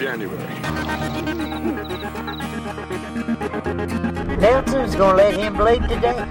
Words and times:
January. 0.00 0.38
Nelson's 4.38 4.96
gonna 4.96 5.16
let 5.18 5.34
him 5.34 5.58
bleed 5.58 5.82
today. 5.90 6.26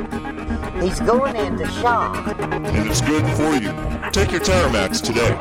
He's 0.82 1.00
going 1.00 1.36
into 1.36 1.68
shock. 1.74 2.36
And 2.40 2.90
it's 2.90 3.02
good 3.02 3.24
for 3.38 3.54
you. 3.54 3.72
Take 4.10 4.32
your 4.32 4.42
Terramax 4.42 5.04
today. 5.04 5.38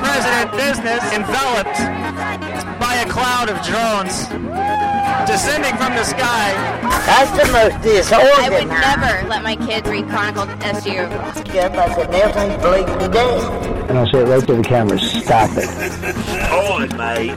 President 0.00 0.52
business 0.52 1.02
enveloped 1.12 1.78
by 2.80 2.94
a 2.94 3.10
cloud 3.10 3.50
of 3.50 3.60
drones 3.66 4.83
descending 5.26 5.76
from 5.76 5.94
the 5.94 6.04
sky. 6.04 6.52
That's 7.06 7.30
the 7.32 7.52
most 7.52 7.82
disorganized. 7.82 8.40
I 8.40 8.48
disorganized. 8.48 8.52
would 8.52 8.68
never 8.68 9.28
let 9.28 9.42
my 9.42 9.56
kids 9.56 9.88
read 9.88 10.08
Chronicle 10.08 10.48
SU. 10.62 10.90
Yep, 10.90 11.72
I 11.74 11.94
said 11.94 12.10
Nelson's 12.10 12.62
bleeding 12.62 12.98
today. 12.98 13.84
And 13.88 13.98
I'll 13.98 14.06
say 14.06 14.20
it 14.20 14.24
right 14.28 14.46
to 14.46 14.54
the 14.54 14.62
camera. 14.62 14.98
Stop 14.98 15.50
it. 15.54 15.68
Go 16.50 16.72
on, 16.72 16.96
mate. 16.96 17.36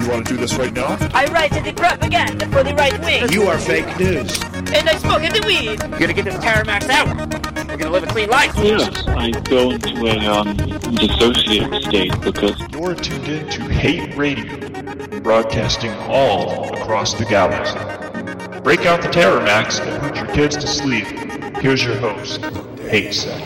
You 0.00 0.08
want 0.08 0.26
to 0.26 0.34
do 0.34 0.36
this 0.36 0.54
right 0.54 0.72
now? 0.72 0.96
I 1.12 1.26
write 1.26 1.52
to 1.52 1.60
the 1.60 1.72
propaganda 1.72 2.46
for 2.48 2.62
the 2.62 2.74
right 2.74 2.98
wing, 3.00 3.30
You 3.30 3.42
are 3.48 3.58
fake 3.58 3.86
news. 3.98 4.42
and 4.54 4.88
I 4.88 4.96
smoke 4.96 5.20
the 5.22 5.42
weed. 5.46 5.80
You're 5.90 5.98
gonna 6.00 6.12
get 6.12 6.24
this 6.24 6.36
Terramax 6.36 6.88
out. 6.88 7.08
We're 7.68 7.76
gonna 7.76 7.90
live 7.90 8.04
a 8.04 8.06
clean 8.06 8.30
life. 8.30 8.52
Yes, 8.56 9.06
I 9.08 9.30
go 9.30 9.70
into 9.72 10.06
a 10.06 10.18
um, 10.26 10.56
dissociative 10.56 11.82
state 11.88 12.20
because 12.20 12.58
You're 12.72 12.94
tuned 12.94 13.28
in 13.28 13.48
to 13.60 13.68
Hate 13.68 14.16
Radio, 14.16 15.20
broadcasting 15.20 15.92
all 16.08 16.72
across 16.74 17.12
the 17.12 17.26
galaxy. 17.26 17.78
Break 18.62 18.86
out 18.86 19.02
the 19.02 19.08
Terror 19.08 19.40
Max 19.40 19.78
and 19.80 20.02
put 20.02 20.16
your 20.16 20.26
kids 20.28 20.56
to 20.56 20.66
sleep. 20.66 21.04
Here's 21.58 21.84
your 21.84 21.96
host, 21.96 22.42
Hate 22.80 23.12
Sec. 23.12 23.38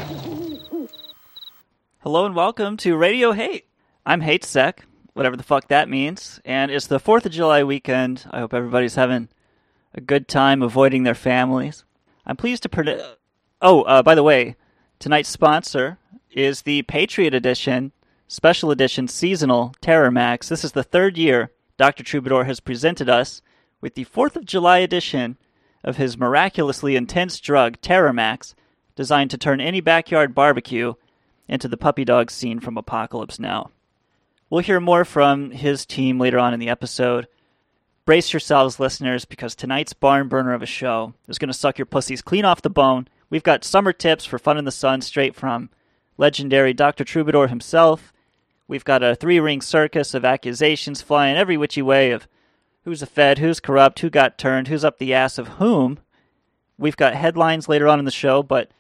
Hello 1.98 2.27
and 2.27 2.37
welcome 2.37 2.77
to 2.77 2.97
Radio 2.97 3.33
Hate. 3.33 3.67
I'm 4.06 4.21
Hate 4.21 4.45
Sec, 4.45 4.84
whatever 5.15 5.37
the 5.37 5.43
fuck 5.43 5.67
that 5.67 5.89
means, 5.89 6.41
and 6.45 6.71
it's 6.71 6.87
the 6.87 7.01
4th 7.01 7.27
of 7.27 7.33
July 7.33 7.65
weekend. 7.65 8.25
I 8.31 8.39
hope 8.39 8.55
everybody's 8.55 8.95
having 8.95 9.28
a 9.95 10.01
good 10.01 10.28
time 10.28 10.62
avoiding 10.62 11.03
their 11.03 11.17
families. 11.17 11.84
I'm 12.25 12.37
pleased 12.37 12.62
to 12.62 12.69
predict. 12.69 13.03
Oh, 13.61 13.83
uh, 13.83 14.03
by 14.05 14.15
the 14.15 14.23
way, 14.23 14.55
tonight's 15.01 15.28
sponsor 15.28 15.99
is 16.31 16.62
the 16.62 16.83
Patriot 16.83 17.34
Edition, 17.34 17.91
Special 18.27 18.70
Edition 18.70 19.06
Seasonal 19.06 19.75
Terror 19.83 20.11
Max. 20.11 20.48
This 20.48 20.64
is 20.64 20.72
the 20.72 20.83
third 20.83 21.19
year 21.19 21.53
Dr. 21.77 22.03
Troubadour 22.03 22.44
has 22.44 22.58
presented 22.58 23.08
us 23.08 23.42
with 23.83 23.94
the 23.94 24.06
4th 24.06 24.34
of 24.34 24.47
July 24.47 24.78
edition 24.78 25.36
of 25.84 25.98
his 25.98 26.16
miraculously 26.16 26.97
intense 26.97 27.39
drug, 27.39 27.78
Terror 27.83 28.14
Max, 28.14 28.55
designed 28.97 29.31
to 29.31 29.39
turn 29.39 29.61
any 29.61 29.83
backyard 29.83 30.34
barbecue 30.34 30.94
into 31.48 31.69
the 31.69 31.77
puppy 31.77 32.03
dog 32.03 32.31
scene 32.31 32.61
from 32.61 32.78
Apocalypse 32.78 33.39
Now. 33.39 33.70
We'll 34.48 34.62
hear 34.62 34.81
more 34.81 35.05
from 35.05 35.50
his 35.50 35.84
team 35.84 36.19
later 36.19 36.38
on 36.38 36.55
in 36.55 36.61
the 36.61 36.70
episode. 36.70 37.28
Brace 38.06 38.33
yourselves, 38.33 38.81
listeners, 38.81 39.27
because 39.27 39.54
tonight's 39.54 39.93
barn 39.93 40.28
burner 40.28 40.54
of 40.54 40.62
a 40.62 40.66
show 40.66 41.12
is 41.28 41.38
going 41.38 41.49
to 41.49 41.54
suck 41.54 41.78
your 41.78 41.87
pussies 41.87 42.22
clean 42.22 42.47
off 42.47 42.62
the 42.62 42.70
bone. 42.70 43.06
We've 43.28 43.43
got 43.43 43.65
summer 43.65 43.93
tips 43.93 44.25
for 44.25 44.38
fun 44.38 44.56
in 44.56 44.65
the 44.65 44.72
sun 44.72 45.03
straight 45.03 45.34
from 45.34 45.69
legendary 46.16 46.72
Dr. 46.72 47.04
Troubadour 47.04 47.49
himself. 47.49 48.12
We've 48.66 48.84
got 48.84 49.02
a 49.02 49.14
three 49.14 49.41
ring 49.41 49.60
circus 49.60 50.14
of 50.14 50.25
accusations 50.25 51.02
flying 51.02 51.36
every 51.36 51.56
whichy 51.56 51.82
way 51.82 52.10
of 52.10 52.26
who's 52.84 53.02
a 53.02 53.06
Fed, 53.06 53.38
who's 53.38 53.60
corrupt, 53.60 54.00
who 54.00 54.10
got 54.10 54.38
turned, 54.38 54.69
who's 54.69 54.84
up 54.84 54.98
the 54.98 55.14
ass 55.14 55.38
of 55.38 55.48
whom. 55.48 55.98
We've 56.78 56.97
got 56.97 57.14
headlines 57.14 57.69
later 57.69 57.88
on 57.88 57.98
in 57.98 58.04
the 58.04 58.10
show, 58.10 58.42
but 58.42 58.70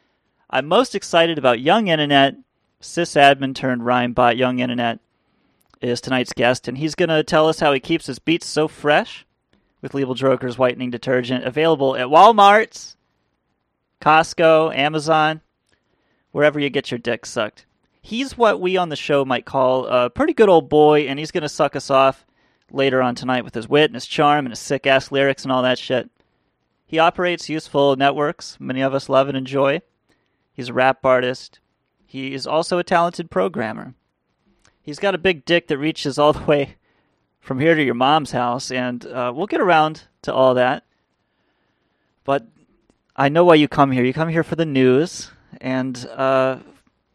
I'm 0.50 0.66
most 0.66 0.94
excited 0.94 1.38
about 1.38 1.60
Young 1.60 1.88
Internet, 1.88 2.36
sysadmin 2.80 3.54
turned 3.54 3.84
rhyme 3.84 4.12
bot 4.12 4.36
Young 4.36 4.58
Internet 4.58 5.00
is 5.80 6.00
tonight's 6.00 6.32
guest, 6.32 6.66
and 6.66 6.78
he's 6.78 6.94
going 6.94 7.08
to 7.08 7.22
tell 7.22 7.48
us 7.48 7.60
how 7.60 7.72
he 7.72 7.80
keeps 7.80 8.06
his 8.06 8.18
beats 8.18 8.46
so 8.46 8.68
fresh 8.68 9.26
with 9.82 9.92
Liebel 9.92 10.16
Droker's 10.16 10.58
whitening 10.58 10.90
detergent 10.90 11.44
available 11.44 11.94
at 11.96 12.06
Walmart's, 12.06 12.96
Costco, 14.00 14.74
Amazon, 14.74 15.40
wherever 16.32 16.58
you 16.58 16.70
get 16.70 16.90
your 16.90 16.98
dick 16.98 17.26
sucked. 17.26 17.66
He's 18.06 18.36
what 18.36 18.60
we 18.60 18.76
on 18.76 18.90
the 18.90 18.96
show 18.96 19.24
might 19.24 19.46
call 19.46 19.86
a 19.86 20.10
pretty 20.10 20.34
good 20.34 20.50
old 20.50 20.68
boy, 20.68 21.06
and 21.08 21.18
he's 21.18 21.30
going 21.30 21.40
to 21.40 21.48
suck 21.48 21.74
us 21.74 21.88
off 21.88 22.26
later 22.70 23.00
on 23.00 23.14
tonight 23.14 23.44
with 23.44 23.54
his 23.54 23.66
wit 23.66 23.86
and 23.86 23.94
his 23.94 24.04
charm 24.04 24.44
and 24.44 24.52
his 24.52 24.58
sick 24.58 24.86
ass 24.86 25.10
lyrics 25.10 25.42
and 25.42 25.50
all 25.50 25.62
that 25.62 25.78
shit. 25.78 26.10
He 26.84 26.98
operates 26.98 27.48
useful 27.48 27.96
networks 27.96 28.58
many 28.60 28.82
of 28.82 28.92
us 28.92 29.08
love 29.08 29.28
and 29.28 29.38
enjoy. 29.38 29.80
He's 30.52 30.68
a 30.68 30.74
rap 30.74 31.02
artist. 31.02 31.60
He 32.04 32.34
is 32.34 32.46
also 32.46 32.76
a 32.76 32.84
talented 32.84 33.30
programmer. 33.30 33.94
He's 34.82 34.98
got 34.98 35.14
a 35.14 35.18
big 35.18 35.46
dick 35.46 35.68
that 35.68 35.78
reaches 35.78 36.18
all 36.18 36.32
the 36.34 36.44
way 36.44 36.76
from 37.40 37.58
here 37.58 37.74
to 37.74 37.82
your 37.82 37.94
mom's 37.94 38.32
house, 38.32 38.70
and 38.70 39.06
uh, 39.06 39.32
we'll 39.34 39.46
get 39.46 39.62
around 39.62 40.02
to 40.20 40.34
all 40.34 40.52
that. 40.52 40.84
But 42.22 42.46
I 43.16 43.30
know 43.30 43.46
why 43.46 43.54
you 43.54 43.66
come 43.66 43.92
here. 43.92 44.04
You 44.04 44.12
come 44.12 44.28
here 44.28 44.44
for 44.44 44.56
the 44.56 44.66
news, 44.66 45.30
and 45.58 46.06
uh, 46.12 46.58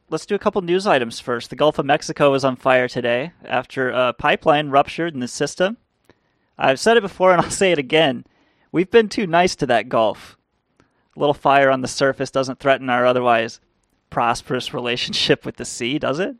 let's 0.09 0.25
do 0.25 0.36
a 0.36 0.40
couple 0.40 0.62
news 0.62 0.88
items 0.88 1.20
first. 1.20 1.50
The 1.50 1.56
Gulf 1.56 1.80
of 1.80 1.86
Mexico 1.86 2.34
is 2.34 2.44
on 2.44 2.56
fire 2.56 2.88
today 2.88 3.31
after 3.46 3.90
a 3.90 4.14
pipeline 4.14 4.70
ruptured 4.70 5.14
in 5.14 5.20
the 5.20 5.28
system. 5.28 5.78
I've 6.58 6.80
said 6.80 6.97
it 6.97 7.02
before, 7.02 7.31
and 7.31 7.42
I'll 7.44 7.52
say 7.52 7.72
it 7.72 7.80
again. 7.80 8.25
We've 8.72 8.90
been 8.90 9.09
too 9.09 9.28
nice 9.28 9.56
to 9.58 9.66
that 9.68 9.90
Gulf. 9.90 10.38
A 11.16 11.19
little 11.19 11.34
fire 11.34 11.69
on 11.69 11.81
the 11.81 11.88
surface 11.88 12.31
doesn't 12.31 12.59
threaten 12.59 12.90
our 12.90 13.06
otherwise 13.06 13.59
prosperous 14.09 14.74
relationship 14.74 15.46
with 15.46 15.58
the 15.58 15.66
sea, 15.66 16.00
does 16.00 16.19
it? 16.19 16.36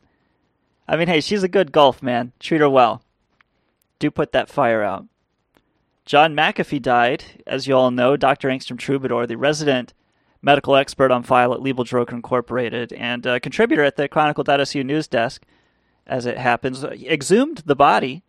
I 0.88 0.98
mean, 0.98 1.08
hey, 1.08 1.22
she's 1.22 1.44
a 1.44 1.48
good 1.48 1.72
Gulf, 1.72 2.02
man. 2.02 2.34
Treat 2.40 2.62
her 2.62 2.70
well. 2.70 3.04
Do 4.00 4.10
put 4.10 4.32
that 4.32 4.50
fire 4.50 4.82
out. 4.82 5.06
John 6.06 6.36
McAfee 6.36 6.82
died, 6.82 7.44
as 7.46 7.68
you 7.68 7.76
all 7.76 7.92
know. 7.92 8.18
Dr. 8.18 8.50
Angstrom 8.50 8.80
Troubadour, 8.80 9.28
the 9.28 9.38
resident 9.38 9.94
medical 10.42 10.76
expert 10.76 11.12
on 11.12 11.24
file 11.24 11.54
at 11.54 11.60
Liebel 11.60 12.12
Incorporated 12.12 12.94
and 12.94 13.26
a 13.26 13.40
contributor 13.40 13.84
at 13.84 13.96
the 13.96 14.08
Chronicle.su 14.08 14.84
news 14.84 15.08
desk, 15.08 15.46
as 16.08 16.26
it 16.26 16.38
happens, 16.38 16.84
exhumed 16.84 17.60
the 17.66 17.76
body, 17.76 18.24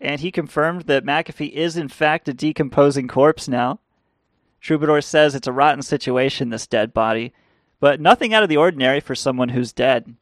and 0.00 0.20
he 0.20 0.30
confirmed 0.30 0.82
that 0.82 1.04
McAfee 1.04 1.52
is 1.52 1.76
in 1.76 1.88
fact 1.88 2.28
a 2.28 2.34
decomposing 2.34 3.08
corpse 3.08 3.48
now. 3.48 3.80
Troubadour 4.60 5.00
says 5.00 5.34
it's 5.34 5.46
a 5.46 5.52
rotten 5.52 5.82
situation, 5.82 6.50
this 6.50 6.66
dead 6.66 6.92
body, 6.92 7.32
but 7.78 8.00
nothing 8.00 8.34
out 8.34 8.42
of 8.42 8.48
the 8.48 8.56
ordinary 8.56 9.00
for 9.00 9.14
someone 9.14 9.50
who's 9.50 9.72
dead. 9.72 10.14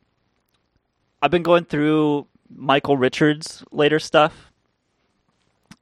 I've 1.20 1.31
been 1.31 1.43
going 1.43 1.65
through 1.65 2.26
Michael 2.49 2.97
Richards' 2.97 3.65
later 3.72 3.99
stuff, 3.99 4.53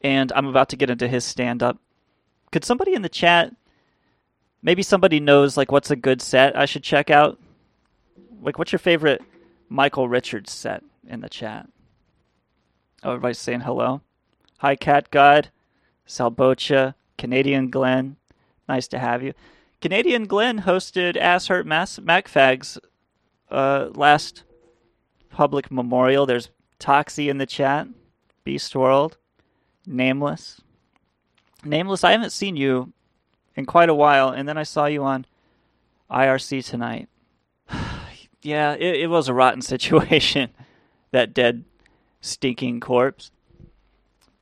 and 0.01 0.33
I'm 0.35 0.47
about 0.47 0.71
to 0.71 0.77
get 0.77 0.91
into 0.91 1.09
his 1.09 1.25
stand 1.25 1.63
up. 1.63 1.79
Could 2.53 2.65
somebody 2.65 2.95
in 2.95 3.03
the 3.03 3.09
chat, 3.09 3.55
maybe 4.67 4.83
somebody 4.83 5.21
knows 5.21 5.57
like 5.57 5.71
what's 5.73 5.93
a 5.93 5.97
good 5.97 6.21
set 6.21 6.59
I 6.59 6.67
should 6.67 6.83
check 6.83 7.09
out? 7.09 7.39
Like, 8.43 8.59
what's 8.59 8.73
your 8.73 8.81
favorite 8.81 9.23
Michael 9.71 10.09
Richards 10.09 10.53
set 10.53 10.83
in 11.09 11.21
the 11.21 11.29
chat? 11.29 11.67
Oh, 13.03 13.13
everybody's 13.13 13.39
saying 13.39 13.61
hello. 13.61 14.03
Hi, 14.59 14.77
Cat 14.77 15.11
God, 15.11 15.51
Salbocha, 16.07 16.95
Canadian 17.17 17.71
Glenn. 17.71 18.17
Nice 18.69 18.89
to 18.89 18.99
have 18.99 19.23
you. 19.23 19.33
Canadian 19.81 20.27
Glenn 20.27 20.63
hosted 20.63 21.17
Ass 21.17 21.47
Hurt 21.47 21.67
Mass 21.67 21.99
MacFags 21.99 22.79
uh, 23.51 23.91
last 23.95 24.43
public 25.31 25.71
memorial. 25.71 26.27
There's 26.27 26.51
Toxie 26.81 27.29
in 27.29 27.39
the 27.39 27.47
chat, 27.47 27.87
Beast 28.43 28.75
World, 28.75 29.17
Nameless. 29.87 30.61
Nameless, 31.65 32.03
I 32.03 32.13
haven't 32.13 32.33
seen 32.33 32.57
you 32.57 32.93
in 33.57 33.67
quite 33.67 33.89
a 33.89 33.95
while, 33.95 34.29
and 34.29 34.49
then 34.49 34.59
I 34.59 34.63
saw 34.63 34.87
you 34.87 35.03
on 35.03 35.27
IRC 36.11 36.65
tonight. 36.65 37.09
yeah, 38.43 38.75
it, 38.75 38.97
it 38.97 39.11
was 39.11 39.29
a 39.29 39.35
rotten 39.35 39.63
situation, 39.63 40.51
that 41.11 41.35
dead, 41.35 41.65
stinking 42.21 42.81
corpse. 42.81 43.31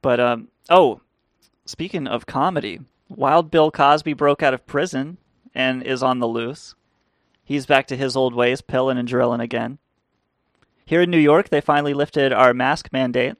But, 0.02 0.20
um, 0.20 0.48
oh, 0.68 1.00
speaking 1.64 2.06
of 2.06 2.26
comedy, 2.26 2.80
Wild 3.08 3.50
Bill 3.50 3.70
Cosby 3.70 4.12
broke 4.12 4.42
out 4.42 4.54
of 4.54 4.66
prison 4.66 5.18
and 5.54 5.82
is 5.82 6.02
on 6.02 6.18
the 6.18 6.28
loose. 6.28 6.74
He's 7.44 7.66
back 7.66 7.86
to 7.88 7.96
his 7.96 8.16
old 8.16 8.34
ways, 8.34 8.60
pilling 8.60 8.98
and 8.98 9.06
drilling 9.06 9.40
again. 9.40 9.78
Here 10.86 11.00
in 11.00 11.10
New 11.10 11.18
York, 11.18 11.48
they 11.48 11.60
finally 11.60 11.94
lifted 11.94 12.32
our 12.32 12.52
mask 12.52 12.90
mandate. 12.92 13.36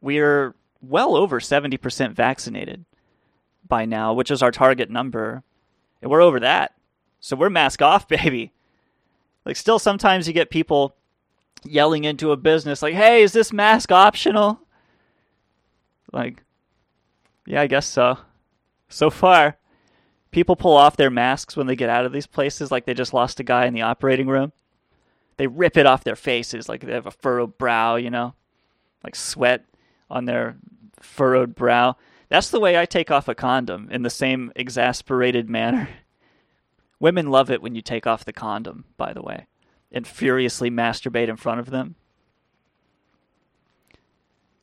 We're 0.00 0.54
well 0.80 1.16
over 1.16 1.40
70% 1.40 2.12
vaccinated 2.12 2.84
by 3.68 3.84
now, 3.84 4.12
which 4.12 4.30
is 4.30 4.42
our 4.42 4.50
target 4.50 4.90
number. 4.90 5.42
And 6.02 6.10
we're 6.10 6.22
over 6.22 6.40
that. 6.40 6.74
So 7.20 7.36
we're 7.36 7.50
mask 7.50 7.82
off, 7.82 8.08
baby. 8.08 8.52
Like, 9.44 9.56
still, 9.56 9.78
sometimes 9.78 10.26
you 10.26 10.34
get 10.34 10.50
people 10.50 10.96
yelling 11.64 12.04
into 12.04 12.32
a 12.32 12.36
business, 12.36 12.82
like, 12.82 12.94
hey, 12.94 13.22
is 13.22 13.32
this 13.32 13.52
mask 13.52 13.90
optional? 13.90 14.60
Like, 16.12 16.42
yeah, 17.46 17.62
I 17.62 17.66
guess 17.66 17.86
so. 17.86 18.18
So 18.88 19.10
far, 19.10 19.56
people 20.30 20.56
pull 20.56 20.76
off 20.76 20.96
their 20.96 21.10
masks 21.10 21.56
when 21.56 21.66
they 21.66 21.76
get 21.76 21.90
out 21.90 22.04
of 22.04 22.12
these 22.12 22.26
places, 22.26 22.70
like 22.70 22.84
they 22.84 22.94
just 22.94 23.14
lost 23.14 23.40
a 23.40 23.44
guy 23.44 23.66
in 23.66 23.74
the 23.74 23.82
operating 23.82 24.28
room. 24.28 24.52
They 25.36 25.46
rip 25.46 25.76
it 25.76 25.86
off 25.86 26.04
their 26.04 26.16
faces, 26.16 26.68
like 26.68 26.82
they 26.82 26.92
have 26.92 27.06
a 27.06 27.12
furrowed 27.12 27.58
brow, 27.58 27.96
you 27.96 28.10
know, 28.10 28.34
like 29.04 29.14
sweat 29.14 29.64
on 30.10 30.24
their 30.24 30.56
furrowed 31.00 31.54
brow. 31.54 31.96
That's 32.28 32.50
the 32.50 32.60
way 32.60 32.78
I 32.78 32.84
take 32.84 33.10
off 33.10 33.28
a 33.28 33.34
condom 33.34 33.88
in 33.90 34.02
the 34.02 34.10
same 34.10 34.52
exasperated 34.54 35.48
manner. 35.48 35.88
Women 37.00 37.30
love 37.30 37.50
it 37.50 37.62
when 37.62 37.74
you 37.74 37.82
take 37.82 38.06
off 38.06 38.24
the 38.24 38.32
condom, 38.32 38.84
by 38.96 39.12
the 39.12 39.22
way, 39.22 39.46
and 39.90 40.06
furiously 40.06 40.70
masturbate 40.70 41.28
in 41.28 41.36
front 41.36 41.60
of 41.60 41.70
them. 41.70 41.94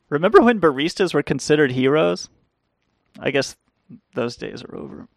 Remember 0.08 0.40
when 0.40 0.60
baristas 0.60 1.12
were 1.12 1.22
considered 1.22 1.72
heroes? 1.72 2.28
I 3.18 3.30
guess 3.30 3.56
those 4.14 4.36
days 4.36 4.62
are 4.62 4.76
over. 4.76 5.08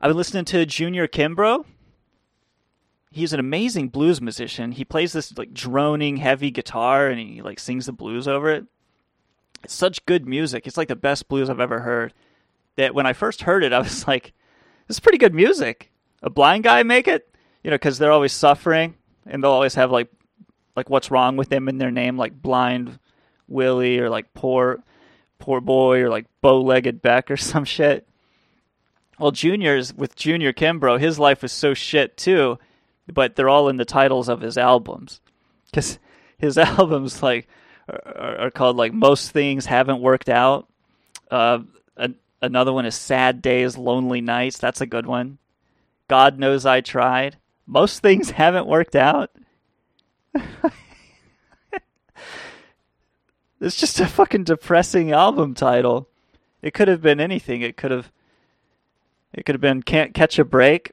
I've 0.00 0.08
been 0.08 0.16
listening 0.16 0.46
to 0.46 0.64
Junior 0.64 1.06
Kimbrough. 1.06 1.66
He's 3.10 3.32
an 3.32 3.40
amazing 3.40 3.88
blues 3.88 4.20
musician. 4.20 4.72
He 4.72 4.84
plays 4.84 5.12
this 5.12 5.36
like 5.36 5.52
droning 5.52 6.16
heavy 6.16 6.50
guitar 6.50 7.08
and 7.08 7.20
he 7.20 7.42
like 7.42 7.58
sings 7.58 7.86
the 7.86 7.92
blues 7.92 8.26
over 8.26 8.50
it. 8.50 8.64
It's 9.62 9.74
such 9.74 10.04
good 10.06 10.26
music. 10.26 10.66
It's 10.66 10.76
like 10.76 10.88
the 10.88 10.96
best 10.96 11.28
blues 11.28 11.50
I've 11.50 11.60
ever 11.60 11.80
heard. 11.80 12.12
That 12.76 12.94
when 12.94 13.06
I 13.06 13.12
first 13.12 13.42
heard 13.42 13.64
it, 13.64 13.72
I 13.72 13.78
was 13.78 14.06
like, 14.08 14.32
"This 14.86 14.96
is 14.96 15.00
pretty 15.00 15.18
good 15.18 15.34
music." 15.34 15.90
A 16.22 16.30
blind 16.30 16.64
guy 16.64 16.82
make 16.82 17.08
it, 17.08 17.34
you 17.62 17.70
know, 17.70 17.76
because 17.76 17.98
they're 17.98 18.12
always 18.12 18.32
suffering 18.32 18.94
and 19.26 19.42
they'll 19.42 19.50
always 19.50 19.74
have 19.74 19.90
like, 19.90 20.08
like 20.76 20.90
what's 20.90 21.10
wrong 21.10 21.36
with 21.36 21.48
them 21.48 21.68
in 21.68 21.78
their 21.78 21.90
name, 21.90 22.18
like 22.18 22.40
blind 22.40 22.98
Willie 23.48 23.98
or 23.98 24.10
like 24.10 24.32
poor, 24.34 24.82
poor 25.38 25.60
boy 25.60 26.00
or 26.00 26.10
like 26.10 26.26
bow-legged 26.42 27.00
Beck 27.00 27.30
or 27.30 27.36
some 27.38 27.64
shit. 27.64 28.06
Well, 29.18 29.30
Junior's 29.30 29.92
with 29.92 30.16
Junior 30.16 30.52
Kimbrough, 30.52 31.00
his 31.00 31.18
life 31.18 31.42
was 31.42 31.52
so 31.52 31.74
shit 31.74 32.16
too, 32.16 32.58
but 33.12 33.36
they're 33.36 33.50
all 33.50 33.68
in 33.68 33.76
the 33.76 33.84
titles 33.84 34.28
of 34.28 34.40
his 34.40 34.56
albums, 34.56 35.20
because 35.66 35.98
his 36.38 36.56
albums 36.58 37.22
like 37.22 37.46
are, 37.90 38.38
are, 38.38 38.50
called 38.50 38.76
like 38.76 38.92
most 38.92 39.30
things 39.30 39.66
haven't 39.66 40.00
worked 40.00 40.28
out. 40.28 40.68
Uh, 41.30 41.60
a, 41.96 42.10
another 42.42 42.72
one 42.72 42.86
is 42.86 42.94
Sad 42.94 43.42
Days, 43.42 43.76
Lonely 43.76 44.20
Nights. 44.20 44.58
That's 44.58 44.80
a 44.80 44.86
good 44.86 45.06
one. 45.06 45.38
God 46.08 46.38
knows 46.38 46.66
I 46.66 46.80
tried. 46.80 47.36
Most 47.66 48.00
things 48.00 48.30
haven't 48.32 48.66
worked 48.66 48.96
out. 48.96 49.30
it's 53.60 53.76
just 53.76 54.00
a 54.00 54.06
fucking 54.06 54.44
depressing 54.44 55.12
album 55.12 55.54
title. 55.54 56.08
It 56.62 56.74
could 56.74 56.88
have 56.88 57.00
been 57.00 57.20
anything. 57.20 57.62
It 57.62 57.76
could 57.76 57.90
have 57.90 58.12
it 59.32 59.44
could 59.44 59.54
have 59.54 59.60
been 59.60 59.82
Can't 59.82 60.14
Catch 60.14 60.38
a 60.38 60.44
Break. 60.44 60.92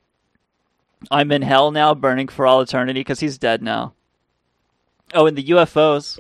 I'm 1.12 1.32
in 1.32 1.42
hell 1.42 1.72
now, 1.72 1.94
burning 1.94 2.28
for 2.28 2.46
all 2.46 2.62
eternity 2.62 3.00
because 3.00 3.20
he's 3.20 3.38
dead 3.38 3.62
now. 3.62 3.94
Oh, 5.14 5.26
and 5.26 5.38
the 5.38 5.44
UFOs, 5.46 6.20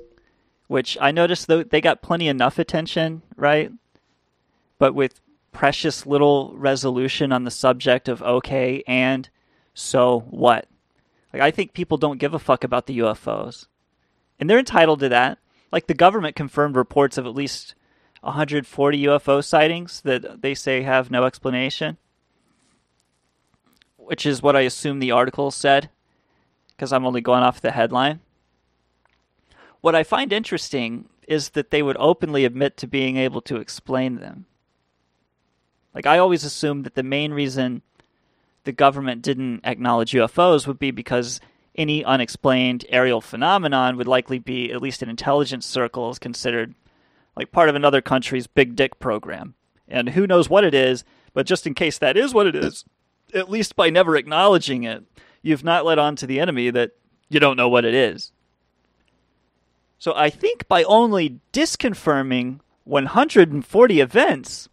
which 0.67 0.97
I 0.99 1.11
noticed 1.11 1.47
though 1.47 1.63
they 1.63 1.81
got 1.81 2.01
plenty 2.01 2.27
enough 2.27 2.59
attention, 2.59 3.21
right? 3.35 3.71
But 4.79 4.93
with 4.93 5.21
precious 5.51 6.05
little 6.05 6.53
resolution 6.55 7.31
on 7.31 7.43
the 7.43 7.51
subject 7.51 8.07
of 8.07 8.21
okay 8.21 8.83
and 8.87 9.29
so 9.73 10.19
what? 10.29 10.67
Like 11.33 11.41
I 11.41 11.51
think 11.51 11.73
people 11.73 11.97
don't 11.97 12.19
give 12.19 12.33
a 12.33 12.39
fuck 12.39 12.63
about 12.63 12.85
the 12.85 12.99
UFOs. 12.99 13.67
And 14.39 14.49
they're 14.49 14.59
entitled 14.59 14.99
to 14.99 15.09
that. 15.09 15.39
Like 15.71 15.87
the 15.87 15.93
government 15.93 16.35
confirmed 16.35 16.75
reports 16.75 17.17
of 17.17 17.25
at 17.25 17.35
least 17.35 17.75
140 18.21 19.03
UFO 19.03 19.43
sightings 19.43 20.01
that 20.01 20.41
they 20.41 20.53
say 20.53 20.83
have 20.83 21.11
no 21.11 21.23
explanation 21.23 21.97
which 24.07 24.25
is 24.25 24.41
what 24.41 24.55
I 24.55 24.61
assume 24.61 24.99
the 24.99 25.11
article 25.11 25.51
said, 25.51 25.89
because 26.69 26.93
I'm 26.93 27.05
only 27.05 27.19
going 27.19 27.43
off 27.43 27.59
the 27.59 27.71
headline. 27.71 28.21
What 29.81 29.95
I 29.95 30.03
find 30.03 30.33
interesting 30.33 31.09
is 31.27 31.49
that 31.49 31.71
they 31.71 31.83
would 31.83 31.97
openly 31.99 32.45
admit 32.45 32.77
to 32.77 32.87
being 32.87 33.17
able 33.17 33.41
to 33.41 33.57
explain 33.57 34.15
them. 34.15 34.45
Like, 35.93 36.05
I 36.05 36.17
always 36.17 36.43
assumed 36.43 36.85
that 36.85 36.95
the 36.95 37.03
main 37.03 37.33
reason 37.33 37.81
the 38.63 38.71
government 38.71 39.21
didn't 39.21 39.61
acknowledge 39.63 40.11
UFOs 40.11 40.67
would 40.67 40.79
be 40.79 40.91
because 40.91 41.39
any 41.75 42.03
unexplained 42.03 42.85
aerial 42.89 43.21
phenomenon 43.21 43.97
would 43.97 44.07
likely 44.07 44.39
be, 44.39 44.71
at 44.71 44.81
least 44.81 45.03
in 45.03 45.09
intelligence 45.09 45.65
circles, 45.65 46.19
considered 46.19 46.75
like 47.35 47.51
part 47.51 47.69
of 47.69 47.75
another 47.75 48.01
country's 48.01 48.47
big 48.47 48.75
dick 48.75 48.99
program. 48.99 49.53
And 49.87 50.09
who 50.09 50.27
knows 50.27 50.49
what 50.49 50.63
it 50.63 50.73
is, 50.73 51.05
but 51.33 51.45
just 51.45 51.67
in 51.67 51.73
case 51.73 51.97
that 51.99 52.17
is 52.17 52.33
what 52.33 52.47
it 52.47 52.55
is, 52.55 52.83
at 53.33 53.49
least 53.49 53.75
by 53.75 53.89
never 53.89 54.15
acknowledging 54.15 54.83
it, 54.83 55.03
you've 55.41 55.63
not 55.63 55.85
let 55.85 55.99
on 55.99 56.15
to 56.17 56.27
the 56.27 56.39
enemy 56.39 56.69
that 56.71 56.91
you 57.29 57.39
don't 57.39 57.57
know 57.57 57.69
what 57.69 57.85
it 57.85 57.93
is. 57.93 58.31
So 59.99 60.13
I 60.15 60.29
think 60.29 60.67
by 60.67 60.83
only 60.83 61.39
disconfirming 61.53 62.59
140 62.83 63.99
events, 63.99 64.69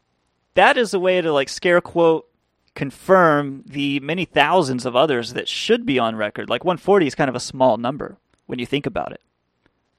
that 0.55 0.77
is 0.77 0.95
a 0.95 1.01
way 1.01 1.21
to 1.21 1.33
like 1.33 1.49
scare 1.49 1.81
quote 1.81 2.29
confirm 2.75 3.63
the 3.67 4.01
many 4.01 4.25
thousands 4.25 4.85
of 4.85 4.97
others 4.97 5.33
that 5.35 5.49
should 5.49 5.87
be 5.87 5.99
on 5.99 6.17
record. 6.17 6.51
Like 6.51 6.65
140 6.65 7.07
is 7.07 7.15
kind 7.15 7.29
of 7.29 7.37
a 7.37 7.41
small 7.41 7.77
number 7.77 8.19
when 8.47 8.59
you 8.59 8.67
think 8.67 8.87
about 8.87 9.13
it. 9.13 9.21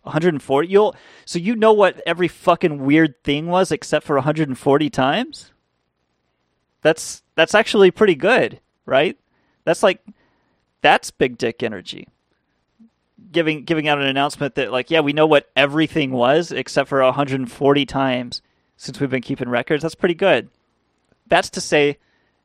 140 0.03 0.67
you'll 0.67 0.95
so 1.25 1.39
you 1.39 1.55
know 1.55 1.73
what 1.73 1.99
every 2.05 2.27
fucking 2.27 2.85
weird 2.85 3.23
thing 3.23 3.47
was 3.47 3.71
except 3.71 4.05
for 4.05 4.15
140 4.17 4.89
times? 4.89 5.51
That's 6.81 7.23
that's 7.33 7.55
actually 7.55 7.89
pretty 7.89 8.15
good, 8.15 8.59
right? 8.85 9.17
That's 9.63 9.81
like 9.81 10.05
that's 10.81 11.09
big 11.09 11.39
dick 11.39 11.63
energy. 11.63 12.07
Giving 13.31 13.63
giving 13.63 13.87
out 13.87 13.99
an 13.99 14.05
announcement 14.05 14.55
that 14.55 14.71
like, 14.71 14.91
yeah, 14.91 15.01
we 15.01 15.13
know 15.13 15.27
what 15.27 15.49
everything 15.55 16.11
was 16.11 16.51
except 16.51 16.89
for 16.89 17.01
140 17.03 17.85
times 17.85 18.41
since 18.77 18.99
we've 18.99 19.09
been 19.09 19.21
keeping 19.21 19.49
records. 19.49 19.81
That's 19.81 19.95
pretty 19.95 20.15
good. 20.15 20.49
That's 21.27 21.49
to 21.51 21.61
say 21.61 21.97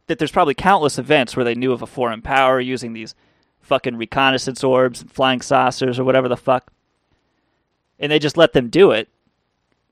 that 0.07 0.19
there's 0.19 0.33
probably 0.33 0.55
countless 0.55 0.99
events 0.99 1.37
where 1.37 1.45
they 1.45 1.55
knew 1.55 1.73
of 1.73 1.83
a 1.83 1.87
foreign 1.87 2.23
power 2.23 2.61
using 2.61 2.93
these 2.93 3.15
fucking 3.61 3.97
reconnaissance 3.97 4.65
orbs 4.65 5.03
and 5.03 5.13
flying 5.13 5.41
saucers 5.41 5.99
or 5.99 6.05
whatever 6.05 6.29
the 6.29 6.37
fuck. 6.37 6.73
And 7.99 8.11
they 8.11 8.19
just 8.19 8.37
let 8.37 8.53
them 8.53 8.69
do 8.69 8.91
it. 8.91 9.09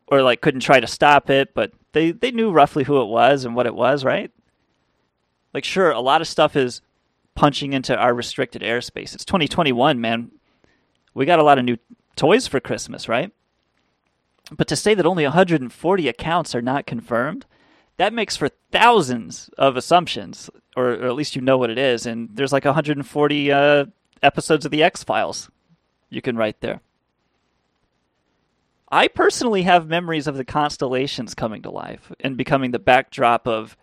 Or 0.07 0.23
like 0.23 0.41
couldn't 0.41 0.61
try 0.61 0.81
to 0.81 0.87
stop 0.87 1.29
it, 1.29 1.53
but 1.53 1.73
they, 1.93 2.13
they 2.13 2.31
knew 2.31 2.51
roughly 2.51 2.85
who 2.85 3.03
it 3.03 3.09
was 3.09 3.45
and 3.45 3.55
what 3.55 3.67
it 3.67 3.75
was, 3.75 4.05
right? 4.05 4.31
Like, 5.53 5.65
sure, 5.65 5.91
a 5.91 6.01
lot 6.01 6.21
of 6.21 6.29
stuff 6.29 6.57
is 6.57 6.81
punching 7.35 7.73
into 7.73 7.97
our 7.97 8.15
restricted 8.15 8.63
airspace. 8.63 9.15
It's 9.15 9.25
2021, 9.25 10.01
man. 10.01 10.31
We 11.19 11.27
got 11.27 11.41
a 11.41 11.43
lot 11.43 11.59
of 11.59 11.65
new 11.65 11.79
toys 12.15 12.47
for 12.47 12.61
Christmas, 12.61 13.09
right? 13.09 13.33
But 14.53 14.69
to 14.69 14.77
say 14.77 14.95
that 14.95 15.05
only 15.05 15.25
140 15.25 16.09
accounts 16.09 16.55
are 16.55 16.63
not 16.63 16.87
confirmed, 16.87 17.45
that 17.97 18.13
makes 18.13 18.37
for 18.37 18.51
thousands 18.71 19.51
of 19.59 19.77
assumptions, 19.77 20.49
or, 20.77 20.91
or 20.91 21.07
at 21.07 21.17
least 21.17 21.35
you 21.35 21.43
know 21.43 21.59
what 21.59 21.71
it 21.71 21.79
is. 21.79 22.07
And 22.07 22.29
there's 22.33 22.53
like 22.53 22.65
140 22.65 23.51
uh, 23.51 23.87
episodes 24.23 24.65
of 24.65 24.71
the 24.71 24.85
X 24.85 25.03
Files 25.03 25.51
you 26.09 26.23
can 26.23 26.37
write 26.37 26.61
there. 26.61 26.83
I 28.89 29.09
personally 29.09 29.63
have 29.63 29.89
memories 29.89 30.29
of 30.29 30.37
the 30.37 30.45
constellations 30.45 31.35
coming 31.35 31.63
to 31.63 31.71
life 31.71 32.13
and 32.21 32.37
becoming 32.37 32.71
the 32.71 32.79
backdrop 32.79 33.49
of 33.49 33.77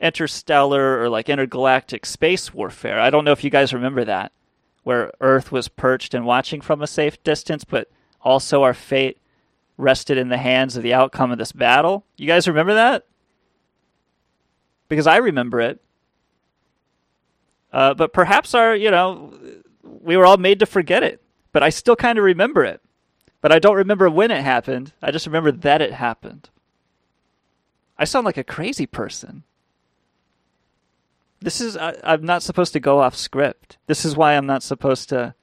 interstellar 0.00 1.02
or 1.02 1.08
like 1.08 1.28
intergalactic 1.28 2.06
space 2.06 2.54
warfare. 2.54 3.00
I 3.00 3.10
don't 3.10 3.24
know 3.24 3.32
if 3.32 3.42
you 3.42 3.50
guys 3.50 3.74
remember 3.74 4.04
that, 4.04 4.30
where 4.86 5.10
Earth 5.20 5.50
was 5.50 5.66
perched 5.66 6.14
and 6.14 6.24
watching 6.24 6.60
from 6.60 6.80
a 6.80 6.86
safe 6.86 7.20
distance, 7.24 7.64
but 7.64 7.90
also 8.20 8.62
our 8.62 8.72
fate 8.72 9.18
rested 9.76 10.16
in 10.16 10.28
the 10.28 10.36
hands 10.36 10.76
of 10.76 10.84
the 10.84 10.94
outcome 10.94 11.32
of 11.32 11.38
this 11.38 11.50
battle. 11.50 12.06
You 12.16 12.28
guys 12.28 12.46
remember 12.46 12.72
that? 12.74 13.04
Because 14.88 15.08
I 15.08 15.16
remember 15.16 15.60
it. 15.60 15.82
Uh, 17.72 17.94
but 17.94 18.12
perhaps 18.12 18.54
our, 18.54 18.76
you 18.76 18.92
know, 18.92 19.34
we 19.82 20.16
were 20.16 20.24
all 20.24 20.36
made 20.36 20.60
to 20.60 20.66
forget 20.66 21.02
it. 21.02 21.20
But 21.50 21.64
I 21.64 21.70
still 21.70 21.96
kind 21.96 22.16
of 22.16 22.22
remember 22.24 22.62
it. 22.62 22.80
But 23.40 23.50
I 23.50 23.58
don't 23.58 23.74
remember 23.74 24.08
when 24.08 24.30
it 24.30 24.44
happened. 24.44 24.92
I 25.02 25.10
just 25.10 25.26
remember 25.26 25.50
that 25.50 25.82
it 25.82 25.94
happened. 25.94 26.48
I 27.98 28.04
sound 28.04 28.24
like 28.24 28.36
a 28.36 28.44
crazy 28.44 28.86
person. 28.86 29.42
This 31.40 31.60
is 31.60 31.76
I, 31.76 31.94
I'm 32.02 32.24
not 32.24 32.42
supposed 32.42 32.72
to 32.72 32.80
go 32.80 33.00
off 33.00 33.16
script. 33.16 33.78
This 33.86 34.04
is 34.04 34.16
why 34.16 34.36
I'm 34.36 34.46
not 34.46 34.62
supposed 34.62 35.08
to 35.10 35.34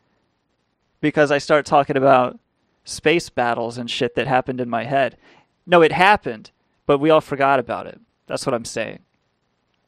because 1.01 1.31
I 1.31 1.37
start 1.37 1.65
talking 1.65 1.97
about 1.97 2.39
space 2.85 3.29
battles 3.29 3.77
and 3.77 3.89
shit 3.89 4.15
that 4.15 4.27
happened 4.27 4.61
in 4.61 4.69
my 4.69 4.85
head. 4.85 5.17
No, 5.65 5.81
it 5.81 5.91
happened, 5.91 6.51
but 6.85 6.99
we 6.99 7.09
all 7.09 7.21
forgot 7.21 7.59
about 7.59 7.87
it. 7.87 7.99
That's 8.27 8.45
what 8.45 8.55
I'm 8.55 8.65
saying. 8.65 8.99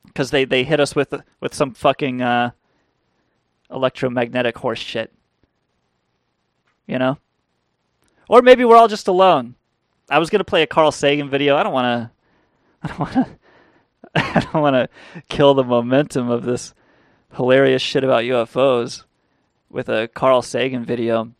Because 0.05 0.31
they, 0.31 0.45
they 0.45 0.63
hit 0.63 0.79
us 0.79 0.95
with 0.95 1.13
with 1.39 1.53
some 1.53 1.73
fucking 1.73 2.21
uh, 2.21 2.51
electromagnetic 3.71 4.57
horse 4.57 4.79
shit. 4.79 5.11
You 6.85 6.99
know? 6.99 7.17
Or 8.29 8.41
maybe 8.41 8.65
we're 8.65 8.77
all 8.77 8.87
just 8.87 9.07
alone. 9.07 9.55
I 10.09 10.19
was 10.19 10.29
gonna 10.29 10.43
play 10.43 10.61
a 10.61 10.67
Carl 10.67 10.91
Sagan 10.91 11.29
video. 11.29 11.55
I 11.55 11.63
don't 11.63 11.73
wanna 11.73 12.11
I 12.83 12.87
don't 12.87 12.99
wanna 12.99 13.39
I 14.35 14.39
don't 14.39 14.61
wanna 14.61 14.89
kill 15.29 15.53
the 15.53 15.63
momentum 15.63 16.29
of 16.29 16.43
this 16.43 16.73
hilarious 17.35 17.81
shit 17.81 18.03
about 18.03 18.23
UFOs 18.23 19.03
with 19.69 19.89
a 19.89 20.07
Carl 20.07 20.41
Sagan 20.41 20.85
video. 20.85 21.31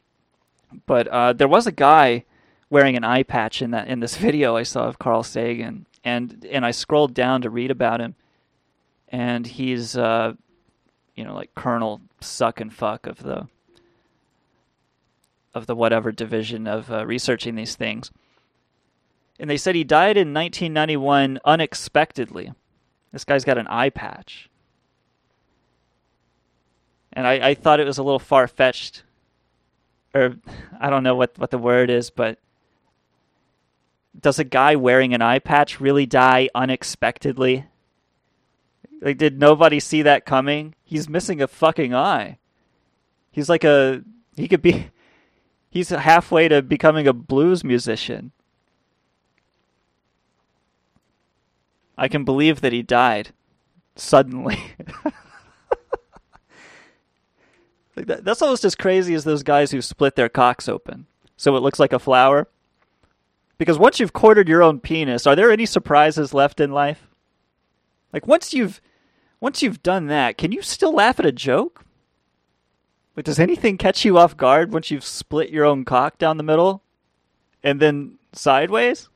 But 0.85 1.07
uh, 1.07 1.33
there 1.33 1.47
was 1.47 1.67
a 1.67 1.71
guy 1.71 2.25
wearing 2.69 2.97
an 2.97 3.03
eye 3.03 3.23
patch 3.23 3.61
in 3.61 3.71
that 3.71 3.87
in 3.87 3.99
this 3.99 4.17
video 4.17 4.55
I 4.57 4.63
saw 4.63 4.87
of 4.87 4.99
Carl 4.99 5.23
Sagan, 5.23 5.85
and 6.03 6.45
and 6.51 6.65
I 6.65 6.71
scrolled 6.71 7.13
down 7.13 7.41
to 7.41 7.49
read 7.49 7.71
about 7.71 8.01
him, 8.01 8.15
and 9.07 9.47
he's 9.47 9.95
uh, 9.95 10.33
you 11.15 11.23
know 11.23 11.33
like 11.33 11.55
Colonel 11.55 12.01
Suck 12.19 12.59
and 12.59 12.73
Fuck 12.73 13.07
of 13.07 13.23
the 13.23 13.47
of 15.53 15.67
the 15.67 15.75
whatever 15.75 16.11
division 16.11 16.67
of 16.67 16.91
uh, 16.91 17.05
researching 17.05 17.55
these 17.55 17.75
things. 17.75 18.11
And 19.39 19.49
they 19.49 19.57
said 19.57 19.75
he 19.75 19.83
died 19.85 20.17
in 20.17 20.33
1991 20.33 21.39
unexpectedly. 21.45 22.51
This 23.11 23.23
guy's 23.23 23.45
got 23.45 23.57
an 23.57 23.67
eye 23.67 23.89
patch. 23.89 24.49
And 27.13 27.25
I, 27.25 27.49
I 27.49 27.53
thought 27.53 27.79
it 27.79 27.87
was 27.87 27.97
a 27.97 28.03
little 28.03 28.19
far 28.19 28.47
fetched. 28.47 29.03
Or 30.13 30.35
I 30.79 30.89
don't 30.89 31.03
know 31.03 31.15
what, 31.15 31.37
what 31.37 31.51
the 31.51 31.57
word 31.57 31.89
is, 31.89 32.09
but 32.09 32.39
does 34.19 34.39
a 34.39 34.43
guy 34.43 34.75
wearing 34.75 35.13
an 35.13 35.21
eye 35.21 35.39
patch 35.39 35.79
really 35.79 36.05
die 36.05 36.49
unexpectedly? 36.55 37.65
Like, 39.01 39.17
did 39.17 39.39
nobody 39.39 39.79
see 39.79 40.01
that 40.03 40.25
coming? 40.25 40.73
He's 40.83 41.09
missing 41.09 41.41
a 41.41 41.47
fucking 41.47 41.93
eye. 41.93 42.37
He's 43.31 43.49
like 43.49 43.63
a. 43.63 44.01
He 44.35 44.47
could 44.47 44.61
be. 44.61 44.89
He's 45.69 45.89
halfway 45.89 46.47
to 46.47 46.61
becoming 46.61 47.05
a 47.05 47.11
blues 47.11 47.61
musician. 47.61 48.31
I 51.97 52.07
can 52.07 52.23
believe 52.25 52.61
that 52.61 52.73
he 52.73 52.81
died 52.81 53.31
suddenly. 53.95 54.59
like 57.95 58.07
that, 58.07 58.23
that's 58.23 58.41
almost 58.41 58.65
as 58.65 58.75
crazy 58.75 59.13
as 59.13 59.23
those 59.23 59.43
guys 59.43 59.71
who 59.71 59.81
split 59.81 60.15
their 60.15 60.29
cocks 60.29 60.67
open 60.67 61.07
so 61.37 61.55
it 61.55 61.61
looks 61.61 61.79
like 61.79 61.93
a 61.93 61.99
flower. 61.99 62.47
Because 63.57 63.79
once 63.79 63.99
you've 63.99 64.13
quartered 64.13 64.49
your 64.49 64.63
own 64.63 64.79
penis, 64.79 65.25
are 65.25 65.35
there 65.35 65.51
any 65.51 65.65
surprises 65.65 66.33
left 66.33 66.59
in 66.59 66.71
life? 66.71 67.07
Like 68.11 68.27
once 68.27 68.53
you've 68.53 68.81
once 69.39 69.61
you've 69.61 69.83
done 69.83 70.07
that, 70.07 70.37
can 70.37 70.51
you 70.51 70.61
still 70.61 70.93
laugh 70.93 71.19
at 71.19 71.25
a 71.25 71.31
joke? 71.31 71.85
Like 73.15 73.25
does 73.25 73.39
anything 73.39 73.77
catch 73.77 74.03
you 74.03 74.17
off 74.17 74.35
guard 74.35 74.73
once 74.73 74.91
you've 74.91 75.05
split 75.05 75.49
your 75.49 75.65
own 75.65 75.85
cock 75.85 76.17
down 76.17 76.37
the 76.37 76.43
middle 76.43 76.83
and 77.63 77.79
then 77.79 78.17
sideways? 78.33 79.09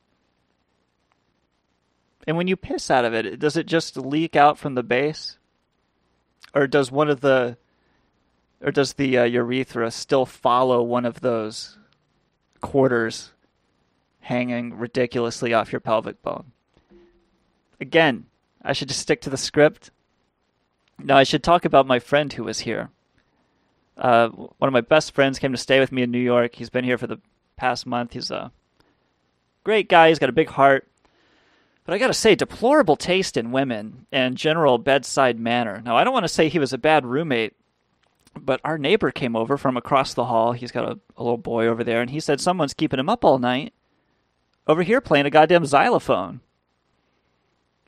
And 2.29 2.38
when 2.38 2.48
you 2.48 2.55
piss 2.55 2.91
out 2.91 3.05
of 3.05 3.13
it, 3.15 3.39
does 3.39 3.57
it 3.57 3.65
just 3.65 3.98
leak 3.98 4.36
out 4.36 4.59
from 4.59 4.75
the 4.75 4.83
base? 4.83 5.39
Or 6.53 6.67
does 6.67 6.91
one 6.91 7.09
of 7.09 7.21
the 7.21 7.57
or 8.62 8.71
does 8.71 8.93
the 8.93 9.17
uh, 9.17 9.24
urethra 9.24 9.89
still 9.89 10.27
follow 10.27 10.83
one 10.83 11.05
of 11.05 11.21
those 11.21 11.79
quarters 12.62 13.31
hanging 14.19 14.77
ridiculously 14.77 15.55
off 15.55 15.71
your 15.71 15.79
pelvic 15.79 16.21
bone? 16.21 16.51
Again, 17.81 18.27
I 18.62 18.74
should 18.74 18.89
just 18.89 19.01
stick 19.01 19.21
to 19.21 19.31
the 19.31 19.36
script. 19.36 19.89
No, 21.00 21.15
I 21.15 21.24
should 21.24 21.43
talk 21.43 21.65
about 21.65 21.88
my 21.88 21.98
friend 21.98 22.31
who 22.31 22.43
was 22.43 22.59
here. 22.59 22.91
Uh, 23.98 24.27
one 24.29 24.67
of 24.67 24.74
my 24.74 24.81
best 24.81 25.15
friends 25.15 25.39
came 25.39 25.51
to 25.51 25.57
stay 25.57 25.79
with 25.79 25.91
me 25.91 26.03
in 26.03 26.12
New 26.12 26.19
York. 26.19 26.53
He's 26.53 26.69
been 26.69 26.86
here 26.86 27.00
for 27.00 27.07
the 27.07 27.17
past 27.55 27.88
month. 27.88 28.13
He's 28.13 28.29
a 28.29 28.51
great 29.63 29.89
guy. 29.89 30.09
He's 30.09 30.19
got 30.19 30.29
a 30.29 30.33
big 30.33 30.50
heart. 30.50 30.86
But 31.89 31.96
I 31.96 31.98
gotta 31.98 32.13
say, 32.13 32.36
deplorable 32.36 32.96
taste 32.96 33.36
in 33.36 33.50
women 33.50 34.05
and 34.12 34.38
general 34.38 34.77
bedside 34.77 35.39
manner. 35.39 35.81
Now, 35.84 35.98
I 35.98 36.03
don't 36.03 36.13
want 36.13 36.25
to 36.25 36.27
say 36.27 36.48
he 36.48 36.60
was 36.60 36.72
a 36.72 36.77
bad 36.77 37.03
roommate, 37.03 37.55
but 38.39 38.62
our 38.63 38.77
neighbor 38.77 39.10
came 39.10 39.36
over 39.36 39.58
from 39.58 39.75
across 39.75 40.13
the 40.13 40.25
hall. 40.25 40.51
He's 40.51 40.72
got 40.72 40.86
a, 40.86 41.00
a 41.17 41.24
little 41.24 41.39
boy 41.39 41.65
over 41.65 41.84
there, 41.84 42.00
and 42.01 42.12
he 42.12 42.19
said 42.19 42.39
someone's 42.39 42.75
keeping 42.75 43.00
him 43.00 43.10
up 43.10 43.25
all 43.25 43.39
night 43.39 43.74
over 44.67 44.84
here 44.84 45.01
playing 45.01 45.25
a 45.25 45.31
goddamn 45.31 45.65
xylophone. 45.65 46.41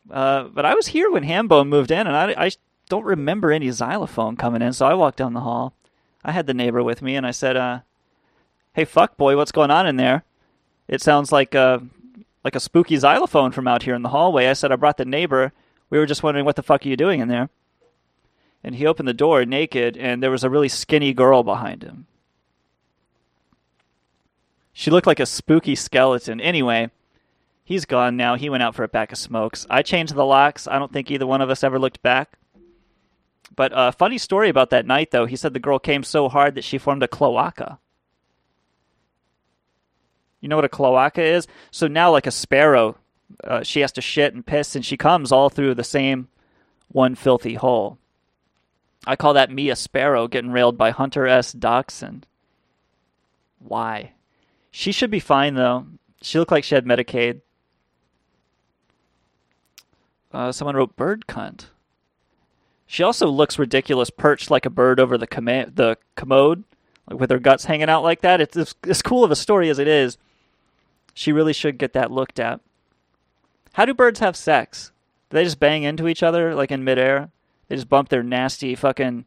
Uh, 0.09 0.45
but 0.45 0.65
I 0.65 0.73
was 0.73 0.87
here 0.87 1.11
when 1.11 1.23
Hambone 1.23 1.67
moved 1.67 1.91
in, 1.91 2.07
and 2.07 2.15
I, 2.15 2.45
I 2.45 2.51
don't 2.89 3.05
remember 3.05 3.51
any 3.51 3.69
xylophone 3.69 4.35
coming 4.35 4.63
in, 4.63 4.73
so 4.73 4.87
I 4.87 4.95
walked 4.95 5.19
down 5.19 5.33
the 5.33 5.41
hall. 5.41 5.75
I 6.23 6.31
had 6.31 6.47
the 6.47 6.55
neighbor 6.55 6.81
with 6.81 7.03
me, 7.03 7.15
and 7.15 7.27
I 7.27 7.29
said, 7.29 7.55
uh, 7.55 7.81
"Hey, 8.73 8.83
fuck 8.83 9.15
boy, 9.15 9.37
what's 9.37 9.51
going 9.51 9.69
on 9.69 9.85
in 9.85 9.97
there? 9.97 10.23
It 10.87 11.03
sounds 11.03 11.31
like 11.31 11.53
uh, 11.53 11.81
like 12.43 12.55
a 12.55 12.59
spooky 12.59 12.97
xylophone 12.97 13.51
from 13.51 13.67
out 13.67 13.83
here 13.83 13.95
in 13.95 14.01
the 14.01 14.09
hallway." 14.09 14.47
I 14.47 14.53
said, 14.53 14.71
"I 14.71 14.75
brought 14.75 14.97
the 14.97 15.05
neighbor. 15.05 15.53
We 15.89 15.97
were 15.97 16.05
just 16.05 16.23
wondering 16.23 16.45
what 16.45 16.55
the 16.55 16.63
fuck 16.63 16.85
are 16.85 16.89
you 16.89 16.97
doing 16.97 17.19
in 17.19 17.27
there?" 17.27 17.49
And 18.63 18.75
he 18.75 18.85
opened 18.85 19.07
the 19.07 19.13
door 19.13 19.43
naked, 19.45 19.97
and 19.97 20.21
there 20.21 20.31
was 20.31 20.43
a 20.43 20.49
really 20.49 20.69
skinny 20.69 21.13
girl 21.13 21.43
behind 21.43 21.83
him. 21.83 22.05
She 24.73 24.91
looked 24.91 25.07
like 25.07 25.19
a 25.19 25.25
spooky 25.25 25.75
skeleton. 25.75 26.39
Anyway, 26.39 26.89
he's 27.63 27.85
gone 27.85 28.17
now. 28.17 28.35
He 28.35 28.49
went 28.49 28.63
out 28.63 28.75
for 28.75 28.83
a 28.83 28.89
pack 28.89 29.11
of 29.11 29.17
smokes. 29.17 29.67
I 29.69 29.81
changed 29.81 30.15
the 30.15 30.25
locks. 30.25 30.67
I 30.67 30.79
don't 30.79 30.91
think 30.91 31.11
either 31.11 31.27
one 31.27 31.41
of 31.41 31.49
us 31.49 31.63
ever 31.63 31.79
looked 31.79 32.01
back. 32.01 32.37
But 33.55 33.73
a 33.73 33.77
uh, 33.77 33.91
funny 33.91 34.17
story 34.17 34.49
about 34.49 34.69
that 34.69 34.85
night, 34.85 35.11
though. 35.11 35.25
He 35.25 35.35
said 35.35 35.53
the 35.53 35.59
girl 35.59 35.77
came 35.77 36.03
so 36.03 36.29
hard 36.29 36.55
that 36.55 36.63
she 36.63 36.77
formed 36.77 37.03
a 37.03 37.07
cloaca. 37.07 37.79
You 40.41 40.49
know 40.49 40.55
what 40.55 40.65
a 40.65 40.69
cloaca 40.69 41.21
is? 41.21 41.47
So 41.69 41.87
now, 41.87 42.11
like 42.11 42.27
a 42.27 42.31
sparrow, 42.31 42.97
uh, 43.43 43.63
she 43.63 43.79
has 43.81 43.91
to 43.93 44.01
shit 44.01 44.33
and 44.33 44.45
piss, 44.45 44.75
and 44.75 44.83
she 44.85 44.97
comes 44.97 45.31
all 45.31 45.49
through 45.49 45.75
the 45.75 45.83
same 45.83 46.27
one 46.89 47.15
filthy 47.15 47.53
hole. 47.53 47.97
I 49.05 49.15
call 49.15 49.33
that 49.33 49.51
me 49.51 49.69
a 49.69 49.75
sparrow 49.75 50.27
getting 50.27 50.51
railed 50.51 50.77
by 50.77 50.91
Hunter 50.91 51.25
S. 51.25 51.53
Dachshund. 51.53 52.25
Why? 53.59 54.13
She 54.71 54.91
should 54.91 55.11
be 55.11 55.19
fine, 55.19 55.55
though. 55.55 55.85
She 56.21 56.37
looked 56.37 56.51
like 56.51 56.63
she 56.63 56.75
had 56.75 56.85
Medicaid. 56.85 57.41
Uh, 60.31 60.51
someone 60.51 60.75
wrote 60.75 60.95
bird 60.95 61.25
cunt. 61.27 61.65
She 62.85 63.03
also 63.03 63.27
looks 63.27 63.59
ridiculous, 63.59 64.09
perched 64.09 64.51
like 64.51 64.65
a 64.65 64.69
bird 64.69 64.99
over 64.99 65.17
the, 65.17 65.27
com- 65.27 65.45
the 65.45 65.97
commode, 66.15 66.63
like 67.09 67.19
with 67.19 67.29
her 67.29 67.39
guts 67.39 67.65
hanging 67.65 67.89
out 67.89 68.03
like 68.03 68.21
that. 68.21 68.41
It's 68.41 68.57
as, 68.57 68.75
as 68.87 69.01
cool 69.01 69.23
of 69.23 69.31
a 69.31 69.35
story 69.35 69.69
as 69.69 69.79
it 69.79 69.87
is. 69.87 70.17
She 71.13 71.31
really 71.31 71.53
should 71.53 71.77
get 71.77 71.93
that 71.93 72.11
looked 72.11 72.39
at. 72.39 72.61
How 73.73 73.85
do 73.85 73.93
birds 73.93 74.19
have 74.19 74.35
sex? 74.35 74.91
Do 75.29 75.35
they 75.35 75.43
just 75.43 75.59
bang 75.59 75.83
into 75.83 76.07
each 76.07 76.23
other 76.23 76.55
like 76.55 76.71
in 76.71 76.83
midair? 76.83 77.29
They 77.67 77.75
just 77.75 77.89
bump 77.89 78.09
their 78.09 78.23
nasty 78.23 78.75
fucking 78.75 79.25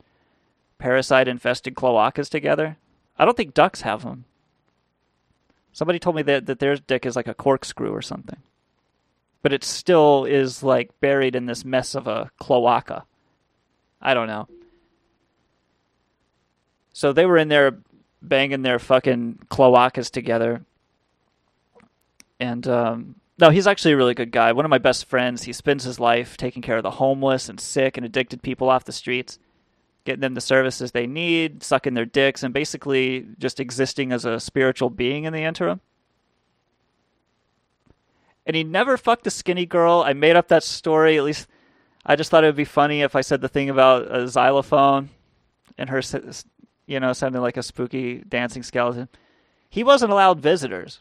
parasite 0.79 1.29
infested 1.29 1.75
cloacas 1.75 2.29
together? 2.29 2.76
I 3.19 3.25
don't 3.25 3.37
think 3.37 3.55
ducks 3.55 3.83
have 3.83 4.03
them. 4.03 4.25
Somebody 5.73 5.99
told 5.99 6.17
me 6.17 6.23
that, 6.23 6.47
that 6.47 6.59
their 6.59 6.76
dick 6.76 7.07
is 7.07 7.17
like 7.17 7.26
a 7.26 7.35
corkscrew 7.35 7.91
or 7.91 8.03
something. 8.03 8.38
But 9.43 9.53
it 9.53 9.64
still 9.64 10.25
is 10.25 10.62
like 10.62 11.00
buried 11.00 11.35
in 11.35 11.47
this 11.47 11.64
mess 11.64 11.95
of 11.95 12.07
a 12.07 12.31
cloaca. 12.38 13.05
I 14.00 14.14
don't 14.14 14.26
know. 14.26 14.49
So 16.93 17.12
they 17.12 17.26
were 17.26 17.38
in 17.38 17.49
there 17.49 17.79
banging 18.23 18.62
their 18.62 18.79
fucking 18.79 19.47
cloacas 19.50 20.11
together. 20.11 20.64
And 22.41 22.67
um, 22.67 23.17
no, 23.38 23.50
he's 23.50 23.67
actually 23.67 23.93
a 23.93 23.97
really 23.97 24.14
good 24.14 24.31
guy. 24.31 24.53
One 24.53 24.64
of 24.64 24.71
my 24.71 24.79
best 24.79 25.07
friends. 25.07 25.43
He 25.43 25.53
spends 25.53 25.85
his 25.85 25.99
life 25.99 26.37
taking 26.37 26.62
care 26.62 26.76
of 26.76 26.83
the 26.83 26.93
homeless 26.93 27.49
and 27.49 27.61
sick 27.61 27.97
and 27.97 28.07
addicted 28.07 28.43
people 28.43 28.69
off 28.69 28.85
the 28.85 28.93
streets, 28.93 29.38
getting 30.05 30.21
them 30.21 30.35
the 30.35 30.41
services 30.41 30.93
they 30.93 31.07
need, 31.07 31.62
sucking 31.62 31.95
their 31.95 32.05
dicks, 32.05 32.43
and 32.43 32.55
basically 32.55 33.26
just 33.38 33.61
existing 33.61 34.12
as 34.12 34.25
a 34.25 34.38
spiritual 34.38 34.91
being 34.91 35.25
in 35.25 35.33
the 35.33 35.43
interim. 35.43 35.81
And 38.47 38.55
he 38.55 38.62
never 38.62 38.97
fucked 38.97 39.26
a 39.26 39.31
skinny 39.31 39.67
girl. 39.67 40.05
I 40.07 40.12
made 40.12 40.37
up 40.37 40.49
that 40.49 40.62
story. 40.62 41.17
At 41.17 41.25
least 41.25 41.49
I 42.05 42.17
just 42.17 42.31
thought 42.31 42.45
it 42.45 42.49
would 42.49 42.57
be 42.57 42.64
funny 42.64 43.00
if 43.00 43.17
I 43.17 43.23
said 43.23 43.41
the 43.41 43.49
thing 43.49 43.71
about 43.71 44.14
a 44.14 44.29
xylophone 44.29 45.09
and 45.79 45.88
her, 45.88 46.03
you 46.87 47.00
know, 47.00 47.12
sounding 47.14 47.41
like 47.41 47.57
a 47.57 47.62
spooky 47.62 48.23
dancing 48.29 48.62
skeleton. 48.62 49.09
He 49.71 49.83
wasn't 49.83 50.12
allowed 50.12 50.41
visitors 50.41 51.00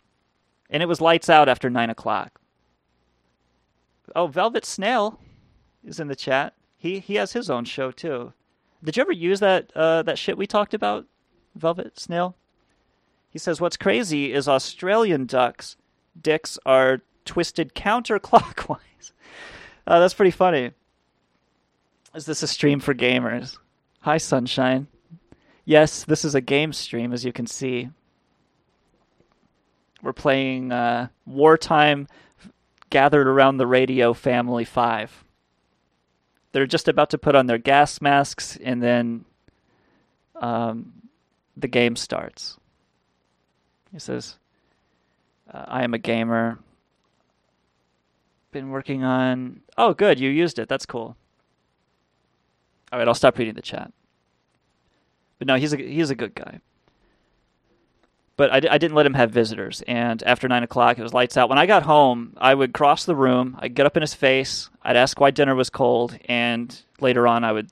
and 0.73 0.83
it 0.83 0.87
was 0.87 0.99
lights 0.99 1.29
out 1.29 1.47
after 1.47 1.69
nine 1.69 1.89
o'clock. 1.89 2.41
Oh, 4.13 4.27
Velvet 4.27 4.65
Snail 4.65 5.21
is 5.85 6.01
in 6.01 6.09
the 6.09 6.15
chat. 6.15 6.55
He 6.77 6.99
he 6.99 7.15
has 7.15 7.31
his 7.31 7.49
own 7.49 7.63
show 7.63 7.91
too. 7.91 8.33
Did 8.83 8.97
you 8.97 9.01
ever 9.01 9.13
use 9.13 9.39
that 9.39 9.71
uh, 9.73 10.03
that 10.03 10.17
shit 10.19 10.37
we 10.37 10.45
talked 10.45 10.73
about 10.73 11.05
Velvet 11.55 11.99
Snail. 11.99 12.35
He 13.29 13.39
says, 13.39 13.61
What's 13.61 13.77
crazy 13.77 14.33
is 14.33 14.47
Australian 14.47 15.25
ducks' 15.25 15.75
dicks 16.19 16.57
are 16.65 17.01
twisted 17.25 17.75
counterclockwise. 17.75 18.79
Uh, 19.85 19.99
that's 19.99 20.13
pretty 20.13 20.31
funny. 20.31 20.71
Is 22.15 22.25
this 22.25 22.41
a 22.41 22.47
stream 22.47 22.79
for 22.79 22.93
gamers? 22.93 23.57
Hi, 23.99 24.17
Sunshine. 24.17 24.87
Yes, 25.65 26.05
this 26.05 26.23
is 26.23 26.35
a 26.35 26.39
game 26.39 26.71
stream, 26.71 27.11
as 27.11 27.25
you 27.25 27.33
can 27.33 27.45
see. 27.47 27.89
We're 30.03 30.13
playing 30.13 30.71
uh, 30.71 31.07
Wartime 31.25 32.07
Gathered 32.89 33.25
Around 33.25 33.57
the 33.57 33.65
Radio 33.65 34.13
Family 34.13 34.65
5. 34.65 35.23
They're 36.51 36.67
just 36.67 36.89
about 36.89 37.09
to 37.11 37.17
put 37.17 37.35
on 37.35 37.47
their 37.47 37.57
gas 37.57 38.01
masks, 38.01 38.57
and 38.61 38.83
then 38.83 39.25
um, 40.35 40.91
the 41.55 41.69
game 41.69 41.95
starts. 41.95 42.57
He 43.93 43.97
says, 43.97 44.37
uh, 45.51 45.65
I 45.67 45.83
am 45.83 45.93
a 45.93 45.97
gamer. 45.97 46.59
Been 48.51 48.69
working 48.69 49.03
on. 49.03 49.61
Oh, 49.77 49.93
good. 49.93 50.19
You 50.19 50.29
used 50.29 50.59
it. 50.59 50.67
That's 50.67 50.85
cool. 50.85 51.15
All 52.91 52.99
right, 52.99 53.07
I'll 53.07 53.15
stop 53.15 53.37
reading 53.37 53.55
the 53.55 53.61
chat. 53.61 53.91
But 55.39 55.47
no, 55.47 55.55
he's 55.55 55.73
a 55.73 55.77
he's 55.77 56.11
a 56.11 56.15
good 56.15 56.35
guy. 56.35 56.59
But 58.35 58.51
I, 58.51 58.55
I 58.55 58.77
didn't 58.77 58.95
let 58.95 59.05
him 59.05 59.13
have 59.13 59.31
visitors. 59.31 59.83
And 59.87 60.23
after 60.23 60.47
nine 60.47 60.63
o'clock, 60.63 60.97
it 60.97 61.03
was 61.03 61.13
lights 61.13 61.37
out. 61.37 61.49
When 61.49 61.59
I 61.59 61.65
got 61.65 61.83
home, 61.83 62.33
I 62.37 62.55
would 62.55 62.73
cross 62.73 63.05
the 63.05 63.15
room. 63.15 63.55
I'd 63.59 63.75
get 63.75 63.85
up 63.85 63.95
in 63.95 64.01
his 64.01 64.15
face. 64.15 64.69
I'd 64.81 64.95
ask 64.95 65.19
why 65.19 65.31
dinner 65.31 65.55
was 65.55 65.69
cold, 65.69 66.17
and 66.25 66.75
later 66.99 67.27
on, 67.27 67.43
I 67.43 67.51
would 67.51 67.69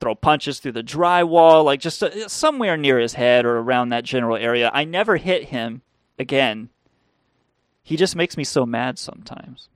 throw 0.00 0.14
punches 0.14 0.58
through 0.58 0.72
the 0.72 0.82
drywall, 0.82 1.64
like 1.64 1.80
just 1.80 2.02
uh, 2.02 2.28
somewhere 2.28 2.76
near 2.76 2.98
his 2.98 3.14
head 3.14 3.46
or 3.46 3.58
around 3.58 3.88
that 3.90 4.04
general 4.04 4.36
area. 4.36 4.70
I 4.74 4.84
never 4.84 5.16
hit 5.16 5.44
him 5.44 5.82
again. 6.18 6.68
He 7.82 7.96
just 7.96 8.16
makes 8.16 8.36
me 8.36 8.44
so 8.44 8.66
mad 8.66 8.98
sometimes. 8.98 9.68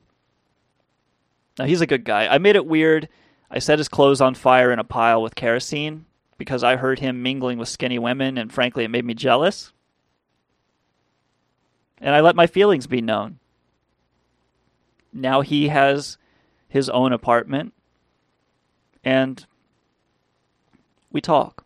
Now, 1.58 1.64
he's 1.64 1.80
a 1.80 1.86
good 1.86 2.04
guy. 2.04 2.26
I 2.26 2.38
made 2.38 2.56
it 2.56 2.66
weird. 2.66 3.08
I 3.50 3.58
set 3.58 3.78
his 3.78 3.88
clothes 3.88 4.20
on 4.20 4.34
fire 4.34 4.70
in 4.70 4.78
a 4.78 4.84
pile 4.84 5.22
with 5.22 5.34
kerosene 5.34 6.04
because 6.36 6.62
I 6.62 6.76
heard 6.76 6.98
him 6.98 7.22
mingling 7.22 7.58
with 7.58 7.68
skinny 7.68 7.98
women, 7.98 8.38
and 8.38 8.52
frankly, 8.52 8.84
it 8.84 8.90
made 8.90 9.04
me 9.04 9.14
jealous. 9.14 9.72
And 12.00 12.14
I 12.14 12.20
let 12.20 12.36
my 12.36 12.46
feelings 12.46 12.86
be 12.86 13.00
known. 13.00 13.38
Now 15.12 15.40
he 15.40 15.68
has 15.68 16.18
his 16.68 16.88
own 16.90 17.12
apartment, 17.12 17.72
and 19.02 19.44
we 21.10 21.20
talk. 21.20 21.64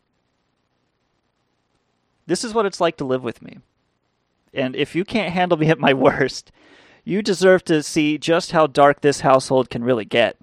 This 2.27 2.45
is 2.45 2.55
what 2.55 2.67
it's 2.67 2.81
like 2.81 2.97
to 2.99 3.05
live 3.05 3.23
with 3.23 3.43
me. 3.43 3.59
And 4.55 4.77
if 4.77 4.95
you 4.95 5.05
can't 5.05 5.33
handle 5.33 5.59
me 5.59 5.69
at 5.69 5.79
my 5.79 5.93
worst, 6.07 6.53
you 7.05 7.21
deserve 7.21 7.65
to 7.65 7.83
see 7.83 8.17
just 8.17 8.53
how 8.53 8.67
dark 8.67 9.01
this 9.01 9.21
household 9.21 9.71
can 9.71 9.83
really 9.83 10.05
get. 10.05 10.37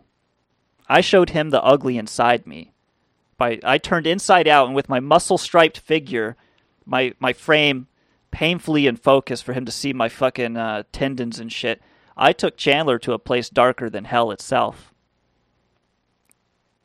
I 0.88 1.02
showed 1.02 1.30
him 1.30 1.52
the 1.52 1.64
ugly 1.64 1.98
inside 1.98 2.46
me. 2.46 2.74
By 3.38 3.60
I 3.64 3.78
turned 3.78 4.08
inside 4.08 4.48
out 4.48 4.68
and 4.68 4.76
with 4.76 4.90
my 4.90 5.00
muscle 5.00 5.38
striped 5.38 5.80
figure, 5.80 6.36
my 6.86 7.14
my 7.20 7.32
frame 7.32 7.88
painfully 8.40 8.88
in 8.88 8.96
focus 8.96 9.42
for 9.42 9.52
him 9.52 9.66
to 9.66 9.72
see 9.72 9.92
my 9.92 10.08
fucking 10.08 10.56
uh, 10.56 10.82
tendons 10.94 11.42
and 11.42 11.52
shit. 11.52 11.82
I 12.16 12.32
took 12.32 12.56
Chandler 12.56 12.98
to 13.00 13.12
a 13.12 13.20
place 13.20 13.50
darker 13.50 13.90
than 13.90 14.06
hell 14.06 14.32
itself. 14.32 14.94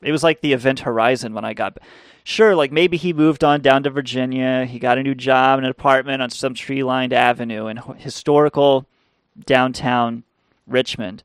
It 0.01 0.11
was 0.11 0.21
like 0.21 0.41
the 0.41 0.51
event 0.51 0.81
horizon 0.81 1.33
when 1.33 1.45
I 1.45 1.53
got 1.53 1.77
sure, 2.25 2.57
like 2.57 2.73
maybe 2.73 2.97
he 2.97 3.13
moved 3.13 3.41
on 3.41 3.61
down 3.61 3.83
to 3.83 3.89
Virginia. 3.89 4.65
He 4.65 4.79
got 4.79 4.97
a 4.97 5.03
new 5.03 5.15
job 5.15 5.59
an 5.59 5.63
apartment 5.63 6.21
on 6.21 6.29
some 6.29 6.55
tree 6.55 6.83
lined 6.83 7.13
avenue 7.13 7.67
in 7.67 7.77
historical 7.77 8.85
downtown 9.45 10.25
Richmond. 10.67 11.23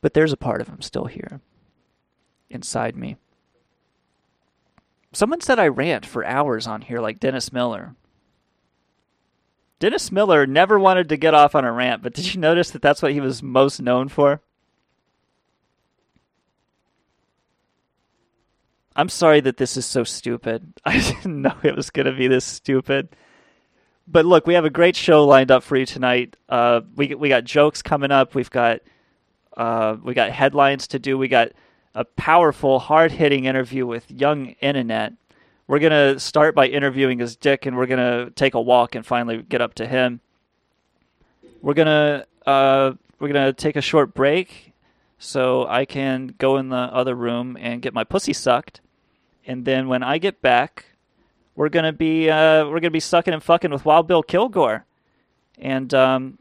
But 0.00 0.14
there's 0.14 0.32
a 0.32 0.36
part 0.36 0.60
of 0.60 0.66
him 0.66 0.82
still 0.82 1.06
here 1.06 1.40
inside 2.50 2.96
me. 2.96 3.18
Someone 5.12 5.42
said 5.42 5.60
I 5.60 5.68
rant 5.68 6.04
for 6.04 6.24
hours 6.24 6.66
on 6.66 6.80
here 6.80 6.98
like 6.98 7.20
Dennis 7.20 7.52
Miller. 7.52 7.94
Dennis 9.78 10.10
Miller 10.10 10.46
never 10.46 10.78
wanted 10.78 11.08
to 11.08 11.16
get 11.16 11.34
off 11.34 11.54
on 11.54 11.64
a 11.64 11.72
rant, 11.72 12.02
but 12.02 12.14
did 12.14 12.34
you 12.34 12.40
notice 12.40 12.70
that 12.70 12.82
that's 12.82 13.00
what 13.00 13.12
he 13.12 13.20
was 13.20 13.42
most 13.42 13.80
known 13.80 14.08
for? 14.08 14.40
I'm 18.96 19.08
sorry 19.08 19.40
that 19.40 19.58
this 19.58 19.76
is 19.76 19.86
so 19.86 20.02
stupid. 20.02 20.72
I 20.84 20.98
didn't 20.98 21.42
know 21.42 21.54
it 21.62 21.76
was 21.76 21.90
going 21.90 22.06
to 22.06 22.12
be 22.12 22.26
this 22.26 22.44
stupid. 22.44 23.14
But 24.08 24.24
look, 24.24 24.46
we 24.46 24.54
have 24.54 24.64
a 24.64 24.70
great 24.70 24.96
show 24.96 25.24
lined 25.24 25.52
up 25.52 25.62
for 25.62 25.76
you 25.76 25.86
tonight. 25.86 26.36
Uh, 26.48 26.80
we 26.96 27.14
we 27.14 27.28
got 27.28 27.44
jokes 27.44 27.82
coming 27.82 28.10
up. 28.10 28.34
We've 28.34 28.50
got 28.50 28.80
uh, 29.56 29.96
we 30.02 30.14
got 30.14 30.32
headlines 30.32 30.88
to 30.88 30.98
do. 30.98 31.16
We 31.16 31.28
got 31.28 31.52
a 31.94 32.04
powerful, 32.04 32.78
hard 32.78 33.12
hitting 33.12 33.44
interview 33.44 33.86
with 33.86 34.10
young 34.10 34.56
internet. 34.60 35.12
We're 35.68 35.78
gonna 35.78 36.18
start 36.18 36.56
by 36.56 36.66
interviewing 36.66 37.20
his 37.20 37.36
dick, 37.36 37.66
and 37.66 37.76
we're 37.76 37.86
gonna 37.86 38.30
take 38.30 38.54
a 38.54 38.60
walk 38.60 38.96
and 38.96 39.06
finally 39.06 39.42
get 39.42 39.60
up 39.60 39.74
to 39.74 39.86
him. 39.86 40.20
We're 41.62 41.74
gonna 41.74 42.26
uh, 42.46 42.94
we're 43.20 43.28
gonna 43.28 43.52
take 43.52 43.76
a 43.76 43.82
short 43.82 44.14
break 44.14 44.72
so 45.18 45.66
I 45.68 45.84
can 45.84 46.34
go 46.38 46.56
in 46.56 46.70
the 46.70 46.76
other 46.76 47.14
room 47.14 47.56
and 47.60 47.80
get 47.80 47.94
my 47.94 48.02
pussy 48.02 48.32
sucked 48.32 48.80
and 49.48 49.64
then 49.64 49.88
when 49.88 50.02
I 50.02 50.18
get 50.18 50.42
back, 50.42 50.84
we're 51.56 51.70
gonna 51.70 51.92
be 51.92 52.28
uh, 52.28 52.66
we're 52.66 52.80
gonna 52.80 52.90
be 52.90 53.00
sucking 53.00 53.32
and 53.32 53.42
fucking 53.42 53.70
with 53.72 53.86
Wild 53.86 54.06
Bill 54.06 54.22
Kilgore, 54.22 54.84
and 55.58 55.92
um, 55.94 56.38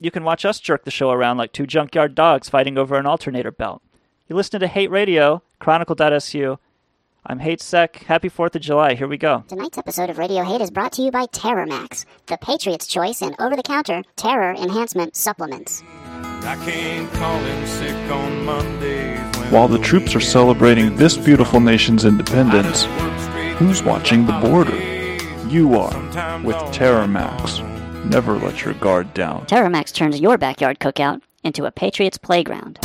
you 0.00 0.10
can 0.10 0.24
watch 0.24 0.44
us 0.44 0.58
jerk 0.58 0.84
the 0.84 0.90
show 0.90 1.10
around 1.10 1.36
like 1.36 1.52
two 1.52 1.66
junkyard 1.66 2.14
dogs 2.14 2.48
fighting 2.48 2.78
over 2.78 2.96
an 2.96 3.06
alternator 3.06 3.52
belt. 3.52 3.82
You 4.26 4.34
listen 4.34 4.58
to 4.60 4.66
Hate 4.66 4.90
Radio, 4.90 5.42
Chronicle.su. 5.60 6.58
I'm 7.28 7.40
Hate 7.40 7.60
Sec. 7.60 8.04
Happy 8.04 8.30
4th 8.30 8.54
of 8.54 8.62
July. 8.62 8.94
Here 8.94 9.08
we 9.08 9.18
go. 9.18 9.42
Tonight's 9.48 9.78
episode 9.78 10.10
of 10.10 10.18
Radio 10.18 10.44
Hate 10.44 10.60
is 10.60 10.70
brought 10.70 10.92
to 10.92 11.02
you 11.02 11.10
by 11.10 11.26
Terror 11.26 11.66
Max, 11.66 12.06
the 12.26 12.36
Patriot's 12.36 12.86
choice 12.86 13.20
and 13.20 13.34
over 13.40 13.56
the 13.56 13.64
counter 13.64 14.04
terror 14.14 14.54
enhancement 14.54 15.16
supplements. 15.16 15.82
I 16.44 16.54
can't 16.64 17.12
call 17.14 17.40
him 17.40 17.66
sick 17.66 18.10
on 18.12 18.44
Mondays. 18.44 19.18
While 19.50 19.66
the 19.66 19.80
troops 19.80 20.14
are 20.14 20.20
celebrating 20.20 20.94
this 20.94 21.16
beautiful 21.16 21.58
nation's 21.58 22.04
independence, 22.04 22.84
who's 23.58 23.82
watching 23.82 24.26
the 24.26 24.38
border? 24.38 24.76
You 25.48 25.74
are 25.80 26.42
with 26.44 26.54
Terramax. 26.72 28.04
Never 28.04 28.38
let 28.38 28.64
your 28.64 28.74
guard 28.74 29.12
down. 29.14 29.46
Terramax 29.46 29.92
turns 29.92 30.20
your 30.20 30.38
backyard 30.38 30.78
cookout 30.78 31.22
into 31.42 31.64
a 31.64 31.72
Patriot's 31.72 32.18
playground. 32.18 32.78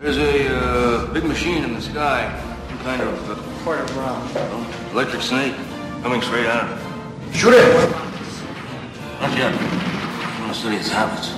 There's 0.00 0.16
a 0.16 0.56
uh, 0.56 1.12
big 1.12 1.24
machine 1.24 1.62
in 1.62 1.74
the 1.74 1.80
sky, 1.82 2.24
some 2.70 2.78
kind 2.78 3.02
of 3.02 3.30
uh, 3.30 3.62
quarter 3.62 3.84
brown, 3.92 4.26
electric 4.92 5.20
snake 5.20 5.54
coming 6.00 6.22
straight 6.22 6.46
at 6.46 6.70
it. 6.72 7.36
Shoot 7.36 7.52
it! 7.52 7.90
Not 9.20 9.36
yet. 9.36 9.52
I 9.54 10.36
want 10.40 10.54
to 10.54 10.58
study 10.58 10.76
its 10.76 10.88
habits. 10.88 11.28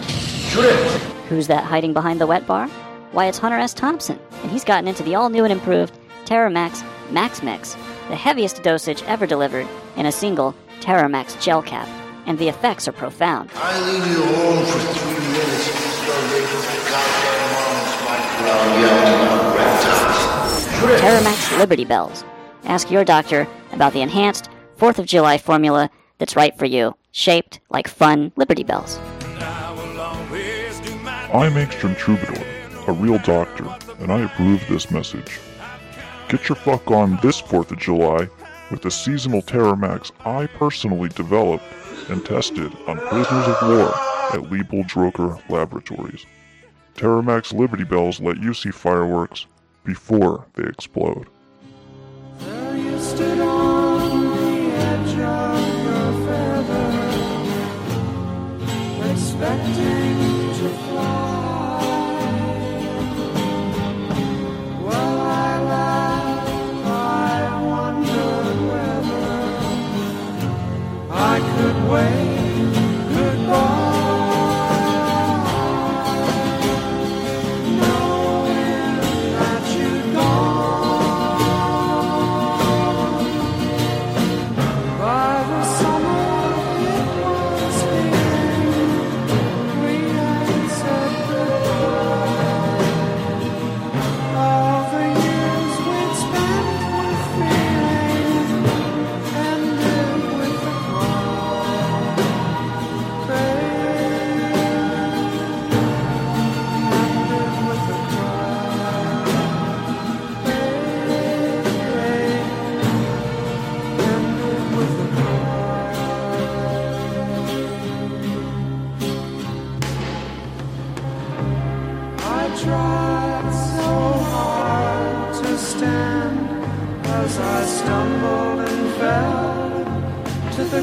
Shoot 0.52 0.66
it! 0.66 1.02
Who's 1.28 1.48
that 1.48 1.64
hiding 1.64 1.92
behind 1.92 2.20
the 2.20 2.26
wet 2.28 2.46
bar? 2.46 2.68
Why, 3.10 3.26
it's 3.26 3.38
Hunter 3.38 3.58
S. 3.58 3.74
Thompson, 3.74 4.20
and 4.42 4.52
he's 4.52 4.62
gotten 4.62 4.86
into 4.86 5.02
the 5.02 5.16
all 5.16 5.28
new 5.28 5.42
and 5.42 5.52
improved 5.52 5.98
Terra 6.24 6.48
Max 6.48 6.84
Max 7.10 7.42
Mix, 7.42 7.74
the 8.06 8.14
heaviest 8.14 8.62
dosage 8.62 9.02
ever 9.08 9.26
delivered 9.26 9.66
in 9.96 10.06
a 10.06 10.12
single 10.12 10.54
Terra 10.78 11.08
Max 11.08 11.34
gel 11.44 11.62
cap, 11.62 11.88
and 12.26 12.38
the 12.38 12.48
effects 12.48 12.86
are 12.86 12.92
profound. 12.92 13.50
I 13.56 13.90
leave 13.90 14.06
you 14.06 14.22
alone 14.22 14.64
for 14.66 14.78
three 14.78 15.32
minutes. 15.32 15.82
Terramax 21.00 21.58
Liberty 21.58 21.84
Bells. 21.84 22.24
Ask 22.64 22.90
your 22.90 23.04
doctor 23.04 23.46
about 23.72 23.92
the 23.92 24.00
enhanced 24.00 24.48
4th 24.78 24.98
of 24.98 25.06
July 25.06 25.38
formula 25.38 25.90
that's 26.18 26.36
right 26.36 26.56
for 26.58 26.66
you, 26.66 26.94
shaped 27.10 27.60
like 27.70 27.88
fun 27.88 28.32
Liberty 28.36 28.62
Bells. 28.64 28.98
I'm 31.32 31.54
Angstrom 31.54 31.96
Troubadour, 31.96 32.44
a 32.86 32.92
real 32.92 33.18
doctor, 33.18 33.64
and 34.00 34.12
I 34.12 34.20
approve 34.20 34.62
this 34.68 34.90
message. 34.90 35.40
Get 36.28 36.48
your 36.48 36.56
fuck 36.56 36.90
on 36.90 37.18
this 37.22 37.40
4th 37.40 37.70
of 37.70 37.78
July 37.78 38.28
with 38.70 38.82
the 38.82 38.90
seasonal 38.90 39.42
Terramax 39.42 40.12
I 40.26 40.46
personally 40.46 41.08
developed 41.10 41.64
and 42.08 42.24
tested 42.24 42.72
on 42.86 42.98
prisoners 42.98 43.46
of 43.48 43.56
war 43.62 43.88
at 44.32 44.50
Liebel 44.50 44.84
Droker 44.88 45.40
Laboratories. 45.48 46.26
Terramax 46.94 47.52
Liberty 47.52 47.84
Bells 47.84 48.20
let 48.20 48.38
you 48.38 48.54
see 48.54 48.70
fireworks 48.70 49.46
before 49.84 50.46
they 50.54 50.64
explode. 50.64 51.26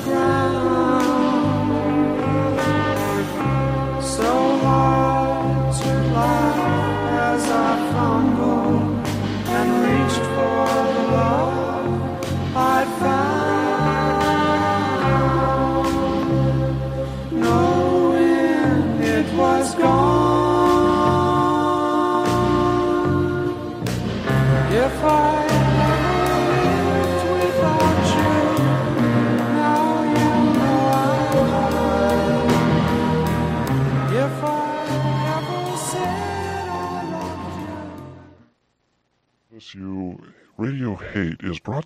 Fell 0.09 0.88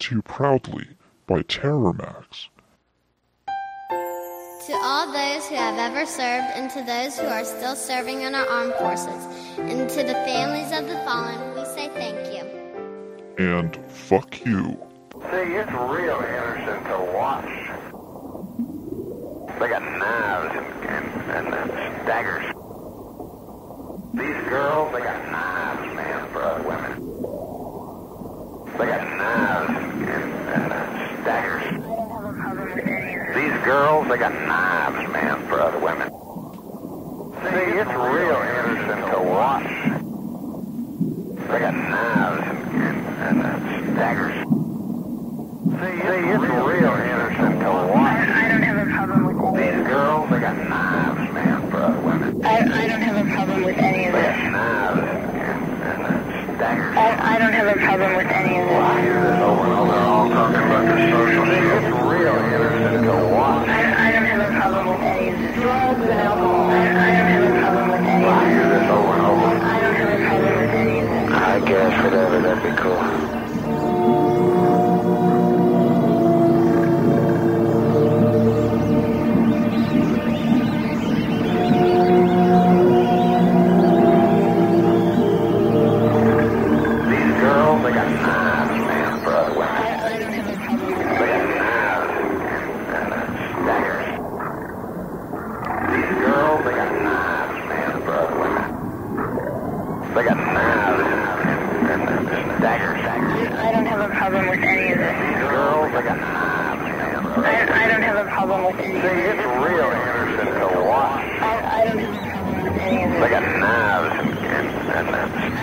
Hate 0.04 0.10
to 0.10 0.16
you 0.16 0.22
proudly 0.24 0.88
by 1.28 1.44
Terrormax. 1.44 2.50
To 4.68 4.74
all 4.74 5.06
those 5.14 5.48
who 5.48 5.56
have 5.56 5.78
ever 5.78 6.06
served, 6.06 6.48
and 6.56 6.70
to 6.72 6.84
those 6.84 7.18
who 7.18 7.28
are 7.28 7.46
still 7.46 7.76
serving 7.76 8.22
in 8.22 8.36
our 8.36 8.46
armed 8.46 8.74
forces, 8.74 9.26
and 9.58 9.90
to 9.90 10.04
the 10.04 10.14
families 10.26 10.78
of 10.78 10.90
the 10.90 10.98
fallen, 11.06 11.56
we 11.56 11.64
say 11.64 11.88
thank 11.94 12.34
you. 12.34 12.44
And 13.38 13.78
fuck 13.90 14.46
you. 14.46 14.78
See, 15.14 15.56
it's 15.56 15.72
real 15.72 16.20
interesting 16.20 16.84
to 16.84 16.98
watch. 17.14 17.46
They 19.60 19.68
got 19.70 19.84
knives 19.84 20.56
and, 20.58 20.68
and, 20.90 21.08
and, 21.32 21.72
and 21.72 22.06
daggers. 22.06 22.46
These 24.14 24.50
girls, 24.50 24.92
they 24.94 25.00
got 25.00 25.32
knives, 25.32 25.96
man, 25.96 26.30
for 26.34 26.42
other 26.44 26.68
women. 26.68 27.23
They 28.78 28.88
got 28.88 29.04
knives 29.08 29.70
and, 29.70 30.34
and, 30.50 31.24
daggers. 31.24 31.64
These 33.36 33.64
girls, 33.64 34.08
they 34.10 34.18
got 34.18 34.34
knives, 34.34 35.14
man, 35.14 35.48
for 35.48 35.62
other 35.62 35.78
women. 35.78 36.10
See, 37.44 37.78
it's 37.78 37.92
real 37.92 38.42
interesting 38.42 39.12
to 39.12 39.22
watch. 39.30 39.70
They 41.50 41.60
got 41.60 41.76
knives 41.76 42.48
and, 42.48 42.74
and, 42.82 42.98
and 43.22 43.42
uh, 43.44 44.00
daggers. 44.00 44.34
See, 45.80 45.98
it's 46.32 46.44
real 46.66 46.94
interesting 46.94 47.60
to 47.60 47.70
watch. 47.94 48.28
I 48.28 48.48
don't 48.50 48.62
have 48.64 48.88
a 48.88 48.92
problem 48.92 49.54
with 49.54 49.62
These 49.62 49.88
girls, 49.88 50.30
they 50.32 50.40
got 50.40 50.58
knives, 50.58 51.32
man, 51.32 51.70
for 51.70 51.78
other 51.78 52.00
women. 52.00 52.44
I, 52.44 52.58
I 52.58 52.88
don't 52.88 53.03
I, 56.74 57.38
don't 57.40 57.54
have 57.54 57.68
a 57.68 57.80
problem 57.80 58.16
with 58.18 58.28
any 58.28 58.58
of 58.60 58.68
this. 58.68 58.74
They're 58.74 59.44
all 59.44 60.30
talking 60.30 60.56
about 60.56 60.86
the 60.86 61.12
social 61.12 61.46
to 63.04 63.28
watch. 63.28 63.68
I, 63.70 64.12
don't 64.12 64.26
have 64.26 64.42
a 64.42 64.60
problem 64.60 64.88
with 64.88 65.00
any. 65.02 65.32
Drugs 65.54 66.02
and 66.02 66.20
alcohol. 66.20 66.70
I, 66.70 66.86
don't 66.86 67.28
have 67.28 67.44
a 67.44 67.60
problem 67.60 67.90
with 67.90 68.02
any 68.02 68.26
I 68.26 69.80
don't 69.82 69.96
have 69.96 70.10
a 70.10 70.28
problem 70.28 70.60
with 70.60 70.70
any. 70.70 71.34
I 71.34 71.60
guess 71.60 72.04
whatever, 72.04 72.42
that'd 72.42 72.64
be 72.64 72.82
cool. 72.82 73.33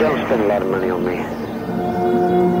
Don't 0.00 0.20
spend 0.26 0.42
a 0.42 0.46
lot 0.46 0.62
of 0.62 0.68
money 0.68 0.90
on 0.90 1.04
me. 1.04 2.55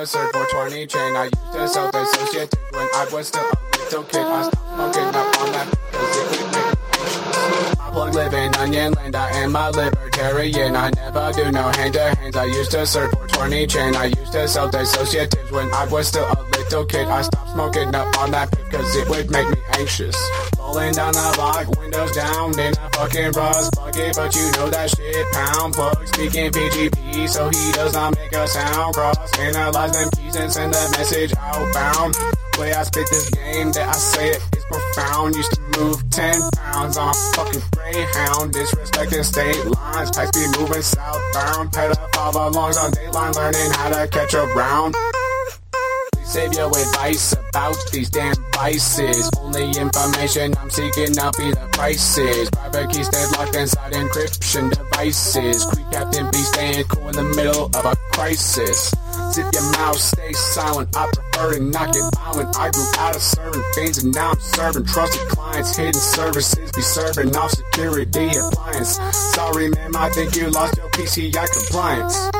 To 0.00 0.06
serve 0.06 0.30
for 0.32 0.46
20 0.46 0.86
chain. 0.86 1.16
I 1.16 1.24
used 1.24 1.52
to 1.52 1.68
sell 1.68 1.90
dissociative 1.92 2.72
when 2.72 2.88
I 2.94 3.06
was 3.12 3.28
still 3.28 3.44
a 3.44 3.78
little 3.78 4.04
kid. 4.04 4.22
I 4.22 4.42
stopped 4.48 4.74
smoking 4.74 5.08
up 5.08 5.40
on 5.40 5.52
that 5.52 5.68
because 5.90 6.16
it 6.16 6.28
would 6.30 6.52
make 6.54 6.70
I 7.80 7.90
plug 7.92 8.14
living 8.14 8.54
onion 8.56 8.92
land, 8.92 9.16
I 9.16 9.30
am 9.42 9.56
a 9.56 9.70
libertarian. 9.70 10.76
I 10.76 10.90
never 10.90 11.32
do 11.32 11.52
no 11.52 11.68
hand 11.76 11.94
to 11.94 12.14
hands. 12.14 12.36
I 12.36 12.44
used 12.44 12.70
to 12.70 12.86
serve 12.86 13.10
for 13.10 13.26
20 13.26 13.66
chain. 13.66 13.94
I 13.94 14.06
used 14.06 14.32
to 14.32 14.48
sell 14.48 14.70
dissociatives 14.70 15.50
when 15.50 15.72
I 15.74 15.86
was 15.86 16.08
still 16.08 16.24
a 16.24 16.42
little 16.56 16.86
kid. 16.86 17.06
I 17.08 17.20
stopped 17.22 17.50
smoking 17.50 17.94
up 17.94 18.18
on 18.18 18.30
that 18.30 18.50
because 18.50 18.96
it 18.96 19.08
would 19.08 19.30
make 19.30 19.48
me 19.50 19.60
anxious. 19.74 20.16
Rolling 20.58 20.92
down 20.92 21.12
the 21.12 21.32
block, 21.34 21.68
windows 21.90 22.12
down 22.12 22.58
in 22.58 22.72
a 22.72 22.90
fucking 22.90 23.32
rust 23.32 23.74
bucket, 23.74 24.14
but 24.14 24.34
you 24.34 24.50
know 24.52 24.70
that 24.70 24.90
shit 24.90 25.26
pound 25.32 25.74
plug 25.74 26.06
speaking 26.06 26.50
PGP, 26.50 27.28
so 27.28 27.48
he 27.48 27.72
does 27.72 27.92
not 27.92 28.14
make 28.16 28.32
a 28.32 28.46
sound. 28.46 28.94
Cross 28.94 29.38
analyze 29.38 29.92
them 29.92 30.08
keys 30.16 30.36
and 30.36 30.52
send 30.52 30.72
the 30.72 30.96
message 30.96 31.32
outbound. 31.36 32.14
Way 32.58 32.72
I 32.72 32.82
spit 32.82 33.08
this 33.10 33.30
game, 33.30 33.72
that 33.72 33.88
I 33.88 33.92
say 33.92 34.28
it 34.30 34.42
is 34.56 34.64
profound. 34.64 35.34
Used 35.34 35.52
to 35.52 35.80
move 35.80 36.10
10 36.10 36.40
pounds 36.56 36.96
on 36.96 37.08
a 37.08 37.14
fucking 37.34 37.62
greyhound, 37.74 38.52
disrespecting 38.52 39.24
state 39.24 39.64
lines. 39.66 40.10
Pipes 40.10 40.38
be 40.38 40.60
moving 40.60 40.82
southbound, 40.82 41.72
pedophile 41.72 42.52
lungs 42.52 42.76
on 42.76 42.92
dateline, 42.92 43.34
learning 43.34 43.70
how 43.72 43.88
to 43.88 44.08
catch 44.08 44.34
a 44.34 44.46
round. 44.54 44.94
Save 46.30 46.52
your 46.52 46.68
advice 46.68 47.32
about 47.32 47.76
these 47.90 48.08
damn 48.08 48.36
vices. 48.54 49.28
Only 49.40 49.72
information 49.76 50.54
I'm 50.58 50.70
seeking, 50.70 51.18
I'll 51.18 51.32
be 51.32 51.50
the 51.50 51.68
prices. 51.72 52.48
Private 52.50 52.88
keys 52.92 53.08
stays 53.08 53.32
locked 53.36 53.56
inside 53.56 53.92
encryption 53.94 54.70
devices. 54.70 55.64
Creep 55.64 55.90
Captain 55.90 56.30
be 56.30 56.38
staying 56.38 56.84
cool 56.84 57.08
in 57.08 57.16
the 57.16 57.24
middle 57.34 57.66
of 57.66 57.84
a 57.84 57.96
crisis. 58.12 58.94
Zip 59.32 59.46
your 59.52 59.72
mouth, 59.72 59.98
stay 59.98 60.32
silent. 60.32 60.96
I 60.96 61.10
prefer 61.10 61.54
to 61.54 61.60
not 61.64 61.92
get 61.92 62.04
violent. 62.14 62.56
I 62.56 62.70
grew 62.70 62.86
out 62.98 63.16
of 63.16 63.22
serving 63.22 63.64
things 63.74 64.04
and 64.04 64.14
now 64.14 64.30
I'm 64.30 64.38
serving 64.38 64.84
trusted 64.84 65.26
clients. 65.30 65.74
Hidden 65.74 65.94
services 65.94 66.70
be 66.70 66.82
serving 66.82 67.34
off 67.34 67.50
security 67.50 68.30
appliance. 68.38 69.00
Sorry, 69.34 69.68
ma'am, 69.70 69.96
I 69.96 70.08
think 70.10 70.36
you 70.36 70.48
lost 70.50 70.76
your 70.76 70.90
PCI 70.90 71.50
compliance. 71.50 72.30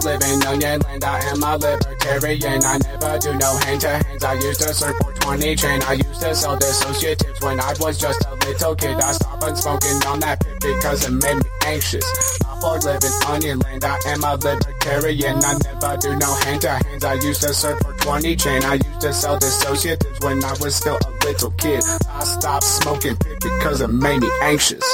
Plug 0.00 0.20
living 0.20 0.46
onion 0.46 0.80
land. 0.80 1.04
I 1.04 1.18
am 1.30 1.42
a 1.42 1.56
libertarian. 1.56 2.64
I 2.64 2.78
never 2.78 3.18
do 3.18 3.34
no 3.34 3.56
hand 3.64 3.80
to 3.82 3.88
hands. 3.88 4.24
I 4.24 4.34
used 4.34 4.60
to 4.60 4.74
serve 4.74 4.96
for 4.96 5.12
20 5.12 5.56
chain. 5.56 5.82
I 5.82 5.92
used 5.94 6.20
to 6.20 6.34
sell 6.34 6.56
dissociatives 6.56 7.44
when 7.44 7.60
I 7.60 7.74
was 7.80 7.98
just 7.98 8.24
a 8.24 8.34
little 8.46 8.74
kid. 8.74 8.96
I 8.96 9.12
stopped 9.12 9.58
smoking 9.58 10.06
on 10.06 10.20
that 10.20 10.40
pip 10.40 10.60
because 10.60 11.06
it 11.06 11.10
made 11.10 11.36
me 11.36 11.50
anxious. 11.64 12.38
Plug 12.60 12.84
living 12.84 13.10
onion 13.28 13.58
land. 13.60 13.84
I 13.84 13.98
am 14.06 14.24
a 14.24 14.34
libertarian. 14.34 15.36
I 15.44 15.54
never 15.62 15.96
do 15.96 16.16
no 16.16 16.34
hand 16.34 16.60
to 16.62 16.70
hands. 16.70 17.04
I 17.04 17.14
used 17.14 17.42
to 17.42 17.54
serve 17.54 17.78
for 17.78 17.92
20 17.94 18.36
chain. 18.36 18.64
I 18.64 18.74
used 18.74 19.00
to 19.00 19.12
sell 19.12 19.38
dissociatives 19.38 20.24
when 20.24 20.42
I 20.44 20.50
was 20.60 20.74
still 20.74 20.98
a 21.06 21.10
little 21.24 21.50
kid. 21.52 21.82
I 22.08 22.24
stopped 22.24 22.64
smoking 22.64 23.16
pip 23.16 23.38
because 23.40 23.80
it 23.80 23.88
made 23.88 24.20
me 24.20 24.30
anxious. 24.42 24.84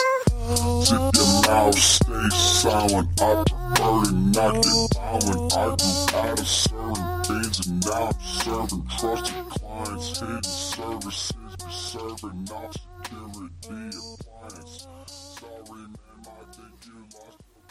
Zip 0.85 1.01
your 1.15 1.41
mouth, 1.49 1.79
stay 1.79 2.29
silent. 2.31 3.09
I 3.23 3.45
prefer 3.49 4.05
to 4.05 4.13
not 4.13 4.55
get 4.55 4.89
violent. 4.95 5.57
I 5.57 5.65
grew 5.77 6.19
out 6.19 6.41
of 6.41 6.47
serving 6.47 7.23
things 7.25 7.67
and 7.67 7.87
now 7.87 8.09
I'm 8.09 8.21
serving 8.21 8.87
trusted 8.99 9.47
clients. 9.49 10.21
Hidden 10.21 10.43
services 10.45 11.33
be 11.57 11.71
serving 11.71 12.49
off 12.53 12.73
security 12.75 13.97
appliance. 13.97 14.87
Sorry, 15.07 15.81
ma'am, 15.81 16.23
I 16.27 16.29
think 16.53 16.77
you 16.85 16.97
lost 17.15 17.39
your 17.49 17.63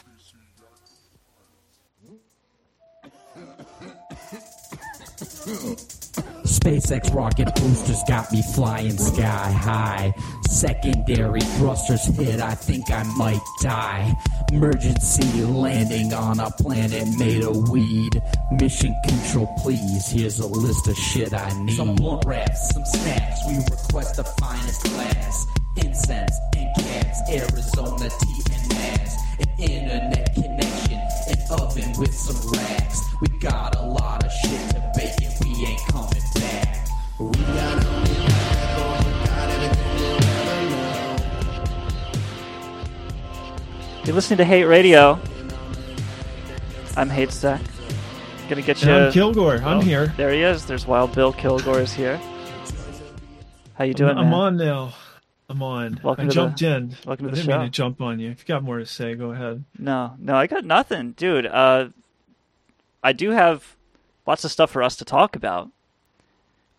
PCI. 5.46 5.90
SpaceX 6.64 7.14
rocket 7.14 7.54
boosters 7.56 8.02
got 8.08 8.32
me 8.32 8.40
flying 8.40 8.96
sky 8.96 9.50
high. 9.52 10.14
Secondary 10.48 11.42
thrusters 11.58 12.06
hit, 12.16 12.40
I 12.40 12.54
think 12.54 12.90
I 12.90 13.02
might 13.18 13.42
die. 13.60 14.16
Emergency 14.50 15.42
landing 15.44 16.14
on 16.14 16.40
a 16.40 16.50
planet 16.52 17.06
made 17.18 17.44
of 17.44 17.68
weed. 17.68 18.22
Mission 18.52 18.96
control, 19.06 19.54
please. 19.62 20.08
Here's 20.08 20.38
a 20.38 20.46
list 20.46 20.88
of 20.88 20.96
shit 20.96 21.34
I 21.34 21.52
need. 21.64 21.76
Some 21.76 21.96
blunt 21.96 22.24
wraps, 22.24 22.70
some 22.72 22.86
snacks. 22.86 23.40
We 23.46 23.56
request 23.56 24.16
the 24.16 24.24
finest 24.24 24.84
glass. 24.84 25.46
Incense 25.76 26.38
and 26.56 26.74
cats, 26.76 27.20
Arizona 27.28 28.08
tea 28.08 28.42
and 28.54 28.68
mass. 28.70 29.16
An 29.38 29.48
internet 29.58 30.34
connection, 30.34 30.98
an 31.28 31.60
oven 31.60 31.92
with 32.00 32.14
some 32.14 32.52
racks. 32.52 33.02
We 33.20 33.28
got 33.40 33.76
a 33.76 33.82
lot 33.82 34.24
of 34.24 34.32
shit 34.32 34.70
to 34.70 34.92
bake 34.96 35.20
and 35.20 35.34
we 35.44 35.66
ain't 35.66 35.80
coming 35.88 36.33
You're 44.04 44.14
listening 44.14 44.36
to 44.36 44.44
Hate 44.44 44.64
Radio. 44.64 45.18
I'm 46.96 47.08
Hate 47.08 47.30
Sec. 47.30 47.58
Gonna 48.50 48.60
get 48.60 48.82
you. 48.82 48.90
And 48.90 49.06
I'm 49.06 49.12
Kilgore. 49.12 49.56
I'm 49.56 49.78
Oh, 49.78 49.80
here. 49.80 50.08
There 50.18 50.30
he 50.30 50.42
is. 50.42 50.66
There's 50.66 50.86
Wild 50.86 51.14
Bill 51.14 51.32
Kilgore 51.32 51.80
is 51.80 51.94
here. 51.94 52.20
How 53.76 53.84
you 53.84 53.94
doing, 53.94 54.18
I'm, 54.18 54.26
man? 54.26 54.34
on 54.34 54.56
now. 54.58 54.92
I'm 55.48 55.62
on. 55.62 56.00
Welcome 56.02 56.26
I 56.26 56.28
to 56.28 56.34
jumped 56.34 56.58
the- 56.60 56.76
in. 56.76 56.96
welcome 57.06 57.26
to 57.26 57.32
I 57.32 57.34
the 57.34 57.36
didn't 57.42 57.56
mean 57.58 57.66
to 57.66 57.70
jump 57.70 58.00
on 58.02 58.20
you. 58.20 58.30
If 58.30 58.40
you 58.40 58.44
got 58.46 58.62
more 58.62 58.78
to 58.78 58.84
say, 58.86 59.14
go 59.14 59.30
ahead. 59.32 59.64
No, 59.78 60.12
no, 60.18 60.36
I 60.36 60.46
got 60.48 60.64
nothing, 60.66 61.12
dude. 61.12 61.46
Uh, 61.46 61.88
I 63.02 63.12
do 63.14 63.30
have 63.30 63.74
lots 64.26 64.44
of 64.44 64.50
stuff 64.50 64.70
for 64.70 64.82
us 64.82 64.96
to 64.96 65.04
talk 65.06 65.34
about, 65.34 65.70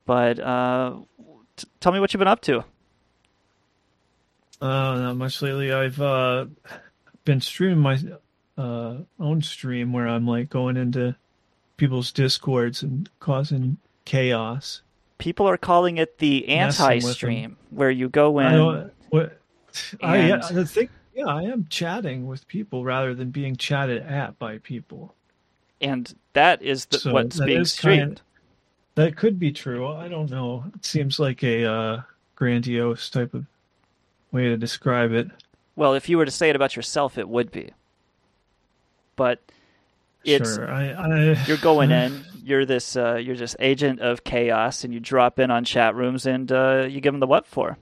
but 0.05 0.39
uh, 0.39 0.97
t- 1.55 1.67
tell 1.79 1.91
me 1.91 1.99
what 1.99 2.13
you've 2.13 2.19
been 2.19 2.27
up 2.27 2.41
to. 2.41 2.63
Uh, 4.61 4.95
not 4.99 5.17
much 5.17 5.41
lately. 5.41 5.71
I've 5.73 5.99
uh, 5.99 6.45
been 7.25 7.41
streaming 7.41 7.79
my 7.79 7.99
uh, 8.57 8.97
own 9.19 9.41
stream 9.41 9.91
where 9.93 10.07
I'm 10.07 10.25
like 10.27 10.49
going 10.49 10.77
into 10.77 11.15
people's 11.77 12.11
discords 12.11 12.81
and 12.81 13.09
causing 13.19 13.77
chaos. 14.05 14.81
People 15.17 15.47
are 15.47 15.57
calling 15.57 15.97
it 15.97 16.17
the 16.19 16.47
anti-stream, 16.49 17.57
where 17.69 17.91
you 17.91 18.09
go 18.09 18.39
in. 18.39 18.45
I 18.47 18.85
what, 19.09 19.39
I, 20.01 20.17
yeah, 20.27 20.41
and- 20.47 20.57
the 20.57 20.65
thing, 20.65 20.89
yeah, 21.13 21.25
I 21.27 21.43
am 21.43 21.67
chatting 21.69 22.27
with 22.27 22.47
people 22.47 22.83
rather 22.83 23.13
than 23.13 23.29
being 23.31 23.55
chatted 23.55 24.03
at 24.03 24.37
by 24.39 24.57
people. 24.59 25.13
and 25.81 26.13
that 26.33 26.61
is 26.61 26.85
the, 26.87 26.99
So 26.99 27.13
what's 27.13 27.37
that 27.37 27.45
being 27.45 27.61
is 27.61 27.77
kind- 27.79 27.95
streamed. 28.01 28.21
That 28.95 29.17
could 29.17 29.37
be 29.39 29.51
true. 29.51 29.87
I 29.87 30.07
don't 30.07 30.29
know. 30.29 30.63
It 30.75 30.85
seems 30.85 31.19
like 31.19 31.43
a 31.43 31.65
uh, 31.65 32.01
grandiose 32.35 33.09
type 33.09 33.33
of 33.33 33.45
way 34.31 34.43
to 34.45 34.57
describe 34.57 35.11
it. 35.11 35.29
Well, 35.75 35.93
if 35.93 36.07
you 36.07 36.17
were 36.17 36.25
to 36.25 36.31
say 36.31 36.49
it 36.49 36.55
about 36.55 36.75
yourself, 36.75 37.17
it 37.17 37.27
would 37.27 37.51
be. 37.51 37.71
But 39.17 39.41
it's 40.23 40.55
Sure, 40.55 40.69
I- 40.71 40.91
I- 40.91 41.43
you're 41.47 41.57
going 41.57 41.91
in. 42.03 42.23
You're 42.43 42.65
this. 42.65 42.95
Uh, 42.95 43.15
you're 43.15 43.35
this 43.35 43.55
agent 43.59 43.99
of 43.99 44.23
chaos, 44.23 44.83
and 44.83 44.93
you 44.93 44.99
drop 44.99 45.39
in 45.39 45.51
on 45.51 45.65
chat 45.65 45.95
rooms, 45.95 46.25
and 46.25 46.51
uh, 46.51 46.85
you 46.89 47.01
give 47.01 47.11
them 47.13 47.19
the 47.19 47.27
what 47.27 47.45
for. 47.45 47.77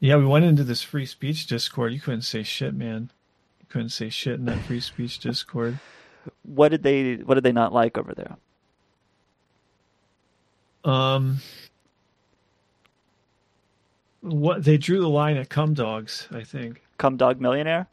Yeah, 0.00 0.16
we 0.16 0.26
went 0.26 0.44
into 0.44 0.64
this 0.64 0.82
free 0.82 1.06
speech 1.06 1.46
Discord. 1.46 1.92
You 1.92 2.00
couldn't 2.00 2.22
say 2.22 2.42
shit, 2.42 2.74
man. 2.74 3.10
You 3.60 3.66
couldn't 3.68 3.88
say 3.90 4.08
shit 4.08 4.34
in 4.34 4.44
that 4.46 4.62
free 4.62 4.80
speech 4.80 5.18
Discord. 5.18 5.78
What 6.42 6.70
did 6.70 6.82
they? 6.82 7.16
What 7.16 7.34
did 7.34 7.44
they 7.44 7.52
not 7.52 7.74
like 7.74 7.98
over 7.98 8.14
there? 8.14 8.38
Um, 10.84 11.38
what 14.20 14.64
they 14.64 14.78
drew 14.78 15.00
the 15.00 15.08
line 15.08 15.36
at 15.36 15.48
cum 15.48 15.74
dogs, 15.74 16.28
I 16.30 16.42
think. 16.42 16.82
Cum 16.98 17.16
dog 17.16 17.40
millionaire. 17.40 17.86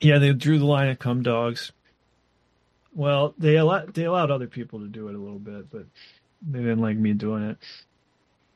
Yeah, 0.00 0.18
they 0.18 0.32
drew 0.32 0.58
the 0.58 0.64
line 0.64 0.88
at 0.88 0.98
cum 0.98 1.22
dogs. 1.22 1.72
Well, 2.94 3.34
they 3.38 3.56
allowed 3.56 3.94
they 3.94 4.04
allowed 4.04 4.30
other 4.30 4.46
people 4.46 4.80
to 4.80 4.86
do 4.86 5.08
it 5.08 5.14
a 5.14 5.18
little 5.18 5.38
bit, 5.38 5.70
but 5.70 5.86
they 6.42 6.58
didn't 6.58 6.80
like 6.80 6.96
me 6.96 7.12
doing 7.12 7.42
it 7.42 7.58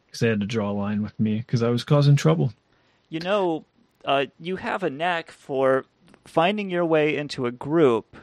because 0.06 0.20
they 0.20 0.28
had 0.28 0.40
to 0.40 0.46
draw 0.46 0.70
a 0.70 0.72
line 0.72 1.02
with 1.02 1.18
me 1.18 1.38
because 1.38 1.62
I 1.62 1.70
was 1.70 1.84
causing 1.84 2.16
trouble. 2.16 2.52
You 3.08 3.20
know, 3.20 3.64
uh, 4.04 4.26
you 4.38 4.56
have 4.56 4.82
a 4.82 4.90
knack 4.90 5.30
for 5.30 5.84
finding 6.24 6.70
your 6.70 6.84
way 6.84 7.16
into 7.16 7.46
a 7.46 7.50
group 7.50 8.16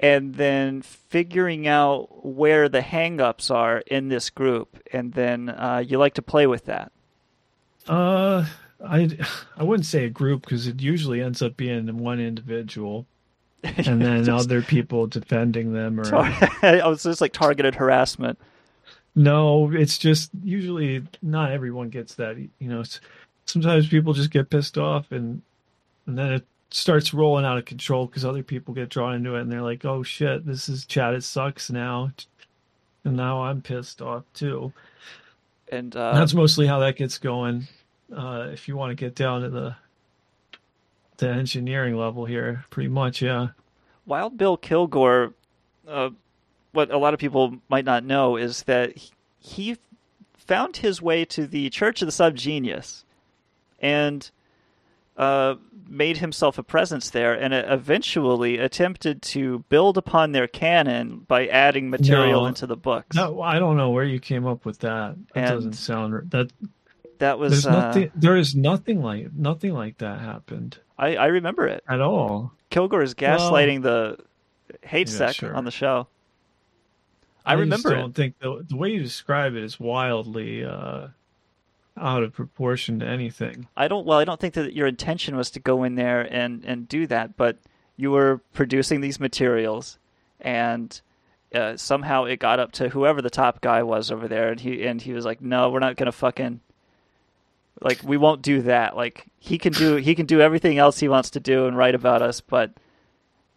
and 0.00 0.34
then 0.36 0.82
figuring 0.82 1.66
out 1.66 2.24
where 2.24 2.68
the 2.68 2.80
hangups 2.80 3.50
are 3.54 3.78
in 3.86 4.08
this 4.08 4.30
group, 4.30 4.78
and 4.92 5.12
then 5.14 5.48
uh, 5.48 5.82
you 5.86 5.98
like 5.98 6.14
to 6.14 6.22
play 6.22 6.46
with 6.46 6.66
that. 6.66 6.92
Uh, 7.88 8.46
I 8.84 9.08
I 9.56 9.64
wouldn't 9.64 9.86
say 9.86 10.04
a 10.04 10.10
group 10.10 10.42
because 10.42 10.66
it 10.66 10.80
usually 10.80 11.20
ends 11.22 11.42
up 11.42 11.56
being 11.56 11.98
one 11.98 12.20
individual, 12.20 13.06
and 13.64 14.00
then 14.02 14.24
Just- 14.24 14.46
other 14.46 14.62
people 14.62 15.06
defending 15.06 15.72
them 15.72 15.98
or 16.00 16.04
Tar- 16.04 16.32
I 16.62 16.86
was 16.86 17.02
just 17.02 17.20
like 17.20 17.32
targeted 17.32 17.74
harassment. 17.74 18.38
no. 19.14 19.70
It's 19.72 19.98
just 19.98 20.30
usually 20.44 21.02
not 21.22 21.50
everyone 21.50 21.88
gets 21.88 22.14
that. 22.16 22.36
You 22.38 22.50
know, 22.68 22.84
sometimes 23.46 23.88
people 23.88 24.12
just 24.12 24.30
get 24.30 24.50
pissed 24.50 24.78
off 24.78 25.10
and 25.10 25.42
and 26.06 26.16
then 26.18 26.32
it 26.34 26.46
starts 26.70 27.14
rolling 27.14 27.44
out 27.44 27.58
of 27.58 27.64
control 27.64 28.06
because 28.06 28.24
other 28.24 28.42
people 28.42 28.74
get 28.74 28.88
drawn 28.88 29.14
into 29.14 29.34
it 29.36 29.40
and 29.42 29.50
they're 29.50 29.62
like, 29.62 29.84
"Oh 29.84 30.02
shit, 30.02 30.46
this 30.46 30.68
is 30.68 30.84
chat. 30.84 31.14
It 31.14 31.24
sucks 31.24 31.70
now," 31.70 32.12
and 33.04 33.16
now 33.16 33.42
I'm 33.42 33.62
pissed 33.62 34.02
off 34.02 34.24
too. 34.34 34.72
And 35.70 35.94
uh, 35.94 36.14
That's 36.14 36.34
mostly 36.34 36.66
how 36.66 36.78
that 36.80 36.96
gets 36.96 37.18
going. 37.18 37.68
Uh, 38.14 38.48
if 38.52 38.68
you 38.68 38.76
want 38.76 38.90
to 38.90 38.94
get 38.94 39.14
down 39.14 39.42
to 39.42 39.50
the 39.50 39.76
the 41.18 41.28
engineering 41.28 41.96
level 41.96 42.24
here, 42.24 42.64
pretty 42.70 42.88
much, 42.88 43.20
yeah. 43.20 43.48
Wild 44.06 44.38
Bill 44.38 44.56
Kilgore, 44.56 45.34
uh, 45.86 46.10
what 46.72 46.90
a 46.90 46.98
lot 46.98 47.12
of 47.12 47.20
people 47.20 47.58
might 47.68 47.84
not 47.84 48.04
know 48.04 48.36
is 48.36 48.62
that 48.62 48.96
he, 48.96 49.10
he 49.40 49.76
found 50.36 50.78
his 50.78 51.02
way 51.02 51.24
to 51.26 51.46
the 51.46 51.68
Church 51.70 52.00
of 52.00 52.06
the 52.06 52.12
Subgenius 52.12 53.04
and 53.80 54.30
uh, 55.18 55.56
made 55.88 56.18
himself 56.18 56.56
a 56.58 56.62
presence 56.62 57.10
there 57.10 57.34
and 57.34 57.52
uh, 57.52 57.64
eventually 57.68 58.58
attempted 58.58 59.20
to 59.22 59.60
build 59.68 59.98
upon 59.98 60.32
their 60.32 60.46
canon 60.46 61.18
by 61.28 61.46
adding 61.48 61.90
material 61.90 62.42
No. 62.42 62.46
into 62.46 62.66
the 62.66 62.76
books. 62.76 63.16
No, 63.16 63.40
I 63.42 63.58
don't 63.58 63.76
know 63.76 63.90
where 63.90 64.04
you 64.04 64.20
came 64.20 64.46
up 64.46 64.64
with 64.64 64.78
that. 64.80 65.16
That 65.34 65.40
And 65.40 65.50
doesn't 65.54 65.72
sound 65.74 66.30
that. 66.30 66.50
That 67.18 67.38
was 67.40 67.66
uh, 67.66 67.70
nothing. 67.72 68.10
There 68.14 68.36
is 68.36 68.54
nothing 68.54 69.02
like 69.02 69.32
nothing 69.34 69.72
like 69.74 69.98
that 69.98 70.20
happened 70.20 70.78
I, 70.96 71.16
I 71.16 71.26
remember 71.26 71.66
it. 71.66 71.82
at 71.88 72.00
all. 72.00 72.52
Kilgore 72.70 73.02
is 73.02 73.14
gaslighting 73.14 73.82
the 73.82 74.18
hate 74.82 75.08
Yeah, 75.10 75.16
sec 75.16 75.34
sure. 75.34 75.52
on 75.54 75.64
the 75.64 75.72
show. 75.72 76.06
I, 77.44 77.54
just 77.54 77.60
remember 77.60 77.92
it. 77.94 77.96
don't 77.96 78.14
think 78.14 78.38
the 78.38 78.64
the 78.68 78.76
way 78.76 78.90
you 78.90 79.02
describe 79.02 79.54
it 79.56 79.64
is 79.64 79.80
wildly 79.80 80.64
uh, 80.64 81.08
out 82.00 82.22
of 82.22 82.32
proportion 82.32 83.00
to 83.00 83.06
anything. 83.06 83.68
I 83.76 83.88
don't. 83.88 84.06
Well, 84.06 84.18
I 84.18 84.24
don't 84.24 84.40
think 84.40 84.54
that 84.54 84.74
your 84.74 84.86
intention 84.86 85.36
was 85.36 85.50
to 85.52 85.60
go 85.60 85.84
in 85.84 85.94
there 85.94 86.22
and 86.22 86.64
and 86.64 86.88
do 86.88 87.06
that, 87.06 87.36
but 87.36 87.58
you 87.96 88.10
were 88.10 88.40
producing 88.52 89.00
these 89.00 89.18
materials, 89.20 89.98
and 90.40 91.00
uh, 91.54 91.76
somehow 91.76 92.24
it 92.24 92.38
got 92.38 92.60
up 92.60 92.72
to 92.72 92.88
whoever 92.88 93.22
the 93.22 93.30
top 93.30 93.60
guy 93.60 93.82
was 93.82 94.10
over 94.10 94.28
there, 94.28 94.50
and 94.50 94.60
he 94.60 94.86
and 94.86 95.02
he 95.02 95.12
was 95.12 95.24
like, 95.24 95.40
"No, 95.40 95.70
we're 95.70 95.78
not 95.80 95.96
gonna 95.96 96.12
fucking 96.12 96.60
like 97.80 98.02
we 98.02 98.16
won't 98.16 98.42
do 98.42 98.62
that. 98.62 98.96
Like 98.96 99.26
he 99.38 99.58
can 99.58 99.72
do 99.72 99.96
he 99.96 100.14
can 100.14 100.26
do 100.26 100.40
everything 100.40 100.78
else 100.78 100.98
he 100.98 101.08
wants 101.08 101.30
to 101.30 101.40
do 101.40 101.66
and 101.66 101.76
write 101.76 101.94
about 101.94 102.22
us, 102.22 102.40
but 102.40 102.72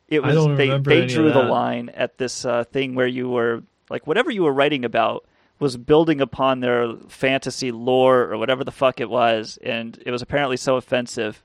it 0.07 0.21
was 0.21 0.57
they 0.57 0.77
they 0.79 1.05
drew 1.07 1.31
the 1.31 1.43
line 1.43 1.89
at 1.89 2.17
this 2.17 2.45
uh, 2.45 2.63
thing 2.65 2.95
where 2.95 3.07
you 3.07 3.29
were 3.29 3.63
like 3.89 4.05
whatever 4.05 4.29
you 4.31 4.43
were 4.43 4.53
writing 4.53 4.85
about 4.85 5.25
was 5.61 5.77
building 5.77 6.19
upon 6.19 6.59
their 6.59 6.95
fantasy 7.07 7.71
lore 7.71 8.23
or 8.31 8.37
whatever 8.39 8.63
the 8.63 8.71
fuck 8.71 8.99
it 8.99 9.09
was, 9.09 9.57
and 9.63 10.01
it 10.05 10.09
was 10.11 10.21
apparently 10.23 10.57
so 10.57 10.75
offensive 10.75 11.43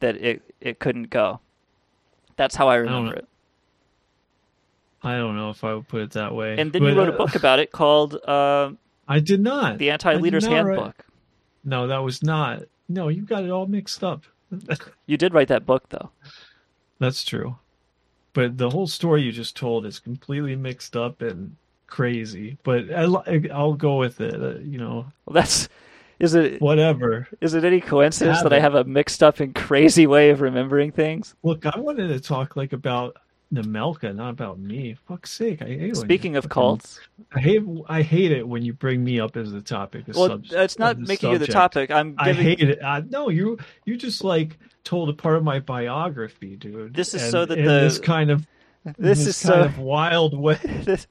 that 0.00 0.14
it 0.16 0.42
it 0.60 0.78
couldn't 0.78 1.08
go. 1.10 1.40
That's 2.36 2.54
how 2.54 2.68
I 2.68 2.76
remember 2.76 3.12
know. 3.12 3.16
it. 3.16 3.28
I 5.02 5.16
don't 5.16 5.36
know 5.36 5.50
if 5.50 5.64
I 5.64 5.74
would 5.74 5.88
put 5.88 6.02
it 6.02 6.10
that 6.12 6.34
way. 6.34 6.56
And 6.58 6.70
then 6.72 6.82
you 6.82 6.90
But, 6.90 6.96
wrote 6.98 7.08
a 7.08 7.14
uh, 7.14 7.16
book 7.16 7.34
about 7.34 7.58
it 7.58 7.72
called 7.72 8.14
uh, 8.26 8.72
I 9.08 9.20
did 9.20 9.40
not. 9.40 9.78
"The 9.78 9.90
Anti 9.90 10.14
Leader's 10.16 10.44
not 10.46 10.64
write- 10.64 10.76
Handbook." 10.76 11.06
No, 11.64 11.86
that 11.86 11.98
was 11.98 12.22
not. 12.22 12.62
No, 12.88 13.08
you 13.08 13.22
got 13.22 13.42
it 13.42 13.50
all 13.50 13.66
mixed 13.66 14.04
up. 14.04 14.24
You 15.06 15.16
did 15.16 15.32
write 15.34 15.48
that 15.48 15.64
book, 15.66 15.88
though. 15.88 16.10
That's 16.98 17.24
true. 17.24 17.56
But 18.32 18.58
the 18.58 18.70
whole 18.70 18.86
story 18.86 19.22
you 19.22 19.32
just 19.32 19.56
told 19.56 19.86
is 19.86 19.98
completely 19.98 20.56
mixed 20.56 20.94
up 20.96 21.22
and 21.22 21.56
crazy. 21.86 22.58
But 22.62 22.90
I, 22.92 23.42
I'll 23.52 23.74
go 23.74 23.96
with 23.96 24.20
it. 24.20 24.34
Uh, 24.34 24.58
you 24.60 24.78
know, 24.78 25.06
Well, 25.24 25.34
that's 25.34 25.68
is 26.18 26.34
it 26.34 26.60
whatever. 26.60 27.28
Is 27.40 27.54
it 27.54 27.64
any 27.64 27.80
coincidence 27.80 28.42
that 28.42 28.52
I 28.52 28.58
Have 28.60 28.74
a 28.74 28.84
mixed 28.84 29.22
up 29.22 29.40
and 29.40 29.54
crazy 29.54 30.06
way 30.06 30.30
of 30.30 30.40
remembering 30.40 30.90
things? 30.92 31.34
Look, 31.42 31.66
I 31.66 31.78
wanted 31.78 32.08
to 32.08 32.20
talk 32.20 32.56
like 32.56 32.72
about 32.72 33.16
Nemelka, 33.52 34.14
not 34.14 34.30
about 34.30 34.58
me. 34.58 34.96
Fuck's 35.06 35.30
sake, 35.30 35.62
I 35.62 35.66
hate. 35.66 35.96
Speaking 35.96 36.36
of 36.36 36.44
fucking- 36.44 36.52
cults, 36.54 36.98
I 37.34 37.40
hate. 37.40 37.62
I 37.88 38.02
hate 38.02 38.32
it 38.32 38.46
when 38.46 38.62
you 38.64 38.72
bring 38.72 39.04
me 39.04 39.20
up 39.20 39.36
as 39.36 39.52
the 39.52 39.60
topic. 39.60 40.04
well, 40.08 40.26
sub- 40.28 40.44
it's 40.50 40.78
not 40.78 40.98
making 40.98 41.30
you 41.30 41.38
the 41.38 41.46
topic. 41.46 41.90
I'm 41.90 42.14
I 42.18 42.32
hate 42.32 42.60
it. 42.60 42.82
I, 42.82 43.00
no, 43.08 43.28
you 43.28 43.56
you 43.84 43.96
just 43.96 44.24
like 44.24 44.58
told 44.84 45.08
a 45.10 45.12
part 45.12 45.36
of 45.36 45.44
my 45.44 45.60
biography, 45.60 46.56
dude. 46.56 46.94
This 46.94 47.14
is 47.14 47.22
And- 47.22 47.30
so 47.30 47.44
that 47.46 47.56
the- 47.56 47.62
this 47.62 47.98
kind 47.98 48.30
of 48.30 48.46
This 48.98 49.22
in 49.22 49.28
is 49.30 49.42
kind 49.42 49.54
so- 49.54 49.62
of 49.64 49.78
wild 49.78 50.38
way. 50.38 50.58
this, 50.84 51.06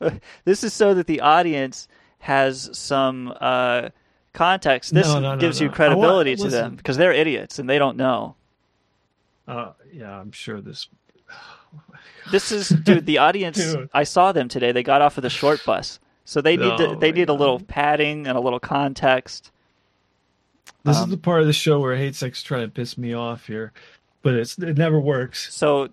this 0.46 0.64
is 0.64 0.74
so 0.74 0.94
that 0.94 1.08
the 1.08 1.22
audience 1.22 1.88
has 2.20 2.70
some 2.78 3.34
uh, 3.42 3.90
context. 4.34 4.94
This 4.94 5.08
No, 5.08 5.20
no, 5.20 5.34
no, 5.36 5.40
gives 5.40 5.60
you 5.62 5.70
credibility 5.70 6.32
want- 6.32 6.40
to 6.40 6.46
listen. 6.46 6.62
them 6.62 6.76
because 6.76 6.98
they're 6.98 7.12
idiots 7.14 7.60
and 7.60 7.70
they 7.70 7.78
don't 7.78 7.98
know. 7.98 8.36
Uh, 9.48 9.74
yeah, 9.94 10.18
I'm 10.20 10.32
sure 10.32 10.62
this. 10.62 10.88
This 12.32 12.52
is, 12.52 12.70
dude. 12.70 13.06
The 13.06 13.20
audience. 13.20 13.58
Dude. 13.74 13.88
I 13.94 14.04
saw 14.04 14.32
them 14.32 14.48
today. 14.48 14.72
They 14.72 14.82
got 14.82 15.02
off 15.04 15.18
of 15.18 15.22
the 15.22 15.30
short 15.30 15.64
bus, 15.64 16.00
so 16.24 16.42
they 16.42 16.58
need 16.58 16.76
to, 16.78 16.88
Oh 16.90 16.96
they 16.96 17.12
need 17.12 17.30
a 17.30 17.34
little 17.34 17.60
padding 17.60 18.26
and 18.26 18.36
a 18.36 18.42
little 18.42 18.60
context. 18.60 19.52
This 20.84 20.98
Um, 20.98 21.04
is 21.04 21.10
the 21.12 21.18
part 21.18 21.42
of 21.42 21.48
the 21.48 21.54
show 21.54 21.80
where 21.80 21.96
Hate 21.96 22.16
Sec's 22.16 22.42
trying 22.42 22.64
to 22.64 22.68
piss 22.68 22.98
me 22.98 23.14
off 23.14 23.46
here, 23.46 23.74
but 24.24 24.34
it's 24.34 24.58
it 24.58 24.76
never 24.76 25.00
works. 25.00 25.54
So 25.54 25.90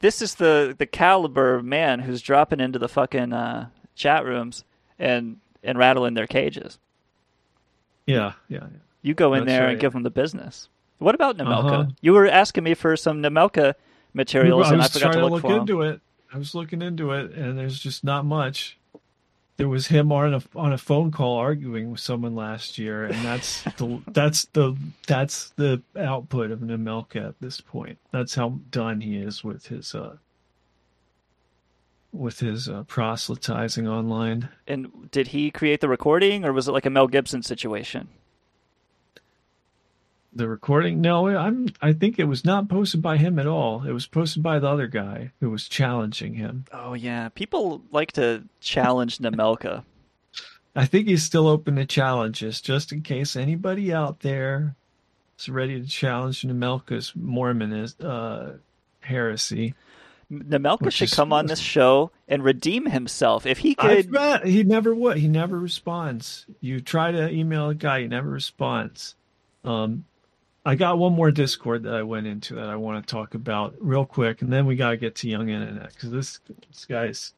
this 0.00 0.20
is 0.22 0.36
the 0.36 0.74
the 0.76 0.86
caliber 0.86 1.54
of 1.54 1.64
man 1.64 2.00
who's 2.00 2.22
dropping 2.22 2.60
into 2.60 2.78
the 2.78 2.88
fucking 2.88 3.32
uh, 3.32 3.68
chat 3.94 4.24
rooms 4.24 4.64
and 4.98 5.38
and 5.62 5.78
rattling 5.78 6.14
their 6.14 6.26
cages. 6.26 6.78
Yeah, 8.06 8.32
yeah. 8.48 8.58
yeah. 8.60 8.66
You 9.02 9.14
go 9.14 9.34
in 9.34 9.44
That's 9.44 9.56
there 9.58 9.68
and 9.68 9.80
give 9.80 9.92
them 9.92 10.02
the 10.02 10.10
business. 10.10 10.68
What 10.98 11.14
about 11.14 11.36
Nemelka? 11.36 11.72
Uh-huh. 11.72 11.86
You 12.00 12.12
were 12.12 12.26
asking 12.26 12.64
me 12.64 12.74
for 12.74 12.96
some 12.96 13.22
Nemelka 13.22 13.74
materials, 14.14 14.68
I 14.68 14.72
and 14.72 14.82
I 14.82 14.88
forgot 14.88 15.12
to 15.12 15.18
to 15.18 15.24
look, 15.24 15.32
look 15.32 15.42
for 15.42 15.52
'em. 15.52 15.60
into 15.60 15.82
it. 15.82 16.00
I 16.32 16.38
was 16.38 16.54
looking 16.54 16.82
into 16.82 17.12
it, 17.12 17.32
and 17.32 17.58
there's 17.58 17.78
just 17.78 18.02
not 18.02 18.24
much. 18.24 18.78
There 19.56 19.68
was 19.68 19.86
him 19.86 20.12
on 20.12 20.34
a 20.34 20.42
on 20.54 20.72
a 20.72 20.78
phone 20.78 21.10
call 21.10 21.36
arguing 21.36 21.90
with 21.90 22.00
someone 22.00 22.34
last 22.34 22.76
year, 22.76 23.04
and 23.04 23.24
that's 23.24 23.62
the 23.62 24.02
that's 24.08 24.44
the 24.46 24.76
that's 25.06 25.50
the 25.50 25.82
output 25.98 26.50
of 26.50 26.60
Nemelka 26.60 27.28
at 27.28 27.40
this 27.40 27.60
point. 27.60 27.98
That's 28.12 28.34
how 28.34 28.60
done 28.70 29.00
he 29.00 29.16
is 29.16 29.42
with 29.42 29.66
his 29.66 29.94
uh 29.94 30.16
with 32.12 32.40
his 32.40 32.68
uh, 32.68 32.84
proselytizing 32.84 33.86
online. 33.86 34.48
And 34.66 35.10
did 35.10 35.28
he 35.28 35.50
create 35.50 35.80
the 35.80 35.88
recording, 35.88 36.44
or 36.44 36.52
was 36.52 36.68
it 36.68 36.72
like 36.72 36.86
a 36.86 36.90
Mel 36.90 37.08
Gibson 37.08 37.42
situation? 37.42 38.08
The 40.36 40.48
recording? 40.48 41.00
No, 41.00 41.28
I'm. 41.28 41.68
I 41.80 41.94
think 41.94 42.18
it 42.18 42.24
was 42.24 42.44
not 42.44 42.68
posted 42.68 43.00
by 43.00 43.16
him 43.16 43.38
at 43.38 43.46
all. 43.46 43.84
It 43.84 43.92
was 43.92 44.06
posted 44.06 44.42
by 44.42 44.58
the 44.58 44.68
other 44.68 44.86
guy 44.86 45.32
who 45.40 45.48
was 45.48 45.66
challenging 45.66 46.34
him. 46.34 46.66
Oh 46.70 46.92
yeah, 46.92 47.30
people 47.30 47.80
like 47.90 48.12
to 48.12 48.44
challenge 48.60 49.16
Nemelka. 49.20 49.84
I 50.74 50.84
think 50.84 51.08
he's 51.08 51.22
still 51.22 51.48
open 51.48 51.76
to 51.76 51.86
challenges, 51.86 52.60
just 52.60 52.92
in 52.92 53.00
case 53.00 53.34
anybody 53.34 53.94
out 53.94 54.20
there 54.20 54.76
is 55.38 55.48
ready 55.48 55.80
to 55.80 55.88
challenge 55.88 56.42
Nemelka's 56.42 57.14
Mormon 57.16 57.72
uh, 58.04 58.58
heresy. 59.00 59.72
Nemelka 60.30 60.92
should 60.92 61.12
come 61.12 61.32
on 61.32 61.46
this 61.46 61.60
show 61.60 62.10
and 62.28 62.44
redeem 62.44 62.84
himself. 62.84 63.46
If 63.46 63.58
he 63.58 63.74
could, 63.74 64.14
he 64.44 64.64
never 64.64 64.94
would. 64.94 65.16
He 65.16 65.28
never 65.28 65.58
responds. 65.58 66.44
You 66.60 66.82
try 66.82 67.10
to 67.10 67.30
email 67.30 67.70
a 67.70 67.74
guy, 67.74 68.02
he 68.02 68.08
never 68.08 68.28
responds. 68.28 69.14
Um, 69.64 70.04
I 70.66 70.74
got 70.74 70.98
one 70.98 71.12
more 71.12 71.30
Discord 71.30 71.84
that 71.84 71.94
I 71.94 72.02
went 72.02 72.26
into 72.26 72.56
that 72.56 72.68
I 72.68 72.74
want 72.74 73.06
to 73.06 73.10
talk 73.10 73.34
about 73.34 73.76
real 73.78 74.04
quick, 74.04 74.42
and 74.42 74.52
then 74.52 74.66
we 74.66 74.74
got 74.74 74.90
to 74.90 74.96
get 74.96 75.14
to 75.16 75.28
Young 75.28 75.48
Internet 75.48 75.94
because 75.94 76.10
this 76.10 76.40
this 76.68 76.84
guy's 76.84 77.34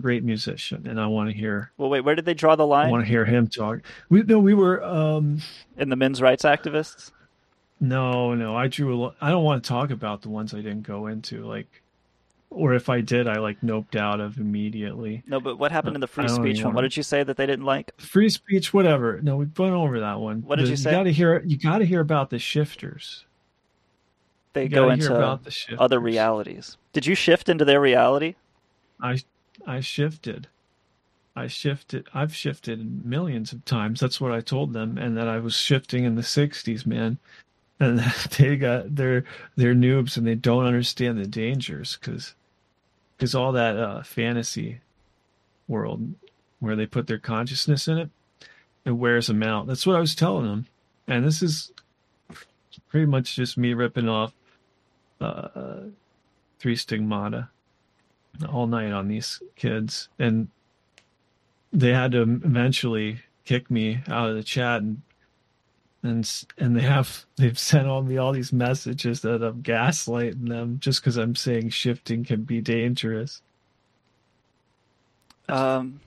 great 0.00 0.24
musician, 0.24 0.86
and 0.86 0.98
I 0.98 1.06
want 1.06 1.28
to 1.28 1.36
hear 1.36 1.70
well, 1.76 1.90
wait, 1.90 2.00
where 2.00 2.14
did 2.14 2.24
they 2.24 2.32
draw 2.32 2.56
the 2.56 2.66
line? 2.66 2.86
I 2.86 2.90
want 2.90 3.04
to 3.04 3.10
hear 3.10 3.26
him 3.26 3.46
talk. 3.46 3.80
We 4.08 4.22
no, 4.22 4.38
we 4.38 4.54
were 4.54 4.82
um, 4.82 5.42
In 5.76 5.90
the 5.90 5.96
men's 5.96 6.22
rights 6.22 6.44
activists. 6.44 7.12
No, 7.78 8.34
no. 8.34 8.56
I 8.56 8.68
drew 8.68 9.04
a 9.04 9.14
I 9.20 9.28
don't 9.28 9.44
want 9.44 9.62
to 9.62 9.68
talk 9.68 9.90
about 9.90 10.22
the 10.22 10.30
ones 10.30 10.54
I 10.54 10.62
didn't 10.62 10.84
go 10.84 11.08
into, 11.08 11.44
like, 11.44 11.81
or 12.54 12.74
if 12.74 12.88
I 12.88 13.00
did, 13.00 13.26
I 13.26 13.38
like 13.38 13.60
noped 13.60 13.96
out 13.96 14.20
of 14.20 14.38
immediately. 14.38 15.22
No, 15.26 15.40
but 15.40 15.58
what 15.58 15.72
happened 15.72 15.94
uh, 15.94 15.96
in 15.96 16.00
the 16.00 16.06
free 16.06 16.28
speech 16.28 16.62
one? 16.64 16.74
What 16.74 16.82
did 16.82 16.96
you 16.96 17.02
say 17.02 17.22
that 17.22 17.36
they 17.36 17.46
didn't 17.46 17.64
like? 17.64 17.92
Free 18.00 18.28
speech, 18.28 18.72
whatever. 18.72 19.20
No, 19.22 19.36
we've 19.36 19.52
gone 19.54 19.72
over 19.72 20.00
that 20.00 20.20
one. 20.20 20.42
What 20.42 20.56
did 20.56 20.66
The- 20.66 20.70
you 20.70 20.76
say? 20.76 20.90
You 20.90 20.96
got 20.96 21.02
to 21.04 21.12
hear. 21.12 21.42
You 21.46 21.56
got 21.58 21.78
to 21.78 21.84
hear 21.84 22.00
about 22.00 22.30
the 22.30 22.38
shifters. 22.38 23.24
They 24.52 24.64
You 24.64 24.68
go 24.68 24.90
into 24.90 25.08
the 25.08 25.76
other 25.78 25.98
realities. 25.98 26.76
Did 26.92 27.06
you 27.06 27.14
shift 27.14 27.48
into 27.48 27.64
their 27.64 27.80
reality? 27.80 28.34
I 29.00 29.18
I 29.66 29.80
shifted. 29.80 30.48
I 31.34 31.46
shifted. 31.46 32.06
I've 32.12 32.34
shifted 32.34 33.06
millions 33.06 33.52
of 33.52 33.64
times. 33.64 34.00
That's 34.00 34.20
what 34.20 34.32
I 34.32 34.40
told 34.40 34.74
them, 34.74 34.98
and 34.98 35.16
that 35.16 35.28
I 35.28 35.38
was 35.38 35.56
shifting 35.56 36.04
in 36.04 36.14
the 36.14 36.22
'60s, 36.22 36.84
man. 36.84 37.18
And 37.80 37.98
they 38.38 38.56
got 38.56 38.94
they're 38.94 39.24
they're 39.56 39.74
noobs 39.74 40.16
and 40.16 40.26
they 40.26 40.34
don't 40.34 40.66
understand 40.66 41.18
the 41.18 41.26
dangers 41.26 41.96
because 42.00 42.34
because 43.22 43.36
all 43.36 43.52
that 43.52 43.76
uh, 43.76 44.02
fantasy 44.02 44.80
world 45.68 46.12
where 46.58 46.74
they 46.74 46.86
put 46.86 47.06
their 47.06 47.20
consciousness 47.20 47.86
in 47.86 47.96
it, 47.96 48.10
it 48.84 48.90
wears 48.90 49.28
them 49.28 49.44
out. 49.44 49.68
That's 49.68 49.86
what 49.86 49.94
I 49.94 50.00
was 50.00 50.16
telling 50.16 50.44
them. 50.44 50.66
And 51.06 51.24
this 51.24 51.40
is 51.40 51.70
pretty 52.88 53.06
much 53.06 53.36
just 53.36 53.56
me 53.56 53.74
ripping 53.74 54.08
off 54.08 54.32
uh, 55.20 55.82
three 56.58 56.74
stigmata 56.74 57.48
all 58.52 58.66
night 58.66 58.90
on 58.90 59.06
these 59.06 59.40
kids, 59.54 60.08
and 60.18 60.48
they 61.72 61.92
had 61.92 62.10
to 62.10 62.22
eventually 62.22 63.20
kick 63.44 63.70
me 63.70 64.00
out 64.08 64.30
of 64.30 64.34
the 64.34 64.42
chat 64.42 64.82
and 64.82 65.00
and 66.02 66.28
and 66.58 66.76
they 66.76 66.82
have 66.82 67.24
they've 67.36 67.58
sent 67.58 67.86
on 67.86 68.08
me 68.08 68.16
all 68.16 68.32
these 68.32 68.52
messages 68.52 69.20
that 69.20 69.42
I'm 69.42 69.62
gaslighting 69.62 70.48
them 70.48 70.78
just 70.80 71.00
because 71.00 71.16
I'm 71.16 71.36
saying 71.36 71.70
shifting 71.70 72.24
can 72.24 72.42
be 72.42 72.60
dangerous. 72.60 73.42
Um, 75.48 76.00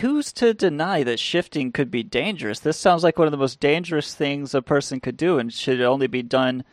who's 0.00 0.32
to 0.34 0.54
deny 0.54 1.02
that 1.02 1.18
shifting 1.18 1.72
could 1.72 1.90
be 1.90 2.02
dangerous? 2.02 2.60
This 2.60 2.76
sounds 2.76 3.02
like 3.02 3.18
one 3.18 3.26
of 3.26 3.32
the 3.32 3.38
most 3.38 3.60
dangerous 3.60 4.14
things 4.14 4.54
a 4.54 4.62
person 4.62 5.00
could 5.00 5.16
do, 5.16 5.38
and 5.38 5.52
should 5.52 5.80
only 5.80 6.06
be 6.06 6.22
done 6.22 6.64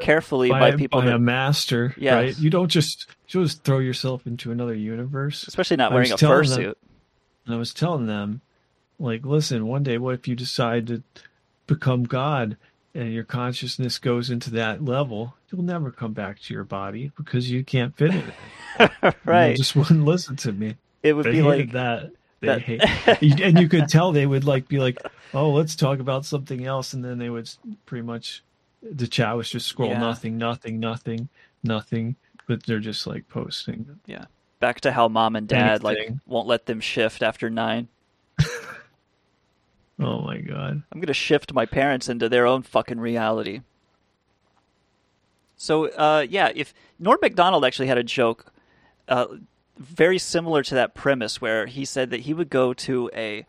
carefully 0.00 0.50
by, 0.50 0.72
by, 0.72 0.76
people 0.76 1.00
by 1.00 1.06
that, 1.06 1.14
a 1.14 1.18
master, 1.18 1.94
Yes. 1.96 2.12
right? 2.12 2.38
You 2.38 2.50
don't 2.50 2.68
just 2.68 3.06
you 3.28 3.42
just 3.42 3.64
throw 3.64 3.78
yourself 3.78 4.26
into 4.26 4.52
another 4.52 4.74
universe, 4.74 5.46
especially 5.46 5.78
not 5.78 5.92
wearing 5.92 6.12
a 6.12 6.16
fursuit. 6.16 6.74
And 7.46 7.54
I 7.54 7.58
was 7.58 7.72
telling 7.72 8.06
them, 8.06 8.40
like, 8.98 9.24
listen, 9.24 9.66
one 9.66 9.82
day, 9.82 9.98
what 9.98 10.14
if 10.14 10.28
you 10.28 10.34
decide 10.34 10.88
to 10.88 11.02
become 11.66 12.04
God 12.04 12.56
and 12.94 13.12
your 13.12 13.24
consciousness 13.24 13.98
goes 13.98 14.30
into 14.30 14.50
that 14.50 14.84
level? 14.84 15.34
You'll 15.50 15.62
never 15.62 15.90
come 15.90 16.12
back 16.12 16.40
to 16.42 16.54
your 16.54 16.64
body 16.64 17.12
because 17.16 17.50
you 17.50 17.64
can't 17.64 17.96
fit 17.96 18.14
it. 18.14 18.24
Right. 19.24 19.56
just 19.56 19.74
wouldn't 19.76 20.04
listen 20.04 20.36
to 20.36 20.52
me. 20.52 20.76
It 21.02 21.12
would 21.14 21.24
They 21.24 21.32
be 21.32 21.42
like 21.42 21.72
that. 21.72 22.10
They 22.40 22.46
that- 22.48 22.60
hate, 22.62 22.82
and 23.40 23.58
you 23.58 23.68
could 23.68 23.88
tell 23.88 24.12
they 24.12 24.26
would 24.26 24.44
like 24.44 24.68
be 24.68 24.78
like, 24.78 24.98
"Oh, 25.32 25.50
let's 25.52 25.74
talk 25.74 25.98
about 26.00 26.26
something 26.26 26.66
else," 26.66 26.92
and 26.92 27.02
then 27.02 27.16
they 27.18 27.30
would 27.30 27.48
pretty 27.86 28.02
much 28.02 28.42
the 28.82 29.06
chat 29.06 29.34
was 29.36 29.48
just 29.48 29.66
scroll 29.66 29.88
Yeah. 29.90 29.98
nothing, 30.00 30.36
nothing, 30.36 30.78
nothing, 30.78 31.30
nothing, 31.62 32.16
but 32.46 32.64
they're 32.64 32.78
just 32.80 33.06
like 33.06 33.26
posting. 33.28 33.98
Yeah. 34.04 34.26
Back 34.60 34.82
to 34.82 34.92
how 34.92 35.08
mom 35.08 35.36
and 35.36 35.48
dad 35.48 35.82
like 35.82 36.12
won't 36.26 36.46
let 36.46 36.66
them 36.66 36.80
shift 36.80 37.22
after 37.22 37.48
nine. 37.48 37.88
Oh 39.98 40.20
my 40.22 40.38
god. 40.38 40.82
I'm 40.92 41.00
gonna 41.00 41.14
shift 41.14 41.52
my 41.52 41.66
parents 41.66 42.08
into 42.08 42.28
their 42.28 42.46
own 42.46 42.62
fucking 42.62 43.00
reality. 43.00 43.60
So, 45.56 45.86
uh, 45.90 46.26
yeah, 46.28 46.50
if 46.54 46.74
Norm 46.98 47.18
Macdonald 47.22 47.64
actually 47.64 47.88
had 47.88 47.96
a 47.96 48.04
joke, 48.04 48.52
uh, 49.08 49.26
very 49.78 50.18
similar 50.18 50.62
to 50.62 50.74
that 50.74 50.94
premise, 50.94 51.40
where 51.40 51.66
he 51.66 51.84
said 51.84 52.10
that 52.10 52.20
he 52.20 52.34
would 52.34 52.50
go 52.50 52.74
to 52.74 53.10
a 53.14 53.46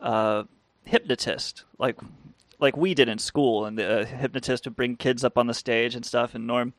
uh, 0.00 0.44
hypnotist, 0.84 1.64
like 1.78 1.98
like 2.58 2.76
we 2.76 2.94
did 2.94 3.08
in 3.08 3.18
school, 3.18 3.66
and 3.66 3.78
the 3.78 4.00
uh, 4.00 4.04
hypnotist 4.06 4.64
would 4.64 4.76
bring 4.76 4.96
kids 4.96 5.22
up 5.22 5.36
on 5.36 5.46
the 5.46 5.54
stage 5.54 5.94
and 5.94 6.04
stuff. 6.04 6.34
And 6.34 6.46
Norm, 6.46 6.72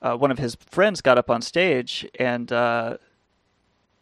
uh, 0.00 0.16
one 0.16 0.30
of 0.30 0.38
his 0.38 0.54
friends, 0.54 1.02
got 1.02 1.18
up 1.18 1.28
on 1.30 1.42
stage 1.42 2.06
and 2.18 2.50
uh, 2.50 2.96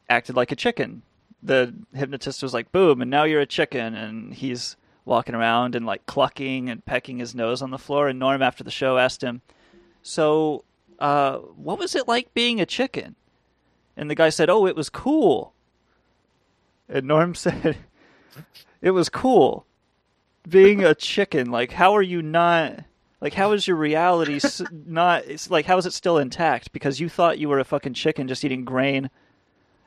acted 0.09 0.37
like 0.37 0.53
a 0.53 0.57
chicken. 0.57 1.03
The 1.45 1.75
hypnotist 1.95 2.43
was 2.43 2.55
like, 2.55 2.73
"Boom!" 2.73 3.03
and 3.03 3.11
now 3.11 3.25
you're 3.25 3.41
a 3.41 3.47
chicken, 3.47 3.95
and 3.95 4.33
he's 4.33 4.77
walking 5.05 5.35
around 5.35 5.75
and 5.75 5.85
like 5.85 6.07
clucking 6.07 6.71
and 6.71 6.85
pecking 6.85 7.19
his 7.19 7.35
nose 7.35 7.61
on 7.61 7.71
the 7.71 7.79
floor. 7.79 8.09
And 8.09 8.19
Norm, 8.19 8.43
after 8.43 8.65
the 8.65 8.71
show, 8.71 8.97
asked 8.97 9.23
him, 9.23 9.43
"So, 10.03 10.65
uh, 10.99 11.37
what 11.39 11.79
was 11.79 11.95
it 11.95 12.09
like 12.09 12.33
being 12.33 12.61
a 12.61 12.67
chicken?" 12.67 13.15
And 13.97 14.11
the 14.11 14.15
guy 14.15 14.31
said, 14.31 14.49
"Oh, 14.49 14.67
it 14.67 14.75
was 14.75 14.89
cool." 14.89 15.53
And 16.89 17.07
Norm 17.07 17.35
said, 17.37 17.77
"It 18.81 18.93
was 18.93 19.09
cool 19.11 19.67
being 20.49 20.83
a 20.83 20.95
chicken. 20.95 21.51
Like, 21.51 21.73
how 21.73 21.95
are 21.95 22.03
you 22.03 22.23
not?" 22.23 22.85
Like, 23.21 23.33
how 23.33 23.53
is 23.53 23.67
your 23.67 23.79
reality 23.79 24.39
not? 24.87 25.25
It's 25.25 25.49
like, 25.51 25.65
how 25.65 25.79
is 25.79 25.87
it 25.87 25.95
still 25.95 26.19
intact? 26.19 26.73
Because 26.73 27.01
you 27.01 27.09
thought 27.09 27.39
you 27.39 27.49
were 27.49 27.59
a 27.59 27.65
fucking 27.65 27.95
chicken 27.95 28.29
just 28.29 28.45
eating 28.45 28.67
grain 28.67 29.09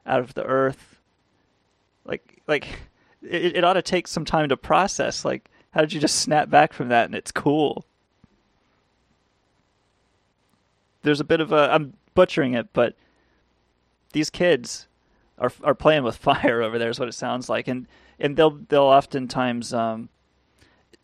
out 0.07 0.21
of 0.21 0.33
the 0.33 0.43
earth. 0.43 0.96
Like, 2.07 2.41
like 2.47 2.67
it, 3.21 3.57
it 3.57 3.63
ought 3.63 3.73
to 3.73 3.81
take 3.81 4.07
some 4.07 4.25
time 4.25 4.49
to 4.49 4.57
process. 4.57 5.25
Like, 5.25 5.49
how 5.71 5.81
did 5.81 5.93
you 5.93 5.99
just 5.99 6.19
snap 6.19 6.49
back 6.49 6.73
from 6.73 6.89
that 6.89 7.05
and 7.05 7.15
it's 7.15 7.31
cool? 7.31 7.85
There's 11.03 11.19
a 11.19 11.25
bit 11.25 11.39
of 11.39 11.51
a. 11.51 11.71
I'm 11.71 11.93
butchering 12.15 12.53
it, 12.53 12.69
but 12.73 12.95
these 14.13 14.29
kids 14.29 14.87
are 15.37 15.51
are 15.63 15.75
playing 15.75 16.03
with 16.03 16.15
fire 16.17 16.61
over 16.61 16.79
there. 16.79 16.89
Is 16.89 16.99
what 16.99 17.07
it 17.07 17.13
sounds 17.13 17.49
like, 17.49 17.67
and 17.67 17.87
and 18.19 18.35
they'll 18.35 18.59
they'll 18.69 18.83
oftentimes. 18.83 19.73
Um, 19.73 20.09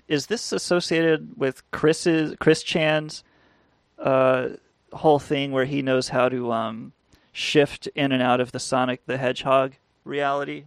is 0.08 0.28
this 0.28 0.52
associated 0.52 1.38
with 1.38 1.70
Chris's 1.72 2.36
Chris 2.40 2.62
Chan's 2.64 3.24
uh, 3.98 4.50
whole 4.92 5.20
thing 5.20 5.52
where 5.52 5.66
he 5.66 5.82
knows 5.82 6.10
how 6.10 6.28
to 6.28 6.52
um, 6.52 6.92
shift 7.32 7.88
in 7.96 8.12
and 8.12 8.22
out 8.22 8.42
of 8.42 8.52
the 8.52 8.60
Sonic 8.60 9.06
the 9.06 9.18
Hedgehog 9.18 9.76
reality? 10.04 10.66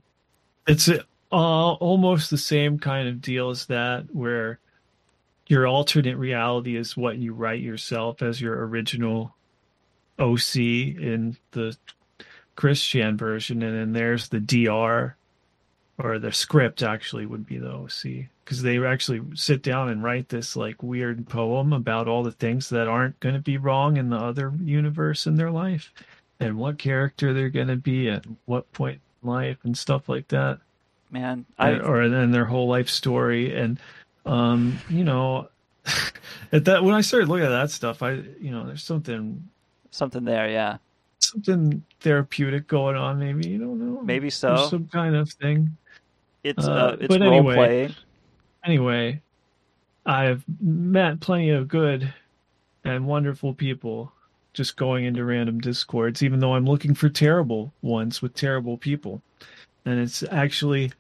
It's 0.67 0.89
uh, 0.89 0.99
almost 1.31 2.31
the 2.31 2.39
same 2.39 2.79
kind 2.79 3.09
of 3.09 3.21
deal 3.21 3.51
as 3.51 3.67
that, 3.67 4.07
where 4.15 4.59
your 5.47 5.67
alternate 5.67 6.17
reality 6.17 6.77
is 6.77 6.97
what 6.97 7.19
you 7.19 7.33
write 7.33 7.61
yourself 7.61 8.21
as 8.21 8.41
your 8.41 8.67
original 8.67 9.35
OC 10.19 10.57
in 10.57 11.37
the 11.53 11.77
Christian 12.57 13.17
version, 13.17 13.63
and 13.63 13.77
then 13.77 13.93
there's 13.93 14.29
the 14.29 14.41
DR, 14.41 15.17
or 15.99 16.19
the 16.19 16.33
script 16.33 16.83
actually 16.83 17.27
would 17.27 17.47
be 17.47 17.59
the 17.59 17.71
OC, 17.71 18.29
because 18.45 18.63
they 18.63 18.85
actually 18.85 19.21
sit 19.35 19.63
down 19.63 19.89
and 19.89 20.03
write 20.03 20.31
this 20.31 20.57
like 20.57 20.83
weird 20.83 21.29
poem 21.29 21.73
about 21.73 22.09
all 22.09 22.23
the 22.23 22.33
things 22.33 22.69
that 22.71 22.89
aren't 22.89 23.21
going 23.21 23.35
to 23.35 23.41
be 23.41 23.59
wrong 23.59 23.97
in 23.99 24.09
the 24.09 24.17
other 24.17 24.53
universe 24.63 25.27
in 25.27 25.37
their 25.37 25.51
life, 25.51 25.93
and 26.41 26.59
what 26.59 26.79
character 26.79 27.33
they're 27.33 27.51
going 27.51 27.69
to 27.69 27.77
be 27.77 28.09
at 28.09 28.25
what 28.47 28.73
point 28.73 28.97
in 28.97 29.01
life 29.27 29.59
and 29.65 29.77
stuff 29.77 30.09
like 30.09 30.29
that 30.29 30.59
Man, 31.11 31.45
I 31.59 31.79
or 31.79 32.09
then 32.09 32.31
their 32.33 32.45
whole 32.47 32.67
life 32.69 32.89
story 32.89 33.55
and 33.55 33.79
um 34.25 34.79
you 34.89 35.05
know 35.05 35.49
at 36.53 36.65
that 36.65 36.83
when 36.83 36.95
i 36.95 37.01
started 37.01 37.29
looking 37.29 37.47
at 37.47 37.51
that 37.51 37.71
stuff 37.71 38.03
i 38.03 38.13
you 38.41 38.51
know 38.51 38.67
there's 38.67 38.83
something 38.83 39.49
something 39.93 40.25
there, 40.25 40.49
yeah. 40.51 40.79
something 41.21 41.83
therapeutic 42.01 42.67
going 42.67 42.97
on 42.97 43.19
maybe 43.21 43.49
you 43.49 43.59
don't 43.59 43.79
know 43.79 44.03
Maybe 44.03 44.25
There's 44.27 44.35
so. 44.35 44.67
some 44.69 44.89
kind 44.89 45.15
of 45.15 45.31
thing 45.31 45.77
It's 46.43 46.67
Uh, 46.67 46.73
uh, 46.73 46.97
it's 47.01 47.09
but 47.09 47.21
role 47.21 47.33
anyway, 47.33 47.55
playing. 47.55 47.95
anyway 48.65 49.23
i've 50.05 50.45
met 50.61 51.21
plenty 51.21 51.51
of 51.51 51.69
good 51.69 52.13
and 52.85 53.07
wonderful 53.07 53.55
people 53.55 54.13
just 54.57 54.77
going 54.77 55.05
into 55.05 55.25
random 55.25 55.61
discords 55.61 56.23
even 56.23 56.41
though 56.41 56.55
i'm 56.55 56.67
looking 56.67 56.95
for 56.95 57.09
terrible 57.09 57.73
ones 57.83 58.21
with 58.21 58.35
terrible 58.35 58.77
people 58.77 59.23
and 59.85 60.01
it's 60.01 60.25
actually 60.31 60.93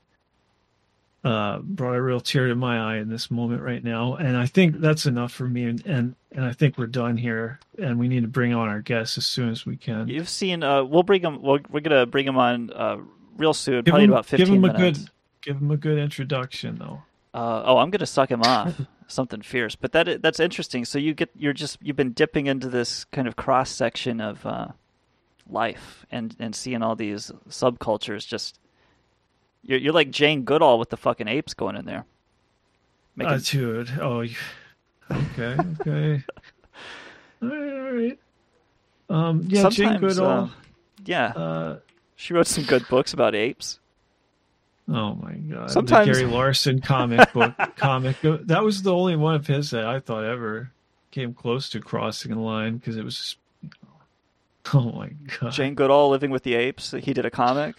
uh, 1.27 1.59
brought 1.59 1.97
a 1.97 2.01
real 2.01 2.21
tear 2.21 2.47
to 2.47 2.55
my 2.55 2.79
eye 2.79 2.99
in 2.99 3.09
this 3.09 3.33
moment 3.33 3.61
right 3.61 3.83
now. 3.83 4.15
And 4.15 4.37
I 4.37 4.47
think 4.47 4.79
that's 4.79 5.07
enough 5.07 5.33
for 5.33 5.49
me. 5.49 5.65
And, 5.65 5.85
and, 5.85 6.15
and 6.31 6.45
I 6.45 6.53
think 6.53 6.79
we're 6.79 6.87
done 6.87 7.17
here. 7.17 7.59
And 7.81 7.99
we 7.99 8.07
need 8.07 8.23
to 8.23 8.29
bring 8.29 8.55
on 8.55 8.69
our 8.69 8.81
guests 8.81 9.19
as 9.19 9.27
soon 9.27 9.49
as 9.49 9.67
we 9.67 9.77
can. 9.77 10.07
You've 10.07 10.29
seen. 10.29 10.63
Uh, 10.63 10.85
we'll 10.85 11.03
bring 11.03 11.23
them, 11.23 11.43
We'll, 11.43 11.59
we're 11.69 11.81
gonna 11.81 12.07
bring 12.07 12.27
them 12.27 12.39
on 12.39 12.71
uh, 12.73 12.99
real 13.37 13.55
soon. 13.55 13.83
Give 13.83 13.87
probably 13.87 14.05
him, 14.05 14.13
about 14.13 14.27
fifteen 14.27 14.47
give 14.47 14.55
him 14.55 14.65
a 14.65 14.79
good 14.79 15.11
give 15.43 15.57
him 15.57 15.71
a 15.73 15.77
good 15.77 15.99
introduction 15.99 16.77
though. 16.79 17.03
Uh, 17.35 17.65
oh, 17.67 17.79
I'm 17.79 17.91
gonna 17.91 18.07
suck 18.07 18.31
him 18.31 18.43
off. 18.43 18.81
Something 19.09 19.41
fierce, 19.43 19.77
but 19.77 19.93
that 19.93 20.21
that's 20.21 20.41
interesting. 20.41 20.85
So 20.85 20.99
you 20.99 21.15
get 21.15 21.31
you're 21.37 21.53
just 21.53 21.79
you've 21.81 21.97
been 21.97 22.13
dipping 22.13 22.47
into 22.49 22.69
this 22.69 23.05
kind 23.05 23.29
of 23.29 23.37
cross 23.37 23.71
section 23.71 24.21
of 24.21 24.45
uh, 24.45 24.69
life 25.49 26.05
and 26.11 26.35
and 26.41 26.55
seeing 26.57 26.83
all 26.83 26.97
these 26.97 27.31
subcultures. 27.49 28.27
Just 28.27 28.59
you're 29.63 29.79
you're 29.79 29.93
like 29.93 30.11
Jane 30.11 30.43
Goodall 30.43 30.79
with 30.81 30.91
the 30.91 30.97
fucking 30.97 31.29
apes 31.29 31.55
going 31.55 31.77
in 31.77 31.85
there. 31.85 32.05
Making, 33.15 33.33
Uh, 33.35 33.39
dude. 33.45 33.91
Oh, 34.01 34.21
you- 34.23 34.35
okay, 35.11 35.57
okay. 35.81 36.25
all 37.43 37.49
right, 37.49 37.73
all 37.73 37.93
right. 37.93 38.19
Um, 39.09 39.45
yeah, 39.49 39.69
Jane 39.69 40.01
Goodall. 40.01 40.27
uh, 40.27 40.49
yeah, 41.05 41.27
uh, 41.29 41.79
she 42.17 42.35
wrote 42.35 42.49
some 42.49 42.65
good 42.65 42.89
books 42.89 43.13
about 43.13 43.37
apes. 43.37 43.79
Oh 44.89 45.14
my 45.14 45.32
god! 45.34 45.70
Sometimes- 45.70 46.07
the 46.07 46.12
Gary 46.12 46.26
Larson 46.26 46.80
comic 46.80 47.32
book 47.32 47.55
comic 47.76 48.16
that 48.22 48.62
was 48.62 48.82
the 48.82 48.95
only 48.95 49.16
one 49.16 49.34
of 49.34 49.47
his 49.47 49.70
that 49.70 49.84
I 49.84 50.01
thought 50.01 50.24
ever 50.24 50.70
came 51.11 51.34
close 51.34 51.70
to 51.70 51.80
crossing 51.80 52.32
the 52.32 52.41
line 52.41 52.76
because 52.76 52.97
it 52.97 53.05
was. 53.05 53.16
Just, 53.16 53.37
oh 54.74 54.93
my 54.93 55.11
god! 55.41 55.53
Jane 55.53 55.74
Goodall 55.74 56.11
living 56.11 56.30
with 56.30 56.45
the 56.45 56.55
apes. 56.55 56.93
He 56.93 57.12
did 57.12 57.24
a 57.24 57.30
comic. 57.30 57.74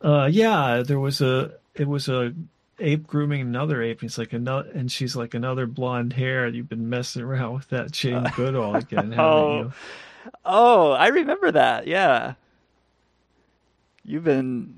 Uh, 0.00 0.28
yeah, 0.30 0.82
there 0.86 1.00
was 1.00 1.20
a. 1.20 1.54
It 1.74 1.88
was 1.88 2.08
a 2.08 2.32
ape 2.78 3.06
grooming 3.06 3.40
another 3.40 3.82
ape. 3.82 4.00
He's 4.00 4.18
like 4.18 4.32
another, 4.32 4.68
and 4.70 4.90
she's 4.90 5.16
like 5.16 5.34
another 5.34 5.66
blonde 5.66 6.12
hair. 6.12 6.46
You've 6.48 6.68
been 6.68 6.88
messing 6.88 7.22
around 7.22 7.54
with 7.54 7.68
that 7.68 7.90
Jane 7.92 8.26
Goodall 8.36 8.76
again, 8.76 9.12
haven't 9.12 9.20
oh, 9.20 9.58
you? 9.58 9.72
oh, 10.44 10.90
I 10.92 11.08
remember 11.08 11.52
that. 11.52 11.86
Yeah, 11.86 12.34
you've 14.04 14.24
been, 14.24 14.74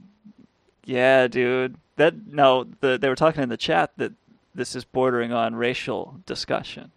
yeah, 0.87 1.27
dude. 1.27 1.77
That 1.97 2.27
no, 2.27 2.67
the 2.81 2.97
they 2.97 3.09
were 3.09 3.17
talking 3.17 3.43
in 3.43 3.49
the 3.49 3.57
chat 3.57 3.93
that 3.99 4.13
this 4.55 4.75
is 4.75 4.85
bordering 4.85 5.33
on 5.33 5.55
racial 5.55 6.21
discussion. 6.25 6.93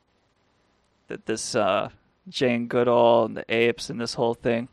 That 1.08 1.26
this 1.26 1.56
uh, 1.56 1.90
Jane 2.30 2.68
Goodall 2.68 3.26
and 3.26 3.36
the 3.36 3.46
apes 3.50 3.90
and 3.90 4.00
this 4.00 4.14
whole 4.14 4.36
thing, 4.36 4.70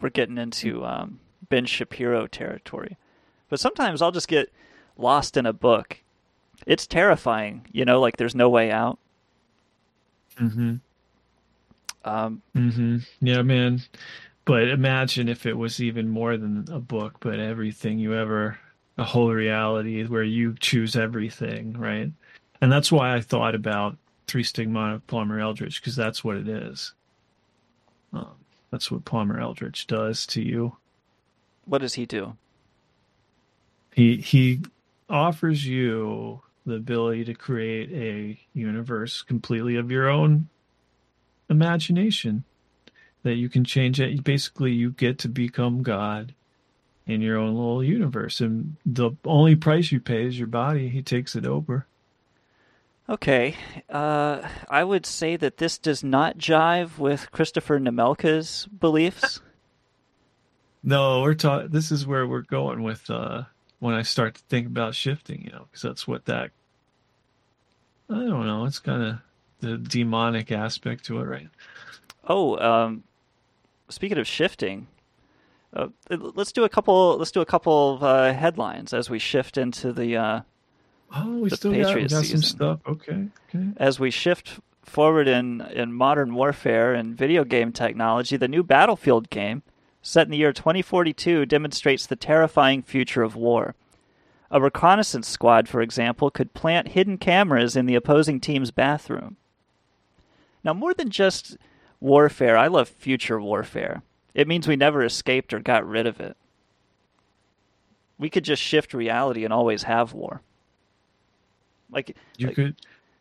we're 0.00 0.10
getting 0.10 0.38
into 0.38 0.84
um, 0.84 1.20
Ben 1.48 1.66
Shapiro 1.66 2.26
territory. 2.26 2.96
But 3.48 3.60
sometimes 3.60 4.00
I'll 4.00 4.12
just 4.12 4.28
get 4.28 4.52
lost 4.96 5.36
in 5.36 5.46
a 5.46 5.52
book. 5.52 5.98
It's 6.66 6.86
terrifying, 6.86 7.66
you 7.72 7.84
know, 7.84 8.00
like 8.00 8.16
there's 8.16 8.34
no 8.34 8.48
way 8.48 8.70
out. 8.70 8.98
Mm-hmm. 10.40 10.76
Um, 12.04 12.42
Mm-hmm. 12.54 12.98
Yeah, 13.20 13.42
man. 13.42 13.82
But 14.46 14.68
imagine 14.68 15.28
if 15.28 15.44
it 15.44 15.54
was 15.54 15.80
even 15.80 16.08
more 16.08 16.36
than 16.36 16.66
a 16.70 16.78
book, 16.78 17.16
but 17.20 17.40
everything 17.40 17.98
you 17.98 18.14
ever, 18.14 18.58
a 18.96 19.04
whole 19.04 19.32
reality 19.32 20.04
where 20.06 20.22
you 20.22 20.54
choose 20.60 20.96
everything, 20.96 21.74
right? 21.76 22.10
And 22.60 22.72
that's 22.72 22.90
why 22.92 23.14
I 23.14 23.20
thought 23.20 23.54
about 23.56 23.98
Three 24.28 24.44
Stigmata 24.44 24.94
of 24.94 25.06
Palmer 25.08 25.40
Eldritch, 25.40 25.80
because 25.80 25.96
that's 25.96 26.24
what 26.24 26.36
it 26.36 26.48
is. 26.48 26.94
Um, 28.12 28.36
that's 28.70 28.90
what 28.90 29.04
Palmer 29.04 29.38
Eldritch 29.40 29.86
does 29.88 30.24
to 30.26 30.40
you. 30.42 30.76
what 31.64 31.78
does 31.82 31.94
he 31.94 32.06
do? 32.06 32.36
He 33.92 34.16
he 34.18 34.62
offers 35.10 35.66
you 35.66 36.42
the 36.64 36.74
ability 36.74 37.24
to 37.24 37.34
create 37.34 37.90
a 37.92 38.38
universe 38.52 39.22
completely 39.22 39.76
of 39.76 39.90
your 39.90 40.08
own 40.08 40.48
imagination 41.48 42.44
that 43.26 43.34
you 43.34 43.48
can 43.48 43.64
change 43.64 44.00
it. 44.00 44.22
Basically, 44.22 44.70
you 44.70 44.92
get 44.92 45.18
to 45.18 45.28
become 45.28 45.82
God 45.82 46.32
in 47.08 47.20
your 47.20 47.38
own 47.38 47.56
little 47.56 47.82
universe, 47.82 48.40
and 48.40 48.76
the 48.86 49.10
only 49.24 49.56
price 49.56 49.90
you 49.90 49.98
pay 49.98 50.26
is 50.26 50.38
your 50.38 50.46
body. 50.46 50.88
He 50.88 51.02
takes 51.02 51.34
it 51.34 51.44
over. 51.44 51.86
Okay, 53.08 53.56
uh, 53.90 54.46
I 54.70 54.84
would 54.84 55.06
say 55.06 55.34
that 55.36 55.56
this 55.56 55.76
does 55.76 56.04
not 56.04 56.38
jive 56.38 56.98
with 56.98 57.32
Christopher 57.32 57.80
Nemelka's 57.80 58.66
beliefs. 58.66 59.40
No, 60.88 61.22
we're 61.22 61.34
talking. 61.34 61.70
This 61.70 61.90
is 61.90 62.06
where 62.06 62.28
we're 62.28 62.42
going 62.42 62.84
with 62.84 63.10
uh, 63.10 63.42
when 63.80 63.96
I 63.96 64.02
start 64.02 64.36
to 64.36 64.42
think 64.42 64.68
about 64.68 64.94
shifting. 64.94 65.42
You 65.42 65.50
know, 65.50 65.66
because 65.68 65.82
that's 65.82 66.06
what 66.06 66.26
that. 66.26 66.52
I 68.08 68.14
don't 68.14 68.46
know. 68.46 68.66
It's 68.66 68.78
kind 68.78 69.02
of 69.02 69.18
the 69.58 69.78
demonic 69.78 70.52
aspect 70.52 71.06
to 71.06 71.18
it, 71.18 71.24
right? 71.24 71.48
Oh, 72.28 72.56
um, 72.58 73.02
speaking 73.88 74.18
of 74.18 74.26
shifting, 74.26 74.88
uh, 75.72 75.88
let's 76.10 76.52
do 76.52 76.64
a 76.64 76.68
couple. 76.68 77.16
Let's 77.18 77.30
do 77.30 77.40
a 77.40 77.46
couple 77.46 77.94
of 77.94 78.02
uh, 78.02 78.32
headlines 78.32 78.92
as 78.92 79.10
we 79.10 79.18
shift 79.18 79.58
into 79.58 79.92
the. 79.92 80.16
Uh, 80.16 80.40
Oh, 81.14 81.38
we 81.38 81.50
the 81.50 81.56
still 81.56 81.72
got, 81.72 81.94
we 81.94 82.06
got 82.06 82.24
some 82.24 82.42
stuff. 82.42 82.80
Okay, 82.86 83.28
okay. 83.48 83.68
As 83.76 84.00
we 84.00 84.10
shift 84.10 84.60
forward 84.82 85.28
in, 85.28 85.60
in 85.60 85.92
modern 85.92 86.34
warfare 86.34 86.94
and 86.94 87.16
video 87.16 87.44
game 87.44 87.72
technology, 87.72 88.36
the 88.36 88.48
new 88.48 88.62
Battlefield 88.62 89.30
game, 89.30 89.62
set 90.02 90.26
in 90.26 90.30
the 90.30 90.36
year 90.36 90.52
2042, 90.52 91.46
demonstrates 91.46 92.06
the 92.06 92.16
terrifying 92.16 92.82
future 92.82 93.22
of 93.22 93.36
war. 93.36 93.74
A 94.50 94.60
reconnaissance 94.60 95.28
squad, 95.28 95.68
for 95.68 95.80
example, 95.80 96.30
could 96.30 96.54
plant 96.54 96.88
hidden 96.88 97.18
cameras 97.18 97.76
in 97.76 97.86
the 97.86 97.96
opposing 97.96 98.40
team's 98.40 98.70
bathroom. 98.70 99.36
Now, 100.62 100.72
more 100.72 100.94
than 100.94 101.10
just 101.10 101.56
warfare, 102.06 102.56
I 102.56 102.68
love 102.68 102.88
future 102.88 103.40
warfare. 103.40 104.02
It 104.32 104.46
means 104.46 104.68
we 104.68 104.76
never 104.76 105.02
escaped 105.02 105.52
or 105.52 105.58
got 105.58 105.86
rid 105.86 106.06
of 106.06 106.20
it. 106.20 106.36
We 108.18 108.30
could 108.30 108.44
just 108.44 108.62
shift 108.62 108.94
reality 108.94 109.44
and 109.44 109.52
always 109.52 109.82
have 109.82 110.14
war. 110.14 110.40
Like 111.90 112.16
You 112.38 112.50
could 112.50 112.76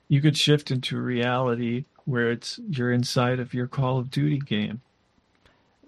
you 0.08 0.22
could 0.22 0.38
shift 0.38 0.72
into 0.72 1.00
reality 1.00 1.86
where 2.06 2.32
it's 2.32 2.60
you're 2.70 2.92
inside 2.92 3.40
of 3.40 3.54
your 3.54 3.68
Call 3.68 3.98
of 3.98 4.12
Duty 4.12 4.40
game. 4.40 4.82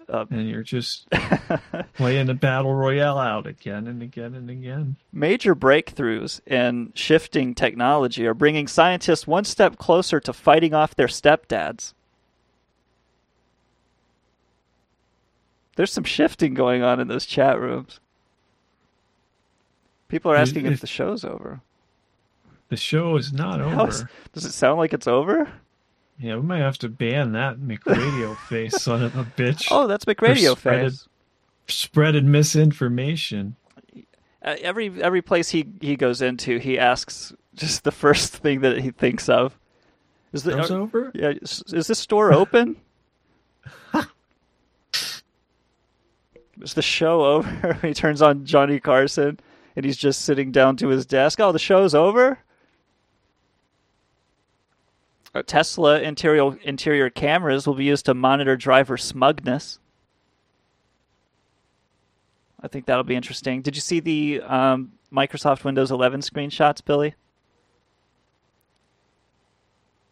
Uh, 0.08 0.24
and 0.30 0.48
you're 0.48 0.62
just 0.62 1.06
playing 1.94 2.26
the 2.26 2.34
battle 2.34 2.74
royale 2.74 3.18
out 3.18 3.46
again 3.46 3.86
and 3.86 4.02
again 4.02 4.34
and 4.34 4.48
again. 4.48 4.96
Major 5.12 5.54
breakthroughs 5.54 6.40
in 6.46 6.92
shifting 6.94 7.54
technology 7.54 8.26
are 8.26 8.32
bringing 8.32 8.66
scientists 8.66 9.26
one 9.26 9.44
step 9.44 9.76
closer 9.76 10.18
to 10.20 10.32
fighting 10.32 10.72
off 10.72 10.96
their 10.96 11.08
stepdads. 11.08 11.92
There's 15.78 15.92
some 15.92 16.02
shifting 16.02 16.54
going 16.54 16.82
on 16.82 16.98
in 16.98 17.06
those 17.06 17.24
chat 17.24 17.56
rooms. 17.60 18.00
People 20.08 20.32
are 20.32 20.36
asking 20.36 20.66
if, 20.66 20.72
if- 20.72 20.80
the 20.80 20.88
show's 20.88 21.24
over. 21.24 21.60
The 22.68 22.76
show 22.76 23.16
is 23.16 23.32
not 23.32 23.60
How 23.70 23.86
is- 23.86 24.00
over. 24.00 24.10
does 24.32 24.44
it 24.44 24.50
sound 24.50 24.78
like 24.78 24.92
it's 24.92 25.06
over? 25.06 25.48
Yeah, 26.18 26.34
we 26.34 26.42
might 26.42 26.58
have 26.58 26.78
to 26.78 26.88
ban 26.88 27.30
that 27.34 27.58
McRadio 27.58 28.36
face 28.48 28.82
son 28.82 29.04
of 29.04 29.14
a 29.16 29.22
bitch. 29.22 29.68
Oh, 29.70 29.86
that's 29.86 30.04
McRadio 30.04 30.56
spreaded- 30.56 30.90
face. 30.90 31.08
Spreaded 31.68 32.24
misinformation. 32.24 33.54
Uh, 34.42 34.56
every 34.60 35.00
every 35.00 35.22
place 35.22 35.50
he, 35.50 35.64
he 35.80 35.94
goes 35.94 36.20
into, 36.20 36.58
he 36.58 36.76
asks 36.76 37.32
just 37.54 37.84
the 37.84 37.92
first 37.92 38.32
thing 38.34 38.62
that 38.62 38.80
he 38.80 38.90
thinks 38.90 39.28
of. 39.28 39.56
Is 40.32 40.42
the 40.42 40.58
are- 40.58 40.72
over? 40.72 41.12
Yeah, 41.14 41.34
is, 41.40 41.62
is 41.68 41.86
this 41.86 42.00
store 42.00 42.32
open? 42.32 42.74
is 46.62 46.74
the 46.74 46.82
show 46.82 47.24
over? 47.24 47.74
he 47.82 47.94
turns 47.94 48.22
on 48.22 48.44
Johnny 48.44 48.80
Carson, 48.80 49.38
and 49.76 49.84
he's 49.84 49.96
just 49.96 50.22
sitting 50.22 50.52
down 50.52 50.76
to 50.76 50.88
his 50.88 51.06
desk. 51.06 51.40
Oh, 51.40 51.52
the 51.52 51.58
show's 51.58 51.94
over. 51.94 52.38
Uh, 55.34 55.42
Tesla 55.46 56.00
interior 56.00 56.56
interior 56.62 57.10
cameras 57.10 57.66
will 57.66 57.74
be 57.74 57.84
used 57.84 58.06
to 58.06 58.14
monitor 58.14 58.56
driver 58.56 58.96
smugness. 58.96 59.78
I 62.60 62.68
think 62.68 62.86
that'll 62.86 63.04
be 63.04 63.14
interesting. 63.14 63.62
Did 63.62 63.76
you 63.76 63.80
see 63.82 64.00
the 64.00 64.40
um, 64.42 64.92
Microsoft 65.12 65.64
Windows 65.64 65.90
11 65.92 66.20
screenshots, 66.20 66.84
Billy? 66.84 67.14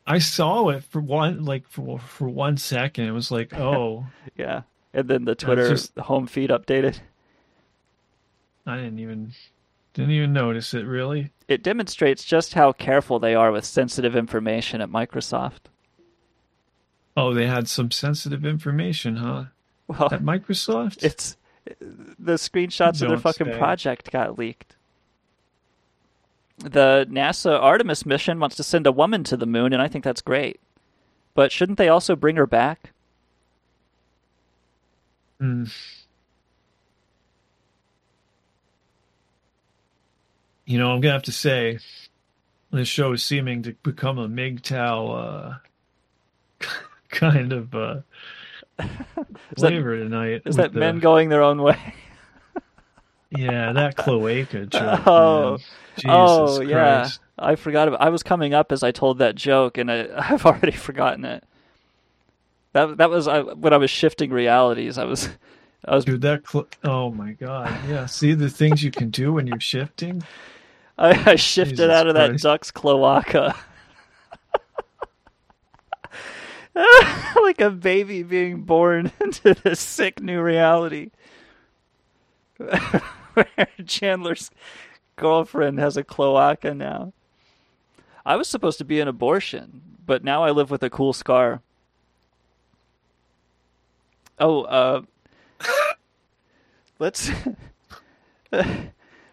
I 0.07 0.20
saw 0.20 0.68
it 0.68 0.84
for 0.84 1.01
one 1.01 1.44
like 1.44 1.66
for 1.68 1.99
for 1.99 2.28
one 2.28 2.57
second. 2.57 3.07
It 3.07 3.12
was 3.12 3.30
like, 3.30 3.53
oh, 3.59 4.07
Yeah, 4.36 4.62
and 4.97 5.09
then 5.09 5.24
the 5.26 5.34
Twitter 5.36 5.68
just- 5.68 5.97
home 5.99 6.26
feed 6.26 6.51
updated. 6.51 6.99
I 8.66 8.76
didn't 8.76 8.99
even 8.99 9.32
didn't 9.94 10.11
even 10.11 10.32
notice 10.32 10.74
it 10.74 10.84
really. 10.84 11.30
It 11.47 11.62
demonstrates 11.62 12.24
just 12.24 12.55
how 12.55 12.72
careful 12.72 13.18
they 13.20 13.34
are 13.34 13.53
with 13.53 13.64
sensitive 13.64 14.16
information 14.16 14.80
at 14.80 14.88
Microsoft. 14.90 15.68
Oh, 17.16 17.32
they 17.32 17.47
had 17.47 17.68
some 17.68 17.90
sensitive 17.90 18.44
information, 18.44 19.16
huh? 19.16 19.44
Well, 19.86 20.12
At 20.12 20.22
Microsoft? 20.22 21.05
It's 21.05 21.36
the 22.18 22.34
screenshots 22.34 23.01
of 23.03 23.09
their 23.09 23.18
fucking 23.18 23.53
project 23.57 24.11
got 24.11 24.38
leaked. 24.38 24.74
The 26.59 27.07
NASA 27.11 27.59
Artemis 27.59 28.05
mission 28.05 28.40
wants 28.40 28.57
to 28.57 28.62
send 28.64 28.86
a 28.86 28.92
woman 28.92 29.24
to 29.24 29.36
the 29.36 29.47
moon, 29.47 29.72
and 29.72 29.80
I 29.80 29.88
think 29.88 30.05
that's 30.05 30.22
great. 30.22 30.59
But 31.34 31.53
shouldn't 31.53 31.78
they 31.78 31.88
also 31.88 32.16
bring 32.16 32.36
her 32.36 32.47
back? 32.47 32.92
Mm. 35.41 35.70
You 40.64 40.78
know, 40.78 40.93
I'm 40.93 41.01
gonna 41.01 41.12
have 41.12 41.22
to 41.24 41.32
say, 41.32 41.78
this 42.72 42.89
show 42.89 43.12
is 43.12 43.22
seeming 43.22 43.62
to 43.62 43.72
become 43.82 44.18
a 44.18 44.28
MGTOW 44.28 45.59
uh, 46.62 46.66
kind 47.11 47.53
of 47.53 47.74
uh, 47.74 47.97
Is 48.80 48.87
that- 48.89 49.57
flavor 49.57 49.97
tonight. 49.99 50.43
Is 50.45 50.57
that 50.57 50.72
the- 50.72 50.80
men 50.80 50.99
going 50.99 51.28
their 51.28 51.43
own 51.43 51.62
way? 51.62 51.78
Yeah, 53.37 53.72
that 53.72 53.97
cloaca 53.97 54.66
joke. 54.66 55.07
oh, 55.07 55.59
oh 56.07 56.61
yeah. 56.61 57.01
Christ. 57.01 57.20
I 57.37 57.57
forgot. 57.57 57.89
About, 57.89 58.01
I 58.01 58.09
was 58.09 58.22
coming 58.22 58.55
up 58.55 58.70
as 58.70 58.84
I 58.84 58.93
told 58.93 59.18
that 59.18 59.34
joke, 59.34 59.78
and 59.78 59.91
I, 59.91 60.07
I've 60.16 60.47
already 60.47 60.70
forgotten 60.70 61.24
it. 61.24 61.43
That 62.77 62.99
that 62.99 63.09
was 63.09 63.27
I, 63.27 63.41
when 63.41 63.72
I 63.72 63.79
was 63.79 63.91
shifting 63.91 64.31
realities. 64.31 64.99
I 64.99 65.05
was, 65.05 65.31
I 65.87 65.95
was. 65.95 66.05
Dude, 66.05 66.20
that 66.20 66.47
cl- 66.47 66.68
oh 66.85 67.11
my 67.11 67.33
god, 67.33 67.74
yeah. 67.89 68.05
See 68.05 68.35
the 68.35 68.51
things 68.51 68.83
you 68.83 68.91
can 68.91 69.09
do 69.09 69.33
when 69.33 69.47
you're 69.47 69.59
shifting. 69.59 70.22
I, 70.99 71.33
I 71.33 71.37
shifted 71.37 71.77
Jesus 71.77 71.91
out 71.91 72.07
of 72.07 72.16
that 72.16 72.39
duck's 72.39 72.70
cloaca. 72.70 73.57
like 77.43 77.62
a 77.62 77.70
baby 77.70 78.22
being 78.22 78.64
born 78.64 79.11
into 79.22 79.55
this 79.55 79.81
sick 79.81 80.20
new 80.20 80.43
reality. 80.43 81.12
Where 82.59 83.68
Chandler's 83.87 84.51
girlfriend 85.16 85.79
has 85.79 85.97
a 85.97 86.05
cloaca 86.05 86.74
now. 86.74 87.14
I 88.27 88.37
was 88.37 88.49
supposed 88.49 88.77
to 88.79 88.85
be 88.85 89.01
an 89.01 89.09
abortion, 89.09 89.81
but 90.05 90.22
now 90.22 90.45
I 90.45 90.51
live 90.51 90.70
with 90.70 90.83
a 90.83 90.91
cool 90.91 91.14
scar. 91.14 91.62
Oh, 94.39 94.62
uh, 94.62 95.03
let's. 96.99 97.30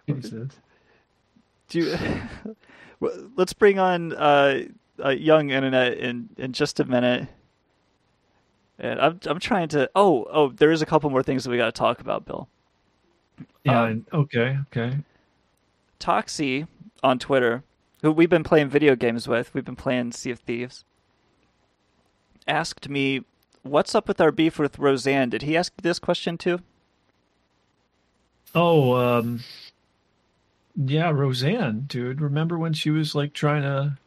Jesus. 0.07 0.49
Do 1.69 1.79
you, 1.79 2.55
let's 3.35 3.53
bring 3.53 3.79
on 3.79 4.13
uh, 4.13 4.63
uh, 5.03 5.09
young 5.09 5.49
internet 5.49 5.97
in 5.97 6.29
in 6.37 6.53
just 6.53 6.79
a 6.79 6.85
minute. 6.85 7.27
And 8.79 8.99
I'm 8.99 9.19
I'm 9.25 9.39
trying 9.39 9.69
to. 9.69 9.89
Oh 9.95 10.27
oh, 10.31 10.49
there 10.49 10.71
is 10.71 10.81
a 10.81 10.85
couple 10.85 11.09
more 11.09 11.23
things 11.23 11.43
that 11.43 11.49
we 11.49 11.57
got 11.57 11.65
to 11.65 11.71
talk 11.71 11.99
about, 11.99 12.25
Bill. 12.25 12.47
Yeah. 13.63 13.83
Um, 13.83 14.05
okay. 14.13 14.57
Okay. 14.67 14.97
Toxie 15.99 16.67
on 17.01 17.17
Twitter, 17.19 17.63
who 18.01 18.11
we've 18.11 18.29
been 18.29 18.43
playing 18.43 18.69
video 18.69 18.95
games 18.95 19.27
with, 19.27 19.53
we've 19.53 19.65
been 19.65 19.75
playing 19.75 20.11
Sea 20.11 20.31
of 20.31 20.39
Thieves, 20.39 20.83
asked 22.45 22.89
me, 22.89 23.23
"What's 23.63 23.95
up 23.95 24.07
with 24.07 24.21
our 24.21 24.31
beef 24.31 24.59
with 24.59 24.79
Roseanne?" 24.79 25.29
Did 25.29 25.41
he 25.41 25.57
ask 25.57 25.73
this 25.81 25.99
question 25.99 26.37
too? 26.37 26.59
Oh, 28.55 28.95
um, 28.95 29.41
yeah, 30.75 31.09
Roseanne, 31.09 31.85
dude. 31.87 32.21
Remember 32.21 32.57
when 32.57 32.73
she 32.73 32.89
was 32.89 33.15
like 33.15 33.33
trying 33.33 33.63
to? 33.63 33.97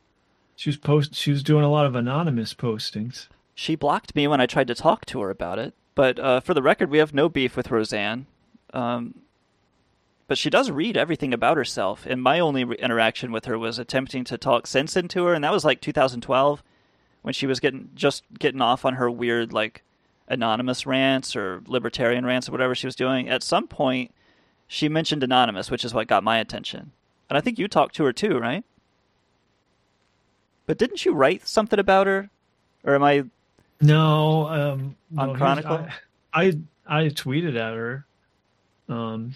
She 0.55 0.71
was 0.71 0.77
post. 0.77 1.15
She 1.15 1.31
was 1.31 1.43
doing 1.43 1.65
a 1.65 1.71
lot 1.71 1.87
of 1.87 1.95
anonymous 1.95 2.55
postings. 2.55 3.27
She 3.55 3.75
blocked 3.75 4.15
me 4.15 4.29
when 4.29 4.41
I 4.41 4.47
tried 4.47 4.69
to 4.69 4.75
talk 4.75 5.05
to 5.07 5.21
her 5.23 5.31
about 5.31 5.59
it. 5.59 5.75
But 5.95 6.19
uh, 6.19 6.41
for 6.41 6.55
the 6.55 6.63
record, 6.63 6.91
we 6.91 6.99
have 6.99 7.15
no 7.15 7.29
beef 7.29 7.57
with 7.57 7.71
Roseanne. 7.71 8.27
Um, 8.73 9.15
but 10.29 10.39
she 10.39 10.51
does 10.51 10.71
read 10.71 10.97
everything 10.97 11.33
about 11.33 11.57
herself, 11.57 12.05
and 12.07 12.23
my 12.23 12.41
only 12.41 12.65
re- 12.65 12.77
interaction 12.79 13.33
with 13.33 13.45
her 13.47 13.59
was 13.59 13.79
attempting 13.79 14.25
to 14.25 14.37
talk 14.37 14.67
sense 14.67 14.97
into 14.97 15.25
her, 15.25 15.35
and 15.35 15.45
that 15.45 15.53
was 15.53 15.65
like 15.65 15.81
2012 15.81 16.63
when 17.27 17.33
she 17.33 17.49
was 17.49 17.59
getting 17.59 17.91
just 17.97 18.23
getting 18.39 18.61
off 18.61 18.85
on 18.85 18.95
her 18.95 19.11
weird 19.11 19.53
like 19.53 19.83
anonymous 20.29 20.87
rants 20.87 21.35
or 21.35 21.61
libertarian 21.67 22.25
rants 22.25 22.49
or 22.49 22.53
whatever 22.53 22.73
she 22.73 22.87
was 22.87 22.95
doing. 22.95 23.29
At 23.29 23.43
some 23.43 23.67
point, 23.67 24.15
she 24.69 24.89
mentioned 24.89 25.25
anonymous, 25.25 25.69
which 25.69 25.85
is 25.85 25.93
what 25.93 26.07
got 26.07 26.23
my 26.23 26.39
attention, 26.39 26.93
and 27.29 27.37
I 27.37 27.41
think 27.41 27.59
you 27.59 27.67
talked 27.67 27.97
to 27.97 28.05
her 28.05 28.13
too, 28.13 28.39
right? 28.39 28.63
But 30.67 30.79
didn't 30.79 31.05
you 31.05 31.15
write 31.15 31.49
something 31.49 31.81
about 31.81 32.07
her, 32.07 32.31
or 32.85 32.95
am 32.95 33.03
I 33.03 33.25
No, 33.81 34.47
um, 34.47 34.97
On 35.19 35.33
no, 35.33 35.35
Chronicle? 35.35 35.85
I, 36.33 36.45
I 36.45 36.59
I 36.87 37.03
tweeted 37.09 37.57
at 37.57 37.75
her. 37.75 38.07
Um, 38.89 39.35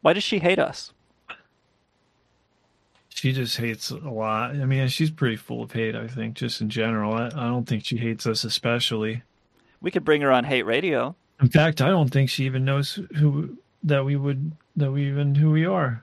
Why 0.00 0.12
does 0.12 0.24
she 0.24 0.40
hate 0.40 0.58
us? 0.58 0.92
She 3.22 3.32
just 3.32 3.56
hates 3.56 3.92
a 3.92 3.98
lot. 3.98 4.50
I 4.50 4.64
mean, 4.64 4.88
she's 4.88 5.12
pretty 5.12 5.36
full 5.36 5.62
of 5.62 5.70
hate. 5.70 5.94
I 5.94 6.08
think, 6.08 6.34
just 6.34 6.60
in 6.60 6.68
general. 6.68 7.14
I, 7.14 7.26
I 7.26 7.46
don't 7.46 7.68
think 7.68 7.84
she 7.84 7.96
hates 7.96 8.26
us 8.26 8.42
especially. 8.42 9.22
We 9.80 9.92
could 9.92 10.04
bring 10.04 10.22
her 10.22 10.32
on 10.32 10.42
hate 10.42 10.64
radio. 10.64 11.14
In 11.40 11.48
fact, 11.48 11.80
I 11.80 11.86
don't 11.86 12.08
think 12.08 12.30
she 12.30 12.46
even 12.46 12.64
knows 12.64 12.98
who 13.14 13.58
that 13.84 14.04
we 14.04 14.16
would 14.16 14.50
that 14.74 14.90
we 14.90 15.06
even 15.06 15.36
who 15.36 15.52
we 15.52 15.64
are. 15.64 16.02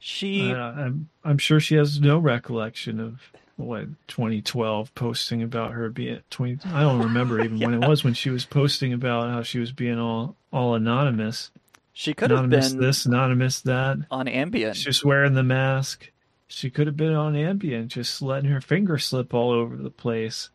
She, 0.00 0.52
Uh, 0.52 0.56
I'm 0.56 1.10
I'm 1.22 1.38
sure 1.38 1.60
she 1.60 1.76
has 1.76 2.00
no 2.00 2.18
recollection 2.18 2.98
of 2.98 3.20
what 3.54 3.86
2012 4.08 4.92
posting 4.96 5.44
about 5.44 5.74
her 5.74 5.90
being 5.90 6.22
20. 6.30 6.58
I 6.72 6.80
don't 6.80 6.98
remember 6.98 7.40
even 7.40 7.60
when 7.60 7.80
it 7.80 7.86
was 7.86 8.02
when 8.02 8.14
she 8.14 8.30
was 8.30 8.44
posting 8.44 8.92
about 8.92 9.30
how 9.30 9.42
she 9.42 9.60
was 9.60 9.70
being 9.70 10.00
all 10.00 10.34
all 10.52 10.74
anonymous. 10.74 11.52
She 11.98 12.14
could 12.14 12.30
have 12.30 12.44
anonymous 12.44 12.70
been 12.70 12.80
this, 12.80 13.06
anonymous 13.06 13.60
that. 13.62 13.98
on 14.08 14.26
Ambien. 14.26 14.72
She's 14.72 15.04
wearing 15.04 15.34
the 15.34 15.42
mask. 15.42 16.12
She 16.46 16.70
could 16.70 16.86
have 16.86 16.96
been 16.96 17.12
on 17.12 17.34
Ambien, 17.34 17.88
just 17.88 18.22
letting 18.22 18.50
her 18.50 18.60
finger 18.60 18.98
slip 18.98 19.34
all 19.34 19.50
over 19.50 19.76
the 19.76 19.90
place. 19.90 20.50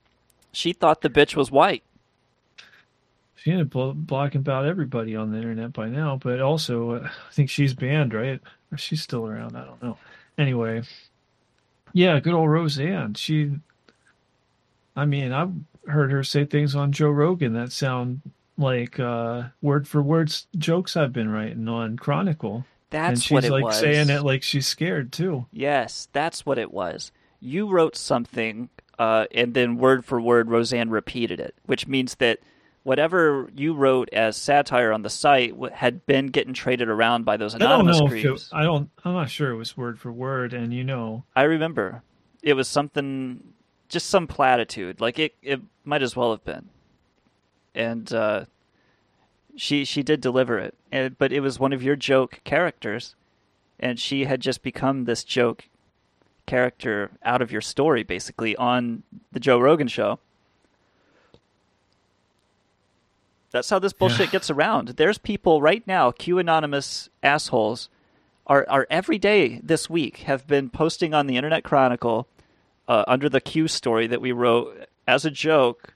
She 0.53 0.71
thought 0.71 1.01
the 1.01 1.09
bitch 1.09 1.35
was 1.35 1.51
white. 1.51 1.83
She 3.35 3.51
ended 3.51 3.67
up 3.67 3.71
blo- 3.71 3.93
blocking 3.93 4.39
about 4.39 4.65
everybody 4.65 5.17
on 5.17 5.33
the 5.33 5.37
internet 5.37 5.73
by 5.73 5.89
now, 5.89 6.15
but 6.15 6.39
also 6.39 6.91
uh, 6.91 7.09
I 7.11 7.33
think 7.33 7.49
she's 7.49 7.73
banned, 7.73 8.13
right? 8.13 8.39
Or 8.71 8.77
she's 8.77 9.01
still 9.01 9.27
around. 9.27 9.57
I 9.57 9.65
don't 9.65 9.83
know. 9.83 9.97
Anyway, 10.37 10.83
yeah, 11.91 12.21
good 12.21 12.35
old 12.35 12.51
Roseanne. 12.51 13.15
She, 13.15 13.51
I 14.95 15.03
mean, 15.03 15.33
I've 15.33 15.51
heard 15.89 16.09
her 16.09 16.23
say 16.23 16.45
things 16.45 16.73
on 16.73 16.93
Joe 16.93 17.09
Rogan 17.09 17.51
that 17.55 17.73
sound 17.73 18.21
like 18.58 18.99
uh, 18.99 19.43
word 19.62 19.88
for 19.88 20.01
word 20.01 20.30
s- 20.30 20.47
jokes 20.58 20.95
I've 20.95 21.14
been 21.14 21.30
writing 21.30 21.68
on 21.68 21.97
Chronicle. 21.97 22.66
That's 22.89 23.10
and 23.10 23.22
she's 23.24 23.32
what 23.32 23.45
it 23.45 23.51
like 23.51 23.64
was. 23.64 23.80
saying 23.80 24.10
it 24.10 24.24
like 24.24 24.43
she's 24.43 24.68
scared 24.68 25.12
too. 25.12 25.47
Yes, 25.51 26.08
that's 26.14 26.45
what 26.45 26.58
it 26.60 26.72
was. 26.72 27.12
You 27.39 27.68
wrote 27.68 27.95
something, 27.95 28.70
uh, 28.99 29.26
and 29.34 29.54
then 29.54 29.78
word 29.78 30.06
for 30.06 30.22
word, 30.22 30.49
Roseanne 30.49 30.89
repeated 30.91 31.39
it, 31.39 31.56
which 31.66 31.88
means 31.88 32.16
that 32.16 32.39
whatever 32.84 33.49
you 33.56 33.74
wrote 33.74 34.10
as 34.14 34.38
satire 34.38 34.91
on 34.91 35.01
the 35.01 35.10
site 35.10 35.54
had 35.74 36.06
been 36.06 36.28
getting 36.28 36.54
traded 36.54 36.88
around 36.89 37.26
by 37.26 37.36
those 37.38 37.56
I 37.56 37.58
don't 37.58 37.72
anonymous 37.72 37.99
know 37.99 38.06
if 38.06 38.12
creeps. 38.12 38.47
it, 38.51 38.56
I 38.56 38.64
don't. 38.64 38.89
I'm 39.04 39.14
not 39.14 39.30
sure 39.30 39.49
it 39.51 39.58
was 39.58 39.76
word 39.76 39.99
for 39.99 40.12
word, 40.12 40.54
and 40.54 40.72
you 40.74 40.84
know, 40.84 41.24
I 41.36 41.43
remember 41.43 42.04
it 42.43 42.54
was 42.54 42.68
something, 42.68 43.41
just 43.89 44.10
some 44.10 44.28
platitude. 44.28 45.01
Like 45.01 45.18
it, 45.18 45.34
it 45.41 45.62
might 45.84 46.04
as 46.04 46.16
well 46.16 46.30
have 46.32 46.45
been. 46.45 46.70
And 47.76 48.11
uh, 48.13 48.45
she 49.55 49.86
she 49.86 50.03
did 50.03 50.21
deliver 50.21 50.57
it, 50.59 50.76
and, 50.91 51.17
but 51.17 51.32
it 51.32 51.39
was 51.39 51.59
one 51.59 51.74
of 51.74 51.84
your 51.84 51.95
joke 51.95 52.41
characters, 52.43 53.15
and 53.80 53.99
she 53.99 54.26
had 54.26 54.41
just 54.41 54.61
become 54.63 55.05
this 55.05 55.24
joke 55.24 55.65
character 56.45 57.11
out 57.24 57.41
of 57.41 57.51
your 57.51 57.61
story, 57.61 58.03
basically 58.03 58.55
on 58.55 59.03
the 59.32 59.39
Joe 59.39 59.59
Rogan 59.59 59.88
show. 59.88 60.19
That's 63.51 63.69
how 63.69 63.80
this 63.80 63.93
bullshit 63.93 64.32
gets 64.32 64.49
around. 64.49 64.89
There's 64.89 65.19
people 65.19 65.61
right 65.61 65.86
now, 65.86 66.09
Q 66.11 66.39
anonymous 66.39 67.09
assholes, 67.21 67.89
are 68.47 68.65
are 68.67 68.88
every 68.89 69.19
day 69.19 69.59
this 69.63 69.89
week 69.89 70.17
have 70.17 70.47
been 70.47 70.69
posting 70.69 71.13
on 71.13 71.28
the 71.28 71.38
Internet 71.38 71.63
Chronicle 71.63 72.28
uh, 72.88 73.03
under 73.07 73.30
the 73.30 73.39
Q 73.41 73.67
story 73.67 74.07
that 74.07 74.21
we 74.21 74.32
wrote 74.32 74.88
as 75.07 75.24
a 75.24 75.32
joke, 75.32 75.92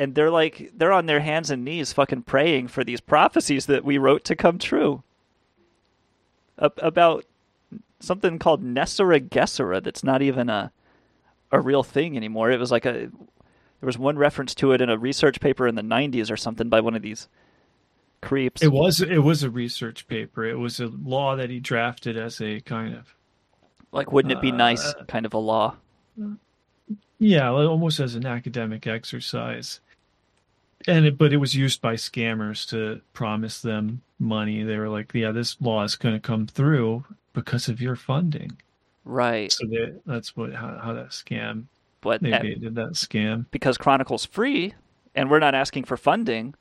and 0.00 0.14
they're 0.14 0.30
like 0.30 0.72
they're 0.74 0.94
on 0.94 1.04
their 1.04 1.20
hands 1.20 1.50
and 1.50 1.62
knees, 1.62 1.92
fucking 1.92 2.22
praying 2.22 2.68
for 2.68 2.82
these 2.82 3.02
prophecies 3.02 3.66
that 3.66 3.84
we 3.84 3.98
wrote 3.98 4.24
to 4.24 4.34
come 4.34 4.58
true. 4.58 5.02
Ab- 6.58 6.78
about 6.78 7.26
something 8.00 8.38
called 8.38 8.64
NESARA 8.64 9.28
GESARA 9.28 9.82
that's 9.82 10.02
not 10.02 10.22
even 10.22 10.48
a 10.48 10.72
a 11.52 11.60
real 11.60 11.82
thing 11.82 12.16
anymore. 12.16 12.50
It 12.50 12.58
was 12.58 12.70
like 12.70 12.86
a 12.86 13.10
there 13.80 13.86
was 13.86 13.98
one 13.98 14.16
reference 14.16 14.54
to 14.56 14.72
it 14.72 14.80
in 14.80 14.88
a 14.88 14.96
research 14.96 15.38
paper 15.38 15.68
in 15.68 15.74
the 15.74 15.82
90s 15.82 16.30
or 16.30 16.36
something 16.36 16.70
by 16.70 16.80
one 16.80 16.96
of 16.96 17.02
these 17.02 17.28
creeps. 18.22 18.62
it 18.62 18.72
was 18.72 19.02
it 19.02 19.22
was 19.22 19.42
a 19.42 19.50
research 19.50 20.08
paper. 20.08 20.46
It 20.46 20.58
was 20.58 20.80
a 20.80 20.86
law 20.86 21.36
that 21.36 21.50
he 21.50 21.60
drafted 21.60 22.16
as 22.16 22.40
a 22.40 22.60
kind 22.62 22.94
of 22.94 23.14
like 23.92 24.12
wouldn't 24.12 24.32
it 24.32 24.40
be 24.40 24.50
nice 24.50 24.94
uh, 24.94 25.04
kind 25.08 25.26
of 25.26 25.34
a 25.34 25.38
law. 25.38 25.76
yeah, 27.18 27.50
almost 27.50 28.00
as 28.00 28.14
an 28.14 28.24
academic 28.24 28.86
exercise. 28.86 29.80
And 30.88 31.04
it, 31.06 31.18
but 31.18 31.32
it 31.32 31.36
was 31.36 31.54
used 31.54 31.80
by 31.82 31.94
scammers 31.94 32.68
to 32.70 33.00
promise 33.12 33.60
them 33.60 34.02
money. 34.18 34.62
They 34.62 34.78
were 34.78 34.88
like, 34.88 35.12
"Yeah, 35.14 35.30
this 35.32 35.56
law 35.60 35.82
is 35.84 35.96
going 35.96 36.14
to 36.14 36.20
come 36.20 36.46
through 36.46 37.04
because 37.34 37.68
of 37.68 37.80
your 37.80 37.96
funding." 37.96 38.52
Right. 39.04 39.52
So 39.52 39.66
they, 39.66 39.92
that's 40.06 40.36
what 40.36 40.54
how, 40.54 40.78
how 40.82 40.92
that 40.94 41.08
scam. 41.10 41.64
But 42.00 42.22
they 42.22 42.32
at- 42.32 42.42
did 42.42 42.74
that 42.76 42.92
scam. 42.92 43.46
because 43.50 43.76
Chronicle's 43.76 44.24
free 44.24 44.74
and 45.14 45.30
we're 45.30 45.38
not 45.38 45.54
asking 45.54 45.84
for 45.84 45.96
funding. 45.98 46.54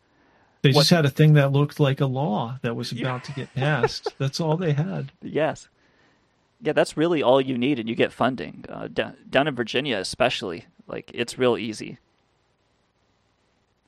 They 0.64 0.72
What- 0.72 0.82
just 0.82 0.90
had 0.90 1.06
a 1.06 1.10
thing 1.10 1.34
that 1.34 1.54
looked 1.54 1.80
like 1.80 2.02
a 2.02 2.06
law 2.06 2.60
that 2.62 2.76
was 2.76 2.92
about 2.92 3.24
to 3.26 3.32
get 3.32 3.54
passed. 3.56 4.14
That's 4.18 4.40
all 4.42 4.58
they 4.58 4.74
had. 4.74 5.12
Yes. 5.22 5.70
Yeah, 6.62 6.74
that's 6.74 6.98
really 6.98 7.24
all 7.24 7.40
you 7.40 7.58
need, 7.58 7.80
and 7.80 7.88
you 7.88 7.96
get 7.96 8.12
funding. 8.12 8.66
Uh, 8.68 8.90
down, 8.90 9.16
down 9.30 9.48
in 9.48 9.56
Virginia, 9.56 9.98
especially, 9.98 10.66
like 10.88 11.10
it's 11.14 11.38
real 11.38 11.58
easy. 11.58 12.00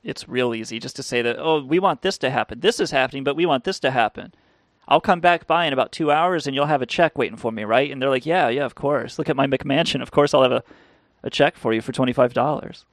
It's 0.04 0.28
real 0.28 0.54
easy 0.54 0.78
just 0.78 0.96
to 0.96 1.02
say 1.02 1.22
that, 1.22 1.36
oh, 1.38 1.62
we 1.62 1.78
want 1.78 2.02
this 2.02 2.18
to 2.18 2.30
happen. 2.30 2.60
This 2.60 2.80
is 2.80 2.90
happening, 2.90 3.22
but 3.22 3.36
we 3.36 3.46
want 3.46 3.64
this 3.64 3.78
to 3.80 3.90
happen. 3.90 4.34
I'll 4.88 5.00
come 5.00 5.20
back 5.20 5.46
by 5.46 5.66
in 5.66 5.72
about 5.72 5.92
two 5.92 6.10
hours, 6.10 6.46
and 6.46 6.56
you'll 6.56 6.66
have 6.66 6.82
a 6.82 6.86
check 6.86 7.16
waiting 7.16 7.36
for 7.36 7.52
me, 7.52 7.62
right? 7.62 7.90
And 7.90 8.02
they're 8.02 8.10
like, 8.10 8.26
yeah, 8.26 8.48
yeah, 8.48 8.64
of 8.64 8.74
course. 8.74 9.16
Look 9.16 9.28
at 9.28 9.36
my 9.36 9.46
McMansion. 9.46 10.02
Of 10.02 10.10
course, 10.10 10.34
I'll 10.34 10.42
have 10.42 10.52
a, 10.52 10.64
a 11.22 11.30
check 11.30 11.56
for 11.56 11.72
you 11.72 11.80
for 11.80 11.92
twenty 11.92 12.12
five 12.12 12.34
dollars. 12.34 12.84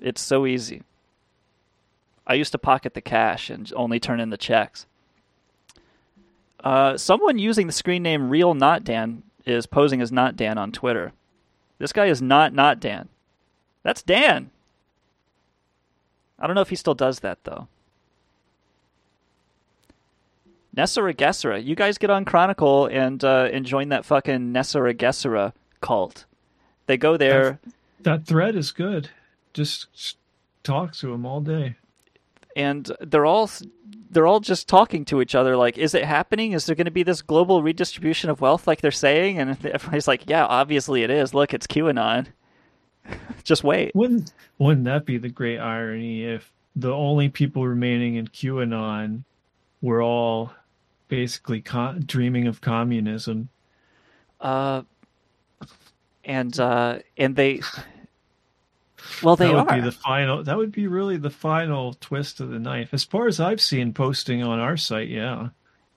It's 0.00 0.20
so 0.20 0.46
easy. 0.46 0.82
I 2.26 2.34
used 2.34 2.52
to 2.52 2.58
pocket 2.58 2.94
the 2.94 3.00
cash 3.00 3.48
and 3.50 3.72
only 3.74 3.98
turn 3.98 4.20
in 4.20 4.30
the 4.30 4.36
checks. 4.36 4.86
Uh, 6.62 6.96
someone 6.98 7.38
using 7.38 7.66
the 7.66 7.72
screen 7.72 8.02
name 8.02 8.28
Real 8.28 8.52
Not 8.52 8.84
Dan 8.84 9.22
is 9.46 9.64
posing 9.66 10.02
as 10.02 10.12
Not 10.12 10.36
Dan 10.36 10.58
on 10.58 10.72
Twitter. 10.72 11.12
This 11.78 11.92
guy 11.92 12.06
is 12.06 12.20
not 12.20 12.52
Not 12.52 12.80
Dan. 12.80 13.08
That's 13.82 14.02
Dan. 14.02 14.50
I 16.38 16.46
don't 16.46 16.54
know 16.54 16.62
if 16.62 16.70
he 16.70 16.76
still 16.76 16.94
does 16.94 17.20
that 17.20 17.38
though. 17.44 17.68
NESARA 20.76 21.14
GESARA. 21.14 21.64
You 21.64 21.74
guys 21.74 21.98
get 21.98 22.10
on 22.10 22.24
Chronicle 22.24 22.86
and 22.86 23.22
uh, 23.24 23.48
and 23.52 23.66
join 23.66 23.88
that 23.88 24.04
fucking 24.04 24.52
NESARA 24.52 24.94
GESARA 24.94 25.52
cult. 25.80 26.24
They 26.86 26.96
go 26.96 27.16
there 27.16 27.58
That 28.00 28.26
thread 28.26 28.56
is 28.56 28.72
good. 28.72 29.10
Just 29.52 30.16
talk 30.62 30.92
to 30.94 31.10
them 31.10 31.26
all 31.26 31.40
day. 31.40 31.76
and 32.56 32.90
they're 33.00 33.26
all 33.26 33.50
they're 34.10 34.26
all 34.26 34.40
just 34.40 34.68
talking 34.68 35.04
to 35.06 35.20
each 35.20 35.34
other 35.34 35.56
like 35.56 35.78
is 35.78 35.94
it 35.94 36.04
happening 36.04 36.52
is 36.52 36.66
there 36.66 36.74
going 36.76 36.84
to 36.84 36.90
be 36.90 37.02
this 37.04 37.22
global 37.22 37.62
redistribution 37.62 38.28
of 38.28 38.40
wealth 38.40 38.66
like 38.66 38.80
they're 38.80 38.90
saying 38.90 39.38
and 39.38 39.50
everybody's 39.66 40.06
like 40.08 40.28
yeah 40.28 40.44
obviously 40.46 41.02
it 41.04 41.10
is 41.10 41.32
look 41.32 41.54
it's 41.54 41.66
qanon 41.66 42.26
just 43.44 43.64
wait 43.64 43.94
Wouldn't 43.94 44.32
wouldn't 44.58 44.84
that 44.84 45.06
be 45.06 45.18
the 45.18 45.28
great 45.28 45.58
irony 45.58 46.24
if 46.24 46.52
the 46.76 46.92
only 46.92 47.28
people 47.28 47.66
remaining 47.66 48.16
in 48.16 48.28
QAnon 48.28 49.24
were 49.82 50.02
all 50.02 50.52
basically 51.08 51.60
con- 51.60 52.02
dreaming 52.06 52.46
of 52.46 52.60
communism? 52.60 53.48
uh 54.40 54.82
and 56.24 56.58
uh 56.58 56.98
and 57.16 57.36
they 57.36 57.60
well 59.22 59.36
they 59.36 59.46
that 59.46 59.54
would 59.54 59.70
are 59.70 59.76
be 59.76 59.80
the 59.80 59.92
final. 59.92 60.42
That 60.42 60.56
would 60.56 60.72
be 60.72 60.86
really 60.86 61.16
the 61.16 61.30
final 61.30 61.94
twist 61.94 62.40
of 62.40 62.50
the 62.50 62.58
knife, 62.58 62.92
as 62.92 63.04
far 63.04 63.26
as 63.26 63.40
I've 63.40 63.60
seen 63.60 63.92
posting 63.92 64.42
on 64.42 64.58
our 64.58 64.76
site. 64.76 65.08
Yeah, 65.08 65.48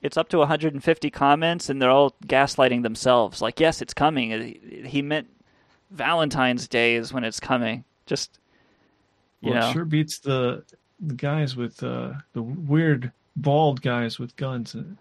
it's 0.03 0.17
up 0.17 0.29
to 0.29 0.37
150 0.37 1.09
comments 1.09 1.69
and 1.69 1.81
they're 1.81 1.89
all 1.89 2.13
gaslighting 2.27 2.83
themselves 2.83 3.41
like 3.41 3.59
yes 3.59 3.81
it's 3.81 3.93
coming 3.93 4.83
he 4.85 5.01
meant 5.01 5.27
valentine's 5.93 6.67
day 6.67 6.95
is 6.95 7.13
when 7.13 7.23
it's 7.23 7.39
coming 7.39 7.83
just 8.05 8.39
you 9.41 9.51
well, 9.51 9.61
know 9.61 9.69
it 9.69 9.73
sure 9.73 9.85
beats 9.85 10.19
the 10.19 10.63
the 10.99 11.13
guys 11.15 11.55
with 11.55 11.81
uh, 11.83 12.13
the 12.33 12.41
weird 12.41 13.11
bald 13.35 13.81
guys 13.81 14.19
with 14.19 14.35
guns 14.35 14.73
and, 14.73 14.97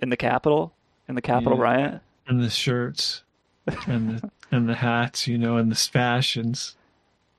in 0.00 0.08
the 0.08 0.16
capitol 0.16 0.72
in 1.08 1.14
the 1.14 1.22
capitol 1.22 1.56
Yeah. 1.58 1.64
riot 1.64 2.00
and 2.26 2.42
the 2.42 2.50
shirts 2.50 3.22
and 3.86 4.18
the 4.18 4.30
and 4.52 4.68
the 4.68 4.74
hats, 4.74 5.26
you 5.28 5.38
know, 5.38 5.56
and 5.58 5.70
the 5.70 5.76
fashions. 5.76 6.76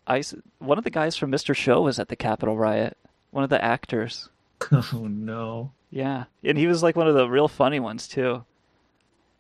I 0.08 0.24
one 0.60 0.78
of 0.78 0.84
the 0.86 0.90
guys 0.90 1.18
from 1.18 1.32
Mr. 1.32 1.54
Show 1.56 1.82
was 1.82 2.00
at 2.00 2.08
the 2.10 2.16
Capitol 2.16 2.58
riot. 2.58 2.98
One 3.32 3.44
of 3.44 3.50
the 3.50 3.64
actors. 3.64 4.30
Oh 4.72 5.08
no. 5.10 5.72
Yeah, 5.90 6.26
and 6.44 6.58
he 6.58 6.68
was 6.68 6.84
like 6.84 6.96
one 6.96 7.08
of 7.08 7.16
the 7.16 7.28
real 7.30 7.48
funny 7.48 7.80
ones 7.80 8.08
too. 8.08 8.46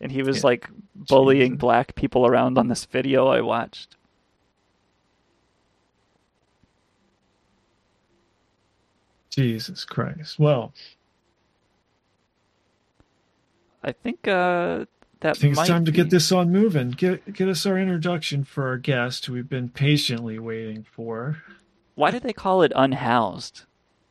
And 0.01 0.11
he 0.11 0.23
was 0.23 0.37
Yeah. 0.37 0.47
like 0.47 0.69
bullying 0.95 1.55
black 1.55 1.95
people 1.95 2.25
around 2.25 2.57
on 2.57 2.67
this 2.67 2.85
video 2.85 3.27
I 3.27 3.39
watched. 3.41 3.95
Jesus 9.29 9.85
Christ. 9.85 10.37
Well, 10.39 10.73
I 13.83 13.91
think 13.93 14.27
uh, 14.27 14.85
that 15.21 15.37
I 15.37 15.39
think 15.39 15.57
it's 15.57 15.67
time 15.67 15.85
to 15.85 15.91
get 15.91 16.09
this 16.09 16.31
on 16.31 16.51
moving. 16.51 16.91
Get 16.91 17.33
get 17.33 17.47
us 17.47 17.65
our 17.65 17.77
introduction 17.77 18.43
for 18.43 18.67
our 18.67 18.77
guest 18.77 19.25
who 19.25 19.33
we've 19.33 19.49
been 19.49 19.69
patiently 19.69 20.37
waiting 20.37 20.85
for. 20.91 21.41
Why 21.95 22.11
do 22.11 22.19
they 22.19 22.33
call 22.33 22.61
it 22.61 22.71
unhoused? 22.75 23.63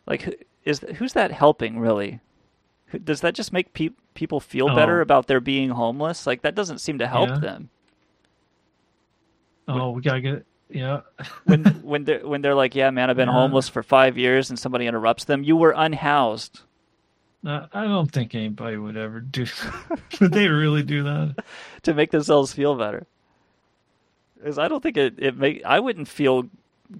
Like, 0.06 0.22
who- 0.22 0.34
is 0.64 0.80
who's 0.96 1.12
that 1.14 1.30
helping 1.32 1.78
really? 1.78 2.20
Does 3.04 3.20
that 3.20 3.34
just 3.34 3.52
make 3.52 3.72
pe- 3.72 3.90
people 4.20 4.38
feel 4.38 4.68
better 4.74 4.98
Oh. 4.98 5.02
about 5.02 5.26
their 5.28 5.40
being 5.40 5.70
homeless? 5.70 6.26
Like 6.26 6.42
that 6.42 6.54
doesn't 6.54 6.78
seem 6.78 6.98
to 6.98 7.06
help 7.08 7.30
Yeah. 7.30 7.38
them. 7.38 7.70
Oh, 9.66 9.90
we 9.90 10.02
gotta 10.02 10.20
get 10.20 10.46
yeah. 10.68 11.00
when 11.44 11.64
when 11.82 12.04
they're 12.04 12.26
when 12.26 12.42
they're 12.42 12.54
like, 12.54 12.74
"Yeah, 12.74 12.90
man, 12.90 13.08
I've 13.10 13.16
been 13.16 13.28
Yeah. 13.28 13.34
homeless 13.34 13.68
for 13.68 13.82
five 13.82 14.18
years," 14.18 14.50
and 14.50 14.58
somebody 14.58 14.86
interrupts 14.86 15.24
them, 15.24 15.42
"You 15.42 15.56
were 15.56 15.72
unhoused." 15.76 16.60
Uh, 17.46 17.66
I 17.72 17.84
don't 17.84 18.12
think 18.12 18.34
anybody 18.34 18.76
would 18.76 18.98
ever 18.98 19.20
do. 19.20 19.46
would 20.20 20.32
they 20.32 20.48
really 20.48 20.82
do 20.82 21.02
that? 21.04 21.42
to 21.82 21.94
make 21.94 22.10
themselves 22.10 22.52
feel 22.52 22.74
better. 22.76 23.06
Because 24.36 24.58
I 24.58 24.68
don't 24.68 24.82
think 24.82 24.96
it 24.98 25.14
it 25.18 25.36
make 25.36 25.64
I 25.64 25.80
wouldn't 25.80 26.08
feel 26.08 26.44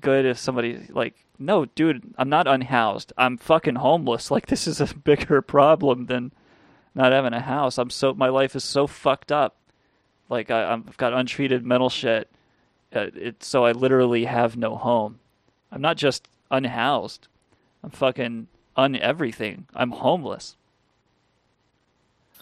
good 0.00 0.24
if 0.24 0.38
somebody 0.38 0.86
like, 0.90 1.14
no, 1.38 1.64
dude, 1.66 2.14
I'm 2.16 2.28
not 2.28 2.46
unhoused. 2.46 3.12
I'm 3.18 3.36
fucking 3.36 3.74
homeless. 3.76 4.30
Like 4.30 4.46
this 4.46 4.66
is 4.66 4.80
a 4.80 4.94
bigger 4.94 5.42
problem 5.42 6.06
than 6.06 6.32
not 6.94 7.12
having 7.12 7.32
a 7.32 7.40
house. 7.40 7.78
I'm 7.78 7.90
so 7.90 8.14
my 8.14 8.28
life 8.28 8.54
is 8.56 8.64
so 8.64 8.86
fucked 8.86 9.32
up. 9.32 9.56
Like 10.28 10.50
I, 10.50 10.72
I've 10.72 10.96
got 10.96 11.12
untreated 11.12 11.64
mental 11.64 11.90
shit. 11.90 12.30
Uh, 12.94 13.06
it, 13.14 13.42
so 13.44 13.64
I 13.64 13.72
literally 13.72 14.24
have 14.24 14.56
no 14.56 14.76
home. 14.76 15.20
I'm 15.70 15.80
not 15.80 15.96
just 15.96 16.28
unhoused. 16.50 17.28
I'm 17.84 17.90
fucking 17.90 18.48
un 18.76 18.96
everything. 18.96 19.66
I'm 19.74 19.92
homeless. 19.92 20.56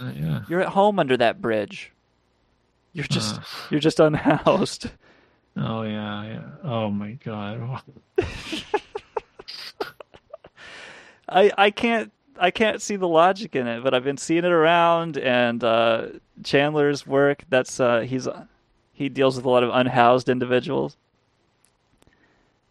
Uh, 0.01 0.13
yeah. 0.15 0.41
You're 0.49 0.61
at 0.61 0.69
home 0.69 0.99
under 0.99 1.17
that 1.17 1.41
bridge. 1.43 1.93
You're 2.93 3.05
just 3.07 3.37
Uh. 3.37 3.43
you're 3.71 3.81
just 3.81 4.01
unhoused. 4.01 4.91
Oh 5.61 5.83
yeah, 5.83 6.23
yeah. 6.25 6.43
Oh 6.63 6.89
my 6.89 7.13
god. 7.25 7.83
I 11.29 11.51
I 11.59 11.71
can't 11.73 12.13
I 12.41 12.51
can't 12.51 12.81
see 12.81 12.97
the 12.97 13.09
logic 13.09 13.57
in 13.57 13.67
it, 13.67 13.83
but 13.83 13.95
I've 13.95 14.05
been 14.05 14.17
seeing 14.17 14.45
it 14.45 14.53
around 14.53 15.19
and 15.19 15.63
uh, 15.63 16.07
Chandler's 16.43 17.07
work. 17.07 17.45
That's 17.49 17.81
uh, 17.81 18.01
he's 18.01 18.29
he 18.93 19.09
deals 19.09 19.37
with 19.37 19.45
a 19.45 19.51
lot 19.51 19.63
of 19.63 19.71
unhoused 19.73 20.29
individuals. 20.29 20.97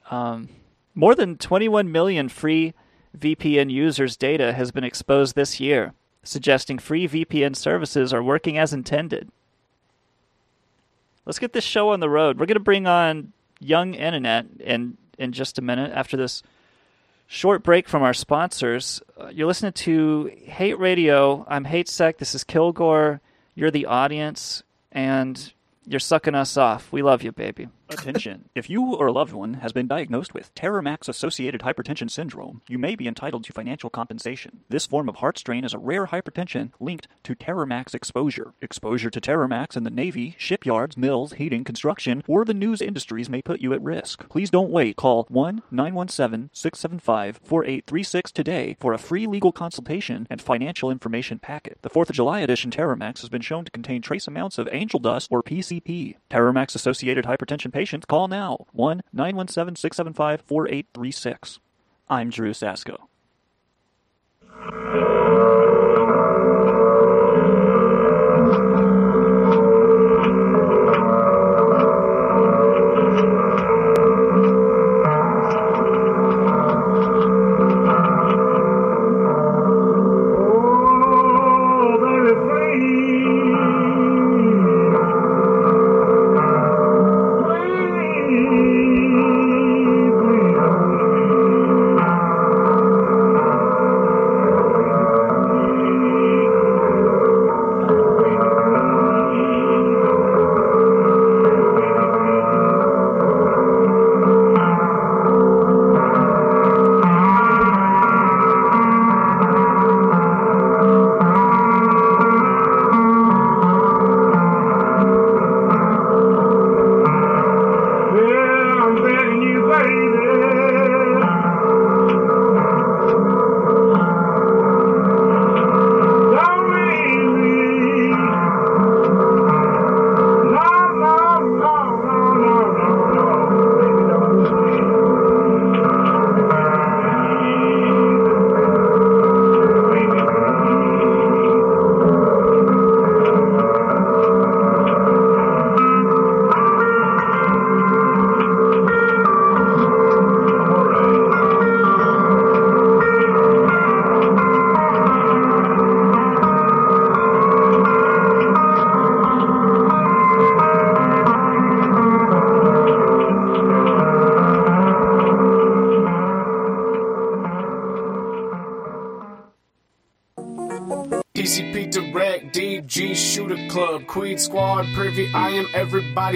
Um, 0.10 0.50
more 0.94 1.16
than 1.16 1.38
21 1.38 1.92
million 1.92 2.30
free 2.30 2.74
VPN 3.18 3.72
users' 3.72 4.18
data 4.18 4.54
has 4.54 4.72
been 4.72 4.84
exposed 4.84 5.36
this 5.36 5.60
year, 5.60 5.94
suggesting 6.24 6.80
free 6.80 7.08
VPN 7.08 7.56
services 7.56 8.14
are 8.14 8.24
working 8.24 8.58
as 8.58 8.74
intended. 8.74 9.30
Let's 11.26 11.40
get 11.40 11.54
this 11.54 11.64
show 11.64 11.90
on 11.90 12.00
the 12.00 12.10
road. 12.10 12.40
We're 12.40 12.46
going 12.46 12.56
to 12.56 12.62
bring 12.62 12.88
on 12.88 13.34
Young 13.60 13.94
Internet 13.94 14.48
in 14.60 14.98
in 15.18 15.32
just 15.32 15.58
a 15.58 15.62
minute 15.62 15.92
after 15.94 16.16
this 16.16 16.44
short 17.28 17.62
break 17.62 17.88
from 17.88 18.02
our 18.02 18.14
sponsors. 18.14 19.02
Uh, 19.20 19.28
you're 19.28 19.48
listening 19.48 19.74
to 19.74 20.32
Hate 20.44 20.80
Radio. 20.80 21.46
I'm 21.48 21.66
Hate 21.66 21.88
Sec. 21.88 22.18
This 22.18 22.34
is 22.34 22.44
Kilgore. 22.44 23.22
You're 23.54 23.72
the 23.72 23.86
audience, 23.86 24.64
and 24.92 25.54
you're 25.86 26.00
sucking 26.00 26.36
us 26.36 26.58
off. 26.58 26.92
We 26.92 27.02
love 27.02 27.24
you, 27.24 27.32
baby. 27.32 27.68
Attention. 27.90 28.50
If 28.54 28.70
you 28.70 28.96
or 28.96 29.08
a 29.08 29.12
loved 29.14 29.32
one 29.32 29.56
has 29.56 29.72
been 29.72 29.88
diagnosed 29.88 30.34
with 30.34 30.54
Terramax 30.56 31.08
associated 31.08 31.62
hypertension 31.62 32.12
syndrome, 32.12 32.62
you 32.68 32.78
may 32.78 32.96
be 32.96 33.08
entitled 33.08 33.46
to 33.46 33.54
financial 33.54 33.90
compensation. 33.90 34.60
This 34.68 34.86
form 34.86 35.08
of 35.08 35.18
heart 35.18 35.38
strain 35.38 35.64
is 35.64 35.74
a 35.74 35.80
rare 35.80 36.08
hypertension 36.08 36.72
linked 36.82 37.08
to 37.24 37.34
Terramax 37.34 37.96
exposure. 37.96 38.54
Exposure 38.62 39.10
to 39.10 39.22
Terramax 39.22 39.78
in 39.78 39.84
the 39.84 39.90
Navy, 39.90 40.36
shipyards, 40.38 40.98
mills, 40.98 41.34
heating, 41.34 41.64
construction, 41.64 42.24
or 42.28 42.44
the 42.44 42.54
news 42.54 42.82
industries 42.82 43.30
may 43.30 43.42
put 43.42 43.62
you 43.62 43.72
at 43.72 43.82
risk. 43.82 44.28
Please 44.28 44.50
don't 44.50 44.72
wait. 44.72 44.98
Call 44.98 45.26
1 45.30 45.62
917 45.72 46.50
675 46.52 47.40
4836 47.42 48.32
today 48.32 48.76
for 48.82 48.92
a 48.92 48.98
free 48.98 49.26
legal 49.28 49.54
consultation 49.54 50.28
and 50.30 50.42
financial 50.42 50.92
information 50.92 51.40
packet. 51.40 51.78
The 51.84 51.90
4th 51.90 52.10
of 52.10 52.16
July 52.16 52.42
edition 52.42 52.70
Terramax 52.70 53.22
has 53.22 53.30
been 53.30 53.42
shown 53.42 53.64
to 53.64 53.72
contain 53.72 54.02
trace 54.02 54.28
amounts 54.28 54.58
of 54.58 54.68
angel 54.72 55.00
dust 55.00 55.30
or 55.32 55.42
PCP. 55.42 56.16
Terramax 56.30 56.76
associated 56.76 57.26
hypertension 57.26 57.77
patients 57.78 58.08
call 58.08 58.28
now 58.28 58.66
1 58.72 59.02
917 59.14 59.76
675 59.76 60.42
4836. 60.48 61.60
I'm 62.10 62.32
Drew 62.32 62.52
Sasko. 62.52 62.98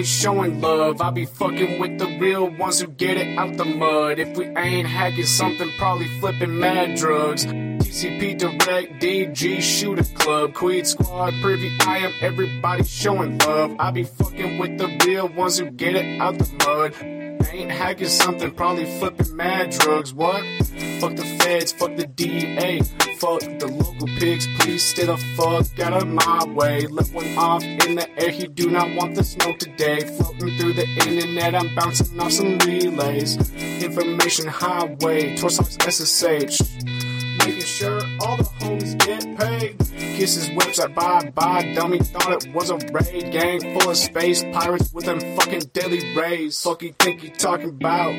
Everybody 0.02 0.04
showing 0.04 0.60
love. 0.60 1.00
I 1.00 1.10
be 1.10 1.26
fucking 1.26 1.78
with 1.78 1.98
the 1.98 2.06
real 2.18 2.50
ones 2.50 2.80
who 2.80 2.88
get 2.88 3.16
it 3.16 3.38
out 3.38 3.56
the 3.56 3.64
mud. 3.64 4.18
If 4.18 4.36
we 4.36 4.46
ain't 4.46 4.88
hacking 4.88 5.26
something, 5.26 5.70
probably 5.78 6.08
flipping 6.20 6.58
mad 6.58 6.96
drugs. 6.96 7.46
TCP 7.46 8.38
Direct, 8.38 9.00
DG 9.00 9.60
Shooter 9.60 10.04
Club, 10.14 10.54
Queen 10.54 10.84
Squad 10.84 11.34
Privy. 11.40 11.70
I 11.86 11.98
am 11.98 12.12
everybody 12.20 12.84
showing 12.84 13.38
love. 13.38 13.76
I 13.78 13.90
be 13.90 14.04
fucking 14.04 14.58
with 14.58 14.78
the 14.78 14.88
real 15.06 15.28
ones 15.28 15.58
who 15.58 15.70
get 15.70 15.94
it 15.94 16.20
out 16.20 16.38
the 16.38 16.48
mud. 16.64 16.94
Ain't 17.52 17.70
hacking 17.70 18.08
something, 18.08 18.50
probably 18.52 18.86
flipping 18.98 19.36
mad 19.36 19.70
drugs. 19.70 20.14
What? 20.14 20.42
Fuck 21.00 21.16
the 21.16 21.36
feds, 21.40 21.72
fuck 21.72 21.94
the 21.96 22.06
DA, 22.06 22.80
fuck 23.18 23.40
the 23.40 23.66
local 23.66 24.06
pigs. 24.18 24.48
Please 24.58 24.82
stay 24.82 25.04
the 25.04 25.18
fuck 25.36 25.66
out 25.80 25.92
of 25.92 26.08
my 26.08 26.44
way. 26.44 26.86
Let 26.86 27.08
one 27.12 27.36
off 27.36 27.62
in 27.62 27.96
the 27.96 28.08
air, 28.18 28.30
he 28.30 28.46
do 28.46 28.70
not 28.70 28.94
want 28.96 29.16
the 29.16 29.22
through 29.22 29.51
I'm 31.42 31.74
bouncing 31.74 32.20
off 32.20 32.32
some 32.32 32.56
relays. 32.58 33.36
Information 33.82 34.46
highway, 34.46 35.34
Torson's 35.36 35.76
SSH. 35.82 36.62
Making 37.38 37.60
sure 37.62 38.00
all 38.20 38.36
the 38.36 38.44
homies 38.60 38.96
get 39.04 39.22
paid. 39.36 39.76
Kisses 40.16 40.48
website, 40.50 40.94
bye 40.94 41.30
bye. 41.30 41.72
Dummy 41.74 41.98
thought 41.98 42.44
it 42.44 42.54
was 42.54 42.70
a 42.70 42.76
raid 42.92 43.32
gang 43.32 43.60
full 43.60 43.90
of 43.90 43.96
space 43.96 44.44
pirates 44.52 44.92
with 44.92 45.04
them 45.04 45.18
fucking 45.36 45.62
deadly 45.72 46.14
rays. 46.14 46.62
Fuck 46.62 46.82
you 46.82 46.94
think 47.00 47.24
you 47.24 47.30
talking 47.30 47.70
about? 47.70 48.14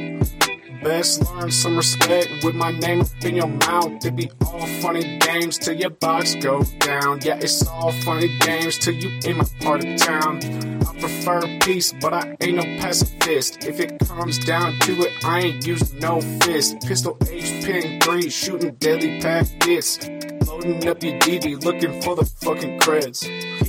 Best 0.84 1.24
learn 1.32 1.50
some 1.50 1.78
respect 1.78 2.44
with 2.44 2.56
my 2.56 2.72
name 2.72 3.00
up 3.00 3.08
in 3.24 3.38
your 3.38 3.48
mouth. 3.48 4.06
It 4.06 4.18
be 4.18 4.30
all 4.46 4.68
funny 4.82 5.18
games 5.20 5.58
till 5.58 5.76
your 5.76 5.92
box 5.92 6.36
go 6.36 6.62
down. 6.80 7.22
Yeah, 7.22 7.38
it's 7.38 7.66
all 7.68 7.94
funny 7.94 8.38
games 8.40 8.78
till 8.80 8.94
you 8.94 9.18
in 9.24 9.38
my 9.38 9.46
part 9.62 9.86
of 9.86 9.96
town. 9.96 10.42
I 10.88 11.00
prefer 11.00 11.42
peace, 11.60 11.94
but 11.94 12.14
I 12.14 12.36
ain't 12.42 12.58
no 12.58 12.64
pacifist. 12.82 13.64
If 13.66 13.80
it 13.80 14.00
comes 14.00 14.38
down 14.40 14.78
to 14.82 15.02
it, 15.04 15.12
I 15.24 15.40
ain't 15.42 15.66
using 15.66 16.00
no 16.00 16.22
fist. 16.22 16.82
Pistol 16.82 17.18
H, 17.30 17.66
pin 17.66 18.02
three, 18.02 18.30
shooting 18.30 18.76
deadly 18.76 19.22
packets. 19.22 20.00
Loading 20.48 20.88
up 20.88 21.02
your 21.02 21.18
DD, 21.20 21.64
looking 21.64 22.02
for 22.02 22.16
the 22.16 22.26
fucking 22.26 22.80
creds. 22.80 23.24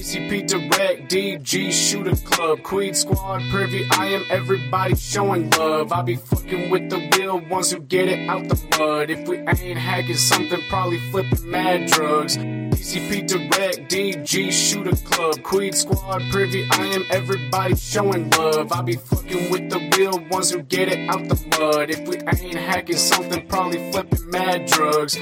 PCP 0.05 0.47
Direct, 0.47 1.11
DG 1.11 1.73
Shooter 1.73 2.15
Club, 2.27 2.63
Queen 2.63 2.93
Squad 2.93 3.41
Privy. 3.51 3.89
I 3.91 4.09
am 4.09 4.23
everybody 4.29 4.95
showing 4.97 5.49
love. 5.53 5.93
I 5.93 6.03
be 6.03 6.17
fucking 6.17 6.69
with 6.69 6.91
the 6.91 7.09
real 7.17 7.39
ones 7.49 7.71
who 7.71 7.81
get 7.81 8.09
it 8.09 8.29
out 8.29 8.47
the 8.47 8.79
mud. 8.79 9.09
If 9.09 9.27
we 9.27 9.39
ain't 9.39 9.79
hacking 9.79 10.17
something, 10.17 10.61
probably 10.69 10.99
flipping 11.11 11.51
mad 11.51 11.87
drugs. 11.87 12.37
PCP 12.37 13.27
Direct, 13.27 13.91
DG 13.91 14.53
Shooter 14.53 14.95
Club, 15.07 15.43
Queen 15.43 15.73
Squad 15.73 16.21
Privy. 16.31 16.69
I 16.71 16.85
am 16.85 17.05
everybody 17.11 17.75
showing 17.75 18.29
love. 18.29 18.73
I 18.73 18.83
be 18.83 18.97
fucking 18.97 19.51
with 19.51 19.71
the 19.71 19.91
real 19.97 20.23
ones 20.29 20.51
who 20.51 20.61
get 20.65 20.89
it 20.89 21.09
out 21.09 21.27
the 21.27 21.59
mud. 21.59 21.89
If 21.89 22.07
we 22.07 22.19
ain't 22.19 22.59
hacking 22.59 22.99
something, 22.99 23.47
probably 23.49 23.91
flipping 23.91 24.29
mad 24.29 24.67
drugs. 24.67 25.17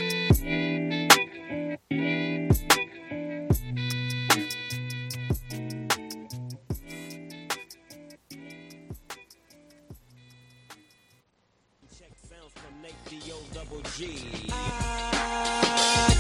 I 13.93 14.01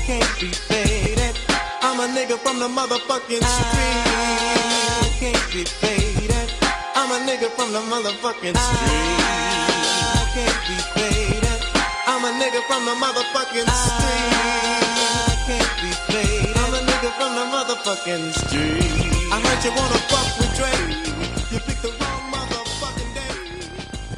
can't 0.04 0.28
be 0.38 0.48
faded. 0.48 1.34
I'm 1.80 2.00
a 2.00 2.06
nigga 2.12 2.36
from 2.36 2.58
the 2.58 2.68
motherfucking 2.68 3.40
street. 3.40 4.04
I 5.00 5.08
can't 5.18 5.40
be 5.50 5.64
faded. 5.64 6.52
I'm 6.94 7.10
a 7.12 7.24
nigga 7.24 7.48
from 7.56 7.72
the 7.72 7.80
motherfucking 7.88 8.52
street. 8.52 9.16
I 9.16 10.28
can't 10.36 10.60
be 10.68 10.76
faded. 10.92 11.64
I'm 12.06 12.22
a 12.28 12.32
nigga 12.36 12.60
from 12.68 12.84
the 12.84 12.92
motherfucking 12.92 13.64
street. 13.64 14.36
I 14.36 15.32
can't 15.48 15.72
be 15.80 15.88
faded. 16.12 16.52
I'm 16.60 16.76
a 16.76 16.80
nigga 16.84 17.08
from 17.16 17.32
the 17.40 17.46
motherfucking 17.56 18.36
street. 18.36 18.84
I 19.32 19.40
heard 19.40 19.64
you 19.64 19.72
wanna 19.72 19.96
fuck 20.12 20.28
with 20.36 20.52
Dre. 20.60 20.76
You 21.50 21.58
picked 21.64 21.80
the 21.80 21.88
wrong 21.88 22.24
motherfucking 22.36 23.14
day. 23.16 23.32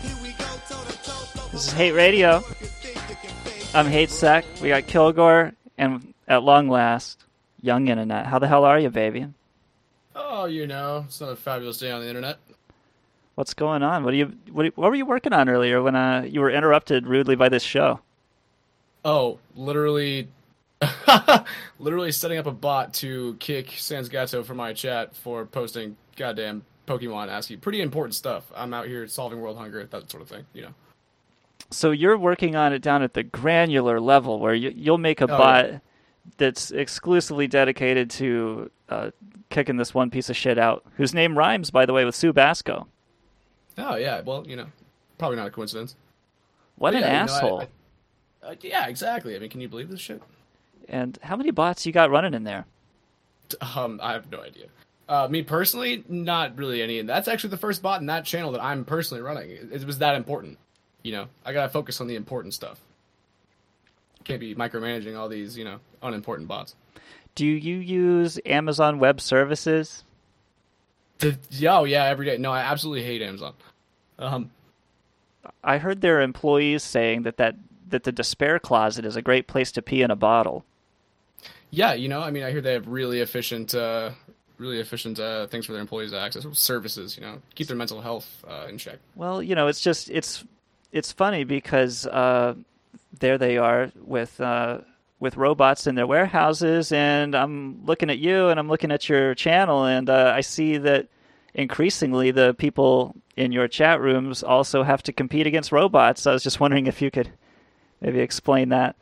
Here 0.02 0.18
we 0.20 0.30
go, 0.32 0.50
toe 0.68 0.82
to 0.82 0.94
toe. 1.06 1.46
This 1.52 1.68
is 1.68 1.72
Hate 1.72 1.92
Radio. 1.92 2.42
I'm 3.74 3.86
Hate 3.86 4.10
Sec. 4.10 4.44
We 4.62 4.68
got 4.68 4.86
Kilgore, 4.86 5.52
and 5.76 6.14
at 6.28 6.44
long 6.44 6.68
last, 6.68 7.24
Young 7.60 7.88
Internet. 7.88 8.26
How 8.26 8.38
the 8.38 8.46
hell 8.46 8.64
are 8.64 8.78
you, 8.78 8.88
baby? 8.88 9.26
Oh, 10.14 10.44
you 10.44 10.68
know, 10.68 11.02
it's 11.08 11.20
another 11.20 11.34
fabulous 11.34 11.78
day 11.78 11.90
on 11.90 12.00
the 12.00 12.06
internet. 12.06 12.38
What's 13.34 13.52
going 13.52 13.82
on? 13.82 14.04
What 14.04 14.14
are 14.14 14.16
you? 14.16 14.32
What, 14.52 14.76
what 14.76 14.90
were 14.90 14.94
you 14.94 15.06
working 15.06 15.32
on 15.32 15.48
earlier 15.48 15.82
when 15.82 15.96
uh, 15.96 16.22
you 16.22 16.40
were 16.40 16.50
interrupted 16.50 17.08
rudely 17.08 17.34
by 17.34 17.48
this 17.48 17.64
show? 17.64 17.98
Oh, 19.04 19.40
literally, 19.56 20.28
literally 21.80 22.12
setting 22.12 22.38
up 22.38 22.46
a 22.46 22.52
bot 22.52 22.94
to 22.94 23.34
kick 23.40 23.72
Sans 23.76 24.08
Gato 24.08 24.44
from 24.44 24.58
my 24.58 24.72
chat 24.72 25.16
for 25.16 25.46
posting 25.46 25.96
goddamn 26.14 26.62
Pokemon 26.86 27.26
ASCII. 27.26 27.56
Pretty 27.56 27.80
important 27.80 28.14
stuff. 28.14 28.44
I'm 28.54 28.72
out 28.72 28.86
here 28.86 29.08
solving 29.08 29.40
world 29.40 29.58
hunger, 29.58 29.84
that 29.84 30.08
sort 30.12 30.22
of 30.22 30.28
thing. 30.28 30.46
You 30.54 30.62
know. 30.62 30.74
So 31.74 31.90
you're 31.90 32.16
working 32.18 32.56
on 32.56 32.72
it 32.72 32.80
down 32.82 33.02
at 33.02 33.14
the 33.14 33.22
granular 33.22 34.00
level, 34.00 34.38
where 34.38 34.54
you, 34.54 34.72
you'll 34.74 34.98
make 34.98 35.20
a 35.20 35.24
Oh, 35.24 35.28
bot 35.38 35.66
yeah. 35.70 35.78
that's 36.38 36.70
exclusively 36.70 37.46
dedicated 37.46 38.10
to 38.10 38.70
uh, 38.88 39.10
kicking 39.50 39.76
this 39.76 39.92
one 39.94 40.10
piece 40.10 40.30
of 40.30 40.36
shit 40.36 40.58
out, 40.58 40.84
whose 40.96 41.12
name 41.14 41.36
rhymes, 41.36 41.70
by 41.70 41.86
the 41.86 41.92
way, 41.92 42.04
with 42.04 42.14
Sue 42.14 42.32
Basco. 42.32 42.86
Oh 43.76 43.96
yeah, 43.96 44.20
well, 44.20 44.44
you 44.46 44.56
know, 44.56 44.66
probably 45.18 45.36
not 45.36 45.46
a 45.48 45.50
coincidence. 45.50 45.96
What 46.76 46.92
But 46.92 47.02
an 47.02 47.02
yeah, 47.02 47.06
you 47.08 47.12
know, 47.12 47.18
I- 47.18 47.36
asshole! 47.36 47.60
I- 47.60 47.68
uh, 48.46 48.54
yeah, 48.60 48.86
exactly. 48.88 49.34
I 49.34 49.38
mean, 49.38 49.48
can 49.48 49.60
you 49.62 49.68
believe 49.68 49.88
this 49.88 50.00
shit? 50.00 50.22
And 50.88 51.18
how 51.22 51.34
many 51.34 51.50
bots 51.50 51.86
you 51.86 51.92
got 51.92 52.10
running 52.10 52.34
in 52.34 52.44
there? 52.44 52.66
Um, 53.74 53.98
I 54.02 54.12
have 54.12 54.30
no 54.30 54.40
idea. 54.42 54.66
Uh, 55.08 55.28
me 55.30 55.42
personally, 55.42 56.04
not 56.08 56.56
really 56.58 56.82
any. 56.82 56.98
And 56.98 57.08
that's 57.08 57.26
actually 57.26 57.50
the 57.50 57.56
first 57.56 57.80
bot 57.80 58.00
in 58.00 58.06
that 58.08 58.26
channel 58.26 58.52
that 58.52 58.62
I'm 58.62 58.84
personally 58.84 59.22
running. 59.22 59.50
It, 59.50 59.68
it 59.72 59.84
was 59.84 59.98
that 59.98 60.14
important. 60.14 60.58
You 61.04 61.12
know, 61.12 61.28
I 61.44 61.52
gotta 61.52 61.68
focus 61.68 62.00
on 62.00 62.08
the 62.08 62.16
important 62.16 62.54
stuff. 62.54 62.80
Can't 64.24 64.40
be 64.40 64.56
micromanaging 64.56 65.16
all 65.16 65.28
these, 65.28 65.56
you 65.56 65.64
know, 65.64 65.78
unimportant 66.02 66.48
bots. 66.48 66.74
Do 67.36 67.46
you 67.46 67.76
use 67.76 68.40
Amazon 68.46 68.98
Web 68.98 69.20
Services? 69.20 70.02
The, 71.18 71.38
yeah, 71.50 71.78
oh 71.78 71.84
yeah, 71.84 72.04
every 72.06 72.26
day. 72.26 72.38
No, 72.38 72.50
I 72.50 72.60
absolutely 72.60 73.04
hate 73.04 73.22
Amazon. 73.22 73.52
Um, 74.18 74.50
I 75.62 75.78
heard 75.78 76.00
their 76.00 76.22
employees 76.22 76.82
saying 76.82 77.22
that, 77.22 77.36
that 77.36 77.56
that 77.90 78.04
the 78.04 78.12
despair 78.12 78.58
closet 78.58 79.04
is 79.04 79.14
a 79.14 79.22
great 79.22 79.46
place 79.46 79.70
to 79.72 79.82
pee 79.82 80.02
in 80.02 80.10
a 80.10 80.16
bottle. 80.16 80.64
yeah, 81.70 81.92
you 81.92 82.08
know, 82.08 82.20
I 82.20 82.30
mean, 82.30 82.42
I 82.42 82.50
hear 82.50 82.60
they 82.60 82.72
have 82.72 82.88
really 82.88 83.20
efficient, 83.20 83.74
uh, 83.74 84.10
really 84.58 84.80
efficient 84.80 85.18
uh, 85.18 85.46
things 85.48 85.66
for 85.66 85.72
their 85.72 85.80
employees 85.80 86.12
to 86.12 86.18
access 86.18 86.46
services. 86.52 87.16
You 87.16 87.22
know, 87.22 87.42
keep 87.54 87.66
their 87.66 87.76
mental 87.76 88.00
health 88.00 88.44
uh, 88.48 88.66
in 88.68 88.78
check. 88.78 88.98
Well, 89.16 89.42
you 89.42 89.54
know, 89.54 89.66
it's 89.66 89.80
just 89.80 90.08
it's 90.10 90.44
it's 90.94 91.10
funny 91.10 91.42
because 91.42 92.06
uh, 92.06 92.54
there 93.18 93.36
they 93.36 93.58
are 93.58 93.90
with 93.96 94.40
uh, 94.40 94.78
with 95.18 95.36
robots 95.36 95.86
in 95.88 95.96
their 95.96 96.06
warehouses, 96.06 96.92
and 96.92 97.34
I'm 97.34 97.84
looking 97.84 98.10
at 98.10 98.18
you, 98.18 98.48
and 98.48 98.60
I'm 98.60 98.68
looking 98.68 98.92
at 98.92 99.08
your 99.08 99.34
channel, 99.34 99.84
and 99.84 100.08
uh, 100.08 100.32
I 100.34 100.40
see 100.40 100.78
that 100.78 101.08
increasingly 101.52 102.30
the 102.30 102.54
people 102.54 103.16
in 103.36 103.50
your 103.50 103.66
chat 103.66 104.00
rooms 104.00 104.44
also 104.44 104.84
have 104.84 105.02
to 105.02 105.12
compete 105.12 105.48
against 105.48 105.72
robots. 105.72 106.26
I 106.28 106.32
was 106.32 106.44
just 106.44 106.60
wondering 106.60 106.86
if 106.86 107.02
you 107.02 107.10
could 107.10 107.30
maybe 108.00 108.20
explain 108.20 108.68
that. 108.68 108.94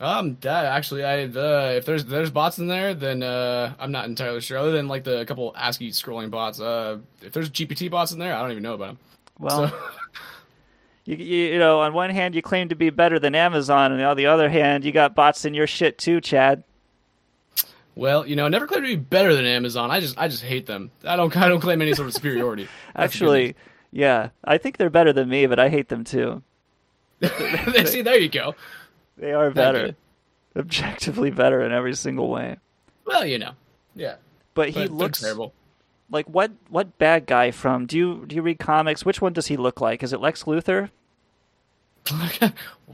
Um, 0.00 0.36
that 0.40 0.64
actually, 0.64 1.04
I 1.04 1.24
uh, 1.26 1.74
if 1.76 1.86
there's 1.86 2.04
there's 2.06 2.30
bots 2.30 2.58
in 2.58 2.66
there, 2.66 2.92
then 2.92 3.22
uh, 3.22 3.72
I'm 3.78 3.92
not 3.92 4.06
entirely 4.06 4.40
sure. 4.40 4.58
Other 4.58 4.72
than 4.72 4.88
like 4.88 5.04
the 5.04 5.24
couple 5.26 5.54
ASCII 5.56 5.90
scrolling 5.90 6.30
bots, 6.30 6.60
uh, 6.60 6.98
if 7.22 7.32
there's 7.32 7.50
GPT 7.50 7.88
bots 7.88 8.10
in 8.10 8.18
there, 8.18 8.34
I 8.34 8.42
don't 8.42 8.50
even 8.50 8.64
know 8.64 8.74
about 8.74 8.88
them. 8.88 8.98
Well, 9.38 9.72
you, 11.06 11.16
you 11.16 11.46
you 11.52 11.58
know, 11.58 11.80
on 11.80 11.94
one 11.94 12.10
hand 12.10 12.34
you 12.34 12.42
claim 12.42 12.68
to 12.68 12.74
be 12.74 12.90
better 12.90 13.18
than 13.18 13.34
Amazon, 13.34 13.92
and 13.92 14.02
on 14.02 14.16
the 14.16 14.26
other 14.26 14.48
hand 14.48 14.84
you 14.84 14.92
got 14.92 15.14
bots 15.14 15.44
in 15.44 15.54
your 15.54 15.66
shit 15.66 15.96
too, 15.96 16.20
Chad. 16.20 16.64
Well, 17.94 18.26
you 18.26 18.36
know, 18.36 18.44
I 18.44 18.48
never 18.48 18.66
claim 18.66 18.82
to 18.82 18.88
be 18.88 18.96
better 18.96 19.34
than 19.34 19.46
Amazon. 19.46 19.90
I 19.90 20.00
just 20.00 20.18
I 20.18 20.28
just 20.28 20.42
hate 20.42 20.66
them. 20.66 20.90
I 21.04 21.16
don't 21.16 21.34
I 21.36 21.48
don't 21.48 21.60
claim 21.60 21.80
any 21.80 21.94
sort 21.94 22.08
of 22.08 22.14
superiority. 22.14 22.68
That's 22.94 23.14
the 23.14 23.18
good 23.20 23.24
Actually, 23.24 23.56
yeah, 23.92 24.28
I 24.44 24.58
think 24.58 24.76
they're 24.76 24.90
better 24.90 25.12
than 25.12 25.28
me, 25.28 25.46
but 25.46 25.58
I 25.58 25.68
hate 25.70 25.88
them 25.88 26.04
too. 26.04 26.42
see, 27.22 28.02
there 28.02 28.18
you 28.18 28.28
go. 28.28 28.54
They 29.16 29.32
are 29.32 29.50
better, 29.50 29.96
objectively 30.54 31.30
better 31.30 31.62
in 31.62 31.72
every 31.72 31.94
single 31.94 32.28
way. 32.28 32.58
Well, 33.06 33.24
you 33.24 33.38
know, 33.38 33.52
yeah. 33.94 34.16
But 34.52 34.70
he 34.70 34.88
looks 34.88 35.20
terrible. 35.20 35.54
Like 36.10 36.26
what? 36.26 36.52
What 36.68 36.98
bad 36.98 37.26
guy 37.26 37.50
from? 37.50 37.86
Do 37.86 37.96
you 37.96 38.24
do 38.26 38.36
you 38.36 38.42
read 38.42 38.58
comics? 38.58 39.04
Which 39.04 39.20
one 39.20 39.32
does 39.32 39.46
he 39.48 39.56
look 39.56 39.80
like? 39.80 40.02
Is 40.02 40.12
it 40.12 40.20
Lex 40.20 40.44
Luthor? 40.44 40.90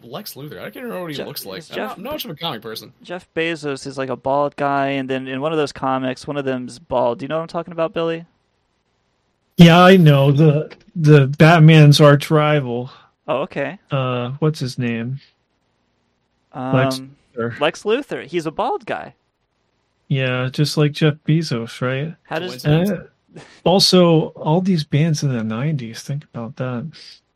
Lex 0.03 0.35
Luthor. 0.35 0.59
I 0.59 0.71
can't 0.71 0.77
remember 0.85 1.03
what 1.03 1.11
he 1.11 1.17
Jeff- 1.17 1.27
looks 1.27 1.45
like. 1.45 1.59
is 1.59 1.71
I'm 1.71 1.77
not, 1.77 1.89
Jeff- 1.89 1.97
I'm 1.99 2.03
not 2.03 2.13
much 2.15 2.25
of 2.25 2.31
a 2.31 2.35
comic 2.35 2.63
person. 2.63 2.93
Jeff 3.03 3.29
Bezos 3.35 3.87
is 3.87 3.99
like 3.99 4.09
a 4.09 4.17
bald 4.17 4.57
guy, 4.57 4.89
and 4.89 5.09
then 5.09 5.29
in 5.29 5.41
one 5.41 5.53
of 5.53 5.59
those 5.59 5.73
comics, 5.73 6.27
one 6.27 6.37
of 6.37 6.45
them's 6.45 6.79
bald. 6.79 7.19
Do 7.19 7.25
you 7.25 7.29
know 7.29 7.37
what 7.37 7.43
I'm 7.43 7.49
talking 7.49 7.73
about, 7.73 7.93
Billy? 7.93 8.25
Yeah, 9.59 9.81
I 9.83 9.97
know 9.99 10.33
the 10.33 10.75
the 10.97 11.27
Batman's 11.27 12.01
arch 12.01 12.31
rival. 12.31 12.91
Oh, 13.29 13.43
okay. 13.43 13.79
Uh, 13.91 14.31
what's 14.39 14.59
his 14.61 14.79
name? 14.79 15.21
Um, 16.53 16.75
Lex 16.75 17.01
Lex, 17.61 17.83
Luthor. 17.83 18.23
Luthor. 18.23 18.27
He's 18.27 18.47
a 18.47 18.51
bald 18.51 18.87
guy. 18.87 19.15
Yeah, 20.13 20.51
just 20.53 20.77
like 20.77 20.93
Jeff 20.93 21.15
Bezos, 21.27 21.81
right? 21.81 22.15
How 22.25 22.39
does 22.39 22.67
Uh, 22.67 23.07
also, 23.65 24.27
all 24.37 24.61
these 24.61 24.85
bands 24.85 25.23
in 25.23 25.31
the 25.33 25.43
'90s. 25.43 26.01
Think 26.01 26.25
about 26.25 26.57
that. 26.57 26.87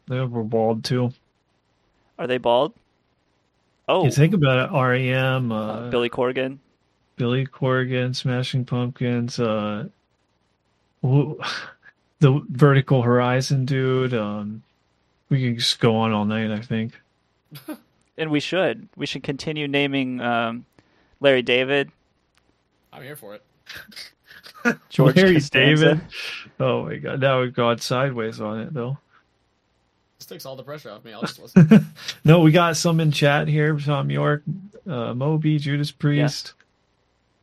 They 0.09 0.21
were 0.21 0.43
bald 0.45 0.85
too. 0.85 1.13
are 2.19 2.27
they 2.27 2.37
bald? 2.37 2.75
Oh, 3.89 4.05
You 4.05 4.11
think 4.11 4.35
about 4.35 4.69
it. 4.69 4.77
REM, 4.77 5.53
uh, 5.53 5.89
Billy 5.89 6.11
Corgan. 6.11 6.59
Billy 7.17 7.47
Corgan, 7.47 8.15
Smashing 8.15 8.65
Pumpkins, 8.67 9.39
uh, 9.41 9.87
who- 11.01 11.41
the 12.21 12.45
Vertical 12.51 13.01
Horizon 13.03 13.65
dude. 13.65 14.13
Um, 14.13 14.63
we 15.31 15.41
can 15.43 15.59
just 15.59 15.81
go 15.81 15.97
on 15.97 16.13
all 16.13 16.27
night. 16.27 16.51
I 16.51 16.61
think. 16.61 16.93
And 18.19 18.31
we 18.31 18.41
should. 18.41 18.89
We 18.97 19.05
should 19.05 19.23
continue 19.23 19.69
naming 19.69 20.23
um, 20.23 20.65
Larry 21.21 21.43
David, 21.43 21.91
I'm 22.97 23.03
here 23.03 23.17
for 23.17 23.35
it. 23.35 23.43
George 24.89 25.17
Larry 25.17 25.35
Costanza. 25.35 25.85
David. 25.97 26.01
Oh 26.59 26.85
my 26.87 26.97
god, 26.97 27.21
now 27.21 27.41
we've 27.43 27.55
gone 27.55 27.79
sideways 27.79 28.41
on 28.41 28.61
it 28.61 28.73
though. 28.73 28.97
This 30.19 30.27
takes 30.27 30.47
all 30.47 30.57
the 30.57 30.63
pressure 30.63 30.91
off 30.91 31.05
me. 31.05 31.13
I'll 31.13 31.21
just 31.21 31.39
listen. 31.41 31.87
No, 32.25 32.41
we 32.41 32.51
got 32.53 32.77
some 32.77 32.99
in 33.01 33.13
chat 33.13 33.47
here. 33.49 33.79
Thom 33.79 34.11
Yorke, 34.11 34.43
uh, 34.89 35.15
Moby, 35.15 35.59
Judas 35.59 35.91
Priest. 35.93 36.55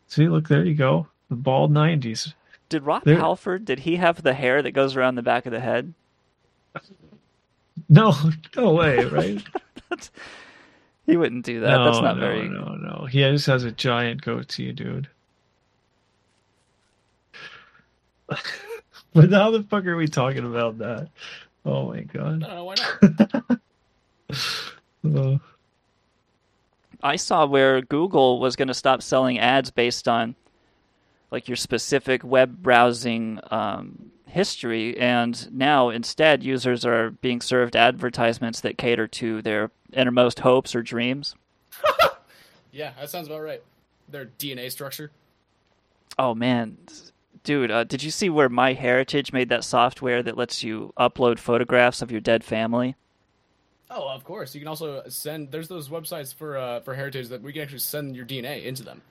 See, 0.08 0.28
look, 0.28 0.48
there 0.50 0.66
you 0.66 0.74
go. 0.74 1.08
The 1.30 1.36
bald 1.36 1.72
'90s. 1.72 2.34
Did 2.70 2.84
Rob 2.84 3.04
There- 3.04 3.18
Halford? 3.18 3.66
Did 3.66 3.80
he 3.80 3.98
have 3.98 4.24
the 4.24 4.34
hair 4.34 4.62
that 4.64 4.72
goes 4.72 4.96
around 4.96 5.16
the 5.16 5.22
back 5.22 5.46
of 5.46 5.52
the 5.52 5.60
head? 5.60 5.94
No, 7.90 8.14
no 8.56 8.74
way, 8.74 9.06
right? 9.06 9.42
He 11.06 11.16
wouldn't 11.18 11.46
do 11.46 11.60
that. 11.62 11.70
no, 11.70 11.86
That's 11.86 12.02
not 12.02 12.16
no, 12.18 12.22
very. 12.22 12.50
No, 12.50 12.76
no, 12.76 13.06
he 13.06 13.20
just 13.20 13.46
has 13.48 13.64
a 13.64 13.72
giant 13.72 14.22
goatee, 14.22 14.72
dude. 14.72 15.08
but 19.14 19.32
how 19.32 19.52
the 19.52 19.64
fuck 19.64 19.86
are 19.86 19.96
we 19.96 20.08
talking 20.08 20.46
about 20.46 20.78
that? 20.80 21.10
Oh 21.66 21.90
my 21.90 22.02
god. 22.02 22.42
don't 22.42 22.66
why 22.66 22.76
not. 22.76 23.60
Uh, 25.06 25.38
I 27.04 27.18
saw 27.18 27.46
where 27.46 27.82
Google 27.82 28.40
was 28.40 28.56
going 28.56 28.70
to 28.70 28.74
stop 28.74 29.02
selling 29.02 29.38
ads 29.38 29.70
based 29.70 30.08
on 30.08 30.36
like 31.30 31.50
your 31.50 31.58
specific 31.58 32.24
web 32.24 32.62
browsing 32.62 33.40
um, 33.52 34.12
history, 34.28 34.98
and 34.98 35.52
now 35.52 35.90
instead 35.90 36.44
users 36.44 36.86
are 36.86 37.12
being 37.12 37.42
served 37.42 37.76
advertisements 37.76 38.62
that 38.62 38.78
cater 38.78 39.08
to 39.08 39.42
their 39.42 39.72
innermost 39.92 40.40
hopes 40.40 40.74
or 40.74 40.82
dreams. 40.82 41.36
yeah, 42.72 42.92
that 43.00 43.10
sounds 43.10 43.28
about 43.28 43.42
right. 43.42 43.62
Their 44.10 44.28
DNA 44.40 44.72
structure. 44.72 45.12
Oh 46.18 46.34
man, 46.34 46.78
dude, 47.44 47.72
uh, 47.72 47.84
did 47.84 48.04
you 48.04 48.12
see 48.12 48.30
where 48.30 48.50
My 48.50 48.74
Heritage 48.74 49.32
made 49.34 49.50
that 49.50 49.64
software 49.64 50.24
that 50.24 50.38
lets 50.38 50.64
you 50.64 50.94
upload 50.98 51.40
photographs 51.40 52.02
of 52.02 52.12
your 52.12 52.22
dead 52.22 52.44
family? 52.44 52.96
Oh, 53.90 54.08
of 54.10 54.24
course. 54.24 54.56
You 54.56 54.62
can 54.62 54.68
also 54.68 55.04
send. 55.08 55.52
There's 55.52 55.68
those 55.68 55.90
websites 55.90 56.34
for 56.34 56.58
uh, 56.58 56.80
for 56.80 56.96
heritage 56.96 57.28
that 57.30 57.42
we 57.42 57.54
can 57.54 57.62
actually 57.62 57.80
send 57.80 58.16
your 58.16 58.26
DNA 58.26 58.64
into 58.66 58.84
them. 58.84 59.02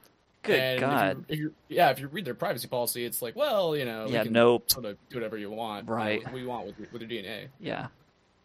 Good 0.43 0.59
and 0.59 0.81
God. 0.81 1.25
If 1.29 1.39
you, 1.39 1.55
if 1.69 1.77
yeah, 1.77 1.91
if 1.91 2.01
you 2.01 2.09
read 2.09 2.25
their 2.25 2.35
privacy 2.35 2.67
policy, 2.67 3.05
it's 3.05 3.23
like, 3.23 3.37
well, 3.37 3.77
you 3.77 3.85
know, 3.85 4.09
Yeah, 4.09 4.25
can 4.25 4.33
nope. 4.33 4.73
sort 4.73 4.87
of 4.87 4.97
do 5.09 5.17
whatever 5.19 5.37
you 5.39 5.51
want, 5.53 5.85
you 5.87 5.91
know, 5.91 5.97
Right. 5.97 6.25
what 6.25 6.33
we 6.33 6.45
want 6.45 6.67
with 6.67 6.79
your, 6.81 6.89
with 6.93 7.01
your 7.03 7.09
DNA. 7.11 7.47
Yeah, 7.61 7.87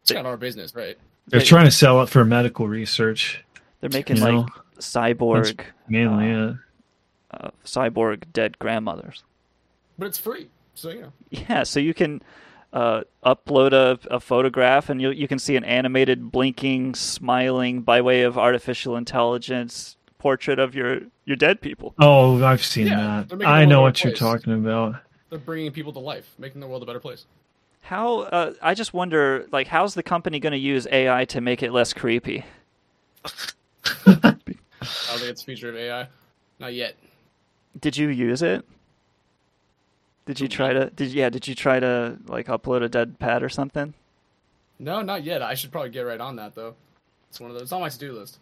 It's 0.03 0.11
kind 0.11 0.27
of 0.27 0.29
our 0.29 0.37
business, 0.37 0.75
right? 0.75 0.95
they're 1.25 1.41
trying 1.41 1.65
to 1.65 1.71
sell 1.71 2.01
it 2.03 2.09
for 2.09 2.23
medical 2.23 2.67
research. 2.67 3.43
they're 3.81 3.89
making 3.89 4.17
You 4.17 4.21
like 4.21 4.31
know? 4.33 4.45
cyborg, 4.79 5.57
That's 5.57 5.69
mainly 5.89 6.29
it. 6.29 6.55
uh, 7.31 7.49
cyborg 7.65 8.25
dead 8.31 8.59
grandmothers. 8.59 9.23
But 9.97 10.07
it's 10.07 10.17
free, 10.17 10.47
so 10.75 10.89
you 10.89 11.01
know. 11.01 11.13
Yeah, 11.29 11.63
so 11.63 11.79
you 11.79 11.93
can 11.93 12.21
uh, 12.73 13.01
upload 13.25 13.73
a, 13.73 13.99
a 14.13 14.19
photograph, 14.19 14.89
and 14.89 15.01
you 15.01 15.09
you 15.11 15.27
can 15.27 15.39
see 15.39 15.55
an 15.55 15.63
animated, 15.63 16.31
blinking, 16.31 16.95
smiling 16.95 17.81
by 17.81 18.01
way 18.01 18.21
of 18.21 18.37
artificial 18.37 18.95
intelligence 18.95 19.97
portrait 20.19 20.59
of 20.59 20.75
your 20.75 21.01
your 21.25 21.35
dead 21.35 21.61
people. 21.61 21.95
Oh, 21.99 22.43
I've 22.43 22.63
seen 22.63 22.87
Yeah, 22.87 23.23
that. 23.29 23.45
I 23.45 23.65
know 23.65 23.81
what 23.81 24.03
a 24.03 24.07
you're 24.09 24.17
talking 24.17 24.53
about. 24.53 25.01
They're 25.29 25.39
bringing 25.39 25.71
people 25.71 25.91
to 25.93 25.99
life, 25.99 26.33
making 26.37 26.61
the 26.61 26.67
world 26.67 26.83
a 26.83 26.85
better 26.85 26.99
place. 26.99 27.25
How 27.81 28.21
uh, 28.21 28.53
I 28.61 28.73
just 28.73 28.93
wonder, 28.93 29.47
like, 29.51 29.67
how's 29.67 29.93
the 29.93 30.03
company 30.03 30.39
going 30.39 30.51
to 30.51 30.59
use 30.59 30.87
AI 30.91 31.25
to 31.25 31.41
make 31.41 31.63
it 31.63 31.71
less 31.71 31.93
creepy? 31.93 32.45
I 34.05 34.11
don't 34.13 34.41
think 34.43 34.59
it's 35.31 35.41
a 35.41 35.45
feature 35.45 35.69
of 35.69 35.75
AI. 35.75 36.07
Not 36.59 36.73
yet. 36.73 36.95
Did 37.79 37.97
you 37.97 38.09
use 38.09 38.41
it? 38.41 38.65
Did 40.27 40.39
you 40.39 40.47
try 40.47 40.73
to? 40.73 40.89
Did 40.91 41.11
yeah? 41.13 41.29
Did 41.29 41.47
you 41.47 41.55
try 41.55 41.79
to 41.79 42.17
like 42.27 42.47
upload 42.47 42.83
a 42.83 42.89
dead 42.89 43.17
pad 43.17 43.41
or 43.41 43.49
something? 43.49 43.93
No, 44.77 45.01
not 45.01 45.23
yet. 45.23 45.41
I 45.41 45.55
should 45.55 45.71
probably 45.71 45.89
get 45.89 46.01
right 46.01 46.19
on 46.21 46.35
that 46.35 46.53
though. 46.53 46.75
It's 47.29 47.39
one 47.39 47.49
of 47.49 47.55
those. 47.55 47.63
It's 47.63 47.71
on 47.71 47.81
my 47.81 47.89
to-do 47.89 48.13
list. 48.13 48.37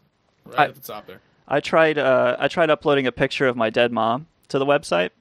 Right 0.45 0.59
I- 0.59 0.65
at 0.65 0.75
the 0.75 0.81
top 0.81 1.07
there. 1.07 1.21
I 1.47 1.59
tried. 1.59 1.97
Uh, 1.99 2.36
I 2.39 2.47
tried 2.47 2.69
uploading 2.71 3.05
a 3.07 3.11
picture 3.11 3.47
of 3.47 3.55
my 3.55 3.69
dead 3.69 3.91
mom 3.91 4.25
to 4.49 4.57
the 4.59 4.65
website. 4.65 5.11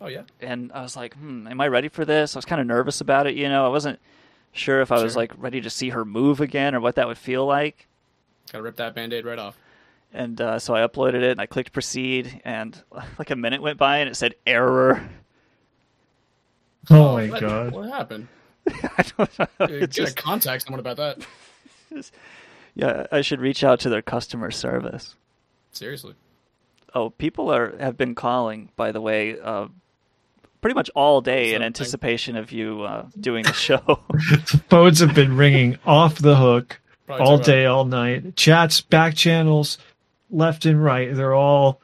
Oh 0.00 0.06
yeah. 0.06 0.22
and 0.40 0.72
I 0.72 0.80
was 0.80 0.96
like, 0.96 1.14
hmm, 1.14 1.46
am 1.46 1.60
I 1.60 1.68
ready 1.68 1.88
for 1.88 2.06
this? 2.06 2.34
I 2.34 2.38
was 2.38 2.46
kind 2.46 2.58
of 2.62 2.66
nervous 2.66 3.02
about 3.02 3.26
it, 3.26 3.34
you 3.34 3.50
know. 3.50 3.66
I 3.66 3.68
wasn't 3.68 3.98
sure 4.52 4.80
if 4.80 4.90
I 4.90 5.02
was 5.02 5.14
like 5.14 5.32
ready 5.36 5.60
to 5.60 5.68
see 5.68 5.90
her 5.90 6.06
move 6.06 6.40
again 6.40 6.74
or 6.74 6.80
what 6.80 6.94
that 6.94 7.06
would 7.06 7.18
feel 7.18 7.44
like. 7.44 7.86
Gotta 8.50 8.62
rip 8.62 8.76
that 8.76 8.94
band-aid 8.94 9.26
right 9.26 9.38
off. 9.38 9.58
And 10.14 10.40
uh, 10.40 10.58
so 10.58 10.74
I 10.74 10.80
uploaded 10.80 11.22
it 11.22 11.32
and 11.32 11.40
I 11.40 11.44
clicked 11.44 11.72
proceed, 11.72 12.40
and 12.46 12.82
like 13.18 13.28
a 13.30 13.36
minute 13.36 13.60
went 13.60 13.76
by 13.78 13.98
and 13.98 14.08
it 14.08 14.16
said 14.16 14.34
error. 14.46 15.06
Oh 16.90 17.16
my 17.16 17.28
What- 17.28 17.40
god. 17.40 17.72
What 17.72 17.88
happened? 17.90 18.28
I 18.68 19.04
don't 19.16 19.38
know. 19.38 19.46
You 19.68 19.74
It's 19.82 19.96
just- 19.96 20.16
contact 20.16 20.64
someone 20.64 20.80
about 20.80 20.96
that. 20.98 21.26
yeah, 22.74 23.06
I 23.10 23.20
should 23.20 23.40
reach 23.40 23.64
out 23.64 23.80
to 23.80 23.88
their 23.88 24.02
customer 24.02 24.50
service. 24.50 25.14
Seriously. 25.72 26.14
Oh, 26.94 27.10
people 27.10 27.52
are 27.52 27.76
have 27.78 27.96
been 27.96 28.14
calling, 28.14 28.70
by 28.76 28.90
the 28.92 29.00
way, 29.00 29.38
uh, 29.40 29.68
pretty 30.60 30.74
much 30.74 30.90
all 30.94 31.20
day 31.20 31.54
in 31.54 31.62
anticipation 31.62 32.36
of 32.36 32.50
you 32.52 32.82
uh, 32.82 33.06
doing 33.18 33.44
the 33.44 33.52
show. 33.52 33.78
Phones 34.68 34.98
have 34.98 35.14
been 35.14 35.36
ringing 35.36 35.78
off 35.86 36.16
the 36.18 36.36
hook 36.36 36.80
Probably 37.06 37.26
all 37.26 37.38
day, 37.38 37.66
all 37.66 37.84
night. 37.84 38.34
Chats, 38.36 38.80
back 38.80 39.14
channels, 39.14 39.78
left 40.30 40.66
and 40.66 40.82
right. 40.82 41.14
They're 41.14 41.34
all 41.34 41.80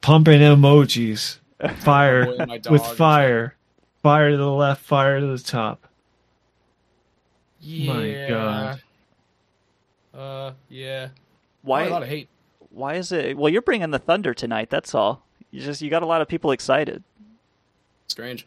pumping 0.00 0.40
emojis. 0.40 1.38
Fire 1.80 2.26
Boy, 2.26 2.44
my 2.46 2.58
dog 2.58 2.72
with 2.72 2.86
fire. 2.86 3.54
Fire 4.08 4.30
to 4.30 4.38
the 4.38 4.50
left, 4.50 4.82
fire 4.82 5.20
to 5.20 5.26
the 5.26 5.38
top. 5.38 5.86
Yeah. 7.60 7.92
My 7.92 8.26
God. 8.26 8.82
Uh, 10.14 10.52
yeah. 10.70 11.08
Why? 11.60 11.80
Probably 11.80 11.90
a 11.90 11.92
lot 11.92 12.02
of 12.04 12.08
hate. 12.08 12.28
Why 12.70 12.94
is 12.94 13.12
it? 13.12 13.36
Well, 13.36 13.52
you're 13.52 13.60
bringing 13.60 13.90
the 13.90 13.98
thunder 13.98 14.32
tonight. 14.32 14.70
That's 14.70 14.94
all. 14.94 15.26
You 15.50 15.60
just 15.60 15.82
you 15.82 15.90
got 15.90 16.02
a 16.02 16.06
lot 16.06 16.22
of 16.22 16.28
people 16.28 16.52
excited. 16.52 17.04
Strange. 18.06 18.46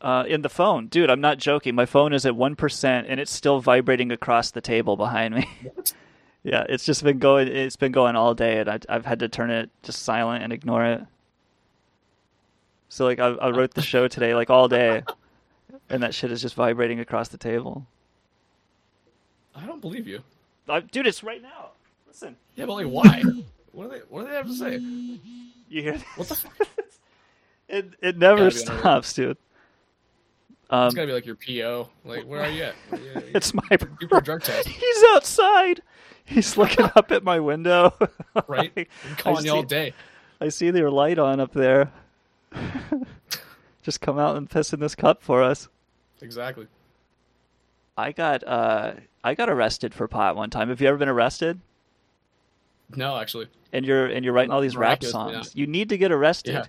Uh, 0.00 0.24
in 0.26 0.42
the 0.42 0.48
phone, 0.48 0.88
dude, 0.88 1.08
I'm 1.08 1.20
not 1.20 1.38
joking. 1.38 1.76
My 1.76 1.86
phone 1.86 2.12
is 2.12 2.26
at 2.26 2.34
one 2.34 2.56
percent, 2.56 3.06
and 3.08 3.20
it's 3.20 3.30
still 3.30 3.60
vibrating 3.60 4.10
across 4.10 4.50
the 4.50 4.60
table 4.60 4.96
behind 4.96 5.36
me. 5.36 5.48
yeah, 6.42 6.64
it's 6.68 6.84
just 6.84 7.04
been 7.04 7.20
going. 7.20 7.46
It's 7.46 7.76
been 7.76 7.92
going 7.92 8.16
all 8.16 8.34
day, 8.34 8.58
and 8.58 8.68
I, 8.68 8.80
I've 8.88 9.06
had 9.06 9.20
to 9.20 9.28
turn 9.28 9.52
it 9.52 9.70
just 9.84 10.02
silent 10.02 10.42
and 10.42 10.52
ignore 10.52 10.84
it. 10.84 11.02
So 12.92 13.06
like, 13.06 13.20
I, 13.20 13.28
I 13.28 13.48
wrote 13.48 13.72
the 13.72 13.80
show 13.80 14.06
today 14.06 14.34
like 14.34 14.50
all 14.50 14.68
day, 14.68 15.02
and 15.88 16.02
that 16.02 16.12
shit 16.14 16.30
is 16.30 16.42
just 16.42 16.54
vibrating 16.54 17.00
across 17.00 17.28
the 17.28 17.38
table. 17.38 17.86
I 19.56 19.64
don't 19.64 19.80
believe 19.80 20.06
you. 20.06 20.20
I, 20.68 20.80
dude, 20.80 21.06
it's 21.06 21.22
right 21.24 21.40
now. 21.40 21.70
Listen, 22.06 22.36
Yeah, 22.54 22.66
but 22.66 22.74
like, 22.74 22.86
why? 22.86 23.22
what 23.72 23.84
do 23.84 23.96
they? 23.96 24.02
What 24.10 24.22
do 24.24 24.28
they 24.28 24.34
have 24.34 24.46
to 24.46 24.54
say? 24.54 24.76
you 24.76 25.82
hear? 25.82 25.98
What 26.16 26.28
the? 26.28 26.34
Fuck? 26.34 26.52
It 27.68 27.94
it 28.02 28.18
never 28.18 28.50
Gotta 28.50 28.56
be 28.56 28.62
another- 28.64 28.80
stops, 28.80 29.12
dude. 29.14 29.38
Um, 30.68 30.86
it's 30.88 30.94
gotta 30.94 31.06
be 31.06 31.14
like 31.14 31.24
your 31.24 31.36
PO. 31.36 31.88
Like, 32.04 32.24
where 32.26 32.42
are 32.42 32.50
you 32.50 32.64
at? 32.64 32.74
Yeah, 32.92 32.98
It's 33.34 33.54
my 33.54 33.62
you 34.02 34.08
for 34.08 34.18
a 34.18 34.22
drug 34.22 34.42
test, 34.42 34.68
He's 34.68 35.04
outside. 35.14 35.80
He's 36.26 36.58
looking 36.58 36.90
up 36.94 37.10
at 37.10 37.24
my 37.24 37.40
window. 37.40 37.94
right? 38.46 38.70
I 38.76 38.86
I'm 39.08 39.16
calling 39.16 39.46
you 39.46 39.52
all 39.54 39.62
day. 39.62 39.94
I 40.42 40.50
see 40.50 40.70
their 40.70 40.90
light 40.90 41.18
on 41.18 41.40
up 41.40 41.54
there. 41.54 41.90
Just 43.82 44.00
come 44.00 44.18
out 44.18 44.36
and 44.36 44.48
piss 44.48 44.72
in 44.72 44.80
this 44.80 44.94
cup 44.94 45.22
for 45.22 45.42
us. 45.42 45.68
Exactly. 46.20 46.66
I 47.96 48.12
got 48.12 48.46
uh 48.46 48.94
I 49.24 49.34
got 49.34 49.48
arrested 49.48 49.92
for 49.94 50.08
pot 50.08 50.36
one 50.36 50.50
time. 50.50 50.68
Have 50.68 50.80
you 50.80 50.88
ever 50.88 50.96
been 50.96 51.08
arrested? 51.08 51.60
No, 52.96 53.16
actually. 53.16 53.48
And 53.72 53.84
you're 53.84 54.06
and 54.06 54.24
you're 54.24 54.34
writing 54.34 54.52
all 54.52 54.60
these 54.60 54.76
rap 54.76 55.02
songs. 55.02 55.54
You 55.54 55.66
need 55.66 55.88
to 55.90 55.98
get 55.98 56.12
arrested. 56.12 56.54
Yeah. 56.54 56.64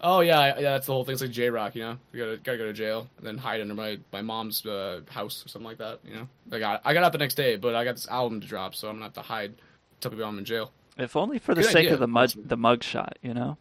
Oh 0.00 0.20
yeah, 0.20 0.58
yeah. 0.58 0.72
That's 0.72 0.86
the 0.86 0.92
whole 0.92 1.04
thing. 1.04 1.14
It's 1.14 1.22
like 1.22 1.30
J 1.30 1.50
Rock, 1.50 1.74
you 1.74 1.82
know. 1.82 1.98
You 2.12 2.24
gotta 2.24 2.36
gotta 2.38 2.58
go 2.58 2.64
to 2.66 2.72
jail 2.72 3.08
and 3.18 3.26
then 3.26 3.36
hide 3.36 3.60
under 3.60 3.74
my 3.74 3.98
my 4.12 4.22
mom's 4.22 4.64
uh, 4.64 5.00
house 5.10 5.44
or 5.44 5.48
something 5.48 5.66
like 5.66 5.78
that. 5.78 5.98
You 6.04 6.14
know. 6.14 6.28
I 6.52 6.58
got 6.58 6.82
I 6.84 6.94
got 6.94 7.04
out 7.04 7.12
the 7.12 7.18
next 7.18 7.34
day, 7.34 7.56
but 7.56 7.74
I 7.74 7.84
got 7.84 7.96
this 7.96 8.08
album 8.08 8.40
to 8.40 8.46
drop, 8.46 8.74
so 8.74 8.88
I'm 8.88 8.96
gonna 8.96 9.06
have 9.06 9.14
to 9.14 9.22
hide. 9.22 9.54
Tell 10.00 10.10
people 10.10 10.24
I'm 10.24 10.38
in 10.38 10.44
jail. 10.44 10.70
If 10.96 11.16
only 11.16 11.38
for 11.38 11.54
the 11.54 11.62
Good 11.62 11.70
sake 11.70 11.76
idea, 11.76 11.94
of 11.94 12.00
the 12.00 12.06
mug 12.08 12.30
the 12.36 12.56
mug 12.56 12.84
shot, 12.84 13.18
you 13.22 13.34
know. 13.34 13.58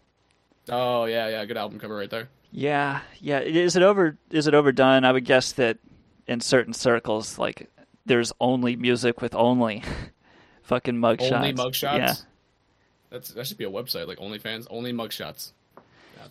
Oh 0.70 1.06
yeah, 1.06 1.30
yeah. 1.30 1.46
Good 1.46 1.58
album 1.58 1.80
cover 1.80 1.96
right 1.96 2.10
there. 2.10 2.30
Yeah, 2.52 3.02
yeah. 3.20 3.40
Is 3.40 3.76
it 3.76 3.84
over? 3.84 4.18
Is 4.32 4.48
it 4.48 4.54
overdone? 4.54 5.06
I 5.06 5.12
would 5.12 5.26
guess 5.26 5.52
that 5.54 5.78
in 6.28 6.42
certain 6.42 6.74
circles, 6.74 7.38
like 7.38 7.70
there's 8.06 8.32
only 8.40 8.76
music 8.76 9.22
with 9.22 9.36
only 9.36 9.84
fucking 10.64 10.96
mugshots. 10.96 11.32
Only 11.32 11.54
mugshots. 11.54 11.98
Yeah. 11.98 12.14
That's 13.10 13.30
that 13.30 13.48
should 13.48 13.58
be 13.58 13.66
a 13.66 13.72
website 13.72 14.08
like 14.08 14.18
OnlyFans. 14.20 14.68
Only 14.70 14.94
mugshots. 14.94 15.52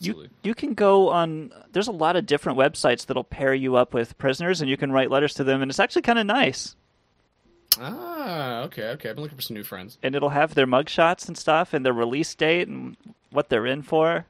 You 0.00 0.28
you 0.42 0.54
can 0.54 0.74
go 0.74 1.08
on. 1.08 1.52
There's 1.72 1.88
a 1.88 1.92
lot 1.92 2.16
of 2.16 2.26
different 2.26 2.58
websites 2.58 3.06
that'll 3.06 3.24
pair 3.24 3.54
you 3.54 3.76
up 3.76 3.94
with 3.94 4.18
prisoners, 4.18 4.60
and 4.60 4.68
you 4.68 4.76
can 4.76 4.92
write 4.92 5.10
letters 5.10 5.34
to 5.34 5.44
them, 5.44 5.62
and 5.62 5.70
it's 5.70 5.80
actually 5.80 6.02
kind 6.02 6.18
of 6.18 6.26
nice. 6.26 6.76
Ah, 7.81 8.62
okay, 8.65 8.89
okay. 8.90 9.11
I've 9.11 9.16
been 9.16 9.23
looking 9.23 9.36
for 9.36 9.43
some 9.43 9.55
new 9.57 9.65
friends. 9.65 9.98
And 10.03 10.15
it'll 10.15 10.31
have 10.31 10.55
their 10.55 10.66
mugshots 10.66 11.28
and 11.28 11.36
stuff, 11.36 11.74
and 11.74 11.85
their 11.85 11.93
release 11.93 12.35
date, 12.35 12.69
and 12.69 12.97
what 13.31 13.48
they're 13.48 13.66
in 13.66 13.82
for. 13.82 14.24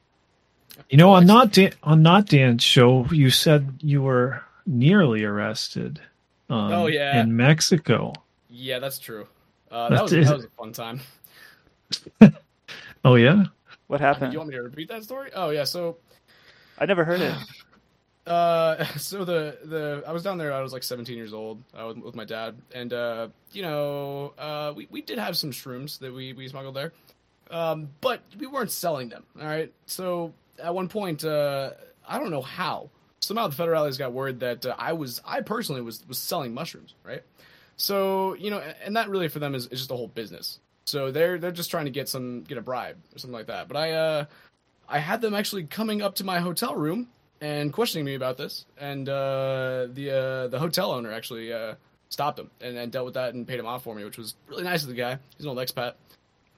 You 0.90 0.98
know, 0.98 1.12
on 1.12 1.26
not 1.26 1.52
Dan, 1.52 1.72
on 1.82 2.02
not 2.02 2.26
Dan's 2.26 2.62
show, 2.62 3.06
you 3.10 3.30
said 3.30 3.78
you 3.80 4.02
were 4.02 4.42
nearly 4.66 5.24
arrested. 5.24 6.00
Um, 6.50 6.72
Oh, 6.72 6.86
yeah. 6.86 7.20
in 7.20 7.36
Mexico. 7.36 8.12
Yeah, 8.50 8.78
that's 8.78 8.98
true. 8.98 9.26
Uh, 9.70 9.88
That's- 9.88 10.10
that 10.10 10.18
was 10.18 10.28
that 10.28 10.36
was 10.36 10.44
a 10.44 10.48
fun 10.50 10.72
time. 10.72 11.00
Oh 13.04 13.14
yeah. 13.14 13.44
What 13.86 14.00
happened? 14.00 14.32
Do 14.32 14.32
happened? 14.32 14.32
you 14.32 14.38
want 14.40 14.50
me 14.50 14.56
to 14.56 14.62
repeat 14.62 14.88
that 14.88 15.04
story? 15.04 15.30
Oh 15.34 15.50
yeah, 15.50 15.62
so 15.64 15.98
I 16.78 16.86
never 16.86 17.04
heard 17.04 17.20
it. 17.20 17.34
Uh, 18.26 18.84
so 18.96 19.24
the 19.24 19.58
the 19.64 20.02
I 20.06 20.12
was 20.12 20.22
down 20.22 20.38
there. 20.38 20.52
I 20.52 20.60
was 20.60 20.72
like 20.72 20.82
17 20.82 21.16
years 21.16 21.32
old. 21.32 21.62
Was 21.74 21.96
with 21.96 22.14
my 22.14 22.24
dad, 22.24 22.56
and 22.74 22.92
uh, 22.92 23.28
you 23.52 23.62
know, 23.62 24.34
uh, 24.38 24.72
we 24.74 24.88
we 24.90 25.02
did 25.02 25.18
have 25.18 25.36
some 25.36 25.50
shrooms 25.50 25.98
that 26.00 26.12
we 26.12 26.32
we 26.32 26.48
smuggled 26.48 26.74
there, 26.74 26.92
um, 27.50 27.88
but 28.00 28.22
we 28.38 28.46
weren't 28.46 28.72
selling 28.72 29.08
them. 29.08 29.24
All 29.40 29.46
right. 29.46 29.72
So 29.86 30.32
at 30.58 30.74
one 30.74 30.88
point, 30.88 31.24
uh, 31.24 31.70
I 32.08 32.18
don't 32.18 32.30
know 32.30 32.42
how 32.42 32.90
somehow 33.20 33.48
the 33.48 33.56
federales 33.56 33.98
got 33.98 34.12
word 34.12 34.40
that 34.40 34.66
uh, 34.66 34.74
I 34.78 34.92
was 34.92 35.20
I 35.24 35.40
personally 35.40 35.82
was 35.82 36.02
was 36.08 36.18
selling 36.18 36.52
mushrooms. 36.52 36.94
Right. 37.04 37.22
So 37.76 38.34
you 38.34 38.50
know, 38.50 38.62
and 38.84 38.96
that 38.96 39.08
really 39.08 39.28
for 39.28 39.38
them 39.38 39.54
is, 39.54 39.66
is 39.68 39.80
just 39.80 39.90
a 39.90 39.96
whole 39.96 40.08
business. 40.08 40.58
So 40.84 41.10
they're 41.10 41.38
they're 41.38 41.52
just 41.52 41.70
trying 41.70 41.84
to 41.84 41.90
get 41.90 42.08
some 42.08 42.42
get 42.42 42.58
a 42.58 42.62
bribe 42.62 42.96
or 43.14 43.18
something 43.18 43.34
like 43.34 43.46
that. 43.46 43.68
But 43.68 43.76
I 43.76 43.92
uh 43.92 44.24
I 44.88 44.98
had 44.98 45.20
them 45.20 45.34
actually 45.34 45.64
coming 45.64 46.00
up 46.02 46.14
to 46.16 46.24
my 46.24 46.38
hotel 46.40 46.74
room 46.74 47.08
and 47.40 47.72
questioning 47.72 48.04
me 48.04 48.14
about 48.14 48.36
this, 48.36 48.64
and 48.78 49.08
uh, 49.08 49.88
the 49.92 50.10
uh, 50.10 50.48
the 50.48 50.58
hotel 50.58 50.92
owner 50.92 51.12
actually 51.12 51.52
uh, 51.52 51.74
stopped 52.08 52.38
him 52.38 52.50
and, 52.60 52.76
and 52.76 52.92
dealt 52.92 53.04
with 53.04 53.14
that 53.14 53.34
and 53.34 53.46
paid 53.46 53.58
him 53.58 53.66
off 53.66 53.82
for 53.84 53.94
me, 53.94 54.04
which 54.04 54.18
was 54.18 54.34
really 54.48 54.64
nice 54.64 54.82
of 54.82 54.88
the 54.88 54.94
guy. 54.94 55.18
He's 55.36 55.44
an 55.44 55.50
old 55.50 55.58
expat. 55.58 55.94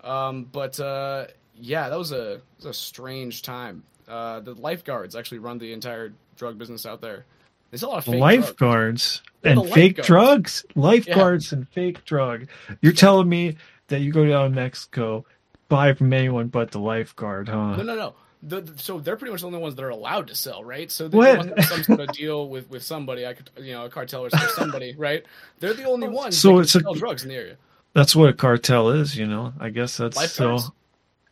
Um, 0.03 0.45
but 0.45 0.79
uh, 0.79 1.27
yeah, 1.55 1.89
that 1.89 1.99
was 1.99 2.13
a 2.13 2.41
was 2.57 2.67
a 2.67 2.75
strange 2.75 3.43
time. 3.43 3.83
Uh, 4.07 4.41
the 4.41 4.55
lifeguards 4.55 5.15
actually 5.17 5.39
run 5.39 5.59
the 5.59 5.73
entire 5.73 6.13
drug 6.37 6.59
business 6.59 6.87
out 6.87 7.01
there. 7.01 7.25
There's 7.71 7.83
a 7.83 7.89
lot 7.89 7.99
of 7.99 8.05
fake 8.05 8.21
lifeguards 8.21 9.23
Yeah, 9.45 9.53
and 9.53 9.71
fake 9.71 10.03
drugs. 10.03 10.65
Lifeguards 10.75 11.53
and 11.53 11.69
fake 11.69 12.05
drug. 12.07 12.47
You're 12.81 12.93
telling 12.93 13.29
me 13.29 13.57
that 13.89 14.01
you 14.01 14.13
go 14.13 14.27
down 14.27 14.51
to 14.51 14.57
Mexico, 14.57 15.27
buy 15.69 15.93
from 15.93 16.13
anyone 16.13 16.49
but 16.49 16.71
the 16.71 16.79
lifeguard, 16.79 17.49
huh? 17.49 17.77
No, 17.77 17.83
no, 17.83 17.95
no. 17.95 18.15
The, 18.43 18.61
the- 18.61 18.79
so 18.79 19.01
they're 19.01 19.17
pretty 19.17 19.33
much 19.33 19.41
the 19.41 19.47
only 19.49 19.59
ones 19.59 19.75
that 19.75 19.85
are 19.85 19.89
allowed 19.89 20.29
to 20.29 20.35
sell, 20.35 20.63
right? 20.63 20.91
So 20.91 21.09
they 21.09 21.17
What? 21.19 21.37
must 21.39 21.49
have 21.49 21.65
some 21.65 21.83
sort 21.85 22.01
of 22.01 22.13
deal 22.15 22.49
with, 22.49 22.71
with 22.71 22.83
somebody. 22.83 23.27
I 23.27 23.35
could, 23.35 23.51
you 23.61 23.73
know, 23.73 23.85
a 23.87 23.91
cartel 23.91 24.25
or 24.25 24.31
somebody, 24.31 24.95
right? 24.97 25.25
They're 25.59 25.75
the 25.75 25.85
only 25.85 26.09
ones 26.09 26.39
So 26.39 26.49
that 26.49 26.55
can 26.55 26.63
it's 26.63 26.75
a- 26.77 26.81
sell 26.81 26.95
drugs 26.95 27.23
in 27.25 27.31
the 27.31 27.35
area. 27.35 27.57
That's 27.95 28.15
what 28.15 28.29
a 28.29 28.33
cartel 28.33 28.91
is, 28.91 29.17
you 29.17 29.27
know. 29.27 29.53
I 29.59 29.71
guess 29.71 29.97
that's 29.97 30.17
Lifeguards? 30.17 30.67
so. 30.67 30.73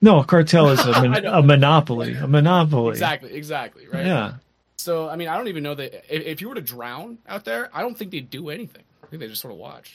No, 0.03 0.21
a 0.21 0.25
cartel 0.25 0.69
is 0.71 0.81
a, 0.85 0.91
I 0.95 1.07
mon- 1.09 1.25
a 1.27 1.43
monopoly. 1.43 2.15
A 2.15 2.27
monopoly. 2.27 2.91
Exactly, 2.91 3.33
exactly, 3.35 3.87
right? 3.89 4.05
Yeah. 4.05 4.35
So 4.79 5.09
I 5.09 5.17
mean, 5.17 5.29
I 5.29 5.37
don't 5.37 5.49
even 5.49 5.63
know 5.63 5.75
that 5.75 5.95
if, 6.15 6.23
if 6.27 6.41
you 6.41 6.49
were 6.49 6.55
to 6.57 6.61
drown 6.61 7.19
out 7.29 7.45
there, 7.45 7.71
I 7.73 7.83
don't 7.83 7.97
think 7.97 8.11
they'd 8.11 8.29
do 8.29 8.51
anything. 8.51 8.83
I 9.03 9.07
think 9.07 9.21
they 9.21 9.29
just 9.29 9.41
sort 9.43 9.53
of 9.53 9.59
watch. 9.59 9.95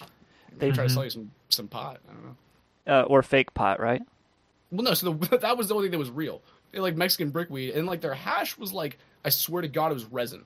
They 0.57 0.69
They- 0.69 0.75
try 0.75 0.83
to 0.85 0.89
Mm-hmm. 0.89 0.93
sell 0.95 1.03
you 1.03 1.09
some 1.09 1.31
some 1.49 1.67
pot. 1.67 1.99
I 2.09 2.13
don't 2.13 2.25
know. 2.25 2.35
Uh, 2.87 3.01
or 3.03 3.21
fake 3.21 3.53
pot, 3.53 3.79
right? 3.79 4.01
Well, 4.71 4.83
no. 4.83 4.93
So 4.93 5.13
the, 5.13 5.37
that 5.41 5.57
was 5.57 5.67
the 5.67 5.75
only 5.75 5.85
thing 5.87 5.91
that 5.91 5.97
was 5.99 6.09
real. 6.09 6.41
They 6.71 6.79
like 6.79 6.95
Mexican 6.95 7.29
brickweed, 7.31 7.71
and 7.75 7.85
like 7.87 8.01
their 8.01 8.13
hash 8.13 8.57
was 8.57 8.71
like, 8.73 8.97
I 9.25 9.29
swear 9.29 9.61
to 9.61 9.67
God, 9.67 9.91
it 9.91 9.95
was 9.95 10.05
resin. 10.05 10.45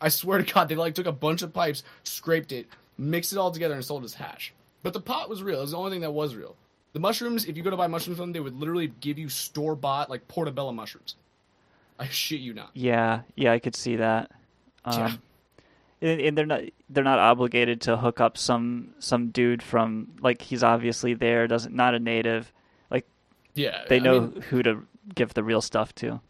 I 0.00 0.08
swear 0.08 0.38
to 0.38 0.52
God, 0.52 0.68
they 0.68 0.76
like 0.76 0.94
took 0.94 1.06
a 1.06 1.12
bunch 1.12 1.42
of 1.42 1.52
pipes, 1.52 1.82
scraped 2.04 2.52
it, 2.52 2.66
mixed 2.96 3.32
it 3.32 3.38
all 3.38 3.50
together, 3.50 3.74
and 3.74 3.84
sold 3.84 4.04
as 4.04 4.14
hash. 4.14 4.52
But 4.82 4.92
the 4.92 5.00
pot 5.00 5.28
was 5.28 5.42
real. 5.42 5.58
It 5.58 5.62
was 5.62 5.70
the 5.72 5.76
only 5.78 5.90
thing 5.90 6.02
that 6.02 6.12
was 6.12 6.36
real. 6.36 6.54
The 6.92 7.00
mushrooms, 7.00 7.44
if 7.46 7.56
you 7.56 7.62
go 7.62 7.70
to 7.70 7.76
buy 7.76 7.88
mushrooms 7.88 8.16
from 8.18 8.28
them, 8.28 8.32
they 8.32 8.40
would 8.40 8.54
literally 8.58 8.92
give 9.00 9.18
you 9.18 9.28
store 9.28 9.74
bought 9.74 10.08
like 10.08 10.26
portobello 10.28 10.72
mushrooms. 10.72 11.16
I 11.98 12.06
shit 12.06 12.40
you 12.40 12.54
not. 12.54 12.70
Yeah, 12.74 13.22
yeah, 13.34 13.52
I 13.52 13.58
could 13.58 13.74
see 13.74 13.96
that. 13.96 14.30
Yeah. 14.86 15.06
Um, 15.06 15.18
and, 16.00 16.20
and 16.20 16.38
they're 16.38 16.46
not 16.46 16.60
they're 16.88 17.02
not 17.04 17.18
obligated 17.18 17.80
to 17.82 17.96
hook 17.96 18.20
up 18.20 18.38
some 18.38 18.94
some 19.00 19.30
dude 19.30 19.62
from 19.64 20.06
like 20.20 20.40
he's 20.40 20.62
obviously 20.62 21.14
there 21.14 21.48
doesn't 21.48 21.74
not 21.74 21.94
a 21.94 21.98
native 21.98 22.52
like 22.88 23.04
Yeah, 23.54 23.82
they 23.88 23.96
I 23.96 23.98
know 23.98 24.20
mean- 24.20 24.42
who 24.42 24.62
to 24.62 24.86
give 25.14 25.34
the 25.34 25.42
real 25.42 25.60
stuff 25.60 25.94
to. 25.96 26.20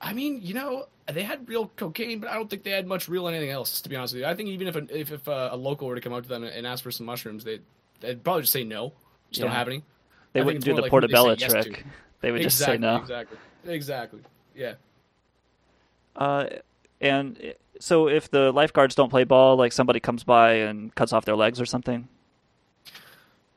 I 0.00 0.12
mean, 0.12 0.40
you 0.42 0.54
know, 0.54 0.86
they 1.06 1.22
had 1.22 1.48
real 1.48 1.70
cocaine, 1.76 2.20
but 2.20 2.30
I 2.30 2.34
don't 2.34 2.48
think 2.48 2.62
they 2.62 2.70
had 2.70 2.86
much 2.86 3.08
real 3.08 3.28
anything 3.28 3.50
else. 3.50 3.82
To 3.82 3.88
be 3.88 3.96
honest 3.96 4.14
with 4.14 4.22
you, 4.22 4.26
I 4.26 4.34
think 4.34 4.48
even 4.48 4.66
if 4.66 4.76
a, 4.76 4.98
if, 4.98 5.12
if 5.12 5.28
uh, 5.28 5.50
a 5.52 5.56
local 5.56 5.88
were 5.88 5.94
to 5.94 6.00
come 6.00 6.12
up 6.12 6.22
to 6.22 6.28
them 6.28 6.44
and 6.44 6.66
ask 6.66 6.82
for 6.82 6.90
some 6.90 7.06
mushrooms, 7.06 7.44
they 7.44 7.60
they'd 8.00 8.22
probably 8.24 8.42
just 8.42 8.52
say 8.52 8.64
no. 8.64 8.92
Just 9.30 9.42
don't 9.42 9.50
have 9.50 9.68
any. 9.68 9.84
They 10.32 10.40
I 10.40 10.44
wouldn't 10.44 10.64
do 10.64 10.74
the 10.74 10.82
like 10.82 10.90
who 10.90 11.00
they 11.00 11.08
portobello 11.08 11.36
yes 11.38 11.52
trick. 11.52 11.84
They 12.20 12.30
would 12.30 12.42
just 12.42 12.58
say 12.58 12.76
no. 12.76 12.96
Exactly. 12.96 13.38
Exactly. 13.64 14.20
Yeah. 14.54 14.74
Uh, 16.14 16.46
and 17.00 17.38
uh, 17.42 17.52
so 17.78 18.08
if 18.08 18.30
the 18.30 18.52
lifeguards 18.52 18.94
don't 18.94 19.08
play 19.08 19.24
ball, 19.24 19.56
like 19.56 19.72
somebody 19.72 20.00
comes 20.00 20.22
by 20.22 20.52
and 20.56 20.94
cuts 20.94 21.14
off 21.14 21.24
their 21.24 21.36
legs 21.36 21.62
or 21.62 21.64
something. 21.64 22.08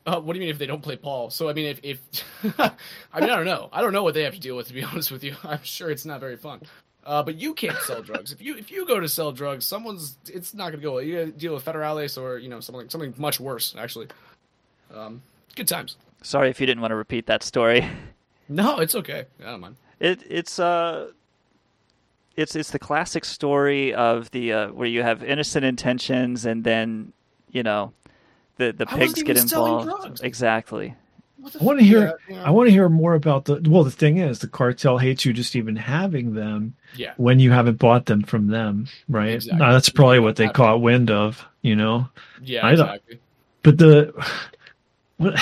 Uh, 0.06 0.20
what 0.20 0.34
do 0.34 0.40
you 0.40 0.42
mean 0.42 0.50
if 0.50 0.58
they 0.58 0.66
don't 0.66 0.82
play 0.82 0.96
Paul? 0.98 1.30
So 1.30 1.50
I 1.50 1.54
mean, 1.54 1.66
if 1.66 1.80
if 1.84 2.00
I 2.60 3.22
mean 3.22 3.30
I 3.30 3.36
don't 3.36 3.46
know. 3.46 3.70
I 3.72 3.82
don't 3.82 3.94
know 3.94 4.04
what 4.04 4.14
they 4.14 4.24
have 4.24 4.34
to 4.34 4.40
deal 4.40 4.56
with. 4.56 4.68
To 4.68 4.74
be 4.74 4.84
honest 4.92 5.12
with 5.12 5.24
you, 5.24 5.36
I'm 5.44 5.64
sure 5.64 5.90
it's 5.90 6.06
not 6.06 6.20
very 6.20 6.38
fun. 6.38 6.62
Uh, 7.06 7.22
but 7.22 7.36
you 7.36 7.54
can't 7.54 7.78
sell 7.80 8.02
drugs. 8.02 8.32
If 8.32 8.42
you 8.42 8.56
if 8.56 8.72
you 8.72 8.86
go 8.86 9.00
to 9.00 9.10
sell 9.10 9.32
drugs, 9.32 9.66
someone's 9.66 10.18
it's 10.28 10.54
not 10.54 10.72
gonna 10.72 10.82
go. 10.84 10.94
well. 10.94 11.02
You 11.02 11.16
gotta 11.20 11.32
deal 11.32 11.54
with 11.54 11.66
federales 11.66 12.22
or 12.22 12.38
you 12.38 12.50
know 12.50 12.60
something 12.60 12.90
something 12.90 13.14
much 13.18 13.40
worse 13.40 13.76
actually. 13.78 14.08
Um, 14.94 15.22
good 15.56 15.68
times. 15.68 15.98
Sorry 16.22 16.50
if 16.50 16.60
you 16.62 16.66
didn't 16.66 16.82
want 16.82 16.92
to 16.92 16.96
repeat 16.96 17.26
that 17.28 17.44
story. 17.44 17.88
No, 18.50 18.80
it's 18.80 18.94
okay. 18.94 19.26
I 19.40 19.52
don't 19.52 19.62
mind. 19.62 19.78
It 20.02 20.22
it's 20.30 20.60
uh 20.60 21.12
it's 22.36 22.58
it's 22.58 22.72
the 22.72 22.78
classic 22.78 23.24
story 23.24 23.94
of 23.94 24.30
the 24.32 24.52
uh, 24.52 24.68
where 24.74 24.88
you 24.88 25.02
have 25.02 25.24
innocent 25.24 25.64
intentions 25.64 26.46
and 26.46 26.66
then 26.66 27.14
you 27.52 27.64
know 27.64 27.94
the 28.58 28.72
the 28.72 28.86
I 28.88 28.96
wasn't 28.96 29.00
pigs 29.00 29.24
get 29.24 29.38
even 29.38 29.44
involved. 29.44 29.86
drugs. 29.86 30.22
Exactly. 30.22 30.96
I 31.44 31.64
want 31.64 31.80
to 31.80 31.86
hear. 31.86 32.18
Yeah, 32.30 32.36
yeah. 32.36 32.44
I 32.46 32.52
want 32.52 32.68
to 32.68 32.72
hear 32.72 32.88
more 32.88 33.16
about 33.16 33.46
the. 33.46 33.62
Well, 33.68 33.84
the 33.84 33.92
thing 33.92 34.18
is, 34.18 34.40
the 34.40 34.48
cartel 34.48 34.98
hates 34.98 35.26
you 35.26 35.34
just 35.34 35.56
even 35.56 35.76
having 35.76 36.34
them. 36.34 36.76
Yeah. 36.96 37.14
When 37.18 37.40
you 37.40 37.52
haven't 37.52 37.80
bought 37.80 38.06
them 38.06 38.24
from 38.24 38.48
them, 38.48 38.88
right? 39.10 39.34
Exactly. 39.34 39.60
Now, 39.60 39.74
that's 39.74 39.90
probably 39.90 40.20
what 40.20 40.38
they 40.38 40.48
caught 40.48 40.82
wind 40.82 41.12
of. 41.12 41.46
You 41.62 41.76
know. 41.76 42.10
Yeah, 42.42 42.66
I 42.66 42.72
exactly. 42.72 43.20
But 43.62 43.78
the 43.78 44.14
what? 45.18 45.40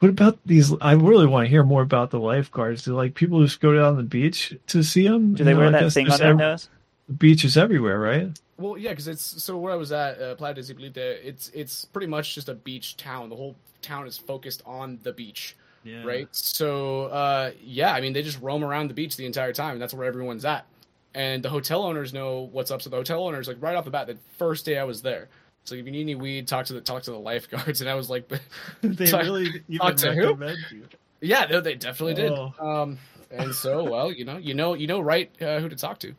What 0.00 0.08
about 0.08 0.38
these? 0.44 0.74
I 0.80 0.94
really 0.94 1.26
want 1.26 1.44
to 1.44 1.48
hear 1.48 1.62
more 1.62 1.82
about 1.82 2.10
the 2.10 2.18
lifeguards. 2.18 2.84
Do 2.84 2.94
like 2.94 3.14
people 3.14 3.40
just 3.44 3.60
go 3.60 3.72
down 3.72 3.96
the 3.96 4.02
beach 4.02 4.52
to 4.66 4.82
see 4.82 5.06
them? 5.06 5.34
Do 5.34 5.44
they 5.44 5.54
wear 5.54 5.70
that 5.70 5.92
thing 5.92 6.10
on 6.10 6.18
their 6.18 6.34
nose? 6.34 6.68
The 7.06 7.14
beach 7.14 7.44
is 7.44 7.56
everywhere, 7.56 8.00
right? 8.00 8.28
Well, 8.62 8.78
yeah, 8.78 8.90
because 8.90 9.08
it's 9.08 9.42
so 9.42 9.56
where 9.58 9.72
I 9.72 9.76
was 9.76 9.92
at 9.92 10.20
uh, 10.20 10.34
Playa 10.36 10.54
de 10.54 10.60
Zipolite. 10.62 10.96
It's 10.96 11.48
it's 11.50 11.84
pretty 11.84 12.06
much 12.06 12.34
just 12.34 12.48
a 12.48 12.54
beach 12.54 12.96
town. 12.96 13.28
The 13.28 13.36
whole 13.36 13.56
town 13.82 14.06
is 14.06 14.16
focused 14.16 14.62
on 14.64 14.98
the 15.02 15.12
beach, 15.12 15.56
Yeah. 15.84 16.04
right? 16.04 16.28
So 16.30 17.04
uh, 17.06 17.50
yeah, 17.62 17.92
I 17.92 18.00
mean 18.00 18.12
they 18.12 18.22
just 18.22 18.40
roam 18.40 18.62
around 18.64 18.88
the 18.88 18.94
beach 18.94 19.16
the 19.16 19.26
entire 19.26 19.52
time, 19.52 19.72
and 19.72 19.82
that's 19.82 19.94
where 19.94 20.06
everyone's 20.06 20.44
at. 20.44 20.66
And 21.14 21.42
the 21.42 21.50
hotel 21.50 21.82
owners 21.82 22.12
know 22.14 22.48
what's 22.52 22.70
up. 22.70 22.80
So 22.80 22.88
the 22.90 22.96
hotel 22.96 23.26
owners, 23.26 23.46
like 23.48 23.58
right 23.60 23.76
off 23.76 23.84
the 23.84 23.90
bat, 23.90 24.06
the 24.06 24.16
first 24.38 24.64
day 24.64 24.78
I 24.78 24.84
was 24.84 25.02
there, 25.02 25.28
it's 25.62 25.70
like 25.70 25.80
if 25.80 25.86
you 25.86 25.92
need 25.92 26.00
any 26.02 26.14
weed, 26.14 26.48
talk 26.48 26.64
to 26.66 26.72
the 26.72 26.80
talk 26.80 27.02
to 27.02 27.10
the 27.10 27.18
lifeguards. 27.18 27.80
And 27.82 27.90
I 27.90 27.94
was 27.94 28.08
like, 28.08 28.30
They 28.82 29.06
talk- 29.06 29.22
really 29.22 29.62
even 29.68 29.78
talk 29.78 29.96
to 29.96 30.14
who? 30.14 30.76
you. 30.76 30.86
Yeah, 31.20 31.46
no, 31.50 31.60
they 31.60 31.74
definitely 31.74 32.14
did. 32.14 32.32
Oh. 32.32 32.52
Um, 32.60 32.98
and 33.30 33.54
so 33.54 33.82
well, 33.84 34.10
you 34.12 34.24
know, 34.24 34.38
you 34.38 34.54
know, 34.54 34.74
you 34.74 34.86
know, 34.86 35.00
right 35.00 35.30
uh, 35.42 35.58
who 35.60 35.68
to 35.68 35.76
talk 35.76 35.98
to. 36.00 36.14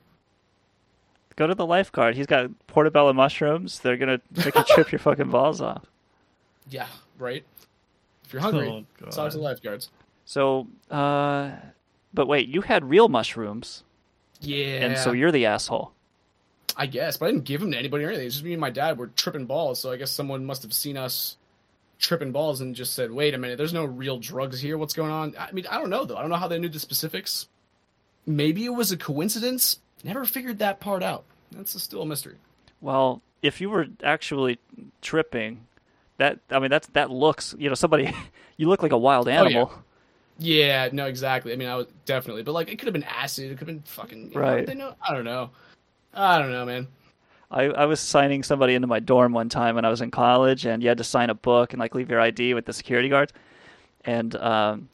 Go 1.35 1.47
to 1.47 1.55
the 1.55 1.65
lifeguard. 1.65 2.15
He's 2.15 2.27
got 2.27 2.49
portobello 2.67 3.13
mushrooms. 3.13 3.79
They're 3.79 3.97
gonna 3.97 4.21
make 4.35 4.55
you 4.55 4.63
trip 4.65 4.91
your 4.91 4.99
fucking 4.99 5.29
balls 5.29 5.61
off. 5.61 5.83
Yeah, 6.69 6.87
right. 7.17 7.43
If 8.25 8.33
you're 8.33 8.41
hungry, 8.41 8.67
Oh, 8.69 9.09
talk 9.09 9.31
to 9.31 9.37
the 9.37 9.43
lifeguards. 9.43 9.89
So, 10.25 10.67
uh, 10.89 11.51
but 12.13 12.27
wait, 12.27 12.47
you 12.47 12.61
had 12.61 12.85
real 12.89 13.09
mushrooms, 13.09 13.83
Yeah. 14.41 14.85
and 14.85 14.97
so 14.97 15.11
you're 15.11 15.31
the 15.31 15.45
asshole. 15.47 15.91
I 16.77 16.85
guess, 16.87 17.17
but 17.17 17.25
I 17.27 17.31
didn't 17.31 17.43
give 17.43 17.61
them 17.61 17.71
to 17.71 17.77
anybody 17.77 18.03
or 18.03 18.07
anything. 18.07 18.25
It's 18.27 18.35
just 18.35 18.45
me 18.45 18.53
and 18.53 18.61
my 18.61 18.69
dad 18.71 18.97
were 18.97 19.07
tripping 19.07 19.45
balls, 19.45 19.79
so 19.79 19.91
I 19.91 19.97
guess 19.97 20.09
someone 20.11 20.45
must 20.45 20.63
have 20.63 20.73
seen 20.73 20.97
us 20.97 21.37
tripping 21.99 22.31
balls 22.31 22.61
and 22.61 22.73
just 22.75 22.93
said, 22.93 23.11
"Wait 23.11 23.33
a 23.33 23.37
minute, 23.37 23.57
there's 23.57 23.73
no 23.73 23.85
real 23.85 24.17
drugs 24.17 24.59
here. 24.59 24.77
What's 24.77 24.93
going 24.93 25.11
on?" 25.11 25.35
I 25.37 25.51
mean, 25.51 25.67
I 25.69 25.77
don't 25.79 25.89
know 25.89 26.05
though. 26.05 26.15
I 26.17 26.21
don't 26.21 26.29
know 26.31 26.35
how 26.37 26.47
they 26.47 26.57
knew 26.59 26.69
the 26.69 26.79
specifics. 26.79 27.47
Maybe 28.25 28.65
it 28.65 28.69
was 28.69 28.91
a 28.91 28.97
coincidence. 28.97 29.79
Never 30.03 30.25
figured 30.25 30.59
that 30.59 30.79
part 30.79 31.01
out. 31.01 31.23
That's 31.51 31.81
still 31.81 32.01
a 32.01 32.05
mystery. 32.05 32.35
Well, 32.81 33.21
if 33.41 33.61
you 33.61 33.69
were 33.69 33.87
actually 34.03 34.59
tripping, 35.01 35.65
that 36.17 36.39
I 36.49 36.59
mean, 36.59 36.69
that's 36.69 36.87
that 36.87 37.09
looks. 37.09 37.55
You 37.57 37.69
know, 37.69 37.75
somebody, 37.75 38.13
you 38.57 38.67
look 38.67 38.83
like 38.83 38.91
a 38.91 38.97
wild 38.97 39.27
animal. 39.27 39.71
Yeah, 40.39 40.89
no, 40.91 41.05
exactly. 41.05 41.53
I 41.53 41.55
mean, 41.55 41.67
I 41.67 41.75
was 41.75 41.87
definitely, 42.05 42.43
but 42.43 42.53
like, 42.53 42.67
it 42.69 42.77
could 42.79 42.87
have 42.87 42.93
been 42.93 43.03
acid. 43.03 43.45
It 43.45 43.49
could 43.57 43.59
have 43.59 43.67
been 43.67 43.81
fucking. 43.81 44.31
Know, 44.31 44.39
Right. 44.39 44.65
They 44.65 44.73
know. 44.73 44.95
I 45.07 45.13
don't 45.13 45.25
know. 45.25 45.51
I 46.13 46.39
don't 46.39 46.51
know, 46.51 46.65
man. 46.65 46.87
I, 47.51 47.65
I 47.65 47.85
was 47.85 47.99
signing 47.99 48.41
somebody 48.41 48.73
into 48.73 48.87
my 48.87 48.99
dorm 48.99 49.31
one 49.31 49.47
time 49.47 49.75
when 49.75 49.85
I 49.85 49.89
was 49.89 50.01
in 50.01 50.09
college, 50.09 50.65
and 50.65 50.81
you 50.81 50.89
had 50.89 50.97
to 50.97 51.03
sign 51.03 51.29
a 51.29 51.35
book 51.35 51.73
and 51.73 51.79
like 51.79 51.93
leave 51.93 52.09
your 52.09 52.19
ID 52.19 52.55
with 52.55 52.65
the 52.65 52.73
security 52.73 53.09
guards, 53.09 53.31
and 54.05 54.35
um, 54.37 54.89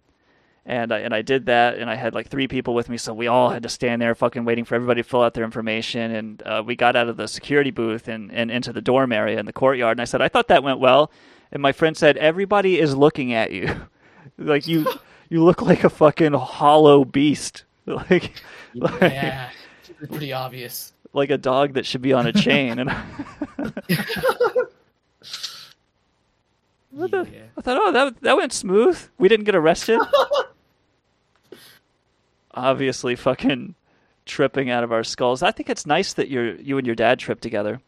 and 0.70 0.92
I, 0.94 1.00
and 1.00 1.16
I 1.16 1.24
did 1.24 1.48
that, 1.48 1.80
and 1.80 1.90
I 1.90 1.96
had 1.96 2.14
like 2.14 2.28
three 2.28 2.48
people 2.48 2.76
with 2.76 2.90
me, 2.90 2.98
so 2.98 3.12
we 3.12 3.26
all 3.26 3.50
had 3.50 3.64
to 3.64 3.70
stand 3.70 4.00
there, 4.02 4.14
fucking 4.14 4.46
waiting 4.46 4.66
for 4.66 4.76
everybody 4.76 5.02
to 5.02 5.08
fill 5.10 5.24
out 5.24 5.34
their 5.34 5.44
information, 5.44 6.12
and 6.12 6.44
uh, 6.46 6.62
we 6.64 6.76
got 6.76 6.96
out 6.96 7.10
of 7.10 7.18
the 7.18 7.28
security 7.28 7.72
booth 7.72 8.08
and, 8.08 8.32
and 8.32 8.52
into 8.52 8.72
the 8.72 8.82
dorm 8.82 9.12
area 9.12 9.40
in 9.40 9.48
the 9.48 9.52
courtyard, 9.54 9.98
and 9.98 10.02
I 10.02 10.06
said, 10.06 10.22
I 10.22 10.28
thought 10.28 10.48
that 10.50 10.62
went 10.64 10.80
well, 10.80 11.12
and 11.52 11.60
my 11.60 11.72
friend 11.72 11.98
said, 11.98 12.18
everybody 12.18 12.80
is 12.80 12.96
looking 12.96 13.34
at 13.34 13.52
you, 13.52 13.68
like 14.38 14.68
you 14.68 14.86
you 15.30 15.44
look 15.44 15.64
like 15.64 15.84
a 15.84 15.90
fucking 15.90 16.34
hollow 16.34 17.04
beast, 17.04 17.64
like 17.88 18.32
like, 18.76 19.02
Yeah, 19.02 19.50
pretty 20.08 20.34
obvious. 20.34 20.94
like 21.14 21.32
a 21.32 21.38
dog 21.40 21.74
that 21.74 21.86
should 21.88 22.04
be 22.04 22.14
on 22.14 22.28
a 22.28 22.32
chain, 22.34 22.78
and. 22.78 22.92
I 27.58 27.62
thought, 27.62 27.78
oh, 27.82 27.92
that 27.92 28.22
that 28.22 28.38
went 28.38 28.54
smooth. 28.54 29.00
We 29.18 29.28
didn't 29.30 29.46
get 29.46 29.56
arrested. 29.56 30.00
Obviously, 32.60 33.16
fucking 33.16 33.76
tripping 34.26 34.70
out 34.70 34.84
of 34.84 34.92
our 34.92 35.04
skulls. 35.04 35.42
I 35.42 35.52
think 35.52 35.70
it's 35.70 35.86
nice 35.86 36.14
that 36.14 36.30
you 36.30 36.58
you 36.62 36.78
and 36.78 36.86
your 36.86 36.96
dad 36.96 37.20
trip 37.20 37.42
together. 37.42 37.82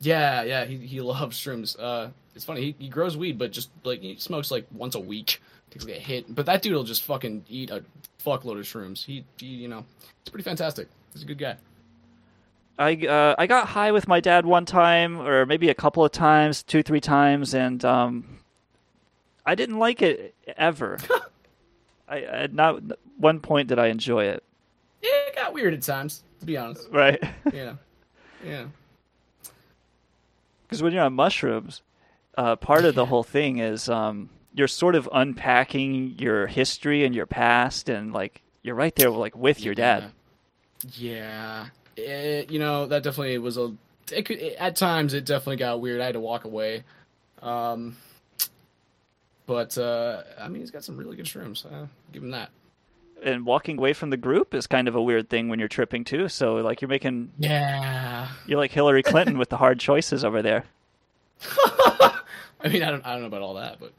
Yeah, 0.00 0.42
yeah, 0.42 0.64
he 0.64 0.78
he 0.78 1.00
loves 1.02 1.38
shrooms. 1.38 1.76
Uh, 1.78 2.08
it's 2.34 2.44
funny. 2.44 2.60
He, 2.60 2.76
he 2.78 2.88
grows 2.88 3.16
weed, 3.16 3.38
but 3.38 3.52
just 3.52 3.70
like 3.84 4.00
he 4.00 4.16
smokes 4.16 4.50
like 4.50 4.66
once 4.72 4.94
a 4.94 5.00
week. 5.00 5.40
Takes 5.70 5.84
like 5.86 5.96
a 5.96 6.00
hit, 6.00 6.32
but 6.32 6.46
that 6.46 6.62
dude 6.62 6.74
will 6.74 6.84
just 6.84 7.02
fucking 7.02 7.44
eat 7.48 7.70
a 7.70 7.84
fuckload 8.24 8.58
of 8.58 8.64
shrooms. 8.64 9.04
He, 9.04 9.24
he 9.38 9.46
you 9.46 9.68
know, 9.68 9.84
it's 10.20 10.30
pretty 10.30 10.44
fantastic. 10.44 10.88
He's 11.12 11.22
a 11.22 11.26
good 11.26 11.38
guy. 11.38 11.56
I 12.78 12.94
uh, 12.94 13.34
I 13.38 13.46
got 13.46 13.68
high 13.68 13.92
with 13.92 14.06
my 14.06 14.20
dad 14.20 14.46
one 14.46 14.66
time, 14.66 15.20
or 15.20 15.46
maybe 15.46 15.68
a 15.70 15.74
couple 15.74 16.04
of 16.04 16.12
times, 16.12 16.62
two 16.62 16.82
three 16.82 17.00
times, 17.00 17.54
and 17.54 17.84
um, 17.84 18.38
I 19.44 19.54
didn't 19.54 19.78
like 19.78 20.02
it 20.02 20.34
ever. 20.56 20.98
I 22.08 22.22
at 22.22 22.52
not 22.52 22.82
one 23.18 23.40
point 23.40 23.68
did 23.68 23.78
I 23.78 23.86
enjoy 23.88 24.24
it. 24.24 24.42
It 25.02 25.36
got 25.36 25.52
weird 25.52 25.74
at 25.74 25.82
times, 25.82 26.22
to 26.40 26.46
be 26.46 26.56
honest. 26.56 26.88
Right. 26.90 27.22
Yeah, 27.52 27.74
yeah. 28.44 28.64
because 30.62 30.82
when 30.82 30.92
you're 30.92 31.04
on 31.04 31.12
mushrooms, 31.12 31.82
uh, 32.36 32.56
part 32.56 32.84
of 32.84 32.94
the 32.94 33.06
whole 33.06 33.22
thing 33.22 33.58
is 33.58 33.88
um, 33.88 34.28
you're 34.54 34.68
sort 34.68 34.94
of 34.94 35.08
unpacking 35.12 36.16
your 36.18 36.46
history 36.46 37.04
and 37.04 37.14
your 37.14 37.26
past, 37.26 37.88
and 37.88 38.12
like 38.12 38.42
you're 38.62 38.74
right 38.74 38.94
there, 38.96 39.10
like 39.10 39.36
with 39.36 39.60
your 39.60 39.74
dad. 39.74 40.10
Yeah, 40.92 41.66
it, 41.96 42.50
you 42.50 42.58
know 42.58 42.86
that 42.86 43.02
definitely 43.02 43.38
was 43.38 43.56
a. 43.56 43.74
It 44.12 44.24
could 44.26 44.38
it, 44.38 44.56
at 44.58 44.76
times 44.76 45.14
it 45.14 45.24
definitely 45.24 45.56
got 45.56 45.80
weird. 45.80 46.00
I 46.00 46.06
had 46.06 46.14
to 46.14 46.20
walk 46.20 46.44
away. 46.44 46.84
Um, 47.42 47.96
but 49.46 49.76
uh, 49.78 50.22
I 50.38 50.48
mean, 50.48 50.60
he's 50.60 50.70
got 50.70 50.84
some 50.84 50.96
really 50.96 51.16
good 51.16 51.26
shrooms. 51.26 51.64
Uh, 51.66 51.86
give 52.12 52.22
him 52.22 52.30
that. 52.30 52.50
And 53.22 53.46
walking 53.46 53.78
away 53.78 53.92
from 53.94 54.10
the 54.10 54.16
group 54.16 54.54
is 54.54 54.66
kind 54.66 54.86
of 54.88 54.94
a 54.94 55.02
weird 55.02 55.30
thing 55.30 55.48
when 55.48 55.58
you're 55.58 55.68
tripping 55.68 56.04
too. 56.04 56.28
So 56.28 56.56
like 56.56 56.82
you're 56.82 56.88
making 56.90 57.30
Yeah. 57.38 58.28
you're 58.46 58.58
like 58.58 58.70
Hillary 58.70 59.02
Clinton 59.02 59.38
with 59.38 59.48
the 59.48 59.56
hard 59.56 59.80
choices 59.80 60.24
over 60.24 60.42
there. 60.42 60.64
I 61.64 62.68
mean, 62.70 62.82
I 62.82 62.90
don't, 62.90 63.04
I 63.06 63.12
don't 63.12 63.20
know 63.22 63.26
about 63.26 63.42
all 63.42 63.54
that, 63.54 63.78
but 63.80 63.92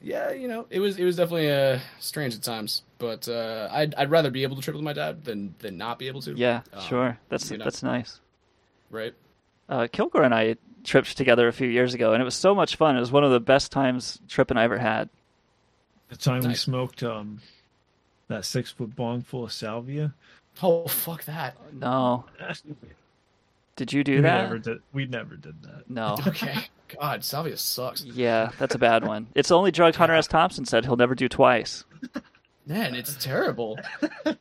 yeah, 0.00 0.30
you 0.32 0.46
know, 0.48 0.66
it 0.70 0.80
was, 0.80 0.98
it 0.98 1.04
was 1.04 1.16
definitely 1.16 1.50
uh, 1.50 1.78
strange 1.98 2.34
at 2.34 2.42
times. 2.42 2.82
But 2.98 3.28
uh, 3.28 3.68
I'd, 3.70 3.94
I'd 3.96 4.10
rather 4.10 4.30
be 4.30 4.42
able 4.44 4.56
to 4.56 4.62
trip 4.62 4.76
with 4.76 4.84
my 4.84 4.92
dad 4.92 5.24
than, 5.24 5.54
than 5.58 5.76
not 5.76 5.98
be 5.98 6.08
able 6.08 6.22
to. 6.22 6.34
Yeah, 6.34 6.60
Um, 6.72 6.82
sure. 6.82 7.18
That's 7.28 7.50
you 7.50 7.58
know, 7.58 7.64
that's 7.64 7.82
nice. 7.82 8.20
right. 8.90 9.14
Uh, 9.68 9.86
Kilgore 9.92 10.22
and 10.22 10.34
I 10.34 10.56
tripped 10.84 11.16
together 11.16 11.48
a 11.48 11.52
few 11.52 11.68
years 11.68 11.94
ago, 11.94 12.12
and 12.12 12.20
it 12.20 12.24
was 12.24 12.34
so 12.34 12.54
much 12.54 12.76
fun. 12.76 12.96
It 12.96 13.00
was 13.00 13.12
one 13.12 13.24
of 13.24 13.30
the 13.30 13.40
best 13.40 13.72
times 13.72 14.20
tripping 14.28 14.56
I 14.56 14.64
ever 14.64 14.78
had. 14.78 15.08
The 16.08 16.16
time 16.16 16.42
we 16.42 16.54
smoked 16.54 17.02
um 17.02 17.40
that 18.28 18.44
six 18.44 18.70
foot 18.70 18.94
bong 18.96 19.22
full 19.22 19.44
of 19.44 19.52
salvia. 19.52 20.14
Oh 20.62 20.86
fuck 20.86 21.24
that! 21.24 21.56
No. 21.72 22.24
Did 23.76 23.92
you 23.92 24.02
do 24.02 24.16
we 24.16 24.20
that? 24.22 24.42
Never 24.42 24.58
did, 24.58 24.78
we 24.92 25.06
never 25.06 25.36
did 25.36 25.62
that. 25.62 25.88
No. 25.88 26.16
Okay. 26.26 26.68
God, 26.98 27.22
salvia 27.22 27.56
sucks. 27.58 28.02
Yeah, 28.02 28.50
that's 28.58 28.74
a 28.74 28.78
bad 28.78 29.06
one. 29.06 29.26
It's 29.34 29.50
the 29.50 29.58
only 29.58 29.70
drug 29.70 29.94
Hunter 29.96 30.14
S. 30.14 30.26
Thompson 30.26 30.64
said 30.64 30.86
he'll 30.86 30.96
never 30.96 31.14
do 31.14 31.28
twice. 31.28 31.84
Man, 32.66 32.94
it's 32.94 33.14
terrible. 33.22 33.78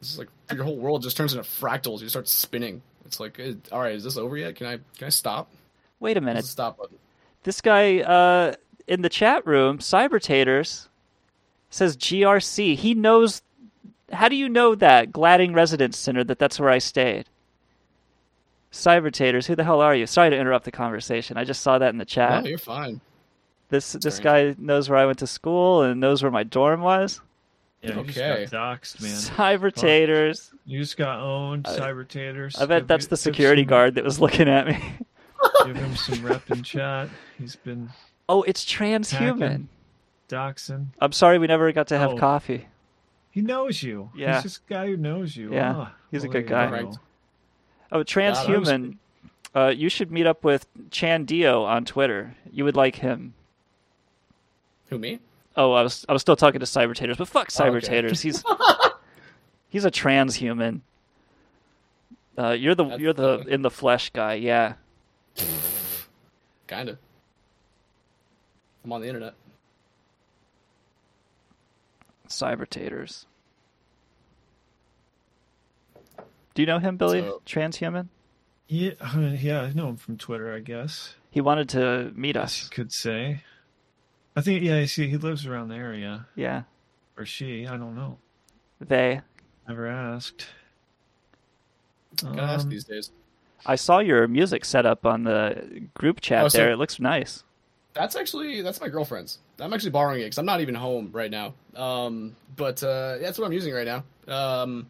This 0.00 0.14
is 0.14 0.18
like 0.18 0.28
your 0.52 0.64
whole 0.64 0.78
world 0.78 1.02
just 1.02 1.16
turns 1.16 1.32
into 1.32 1.48
fractals. 1.48 2.00
You 2.00 2.08
start 2.08 2.26
spinning. 2.26 2.82
It's 3.06 3.20
like, 3.20 3.38
eh, 3.38 3.54
all 3.70 3.80
right, 3.80 3.94
is 3.94 4.04
this 4.04 4.16
over 4.16 4.36
yet? 4.36 4.54
Can 4.56 4.66
I 4.66 4.78
can 4.96 5.06
I 5.06 5.10
stop? 5.10 5.50
Wait 6.00 6.16
a 6.16 6.20
minute. 6.20 6.44
stop 6.44 6.78
button. 6.78 6.96
This 7.44 7.60
guy 7.60 8.00
uh, 8.00 8.54
in 8.86 9.02
the 9.02 9.08
chat 9.08 9.46
room, 9.46 9.78
Cybertators, 9.78 10.88
says 11.70 11.96
GRC. 11.96 12.76
He 12.76 12.94
knows. 12.94 13.42
How 14.12 14.28
do 14.28 14.36
you 14.36 14.48
know 14.48 14.74
that 14.74 15.10
Gladding 15.12 15.54
Residence 15.54 15.96
Center? 15.98 16.22
That 16.24 16.38
that's 16.38 16.60
where 16.60 16.70
I 16.70 16.78
stayed. 16.78 17.26
Cybertators, 18.72 19.46
who 19.46 19.54
the 19.54 19.64
hell 19.64 19.80
are 19.80 19.94
you? 19.94 20.06
Sorry 20.06 20.30
to 20.30 20.36
interrupt 20.36 20.64
the 20.64 20.72
conversation. 20.72 21.36
I 21.36 21.44
just 21.44 21.60
saw 21.60 21.78
that 21.78 21.90
in 21.90 21.98
the 21.98 22.04
chat. 22.06 22.44
No, 22.44 22.48
you're 22.48 22.58
fine. 22.58 23.00
this 23.68 23.92
this 23.92 24.18
guy 24.18 24.54
knows 24.58 24.88
where 24.88 24.98
I 24.98 25.06
went 25.06 25.18
to 25.18 25.26
school 25.26 25.82
and 25.82 26.00
knows 26.00 26.22
where 26.22 26.32
my 26.32 26.42
dorm 26.42 26.80
was. 26.80 27.20
Yeah, 27.82 27.98
Okay. 27.98 28.12
just 28.12 28.52
got 28.52 28.78
doxxed, 28.80 29.02
man. 29.02 29.10
Cybertators. 29.60 30.50
You 30.64 30.78
just 30.80 30.96
got 30.96 31.18
owned, 31.20 31.66
I- 31.66 31.78
cybertators. 31.78 32.60
I 32.60 32.66
bet 32.66 32.82
Give- 32.82 32.88
that's 32.88 33.06
the 33.08 33.16
security 33.16 33.62
some- 33.62 33.68
guard 33.70 33.94
that 33.96 34.04
was 34.04 34.20
looking 34.20 34.48
at 34.48 34.66
me. 34.68 34.78
Give 35.66 35.74
him 35.76 35.96
some 35.96 36.24
rep 36.24 36.48
in 36.50 36.62
chat. 36.62 37.08
He's 37.38 37.56
been 37.56 37.90
Oh, 38.28 38.42
it's 38.42 38.64
transhuman. 38.64 39.40
hacking, 39.40 39.68
doxing. 40.28 40.86
I'm 41.00 41.10
sorry 41.12 41.38
we 41.38 41.48
never 41.48 41.70
got 41.72 41.88
to 41.88 41.98
have 41.98 42.12
Oh. 42.12 42.16
coffee. 42.16 42.68
He 43.32 43.40
knows 43.40 43.82
you. 43.82 44.10
Yeah. 44.14 44.34
He's 44.34 44.42
just 44.44 44.58
a 44.68 44.72
guy 44.72 44.86
who 44.86 44.96
knows 44.96 45.36
you. 45.36 45.52
Yeah, 45.52 45.72
Ah, 45.76 45.94
he's 46.10 46.22
a 46.22 46.28
good 46.28 46.46
guy. 46.46 46.82
go. 46.82 46.92
Oh, 47.90 48.04
transhuman. 48.04 48.98
Uh, 49.54 49.72
you 49.74 49.88
should 49.88 50.10
meet 50.12 50.26
up 50.26 50.44
with 50.44 50.66
Chan 50.90 51.24
Dio 51.24 51.64
on 51.64 51.84
Twitter. 51.84 52.36
You 52.52 52.64
would 52.64 52.76
like 52.76 52.96
him. 52.96 53.34
Who 54.88 54.98
me? 54.98 55.18
Oh, 55.56 55.72
I 55.72 55.82
was 55.82 56.04
I 56.08 56.12
was 56.12 56.22
still 56.22 56.36
talking 56.36 56.60
to 56.60 56.66
Cyber 56.66 56.92
Cybertators, 56.94 57.18
but 57.18 57.28
fuck 57.28 57.48
Oh, 57.58 57.64
okay. 57.66 57.80
Cybertators. 57.88 58.22
He's 58.22 58.42
he's 59.68 59.84
a 59.84 59.90
transhuman. 59.90 60.80
Uh, 62.38 62.50
you're 62.52 62.74
the 62.74 62.96
you're 62.96 63.12
the 63.12 63.44
in 63.48 63.62
the 63.62 63.70
flesh 63.70 64.10
guy. 64.10 64.34
Yeah. 64.34 64.74
Kinda. 66.66 66.98
I'm 68.84 68.92
on 68.92 69.00
the 69.02 69.06
internet. 69.08 69.34
Cyber 72.28 72.66
Cybertators. 72.66 73.26
Do 76.54 76.62
you 76.62 76.66
know 76.66 76.78
him, 76.78 76.96
Billy? 76.96 77.20
So- 77.20 77.42
Transhuman. 77.46 78.08
Yeah, 78.68 78.92
I 79.02 79.16
mean, 79.16 79.38
yeah, 79.42 79.60
I 79.62 79.72
know 79.74 79.88
him 79.90 79.96
from 79.96 80.16
Twitter. 80.16 80.54
I 80.54 80.60
guess 80.60 81.14
He 81.30 81.42
wanted 81.42 81.68
to 81.70 82.10
meet 82.14 82.38
us. 82.38 82.64
you 82.64 82.70
could 82.70 82.90
say. 82.92 83.42
I 84.36 84.40
think 84.40 84.62
yeah. 84.62 84.76
I 84.76 84.86
see. 84.86 85.08
He 85.08 85.16
lives 85.16 85.46
around 85.46 85.68
the 85.68 85.74
area, 85.76 86.26
Yeah. 86.36 86.62
or 87.18 87.24
she. 87.26 87.66
I 87.66 87.76
don't 87.76 87.94
know. 87.94 88.18
They. 88.80 89.20
Never 89.68 89.86
asked. 89.86 90.46
Gotta 92.22 92.42
ask 92.42 92.64
Um, 92.64 92.70
these 92.70 92.84
days. 92.84 93.10
I 93.64 93.76
saw 93.76 93.98
your 94.00 94.26
music 94.28 94.64
set 94.64 94.86
up 94.86 95.06
on 95.06 95.24
the 95.24 95.82
group 95.94 96.20
chat 96.20 96.44
Oh, 96.44 96.48
so- 96.48 96.58
there. 96.58 96.72
It 96.72 96.76
looks 96.76 96.98
nice. 97.00 97.44
That's 97.94 98.16
actually 98.16 98.62
that's 98.62 98.80
my 98.80 98.88
girlfriend's. 98.88 99.38
I'm 99.60 99.72
actually 99.74 99.90
borrowing 99.90 100.20
it 100.20 100.24
because 100.24 100.38
I'm 100.38 100.46
not 100.46 100.62
even 100.62 100.74
home 100.74 101.10
right 101.12 101.30
now. 101.30 101.52
Um, 101.76 102.34
but 102.56 102.82
uh, 102.82 103.18
that's 103.18 103.38
what 103.38 103.44
I'm 103.44 103.52
using 103.52 103.74
right 103.74 103.86
now. 103.86 104.04
Um, 104.34 104.86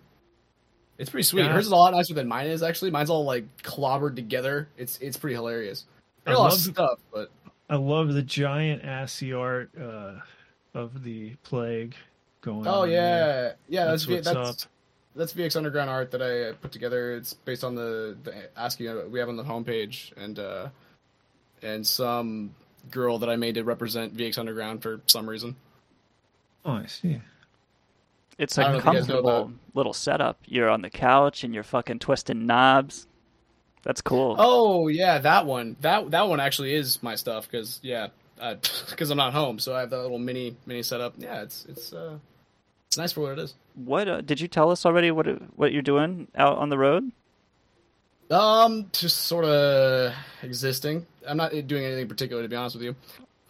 It's 0.98 1.10
pretty 1.10 1.24
sweet. 1.24 1.42
Yeah. 1.42 1.52
Hers 1.52 1.66
is 1.66 1.72
a 1.72 1.76
lot 1.76 1.92
nicer 1.94 2.14
than 2.14 2.28
mine 2.28 2.46
is 2.46 2.62
actually. 2.62 2.92
Mine's 2.92 3.10
all 3.10 3.24
like 3.24 3.44
clobbered 3.64 4.14
together. 4.14 4.68
It's 4.78 4.98
it's 5.00 5.16
pretty 5.16 5.34
hilarious. 5.34 5.84
I 6.24 6.30
There's 6.30 6.38
a 6.38 6.40
lot 6.40 6.46
of 6.46 6.52
love- 6.52 6.60
stuff, 6.74 6.98
but 7.12 7.30
I 7.70 7.76
love 7.76 8.12
the 8.12 8.22
giant 8.22 8.84
ASCII 8.84 9.32
art 9.32 9.70
uh, 9.80 10.14
of 10.74 11.02
the 11.04 11.34
plague 11.42 11.94
going. 12.42 12.66
On. 12.66 12.68
Oh 12.68 12.82
on 12.82 12.90
yeah, 12.90 13.00
there. 13.00 13.56
yeah. 13.68 13.84
That's 13.86 14.04
That's 14.06 14.26
V- 14.26 14.30
what's 14.30 14.48
that's 14.50 14.68
that's 15.14 15.32
VX 15.34 15.56
Underground 15.56 15.90
art 15.90 16.10
that 16.12 16.22
I 16.22 16.52
put 16.52 16.72
together. 16.72 17.14
It's 17.14 17.32
based 17.34 17.64
on 17.64 17.74
the 17.74 18.16
the 18.24 18.48
ASCII 18.58 18.88
we 19.10 19.18
have 19.18 19.28
on 19.28 19.36
the 19.36 19.44
homepage 19.44 20.12
and 20.16 20.38
uh 20.38 20.68
and 21.62 21.86
some 21.86 22.54
girl 22.90 23.18
that 23.18 23.30
I 23.30 23.36
made 23.36 23.54
to 23.54 23.64
represent 23.64 24.16
VX 24.16 24.38
Underground 24.38 24.82
for 24.82 25.00
some 25.06 25.28
reason. 25.28 25.56
Oh, 26.64 26.72
I 26.72 26.86
see. 26.86 27.20
It's 28.38 28.58
a 28.58 28.62
know 28.62 28.68
if 28.78 28.84
you 28.84 28.92
guys 28.92 29.08
know 29.08 29.22
comfortable 29.22 29.52
little 29.74 29.92
setup. 29.92 30.38
You're 30.46 30.70
on 30.70 30.82
the 30.82 30.90
couch 30.90 31.44
and 31.44 31.54
you're 31.54 31.62
fucking 31.62 31.98
twisting 32.00 32.46
knobs. 32.46 33.06
That's 33.82 34.00
cool. 34.00 34.36
Oh 34.38 34.88
yeah, 34.88 35.18
that 35.18 35.46
one. 35.46 35.76
That 35.80 36.10
that 36.12 36.28
one 36.28 36.40
actually 36.40 36.74
is 36.74 37.02
my 37.02 37.14
stuff 37.16 37.48
because 37.50 37.80
yeah, 37.82 38.08
because 38.90 39.10
I'm 39.10 39.16
not 39.16 39.32
home, 39.32 39.58
so 39.58 39.74
I 39.74 39.80
have 39.80 39.90
that 39.90 40.00
little 40.00 40.18
mini 40.18 40.56
mini 40.66 40.82
setup. 40.82 41.14
Yeah, 41.18 41.42
it's 41.42 41.66
it's 41.68 41.92
uh 41.92 42.18
it's 42.86 42.96
nice 42.96 43.12
for 43.12 43.22
what 43.22 43.32
it 43.32 43.38
is. 43.38 43.54
What 43.74 44.08
uh, 44.08 44.20
did 44.20 44.40
you 44.40 44.48
tell 44.48 44.70
us 44.70 44.86
already? 44.86 45.10
What 45.10 45.26
what 45.56 45.72
you're 45.72 45.82
doing 45.82 46.28
out 46.36 46.58
on 46.58 46.68
the 46.68 46.78
road? 46.78 47.10
Um, 48.30 48.88
just 48.92 49.22
sort 49.22 49.44
of 49.44 50.14
existing. 50.42 51.06
I'm 51.26 51.36
not 51.36 51.50
doing 51.66 51.84
anything 51.84 52.08
particular 52.08 52.42
to 52.42 52.48
be 52.48 52.56
honest 52.56 52.76
with 52.76 52.84
you. 52.84 52.96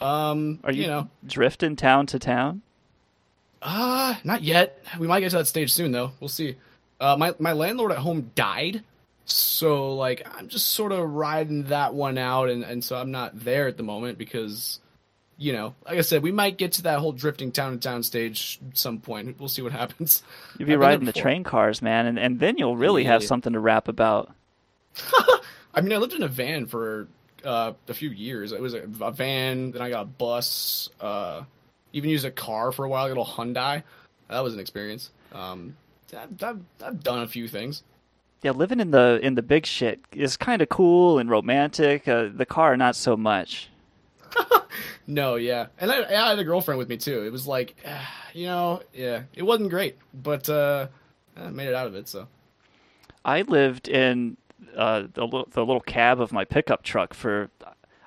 Um, 0.00 0.58
Are 0.64 0.72
you, 0.72 0.82
you 0.82 0.88
know, 0.88 1.08
drifting 1.24 1.76
town 1.76 2.06
to 2.06 2.18
town? 2.18 2.62
Uh, 3.62 4.16
not 4.24 4.42
yet. 4.42 4.84
We 4.98 5.06
might 5.06 5.20
get 5.20 5.30
to 5.30 5.38
that 5.38 5.46
stage 5.46 5.72
soon, 5.72 5.92
though. 5.92 6.12
We'll 6.18 6.28
see. 6.28 6.56
Uh, 7.00 7.16
my 7.16 7.34
my 7.38 7.52
landlord 7.52 7.92
at 7.92 7.98
home 7.98 8.32
died, 8.34 8.82
so 9.32 9.94
like 9.94 10.26
I'm 10.36 10.48
just 10.48 10.68
sort 10.68 10.92
of 10.92 11.08
riding 11.10 11.64
that 11.64 11.94
one 11.94 12.18
out, 12.18 12.48
and 12.48 12.62
and 12.62 12.82
so 12.84 12.96
I'm 12.96 13.10
not 13.10 13.44
there 13.44 13.68
at 13.68 13.76
the 13.76 13.82
moment 13.82 14.18
because, 14.18 14.80
you 15.36 15.52
know, 15.52 15.74
like 15.86 15.98
I 15.98 16.02
said, 16.02 16.22
we 16.22 16.32
might 16.32 16.58
get 16.58 16.72
to 16.72 16.82
that 16.82 16.98
whole 16.98 17.12
drifting 17.12 17.52
town 17.52 17.72
to 17.72 17.78
town 17.78 18.02
stage 18.02 18.60
at 18.68 18.76
some 18.76 18.98
point. 18.98 19.38
We'll 19.38 19.48
see 19.48 19.62
what 19.62 19.72
happens. 19.82 20.22
You'll 20.58 20.66
be 20.66 20.74
I've 20.74 20.80
been 20.80 20.80
there 20.80 20.88
riding 20.88 21.06
the 21.06 21.12
train 21.12 21.44
cars, 21.44 21.82
man, 21.82 22.06
and, 22.06 22.18
and 22.18 22.38
then 22.38 22.58
you'll 22.58 22.76
really 22.76 23.04
have 23.04 23.22
something 23.22 23.52
to 23.52 23.60
rap 23.60 23.88
about. 23.88 24.32
I 25.74 25.80
mean, 25.80 25.92
I 25.92 25.96
lived 25.96 26.12
in 26.12 26.22
a 26.22 26.28
van 26.28 26.66
for 26.66 27.08
uh, 27.44 27.72
a 27.88 27.94
few 27.94 28.10
years. 28.10 28.52
It 28.52 28.60
was 28.60 28.74
a, 28.74 28.82
a 29.00 29.10
van, 29.10 29.70
then 29.72 29.80
I 29.80 29.88
got 29.88 30.02
a 30.02 30.06
bus. 30.06 30.90
Uh, 31.00 31.44
even 31.92 32.10
used 32.10 32.24
a 32.24 32.30
car 32.30 32.72
for 32.72 32.84
a 32.84 32.88
while, 32.88 33.06
a 33.06 33.08
little 33.08 33.24
Hyundai. 33.24 33.82
That 34.28 34.40
was 34.40 34.54
an 34.54 34.60
experience. 34.60 35.10
Um, 35.32 35.76
I've, 36.16 36.42
I've, 36.42 36.60
I've 36.84 37.02
done 37.02 37.20
a 37.20 37.26
few 37.26 37.48
things. 37.48 37.82
Yeah, 38.42 38.50
living 38.50 38.80
in 38.80 38.90
the 38.90 39.18
in 39.22 39.34
the 39.36 39.42
big 39.42 39.66
shit 39.66 40.00
is 40.12 40.36
kind 40.36 40.60
of 40.62 40.68
cool 40.68 41.18
and 41.18 41.30
romantic. 41.30 42.06
Uh, 42.08 42.28
the 42.34 42.46
car, 42.46 42.76
not 42.76 42.96
so 42.96 43.16
much. 43.16 43.70
No, 45.06 45.34
yeah, 45.34 45.66
and 45.78 45.90
I, 45.90 46.04
I 46.04 46.28
had 46.30 46.38
a 46.38 46.44
girlfriend 46.44 46.78
with 46.78 46.88
me 46.88 46.96
too. 46.96 47.24
It 47.24 47.32
was 47.32 47.46
like, 47.46 47.74
you 48.32 48.46
know, 48.46 48.82
yeah, 48.92 49.24
it 49.34 49.42
wasn't 49.42 49.70
great, 49.70 49.98
but 50.14 50.48
uh, 50.48 50.88
I 51.36 51.50
made 51.50 51.68
it 51.68 51.74
out 51.74 51.86
of 51.88 51.94
it. 51.96 52.08
So 52.08 52.28
I 53.24 53.42
lived 53.42 53.88
in 53.88 54.36
uh, 54.76 55.02
the 55.12 55.26
the 55.50 55.64
little 55.64 55.80
cab 55.80 56.20
of 56.20 56.32
my 56.32 56.44
pickup 56.44 56.82
truck 56.82 57.14
for, 57.14 57.50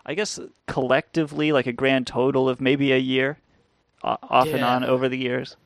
I 0.05 0.13
guess 0.15 0.39
collectively 0.67 1.51
like 1.51 1.67
a 1.67 1.73
grand 1.73 2.07
total 2.07 2.47
of 2.49 2.61
maybe 2.61 2.91
a 2.91 2.97
year, 2.97 3.39
uh, 4.03 4.17
off 4.23 4.53
and 4.53 4.63
on 4.63 4.83
over 4.83 5.09
the 5.09 5.17
years. 5.17 5.57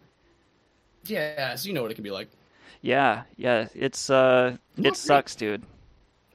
yeah, 1.06 1.56
so 1.56 1.68
you 1.68 1.74
know 1.74 1.82
what 1.82 1.92
it 1.92 1.96
can 1.96 2.04
be 2.04 2.12
like. 2.12 2.30
Yeah, 2.82 3.24
yeah, 3.36 3.68
it's 3.76 4.10
uh, 4.10 4.58
it 4.78 4.96
sucks, 4.96 5.36
dude. 5.36 5.64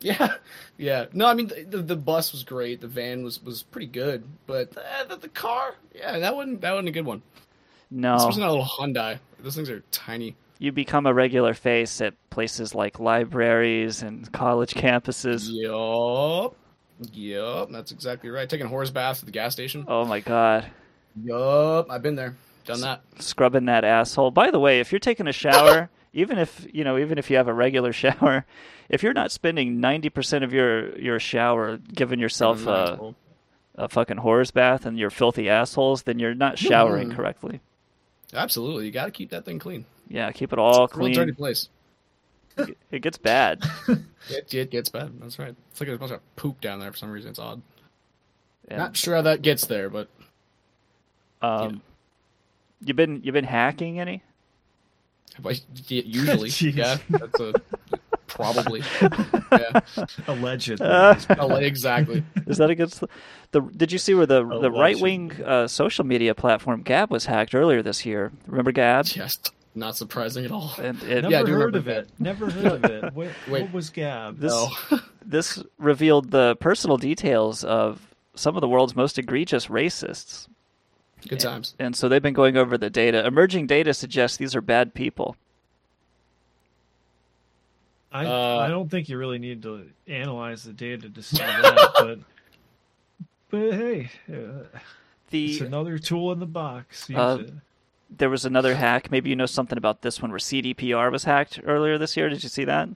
Yeah, 0.01 0.35
yeah. 0.77 1.07
No, 1.13 1.27
I 1.27 1.35
mean 1.35 1.49
the, 1.49 1.65
the, 1.65 1.79
the 1.79 1.97
bus 1.97 2.33
was 2.33 2.45
great. 2.45 2.81
The 2.81 2.89
van 2.89 3.25
was, 3.25 3.43
was 3.43 3.63
pretty 3.63 3.87
good, 3.87 4.25
but 4.47 4.77
uh, 4.77 5.05
the, 5.09 5.17
the 5.17 5.29
car, 5.29 5.75
yeah, 5.95 6.19
that 6.19 6.37
wasn't 6.37 6.61
that 6.61 6.73
wasn't 6.73 6.89
a 6.89 6.93
good 6.93 7.07
one. 7.07 7.23
No, 7.91 8.17
Especially 8.17 8.41
not 8.41 8.49
a 8.49 8.53
little 8.53 8.67
Hyundai. 8.67 9.19
Those 9.41 9.55
things 9.55 9.71
are 9.71 9.83
tiny. 9.91 10.37
you 10.59 10.73
become 10.73 11.07
a 11.07 11.15
regular 11.15 11.55
face 11.55 12.01
at 12.01 12.15
places 12.31 12.75
like 12.75 12.99
libraries 12.99 14.03
and 14.03 14.31
college 14.33 14.75
campuses. 14.75 15.49
Yup. 15.51 16.57
Yup. 17.13 17.71
That's 17.71 17.93
exactly 17.93 18.31
right. 18.31 18.49
Taking 18.49 18.67
horse 18.67 18.91
baths 18.91 19.21
at 19.21 19.27
the 19.27 19.33
gas 19.33 19.53
station. 19.53 19.85
Oh 19.89 20.05
my 20.05 20.21
god. 20.21 20.67
Yup. 21.23 21.91
I've 21.91 22.03
been 22.03 22.17
there. 22.17 22.37
Done 22.65 22.81
that. 22.81 23.03
scrubbing 23.19 23.67
that 23.67 23.85
asshole. 23.85 24.31
By 24.31 24.51
the 24.51 24.59
way, 24.59 24.81
if 24.81 24.91
you're 24.91 24.99
taking 24.99 25.27
a 25.29 25.33
shower, 25.33 25.91
even 26.15 26.39
if 26.39 26.67
you 26.73 26.85
know, 26.85 26.97
even 26.97 27.19
if 27.19 27.29
you 27.31 27.37
have 27.37 27.49
a 27.49 27.53
regular 27.53 27.93
shower, 28.03 28.47
if 28.89 29.03
you're 29.03 29.13
not 29.13 29.31
spending 29.31 29.81
ninety 29.81 30.09
percent 30.09 30.45
of 30.45 30.53
your 30.53 30.97
your 30.99 31.21
shower 31.21 31.77
giving 31.77 32.19
yourself 32.21 32.67
a, 32.67 33.15
a 33.75 33.89
fucking 33.89 34.17
horse 34.19 34.51
bath 34.51 34.87
and 34.87 34.99
you're 34.99 35.11
filthy 35.11 35.51
assholes, 35.51 36.05
then 36.05 36.19
you're 36.19 36.35
not 36.35 36.59
showering 36.59 37.11
Mhm. 37.11 37.17
correctly. 37.17 37.61
Absolutely. 38.33 38.87
You 38.87 38.91
got 38.93 39.05
to 39.07 39.11
keep 39.11 39.31
that 39.31 39.45
thing 39.45 39.59
clean. 39.59 39.85
Yeah, 40.09 40.31
keep 40.33 40.53
it 40.53 40.59
all 40.59 40.85
It's 40.85 40.95
a 40.95 40.99
real 40.99 41.13
dirty 41.13 41.33
place. 41.33 41.69
It 42.91 43.03
gets 43.03 43.19
bad. 43.19 43.63
It, 44.31 44.55
it 44.55 44.71
gets 44.71 44.89
bad. 44.89 45.21
That's 45.21 45.39
right. 45.39 45.55
It's 45.71 45.81
like 45.81 45.89
there's 45.89 45.97
a 45.97 45.99
bunch 45.99 46.13
of 46.13 46.37
poop 46.37 46.59
down 46.63 46.81
there 46.81 46.91
for 46.91 46.97
some 46.97 47.11
reason. 47.11 47.29
It's 47.31 47.39
odd. 47.39 47.61
And, 48.69 48.79
Not 48.79 48.97
sure 48.97 49.17
how 49.17 49.21
that 49.23 49.43
gets 49.43 49.67
there, 49.67 49.91
but 49.91 50.09
um, 51.43 51.83
you've 52.83 52.97
been 52.97 53.21
you've 53.23 53.35
been 53.35 53.45
hacking 53.45 54.01
any? 54.01 54.23
But 55.41 55.61
usually, 55.89 56.49
Jeez. 56.51 56.75
yeah, 56.75 56.99
that's 57.11 57.41
a 57.41 57.53
probably. 58.27 58.83
Yeah, 59.53 59.81
Allegedly. 60.27 60.85
Uh, 60.85 61.15
exactly. 61.61 62.25
Is 62.49 62.57
that 62.59 62.71
against 62.71 63.01
the, 63.01 63.09
the? 63.53 63.61
Did 63.61 63.93
you 63.93 63.99
see 63.99 64.15
where 64.15 64.27
the 64.27 64.45
the 64.61 64.71
right 64.71 64.99
wing 64.99 65.31
uh, 65.45 65.69
social 65.69 66.05
media 66.05 66.35
platform 66.35 66.83
Gab 66.83 67.11
was 67.13 67.27
hacked 67.27 67.55
earlier 67.55 67.83
this 67.83 68.05
year? 68.05 68.33
Remember 68.49 68.73
Gab? 68.73 69.07
Yes, 69.15 69.39
not 69.77 69.97
surprising 69.97 70.45
at 70.45 70.51
all. 70.51 70.73
And 70.83 71.01
it, 71.05 71.23
Never 71.23 71.31
Yeah, 71.31 71.41
I 71.41 71.45
do 71.45 71.53
heard 71.53 71.77
of 71.77 71.85
that. 71.85 71.99
it. 71.99 72.09
Never 72.19 72.51
heard 72.51 72.85
of 72.85 72.91
it. 72.91 73.15
What, 73.15 73.29
Wait. 73.49 73.63
what 73.63 73.73
was 73.73 73.91
Gab? 73.91 74.39
This 74.41 74.53
Oh. 74.53 75.01
this 75.25 75.63
revealed 75.79 76.33
the 76.33 76.57
personal 76.57 76.97
details 76.97 77.63
of 77.63 78.13
some 78.35 78.57
of 78.57 78.61
the 78.61 78.69
world's 78.69 78.97
most 78.97 79.19
egregious 79.19 79.69
racists. 79.69 80.49
Good 81.29 81.41
times. 81.41 81.75
And 81.79 81.97
so 81.97 82.09
they've 82.09 82.23
been 82.23 82.35
going 82.35 82.57
over 82.57 82.77
the 82.77 82.91
data. 82.91 83.27
Emerging 83.27 83.67
data 83.67 83.95
suggests 83.95 84.37
these 84.37 84.55
are 84.55 84.61
bad 84.61 84.95
people. 84.95 85.37
I 88.13 88.27
Uh, 88.27 88.59
I 88.59 88.69
don't 88.69 88.91
think 88.91 89.09
you 89.09 89.19
really 89.19 89.39
need 89.39 89.63
to 89.63 89.89
analyze 90.07 90.63
the 90.63 90.73
data 90.73 91.09
to 91.09 91.23
see 91.23 91.39
that, 91.39 91.93
but 91.99 92.19
but 93.51 93.73
hey, 93.73 94.11
uh, 94.31 94.79
it's 95.33 95.61
another 95.61 95.99
tool 95.99 96.31
in 96.33 96.39
the 96.39 96.47
box. 96.47 97.11
Uh, 97.11 97.39
it. 97.41 97.53
there 98.11 98.31
was 98.31 98.45
another 98.45 98.75
hack. 98.77 99.11
Maybe 99.11 99.31
you 99.31 99.37
know 99.37 99.47
something 99.47 99.79
about 99.79 100.03
this 100.03 100.23
one 100.23 100.31
where 100.31 100.39
CDPR 100.39 101.11
was 101.11 101.25
hacked 101.25 101.61
earlier 101.65 101.99
this 101.99 102.17
year. 102.17 102.29
Did 102.29 102.43
you 102.43 102.49
see 102.49 102.65
that? 102.65 102.89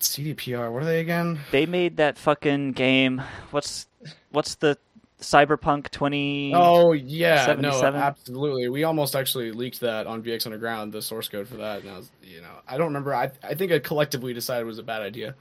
CDPR. 0.00 0.72
What 0.72 0.82
are 0.82 0.86
they 0.86 1.00
again? 1.00 1.40
They 1.50 1.66
made 1.66 1.96
that 1.98 2.16
fucking 2.16 2.72
game. 2.72 3.20
What's 3.50 3.86
what's 4.30 4.54
the 4.54 4.78
Cyberpunk 5.20 5.90
twenty? 5.90 6.52
Oh 6.54 6.92
yeah, 6.92 7.56
no, 7.58 7.82
absolutely. 7.82 8.68
We 8.68 8.84
almost 8.84 9.16
actually 9.16 9.50
leaked 9.52 9.80
that 9.80 10.06
on 10.06 10.22
VX 10.22 10.46
Underground, 10.46 10.92
the 10.92 11.02
source 11.02 11.28
code 11.28 11.48
for 11.48 11.56
that. 11.56 11.80
And 11.82 11.90
I 11.90 11.96
was, 11.96 12.10
you 12.22 12.40
know, 12.40 12.52
I 12.68 12.76
don't 12.78 12.86
remember. 12.88 13.14
I 13.14 13.30
I 13.42 13.54
think 13.54 13.72
I 13.72 13.80
collectively 13.80 14.32
decided 14.32 14.62
it 14.62 14.66
was 14.66 14.78
a 14.78 14.82
bad 14.84 15.02
idea. 15.02 15.34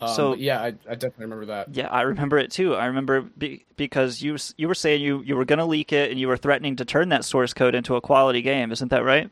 Um, 0.00 0.08
So- 0.14 0.34
yeah, 0.34 0.60
I, 0.62 0.66
I 0.68 0.94
definitely 0.94 1.26
remember 1.26 1.46
that. 1.46 1.74
Yeah, 1.74 1.88
I 1.88 2.02
remember 2.02 2.38
it 2.38 2.50
too. 2.50 2.74
I 2.74 2.86
remember 2.86 3.20
be, 3.20 3.66
because 3.76 4.22
you 4.22 4.38
you 4.56 4.66
were 4.68 4.74
saying 4.74 5.02
you, 5.02 5.20
you 5.22 5.36
were 5.36 5.44
going 5.44 5.58
to 5.58 5.66
leak 5.66 5.92
it 5.92 6.10
and 6.10 6.18
you 6.18 6.26
were 6.26 6.38
threatening 6.38 6.76
to 6.76 6.86
turn 6.86 7.10
that 7.10 7.24
source 7.26 7.52
code 7.52 7.74
into 7.74 7.96
a 7.96 8.00
quality 8.00 8.40
game. 8.40 8.72
Isn't 8.72 8.88
that 8.88 9.04
right? 9.04 9.30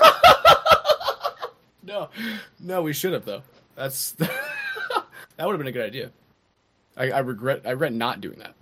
No, 1.82 2.08
no, 2.60 2.82
we 2.82 2.92
should 2.92 3.12
have 3.14 3.24
though. 3.24 3.42
That's 3.74 4.12
that 4.12 4.30
would 5.38 5.52
have 5.52 5.58
been 5.58 5.66
a 5.66 5.72
good 5.72 5.86
idea. 5.86 6.10
I, 6.96 7.10
I 7.10 7.18
regret 7.20 7.62
I 7.64 7.70
regret 7.70 7.92
not 7.92 8.20
doing 8.20 8.38
that. 8.40 8.54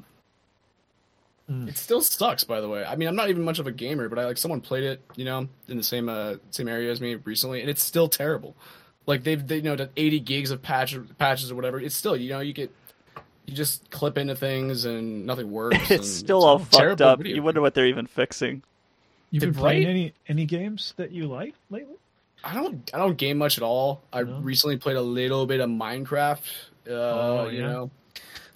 It 1.49 1.79
still 1.79 2.03
sucks, 2.03 2.45
by 2.45 2.61
the 2.61 2.69
way. 2.69 2.85
I 2.85 2.95
mean, 2.97 3.09
I'm 3.09 3.17
not 3.17 3.31
even 3.31 3.43
much 3.43 3.59
of 3.59 3.67
a 3.67 3.73
gamer, 3.73 4.09
but 4.11 4.19
I 4.19 4.27
like 4.27 4.37
someone 4.37 4.61
played 4.61 4.85
it, 4.85 5.01
you 5.17 5.25
know, 5.25 5.49
in 5.67 5.79
the 5.79 5.83
same 5.83 6.09
uh, 6.11 6.35
same 6.51 6.69
area 6.69 6.91
as 6.93 7.01
me 7.01 7.15
recently, 7.15 7.63
and 7.63 7.71
it's 7.71 7.83
still 7.83 8.07
terrible. 8.09 8.55
Like 9.07 9.25
they've 9.25 9.45
they 9.47 9.57
you 9.57 9.63
know 9.63 9.75
done 9.77 9.89
80 9.97 10.21
gigs 10.21 10.51
of 10.51 10.61
patch 10.61 10.95
patches 11.17 11.51
or 11.51 11.55
whatever. 11.55 11.81
It's 11.81 11.97
still 11.97 12.15
you 12.17 12.29
know 12.31 12.41
you 12.41 12.53
get 12.53 12.71
you 13.47 13.55
just 13.55 13.91
clip 13.91 14.19
into 14.19 14.37
things 14.37 14.85
and 14.85 15.25
nothing 15.25 15.51
works. 15.51 15.77
and 15.91 16.01
It's 16.01 16.11
still 16.11 16.45
all 16.45 16.59
fucked 16.59 17.01
up. 17.01 17.19
video 17.19 17.37
You 17.37 17.43
wonder 17.43 17.63
what 17.63 17.73
they're 17.73 17.87
even 17.87 18.07
fixing. 18.07 18.63
You've 19.31 19.41
been 19.41 19.53
Right? 19.53 19.59
playing 19.61 19.87
any 19.87 20.13
any 20.29 20.45
games 20.45 20.93
that 20.99 21.13
you 21.13 21.27
like 21.29 21.55
lately? 21.71 21.95
I 22.45 22.53
don't 22.55 22.91
I 22.93 22.99
don't 22.99 23.17
game 23.17 23.39
much 23.39 23.57
at 23.57 23.65
all. 23.65 24.03
I 24.13 24.21
recently 24.21 24.77
played 24.77 24.97
a 24.97 25.03
little 25.03 25.47
bit 25.47 25.61
of 25.61 25.71
Minecraft. 25.71 26.43
Uh, 26.87 26.91
Oh, 26.93 27.49
you 27.49 27.61
yeah. 27.61 27.67
know, 27.69 27.91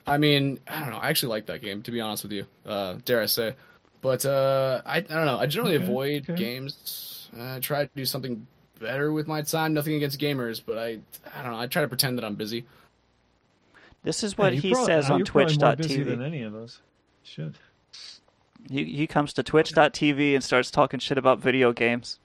I 0.06 0.18
mean, 0.18 0.58
I 0.66 0.80
don't 0.80 0.90
know. 0.90 0.98
I 0.98 1.08
actually 1.10 1.30
like 1.30 1.46
that 1.46 1.62
game, 1.62 1.82
to 1.82 1.90
be 1.90 2.00
honest 2.00 2.22
with 2.24 2.32
you. 2.32 2.46
Uh, 2.66 2.96
dare 3.04 3.20
I 3.22 3.26
say? 3.26 3.54
But 4.00 4.24
uh, 4.26 4.82
I 4.84 4.96
I 4.98 5.00
don't 5.00 5.26
know. 5.26 5.38
I 5.38 5.46
generally 5.46 5.76
Okay, 5.76 5.84
avoid 5.84 6.28
okay. 6.30 6.34
games. 6.38 7.28
Uh, 7.36 7.56
I 7.56 7.60
try 7.60 7.84
to 7.84 7.90
do 7.94 8.04
something 8.04 8.46
better 8.80 9.12
with 9.12 9.28
my 9.28 9.42
time. 9.42 9.74
Nothing 9.74 9.94
against 9.94 10.18
gamers, 10.20 10.60
but 10.64 10.76
I 10.78 10.98
I 11.34 11.42
don't 11.42 11.52
know. 11.52 11.58
I 11.58 11.66
try 11.66 11.82
to 11.82 11.88
pretend 11.88 12.18
that 12.18 12.24
I'm 12.24 12.34
busy. 12.34 12.64
This 14.02 14.24
is 14.24 14.36
what 14.36 14.52
Yeah, 14.54 14.60
he 14.60 14.68
you're 14.70 14.84
says 14.84 15.08
uh, 15.08 15.12
on 15.14 15.18
you're 15.20 15.26
probably 15.26 15.56
more 15.56 15.76
busy 15.76 15.96
Twitch.tv. 16.02 16.06
than 16.06 16.22
any 16.22 16.42
of 16.42 16.54
us. 16.56 16.80
Should. 17.22 17.56
He, 18.68 18.84
he 18.84 19.06
comes 19.06 19.32
to 19.34 19.42
Twitch.tv 19.42 20.34
and 20.34 20.42
starts 20.42 20.70
talking 20.70 20.98
shit 21.00 21.18
about 21.18 21.38
video 21.38 21.72
games. 21.72 22.18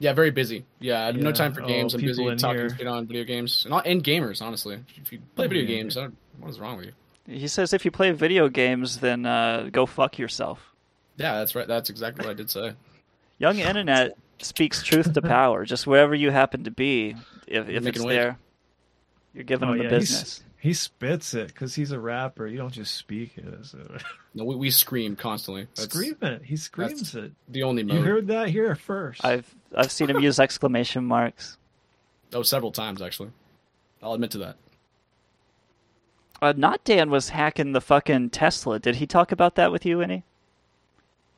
Yeah, 0.00 0.12
very 0.12 0.30
busy. 0.32 0.64
Yeah, 0.80 1.02
I 1.02 1.06
have 1.06 1.16
no 1.16 1.30
time 1.30 1.52
for 1.52 1.62
Oh, 1.62 1.66
games. 1.66 1.94
I'm 1.94 2.00
busy 2.00 2.24
talking 2.36 2.58
here. 2.58 2.76
shit 2.76 2.86
on 2.88 3.06
video 3.06 3.22
games 3.22 3.64
and, 3.64 3.74
and 3.86 4.02
gamers. 4.02 4.42
Honestly, 4.42 4.80
if 5.00 5.12
you 5.12 5.20
play 5.36 5.46
Oh, 5.46 5.48
video 5.48 5.62
yeah, 5.62 5.76
games, 5.76 5.96
I 5.96 6.02
don't, 6.02 6.16
what 6.40 6.50
is 6.50 6.58
wrong 6.58 6.76
with 6.78 6.86
you? 6.86 6.92
He 7.26 7.46
says 7.48 7.72
if 7.72 7.84
you 7.84 7.90
play 7.90 8.10
video 8.12 8.48
games, 8.48 8.98
then 8.98 9.24
uh, 9.26 9.68
go 9.70 9.86
fuck 9.86 10.18
yourself. 10.18 10.60
Yeah, 11.16 11.38
that's 11.38 11.54
right. 11.54 11.68
That's 11.68 11.90
exactly 11.90 12.24
what 12.26 12.30
I 12.32 12.34
did 12.34 12.50
say. 12.50 12.74
Young 13.38 13.58
Internet 13.58 14.16
speaks 14.40 14.82
truth 14.82 15.12
to 15.14 15.22
power. 15.22 15.64
Just 15.64 15.86
wherever 15.86 16.14
you 16.14 16.30
happen 16.30 16.64
to 16.64 16.70
be, 16.70 17.10
if, 17.46 17.68
if 17.68 17.68
it's 17.68 17.84
making 17.84 18.02
waves. 18.04 18.16
there, 18.16 18.38
you're 19.34 19.44
giving 19.44 19.68
Oh, 19.68 19.72
him 19.72 19.78
the 19.78 19.84
yeah, 19.84 19.90
he's- 19.90 20.00
business. 20.10 20.42
He 20.58 20.74
spits 20.74 21.34
it 21.34 21.48
because 21.48 21.74
he's 21.74 21.90
a 21.90 21.98
rapper. 21.98 22.46
You 22.46 22.56
don't 22.56 22.72
just 22.72 22.94
speak 22.94 23.36
it. 23.36 23.44
As. 23.60 23.74
No, 24.34 24.44
we, 24.44 24.54
we 24.54 24.70
scream 24.70 25.14
constantly. 25.16 25.66
That's 25.74 25.92
Scream 25.92 26.16
it. 26.22 26.42
He 26.44 26.56
screams 26.56 27.12
that's 27.12 27.14
it. 27.16 27.32
the 27.48 27.64
only 27.64 27.82
mode. 27.82 27.96
You 27.98 28.02
heard 28.02 28.28
that 28.28 28.48
here 28.48 28.74
first. 28.76 29.22
I've 29.24 29.52
I've 29.76 29.90
seen 29.92 30.08
him 30.08 30.20
use 30.20 30.38
exclamation 30.40 31.04
marks. 31.04 31.58
Oh, 32.32 32.42
several 32.42 32.70
times 32.72 33.02
actually. 33.02 33.30
I'll 34.02 34.14
admit 34.14 34.30
to 34.30 34.38
that. 34.38 34.56
Uh, 36.42 36.52
not 36.56 36.82
Dan 36.82 37.08
was 37.08 37.28
hacking 37.28 37.70
the 37.70 37.80
fucking 37.80 38.30
Tesla. 38.30 38.80
Did 38.80 38.96
he 38.96 39.06
talk 39.06 39.30
about 39.30 39.54
that 39.54 39.70
with 39.70 39.86
you, 39.86 40.00
any? 40.00 40.24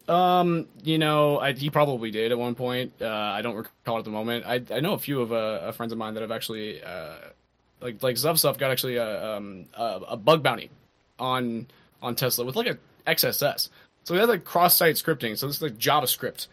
Um, 0.09 0.67
you 0.83 0.97
know, 0.97 1.39
I, 1.39 1.53
he 1.53 1.69
probably 1.69 2.11
did 2.11 2.33
at 2.33 2.39
one 2.39 2.55
point. 2.55 2.95
Uh, 3.03 3.09
I 3.09 3.43
don't 3.43 3.55
recall 3.55 3.99
at 3.99 4.05
the 4.05 4.11
moment. 4.11 4.47
I 4.47 4.63
I 4.75 4.81
know 4.81 4.95
a 4.95 4.99
few 4.99 5.21
of 5.21 5.31
uh, 5.31 5.37
uh, 5.37 5.73
friends 5.73 5.93
of 5.93 5.99
mine 5.99 6.15
that 6.15 6.23
have 6.23 6.31
actually, 6.31 6.83
uh, 6.83 7.17
like 7.83 8.03
like 8.03 8.17
Zuvstuff 8.17 8.57
got 8.57 8.71
actually 8.71 8.97
a 8.97 9.37
um 9.37 9.67
a, 9.75 10.01
a 10.09 10.17
bug 10.17 10.43
bounty 10.43 10.71
on 11.19 11.67
on 12.03 12.17
Tesla 12.17 12.47
with 12.47 12.57
like 12.57 12.67
a 12.67 12.79
XSS. 13.07 13.69
So 14.05 14.15
he 14.15 14.21
had 14.21 14.31
like 14.31 14.45
cross 14.45 14.75
site 14.75 14.97
scripting. 14.97 15.37
So 15.37 15.47
this 15.47 15.57
is 15.57 15.63
like 15.63 15.77
JavaScript, 15.77 16.47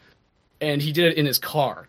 and 0.59 0.81
he 0.81 0.91
did 0.91 1.13
it 1.13 1.17
in 1.17 1.25
his 1.25 1.39
car. 1.39 1.87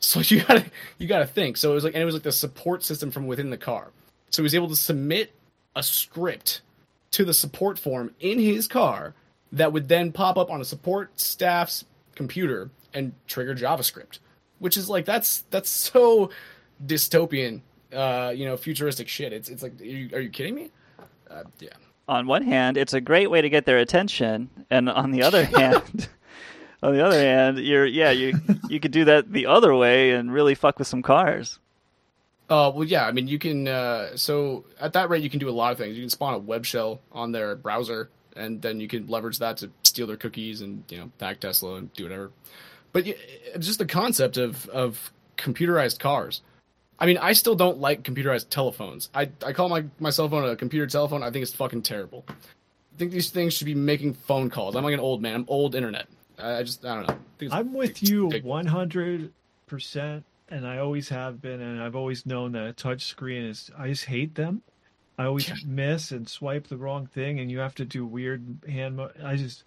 So 0.00 0.20
you 0.24 0.42
gotta 0.42 0.66
you 0.98 1.06
gotta 1.06 1.26
think. 1.26 1.56
So 1.56 1.72
it 1.72 1.74
was 1.74 1.84
like 1.84 1.94
and 1.94 2.02
it 2.02 2.06
was 2.06 2.14
like 2.14 2.22
the 2.22 2.32
support 2.32 2.84
system 2.84 3.10
from 3.10 3.26
within 3.26 3.48
the 3.48 3.58
car. 3.58 3.88
So 4.28 4.42
he 4.42 4.44
was 4.44 4.54
able 4.54 4.68
to 4.68 4.76
submit 4.76 5.32
a 5.76 5.82
script 5.82 6.62
to 7.12 7.24
the 7.24 7.34
support 7.34 7.78
form 7.78 8.12
in 8.18 8.40
his 8.40 8.66
car 8.66 9.14
that 9.52 9.72
would 9.72 9.88
then 9.88 10.10
pop 10.10 10.36
up 10.36 10.50
on 10.50 10.60
a 10.60 10.64
support 10.64 11.18
staff's 11.20 11.84
computer 12.14 12.70
and 12.94 13.12
trigger 13.28 13.54
JavaScript, 13.54 14.18
which 14.58 14.76
is 14.76 14.88
like 14.88 15.04
that's 15.04 15.44
that's 15.50 15.70
so 15.70 16.30
dystopian, 16.84 17.60
uh, 17.92 18.32
you 18.34 18.44
know, 18.44 18.56
futuristic 18.56 19.06
shit. 19.06 19.32
It's 19.32 19.48
it's 19.48 19.62
like, 19.62 19.80
are 19.80 19.84
you, 19.84 20.10
are 20.14 20.20
you 20.20 20.30
kidding 20.30 20.54
me? 20.54 20.70
Uh, 21.30 21.44
yeah. 21.60 21.70
On 22.08 22.26
one 22.26 22.42
hand, 22.42 22.76
it's 22.76 22.94
a 22.94 23.00
great 23.00 23.30
way 23.30 23.40
to 23.40 23.48
get 23.48 23.66
their 23.66 23.78
attention, 23.78 24.48
and 24.70 24.88
on 24.88 25.10
the 25.10 25.22
other 25.22 25.44
hand, 25.56 26.08
on 26.82 26.94
the 26.94 27.04
other 27.04 27.18
hand, 27.18 27.58
you're 27.58 27.86
yeah 27.86 28.10
you 28.10 28.38
you 28.68 28.80
could 28.80 28.92
do 28.92 29.04
that 29.04 29.32
the 29.32 29.46
other 29.46 29.74
way 29.74 30.12
and 30.12 30.32
really 30.32 30.54
fuck 30.54 30.78
with 30.78 30.88
some 30.88 31.02
cars. 31.02 31.58
Uh, 32.48 32.70
well, 32.74 32.84
yeah. 32.84 33.06
I 33.06 33.12
mean, 33.12 33.26
you 33.26 33.38
can. 33.38 33.66
Uh, 33.66 34.16
so 34.16 34.64
at 34.80 34.92
that 34.92 35.10
rate, 35.10 35.22
you 35.22 35.30
can 35.30 35.40
do 35.40 35.48
a 35.48 35.50
lot 35.50 35.72
of 35.72 35.78
things. 35.78 35.96
You 35.96 36.02
can 36.02 36.10
spawn 36.10 36.34
a 36.34 36.38
web 36.38 36.64
shell 36.64 37.00
on 37.12 37.32
their 37.32 37.56
browser, 37.56 38.10
and 38.36 38.62
then 38.62 38.80
you 38.80 38.88
can 38.88 39.06
leverage 39.08 39.38
that 39.38 39.56
to 39.58 39.70
steal 39.82 40.06
their 40.06 40.16
cookies 40.16 40.60
and 40.60 40.84
you 40.88 40.98
know 40.98 41.10
hack 41.20 41.40
Tesla 41.40 41.74
and 41.76 41.92
do 41.94 42.04
whatever. 42.04 42.30
But 42.92 43.06
y- 43.06 43.16
just 43.58 43.78
the 43.78 43.86
concept 43.86 44.36
of 44.36 44.68
of 44.68 45.10
computerized 45.36 45.98
cars. 45.98 46.42
I 46.98 47.06
mean, 47.06 47.18
I 47.18 47.32
still 47.32 47.54
don't 47.54 47.78
like 47.78 48.04
computerized 48.04 48.48
telephones. 48.48 49.10
I 49.14 49.28
I 49.44 49.52
call 49.52 49.68
my 49.68 49.84
my 49.98 50.10
cell 50.10 50.28
phone 50.28 50.48
a 50.48 50.54
computer 50.56 50.86
telephone. 50.86 51.22
I 51.22 51.30
think 51.30 51.42
it's 51.42 51.54
fucking 51.54 51.82
terrible. 51.82 52.24
I 52.28 52.98
think 52.98 53.10
these 53.10 53.30
things 53.30 53.54
should 53.54 53.66
be 53.66 53.74
making 53.74 54.14
phone 54.14 54.48
calls. 54.48 54.74
I'm 54.76 54.84
like 54.84 54.94
an 54.94 55.00
old 55.00 55.20
man. 55.20 55.34
I'm 55.34 55.44
old 55.48 55.74
internet. 55.74 56.06
I, 56.38 56.58
I 56.58 56.62
just 56.62 56.84
I 56.84 56.94
don't 56.94 57.08
know. 57.08 57.50
I 57.50 57.58
I'm 57.58 57.74
with 57.74 58.02
you 58.02 58.28
100, 58.28 59.32
percent 59.66 60.24
and 60.48 60.66
I 60.66 60.78
always 60.78 61.08
have 61.08 61.40
been, 61.40 61.60
and 61.60 61.82
I've 61.82 61.96
always 61.96 62.26
known 62.26 62.52
that 62.52 62.66
a 62.66 62.72
touch 62.72 63.04
screen 63.06 63.44
is. 63.44 63.70
I 63.78 63.88
just 63.88 64.04
hate 64.04 64.34
them. 64.34 64.62
I 65.18 65.24
always 65.24 65.50
miss 65.64 66.12
and 66.12 66.28
swipe 66.28 66.66
the 66.68 66.76
wrong 66.76 67.06
thing, 67.06 67.40
and 67.40 67.50
you 67.50 67.58
have 67.58 67.74
to 67.76 67.84
do 67.84 68.04
weird 68.06 68.44
hand. 68.68 68.96
Mo- 68.96 69.10
I 69.24 69.36
just 69.36 69.64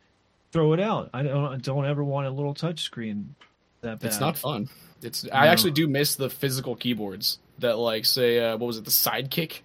throw 0.51 0.73
it 0.73 0.79
out. 0.79 1.09
I 1.13 1.23
don't. 1.23 1.53
I 1.53 1.57
don't 1.57 1.85
ever 1.85 2.03
want 2.03 2.27
a 2.27 2.29
little 2.31 2.53
touch 2.53 2.81
screen 2.83 3.35
that 3.81 3.99
bad. 3.99 4.07
It's 4.07 4.19
not 4.19 4.37
fun. 4.37 4.69
It's 5.01 5.27
I 5.31 5.47
actually 5.47 5.71
do 5.71 5.87
miss 5.87 6.15
the 6.15 6.29
physical 6.29 6.75
keyboards 6.75 7.39
that 7.59 7.77
like 7.77 8.05
say 8.05 8.39
uh, 8.39 8.57
what 8.57 8.67
was 8.67 8.77
it 8.77 8.85
the 8.85 8.91
sidekick? 8.91 9.61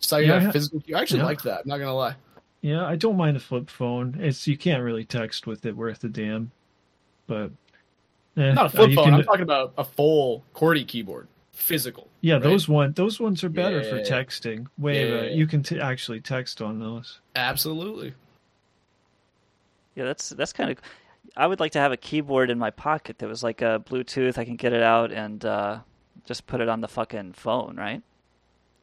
So 0.00 0.18
Yeah, 0.18 0.40
have 0.40 0.52
physical. 0.52 0.80
key- 0.80 0.94
I 0.94 1.00
actually 1.00 1.20
Yeah. 1.20 1.26
like 1.26 1.42
that. 1.42 1.60
I'm 1.62 1.68
not 1.68 1.78
gonna 1.78 1.94
lie. 1.94 2.16
Yeah, 2.60 2.84
I 2.84 2.96
don't 2.96 3.16
mind 3.16 3.36
a 3.36 3.40
flip 3.40 3.70
phone. 3.70 4.16
It's 4.20 4.46
you 4.46 4.56
can't 4.58 4.82
really 4.82 5.04
text 5.04 5.46
with 5.46 5.64
it 5.66 5.76
worth 5.76 6.02
a 6.04 6.08
damn. 6.08 6.50
But 7.26 7.50
eh, 8.36 8.52
Not 8.52 8.64
a 8.64 8.66
uh, 8.66 8.68
flip 8.68 8.90
you 8.90 8.96
phone. 8.96 9.04
can- 9.06 9.14
I'm 9.14 9.24
talking 9.24 9.42
about 9.42 9.72
a 9.78 9.84
full 9.84 10.42
QWERTY 10.54 10.86
keyboard, 10.86 11.28
physical. 11.52 12.08
yeah, 12.20 12.34
right? 12.34 12.42
those 12.42 12.68
one 12.68 12.92
those 12.92 13.20
ones 13.20 13.42
are 13.44 13.48
better 13.48 13.82
for 13.84 14.00
texting. 14.00 14.66
Way 14.78 15.08
Yeah. 15.08 15.18
uh, 15.20 15.22
you 15.34 15.46
can 15.46 15.62
t- 15.62 15.80
actually 15.80 16.20
text 16.20 16.60
on 16.62 16.78
those. 16.80 17.20
Absolutely. 17.36 18.14
Yeah, 19.94 20.04
that's 20.04 20.30
that's 20.30 20.52
kind 20.52 20.70
of. 20.70 20.78
I 21.36 21.46
would 21.46 21.58
like 21.60 21.72
to 21.72 21.78
have 21.80 21.90
a 21.92 21.96
keyboard 21.96 22.50
in 22.50 22.58
my 22.58 22.70
pocket 22.70 23.18
that 23.18 23.28
was 23.28 23.42
like 23.42 23.62
a 23.62 23.82
Bluetooth. 23.88 24.38
I 24.38 24.44
can 24.44 24.56
get 24.56 24.72
it 24.72 24.82
out 24.82 25.10
and 25.10 25.44
uh, 25.44 25.78
just 26.26 26.46
put 26.46 26.60
it 26.60 26.68
on 26.68 26.80
the 26.80 26.88
fucking 26.88 27.32
phone, 27.32 27.76
right? 27.76 28.02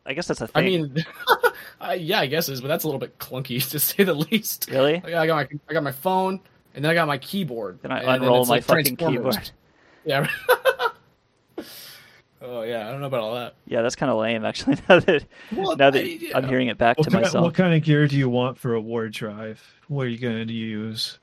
I 0.06 0.14
guess 0.14 0.28
that's 0.28 0.42
a 0.42 0.46
I 0.56 0.62
thing. 0.62 0.66
mean, 0.94 1.06
I, 1.82 1.94
yeah, 1.94 2.20
I 2.20 2.26
guess 2.26 2.50
it 2.50 2.54
is, 2.54 2.62
but 2.62 2.68
that's 2.68 2.84
a 2.84 2.88
little 2.88 3.00
bit 3.00 3.18
clunky 3.20 3.62
to 3.72 3.80
say 3.80 4.04
the 4.04 4.14
least. 4.16 4.70
Really? 4.72 4.96
Like, 4.96 5.14
I 5.14 5.28
got 5.28 5.36
my 5.36 5.60
I 5.70 5.74
got 5.74 5.84
my 5.84 5.92
phone, 5.92 6.40
and 6.76 6.84
then 6.84 6.92
I 6.92 6.94
got 6.94 7.08
my 7.08 7.18
keyboard. 7.18 7.80
Then 7.82 7.92
I 7.92 8.00
and 8.02 8.24
unroll 8.24 8.42
it's 8.42 8.50
my 8.50 8.56
like 8.56 8.64
fucking 8.64 8.96
keyboard. 8.96 9.52
Yeah. 10.04 10.28
oh 12.42 12.64
yeah, 12.64 12.88
I 12.88 12.92
don't 12.92 13.02
know 13.02 13.08
about 13.08 13.22
all 13.22 13.36
that. 13.36 13.54
Yeah, 13.68 13.82
that's 13.84 13.96
kind 13.96 14.12
of 14.12 14.18
lame, 14.18 14.44
actually. 14.46 14.78
Now 14.90 15.00
that 15.00 15.26
Well, 15.56 15.76
now 15.76 15.90
that 15.92 16.04
I- 16.04 16.08
yeah. 16.08 16.38
I'm 16.38 16.48
hearing 16.48 16.68
it 16.70 16.78
back 16.78 16.98
What 16.98 17.04
to 17.06 17.12
kind, 17.12 17.24
myself, 17.24 17.44
what 17.44 17.54
kind 17.54 17.74
of 17.76 17.84
gear 17.84 18.08
do 18.08 18.18
you 18.18 18.30
want 18.30 18.58
for 18.58 18.74
a 18.74 18.82
war 18.82 19.10
drive? 19.10 19.62
What 19.88 20.08
are 20.08 20.10
you 20.10 20.18
going 20.18 20.48
to 20.48 20.54
use? 20.54 21.20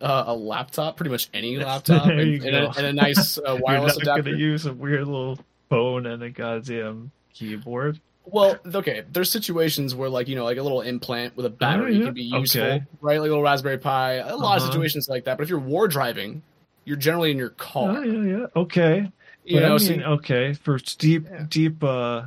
Uh, 0.00 0.24
a 0.26 0.34
laptop, 0.34 0.96
pretty 0.96 1.10
much 1.10 1.30
any 1.32 1.56
laptop, 1.56 2.06
there 2.06 2.18
and, 2.18 2.30
you 2.30 2.42
and, 2.42 2.50
go. 2.50 2.66
a, 2.66 2.76
and 2.76 2.86
a 2.86 2.92
nice 2.92 3.38
uh, 3.38 3.56
wireless 3.60 3.96
You're 3.96 4.04
not 4.06 4.18
adapter. 4.18 4.22
going 4.24 4.36
to 4.36 4.42
use 4.42 4.66
a 4.66 4.72
weird 4.74 5.06
little 5.06 5.38
phone 5.70 6.04
and 6.06 6.22
a 6.22 6.28
goddamn 6.30 7.12
keyboard. 7.32 7.98
Well, 8.26 8.58
okay. 8.74 9.04
There's 9.12 9.30
situations 9.30 9.94
where, 9.94 10.08
like, 10.08 10.26
you 10.28 10.34
know, 10.34 10.44
like 10.44 10.58
a 10.58 10.62
little 10.62 10.80
implant 10.82 11.36
with 11.36 11.46
a 11.46 11.50
battery 11.50 11.94
Oh, 11.96 11.98
yeah. 11.98 12.04
can 12.06 12.14
be 12.14 12.22
useful, 12.24 12.60
Okay. 12.62 12.82
right? 13.00 13.20
Like 13.20 13.28
a 13.28 13.30
little 13.30 13.42
Raspberry 13.42 13.78
Pi. 13.78 14.14
A 14.14 14.36
lot 14.36 14.56
of 14.56 14.62
Uh-huh. 14.64 14.72
situations 14.72 15.08
like 15.08 15.24
that. 15.24 15.38
But 15.38 15.44
if 15.44 15.48
you're 15.50 15.58
war 15.60 15.86
driving, 15.88 16.42
you're 16.84 16.96
generally 16.96 17.30
in 17.30 17.38
your 17.38 17.50
car. 17.50 17.98
Oh 17.98 18.02
yeah, 18.02 18.38
yeah. 18.38 18.46
Okay. 18.56 19.10
You 19.44 19.56
But 19.60 19.64
I 19.64 19.68
know, 19.68 19.78
mean, 19.78 20.00
so- 20.00 20.06
okay, 20.14 20.52
for 20.54 20.78
deep, 20.98 21.26
deep, 21.48 21.82
uh, 21.84 22.22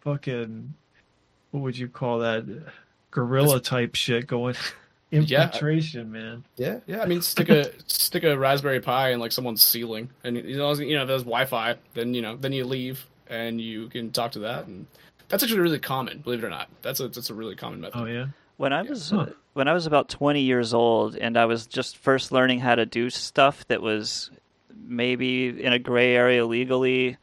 fucking, 0.00 0.74
what 1.50 1.60
would 1.62 1.76
you 1.78 1.88
call 1.88 2.20
that? 2.20 2.44
Guerrilla 3.10 3.60
type 3.60 3.94
shit 3.94 4.26
going. 4.26 4.54
Yeah. 5.12 5.44
Infiltration, 5.44 6.10
man. 6.10 6.44
Yeah, 6.56 6.80
yeah. 6.86 7.00
I 7.00 7.06
mean, 7.06 7.22
stick 7.22 7.48
a 7.48 7.70
stick 7.86 8.24
a 8.24 8.36
Raspberry 8.36 8.80
Pi 8.80 9.12
in 9.12 9.20
like 9.20 9.30
someone's 9.30 9.62
ceiling, 9.64 10.10
and 10.24 10.36
you 10.36 10.56
know, 10.56 10.74
you 10.74 10.96
know, 10.96 11.02
if 11.02 11.08
there's 11.08 11.22
Wi-Fi, 11.22 11.76
then 11.94 12.12
you 12.12 12.20
know, 12.22 12.36
then 12.36 12.52
you 12.52 12.64
leave 12.64 13.06
and 13.28 13.60
you 13.60 13.88
can 13.88 14.10
talk 14.10 14.32
to 14.32 14.40
that, 14.40 14.66
and 14.66 14.84
that's 15.28 15.42
actually 15.42 15.60
really 15.60 15.78
common. 15.78 16.18
Believe 16.18 16.42
it 16.42 16.46
or 16.46 16.50
not, 16.50 16.68
that's 16.82 17.00
a 17.00 17.08
that's 17.08 17.30
a 17.30 17.34
really 17.34 17.56
common 17.56 17.80
method. 17.80 18.00
Oh 18.00 18.04
yeah. 18.06 18.26
when 18.56 18.72
I 18.72 18.82
was 18.82 19.12
uh, 19.12 19.32
when 19.54 19.68
I 19.68 19.72
was 19.72 19.86
about 19.86 20.08
20 20.08 20.40
years 20.40 20.72
old 20.74 21.16
and 21.16 21.36
I 21.36 21.44
was 21.46 21.66
just 21.66 21.96
first 21.98 22.32
learning 22.32 22.60
how 22.60 22.74
to 22.74 22.86
do 22.86 23.10
stuff 23.10 23.66
that 23.68 23.80
was 23.82 24.30
maybe 24.86 25.48
in 25.62 25.72
a 25.72 25.78
gray 25.78 26.14
area 26.14 26.44
legally, 26.46 27.16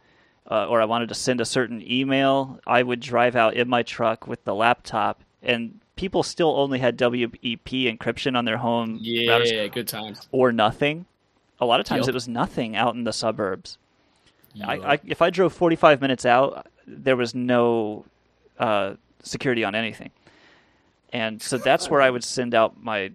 uh, 0.49 0.67
or 0.67 0.81
I 0.81 0.85
wanted 0.85 1.09
to 1.09 1.15
send 1.15 1.39
a 1.41 1.45
certain 1.45 1.81
email, 1.89 2.59
I 2.67 2.83
would 2.83 2.99
drive 2.99 3.35
out 3.35 3.53
in 3.53 3.69
my 3.69 3.83
truck 3.83 4.27
with 4.27 4.43
the 4.43 4.53
laptop, 4.55 5.21
and 5.41 5.79
people 5.95 6.23
still 6.23 6.55
only 6.59 6.79
had 6.79 6.99
WEP 6.99 7.31
encryption 7.69 8.35
on 8.37 8.45
their 8.45 8.57
home 8.57 8.97
Yeah, 9.01 9.37
routers 9.39 9.71
good 9.71 9.87
times. 9.87 10.27
or 10.31 10.51
nothing. 10.51 11.05
A 11.61 11.65
lot 11.65 11.79
of 11.79 11.85
times 11.85 12.01
Yep. 12.07 12.09
it 12.09 12.13
was 12.15 12.27
nothing 12.27 12.75
out 12.75 12.95
in 12.95 13.03
the 13.05 13.13
suburbs. 13.13 13.77
I, 14.63 14.75
I, 14.93 14.99
if 15.05 15.21
I 15.21 15.29
drove 15.29 15.53
45 15.53 16.01
minutes 16.01 16.25
out, 16.25 16.67
there 16.87 17.15
was 17.15 17.33
no 17.33 18.05
uh, 18.59 18.93
security 19.21 19.63
on 19.63 19.75
anything, 19.75 20.11
and 21.11 21.41
so 21.41 21.57
that's 21.57 21.89
where 21.89 22.01
I 22.01 22.09
would 22.09 22.23
send 22.23 22.53
out 22.53 22.81
my 22.81 23.11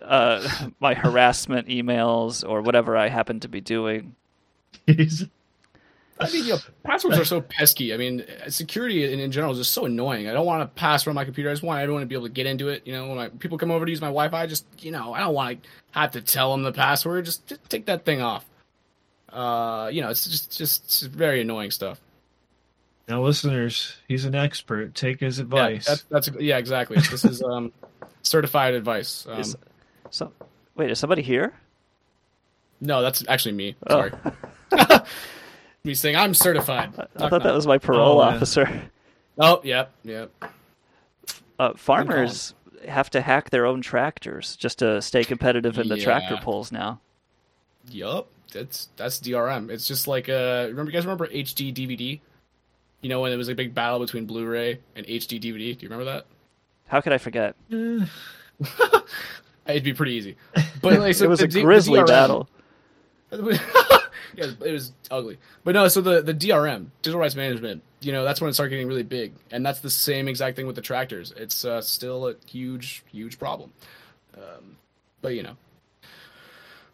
uh, 0.00 0.48
my 0.80 0.94
harassment 0.94 1.68
emails 1.68 2.48
or 2.48 2.62
whatever 2.62 2.96
I 2.96 3.08
happened 3.08 3.42
to 3.42 3.48
be 3.48 3.60
doing. 3.60 4.14
I 6.20 6.30
mean, 6.30 6.44
you 6.44 6.52
know, 6.52 6.58
passwords 6.84 7.18
are 7.18 7.24
so 7.24 7.40
pesky. 7.40 7.92
I 7.92 7.96
mean, 7.96 8.24
uh, 8.44 8.48
security 8.48 9.12
in, 9.12 9.18
in 9.18 9.32
general 9.32 9.52
is 9.52 9.58
just 9.58 9.72
so 9.72 9.84
annoying. 9.84 10.28
I 10.28 10.32
don't 10.32 10.46
want 10.46 10.62
to 10.62 10.80
pass 10.80 11.06
around 11.06 11.16
my 11.16 11.24
computer. 11.24 11.50
I 11.50 11.52
just 11.52 11.64
want 11.64 11.80
everyone 11.80 12.02
to 12.02 12.06
be 12.06 12.14
able 12.14 12.26
to 12.26 12.32
get 12.32 12.46
into 12.46 12.68
it. 12.68 12.86
You 12.86 12.92
know, 12.92 13.08
when 13.08 13.16
my, 13.16 13.28
people 13.28 13.58
come 13.58 13.72
over 13.72 13.84
to 13.84 13.90
use 13.90 14.00
my 14.00 14.08
Wi-Fi, 14.08 14.46
just 14.46 14.64
you 14.78 14.92
know, 14.92 15.12
I 15.12 15.20
don't 15.20 15.34
want 15.34 15.62
to 15.62 15.68
have 15.90 16.12
to 16.12 16.20
tell 16.20 16.52
them 16.52 16.62
the 16.62 16.72
password. 16.72 17.24
Just, 17.24 17.46
just 17.48 17.68
take 17.68 17.86
that 17.86 18.04
thing 18.04 18.20
off. 18.22 18.44
Uh, 19.28 19.90
you 19.92 20.02
know, 20.02 20.10
it's 20.10 20.24
just 20.24 20.56
just 20.56 20.84
it's 20.84 21.00
very 21.02 21.40
annoying 21.40 21.72
stuff. 21.72 22.00
Now, 23.08 23.22
listeners, 23.22 23.96
he's 24.08 24.24
an 24.24 24.34
expert. 24.34 24.94
Take 24.94 25.20
his 25.20 25.38
Yeah, 25.38 25.42
advice. 25.44 25.86
that's, 25.86 26.02
that's 26.04 26.30
yeah, 26.40 26.56
exactly. 26.58 26.96
This 26.96 27.24
is 27.24 27.42
um, 27.42 27.72
certified 28.22 28.74
advice. 28.74 29.26
Um, 29.28 29.40
Is- 29.40 29.56
So, 30.10 30.32
wait, 30.74 30.90
is 30.90 30.98
somebody 30.98 31.22
here? 31.22 31.52
no, 32.80 33.02
that's 33.02 33.24
actually 33.28 33.52
me. 33.52 33.76
Oh. 33.86 34.08
Sorry. 34.70 35.00
me 35.84 35.94
saying 35.94 36.16
I'm 36.16 36.34
certified. 36.34 36.92
I 37.16 37.28
thought 37.28 37.42
that 37.42 37.54
was 37.54 37.66
my 37.66 37.78
parole 37.78 38.20
Oh, 38.20 38.28
yeah. 38.30 38.36
officer. 38.36 38.82
Oh, 39.38 39.60
yep, 39.64 39.92
yep. 40.04 40.30
Uh, 41.58 41.72
farmers 41.74 42.54
have 42.88 43.10
to 43.10 43.20
hack 43.20 43.50
their 43.50 43.64
own 43.66 43.80
tractors 43.82 44.56
just 44.56 44.78
to 44.80 45.00
stay 45.02 45.24
competitive 45.24 45.78
in 45.78 45.88
the 45.88 45.96
tractor 45.96 46.34
Yeah. 46.34 46.40
pulls 46.40 46.70
now. 46.72 47.00
Yup, 47.90 48.28
that's 48.52 48.88
that's 48.96 49.18
DRM. 49.20 49.70
It's 49.70 49.86
just 49.86 50.06
like 50.08 50.28
uh, 50.28 50.66
remember 50.68 50.90
you 50.90 50.92
guys 50.92 51.04
remember 51.04 51.26
HD 51.28 51.72
DVD? 51.74 52.20
You 53.04 53.10
know 53.10 53.20
when 53.20 53.30
there 53.30 53.36
was 53.36 53.50
a 53.50 53.54
big 53.54 53.74
battle 53.74 53.98
between 53.98 54.24
Blu-ray 54.24 54.80
and 54.96 55.06
HD 55.06 55.38
DVD. 55.38 55.76
Do 55.76 55.84
you 55.84 55.90
remember 55.90 56.06
that? 56.06 56.24
How 56.86 57.02
could 57.02 57.12
I 57.12 57.18
forget? 57.18 57.54
It'd 57.68 58.08
be 59.84 59.92
pretty 59.92 60.12
easy. 60.12 60.36
But 60.80 60.98
like, 61.00 61.14
so 61.14 61.26
it 61.26 61.28
was 61.28 61.40
the 61.40 61.44
a 61.44 61.48
D- 61.48 61.60
grisly 61.62 62.00
DRM 62.00 62.06
battle. 62.06 62.48
yeah, 63.32 64.46
it 64.64 64.72
was 64.72 64.92
ugly. 65.10 65.38
But 65.64 65.74
no, 65.74 65.86
so 65.88 66.00
the 66.00 66.22
the 66.22 66.32
DRM, 66.32 66.86
digital 67.02 67.20
rights 67.20 67.34
management, 67.34 67.82
you 68.00 68.12
know, 68.12 68.24
that's 68.24 68.40
when 68.40 68.48
it 68.48 68.54
started 68.54 68.70
getting 68.70 68.88
really 68.88 69.02
big, 69.02 69.34
and 69.50 69.64
that's 69.64 69.80
the 69.80 69.90
same 69.90 70.26
exact 70.26 70.56
thing 70.56 70.66
with 70.66 70.76
the 70.76 70.82
tractors. 70.82 71.34
It's 71.36 71.64
uh, 71.64 71.82
still 71.82 72.28
a 72.28 72.34
huge, 72.46 73.02
huge 73.12 73.38
problem. 73.38 73.70
Um, 74.34 74.76
but 75.20 75.34
you 75.34 75.42
know, 75.42 75.56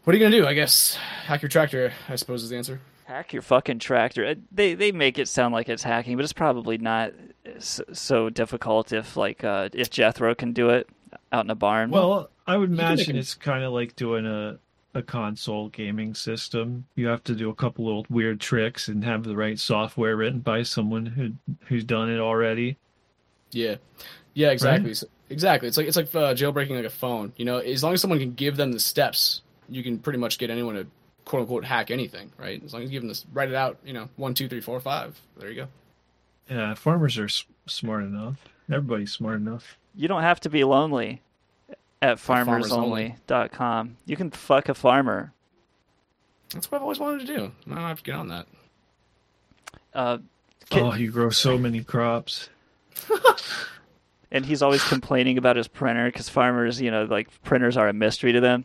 what 0.02 0.14
are 0.14 0.18
you 0.18 0.24
gonna 0.24 0.36
do? 0.36 0.46
I 0.46 0.54
guess 0.54 0.96
hack 1.24 1.42
your 1.42 1.48
tractor. 1.48 1.92
I 2.08 2.16
suppose 2.16 2.42
is 2.42 2.50
the 2.50 2.56
answer. 2.56 2.80
Hack 3.10 3.32
your 3.32 3.42
fucking 3.42 3.80
tractor. 3.80 4.24
Uh, 4.24 4.34
They 4.52 4.74
they 4.74 4.92
make 4.92 5.18
it 5.18 5.26
sound 5.26 5.52
like 5.52 5.68
it's 5.68 5.82
hacking, 5.82 6.16
but 6.16 6.22
it's 6.22 6.32
probably 6.32 6.78
not 6.78 7.12
so 7.58 8.30
difficult 8.30 8.92
if 8.92 9.16
like 9.16 9.42
uh, 9.42 9.68
if 9.72 9.90
Jethro 9.90 10.32
can 10.36 10.52
do 10.52 10.70
it 10.70 10.88
out 11.32 11.44
in 11.44 11.50
a 11.50 11.56
barn. 11.56 11.90
Well, 11.90 12.30
I 12.46 12.56
would 12.56 12.70
You 12.70 12.76
can 12.76 12.86
make 12.86 12.98
imagine 12.98 13.16
it's 13.16 13.34
kind 13.34 13.64
of 13.64 13.72
like 13.72 13.96
doing 13.96 14.26
a 14.26 14.60
a 14.94 15.02
console 15.02 15.70
gaming 15.70 16.14
system. 16.14 16.86
You 16.94 17.08
have 17.08 17.24
to 17.24 17.34
do 17.34 17.50
a 17.50 17.54
couple 17.54 17.84
little 17.84 18.06
weird 18.10 18.38
tricks 18.38 18.86
and 18.86 19.02
have 19.04 19.24
the 19.24 19.34
right 19.34 19.58
software 19.58 20.16
written 20.16 20.38
by 20.38 20.62
someone 20.62 21.06
who 21.06 21.32
who's 21.66 21.82
done 21.82 22.10
it 22.10 22.20
already. 22.20 22.76
Yeah, 23.50 23.76
yeah, 24.34 24.50
exactly. 24.50 24.94
So, 24.94 25.08
exactly. 25.30 25.66
It's 25.66 25.76
like 25.76 25.88
it's 25.88 25.96
like 25.96 26.14
uh, 26.14 26.32
jailbreaking 26.34 26.76
like 26.76 26.84
a 26.84 26.90
phone. 26.90 27.32
You 27.36 27.44
know, 27.44 27.58
as 27.58 27.82
long 27.82 27.92
as 27.92 28.00
someone 28.00 28.20
can 28.20 28.34
give 28.34 28.56
them 28.56 28.70
the 28.70 28.78
steps, 28.78 29.42
you 29.68 29.82
can 29.82 29.98
pretty 29.98 30.20
much 30.20 30.38
get 30.38 30.48
anyone 30.50 30.76
to 30.76 30.86
quote 31.24 31.42
unquote 31.42 31.64
hack 31.64 31.90
anything, 31.90 32.32
right? 32.38 32.62
As 32.64 32.72
long 32.72 32.82
as 32.82 32.88
you 32.90 32.92
give 32.92 33.02
them 33.02 33.09
this, 33.09 33.24
write 33.32 33.48
it 33.48 33.55
out. 33.55 33.78
You 33.84 33.92
know, 33.92 34.09
one, 34.16 34.34
two, 34.34 34.48
three, 34.48 34.60
four, 34.60 34.80
five. 34.80 35.20
There 35.36 35.48
you 35.51 35.55
go. 35.56 35.68
Yeah, 36.48 36.74
farmers 36.74 37.18
are 37.18 37.24
s- 37.26 37.44
smart 37.66 38.05
enough. 38.05 38.36
Everybody's 38.68 39.12
smart 39.12 39.36
enough. 39.40 39.76
you 39.97 40.09
don't 40.09 40.22
have 40.22 40.40
to 40.40 40.48
be 40.51 40.62
lonely 40.64 41.22
at 42.02 42.18
Farmers 42.18 42.72
Only. 42.72 43.16
farmersonly.com. 43.28 43.97
You 44.06 44.16
can 44.16 44.30
fuck 44.30 44.68
a 44.68 44.74
farmer. 44.74 45.32
That's 46.52 46.70
what 46.70 46.78
I've 46.78 46.82
always 46.82 46.98
wanted 46.98 47.26
to 47.26 47.36
do. 47.36 47.52
Now 47.66 47.84
I 47.84 47.88
have 47.88 47.98
to 47.98 48.02
get 48.05 48.14
on 48.14 48.28
that. 48.28 48.47
Uh, 49.94 50.18
Oh, 50.72 50.94
you 50.94 51.10
grow 51.10 51.30
so 51.30 51.59
many 51.59 51.82
crops. 51.82 52.48
and 54.30 54.47
he's 54.47 54.62
always 54.62 54.84
complaining 54.84 55.36
about 55.36 55.56
his 55.56 55.66
printer 55.68 56.06
because 56.06 56.28
farmers, 56.28 56.80
you 56.80 56.90
know, 56.92 57.05
like 57.05 57.28
printers 57.42 57.76
are 57.76 57.88
a 57.88 57.92
mystery 57.92 58.32
to 58.32 58.40
them. 58.40 58.64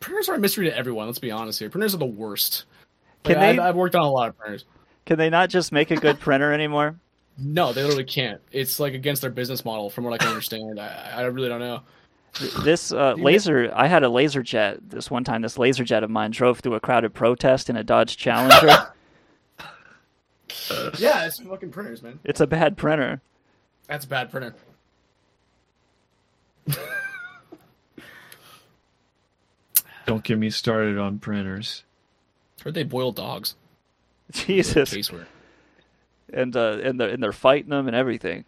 Printers 0.00 0.28
are 0.28 0.34
a 0.34 0.38
mystery 0.38 0.66
to 0.68 0.76
everyone. 0.76 1.06
Let's 1.06 1.18
be 1.18 1.30
honest 1.30 1.58
here. 1.58 1.70
Printers 1.70 1.94
are 1.94 1.98
the 1.98 2.04
worst. 2.06 2.64
Can 3.24 3.34
Like, 3.36 3.40
they- 3.40 3.62
I've, 3.62 3.70
I've 3.70 3.76
worked 3.76 3.94
on 3.94 4.02
a 4.02 4.10
lot 4.10 4.28
of 4.28 4.38
printers. 4.38 4.64
Can 5.06 5.18
they 5.18 5.30
not 5.30 5.50
just 5.50 5.72
make 5.72 5.90
a 5.90 5.96
good 5.96 6.18
printer 6.20 6.52
anymore? 6.52 6.96
No, 7.38 7.72
they 7.72 7.82
literally 7.82 8.04
can't. 8.04 8.40
It's 8.50 8.80
like 8.80 8.94
against 8.94 9.20
their 9.22 9.30
business 9.30 9.64
model, 9.64 9.90
from 9.90 10.04
what 10.04 10.12
I 10.14 10.18
can 10.18 10.28
understand. 10.28 10.80
I, 10.80 11.12
I 11.16 11.22
really 11.22 11.48
don't 11.48 11.60
know. 11.60 11.82
This 12.62 12.92
uh, 12.92 13.14
laser, 13.14 13.72
I 13.74 13.86
had 13.86 14.02
a 14.02 14.08
laser 14.08 14.42
jet 14.42 14.78
this 14.90 15.10
one 15.10 15.22
time. 15.24 15.42
This 15.42 15.58
laser 15.58 15.84
jet 15.84 16.02
of 16.02 16.10
mine 16.10 16.30
drove 16.32 16.60
through 16.60 16.74
a 16.74 16.80
crowded 16.80 17.14
protest 17.14 17.70
in 17.70 17.76
a 17.76 17.84
Dodge 17.84 18.16
Challenger. 18.16 18.88
Yeah, 20.98 21.26
it's 21.26 21.38
fucking 21.40 21.70
printers, 21.70 22.02
man. 22.02 22.18
it's 22.24 22.40
a 22.40 22.46
bad 22.46 22.76
printer. 22.76 23.20
That's 23.88 24.04
a 24.04 24.08
bad 24.08 24.30
printer. 24.30 24.54
Don't 30.06 30.22
get 30.24 30.38
me 30.38 30.50
started 30.50 30.98
on 30.98 31.18
printers. 31.18 31.82
Heard 32.62 32.74
they 32.74 32.84
boil 32.84 33.12
dogs. 33.12 33.54
Jesus. 34.32 34.92
And 36.32 36.56
uh, 36.56 36.78
and 36.82 36.98
they're 37.00 37.08
and 37.10 37.22
they're 37.22 37.32
fighting 37.32 37.70
them 37.70 37.86
and 37.86 37.94
everything. 37.96 38.44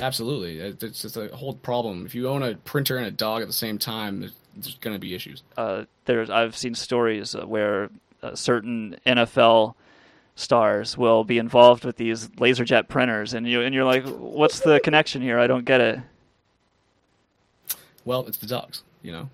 Absolutely, 0.00 0.58
It- 0.58 0.82
it's 0.82 1.02
just 1.02 1.16
a 1.16 1.28
whole 1.36 1.54
problem. 1.54 2.06
If 2.06 2.14
you 2.14 2.28
own 2.28 2.42
a 2.42 2.54
printer 2.54 2.96
and 2.96 3.06
a 3.06 3.10
dog 3.10 3.42
at 3.42 3.46
the 3.48 3.52
same 3.52 3.76
time, 3.78 4.20
there's, 4.20 4.32
there's 4.56 4.78
going 4.78 4.94
to 4.94 4.98
be 5.00 5.14
issues. 5.14 5.42
Uh, 5.56 5.84
there's 6.06 6.30
I've 6.30 6.56
seen 6.56 6.74
stories 6.74 7.34
uh, 7.34 7.42
where 7.46 7.90
uh, 8.22 8.34
certain 8.34 8.96
NFL 9.06 9.74
stars 10.34 10.96
will 10.96 11.24
be 11.24 11.36
involved 11.36 11.84
with 11.84 11.96
these 11.96 12.28
laserjet 12.28 12.88
printers, 12.88 13.34
and 13.34 13.46
you 13.46 13.60
and 13.60 13.74
you're 13.74 13.84
like, 13.84 14.06
what's 14.06 14.60
the 14.60 14.80
connection 14.80 15.20
here? 15.20 15.38
I 15.38 15.46
don't 15.46 15.64
get 15.66 15.80
it. 15.80 16.00
Well, 18.04 18.26
it's 18.26 18.38
the 18.38 18.46
dogs. 18.46 18.82
You 19.02 19.12
know, 19.12 19.30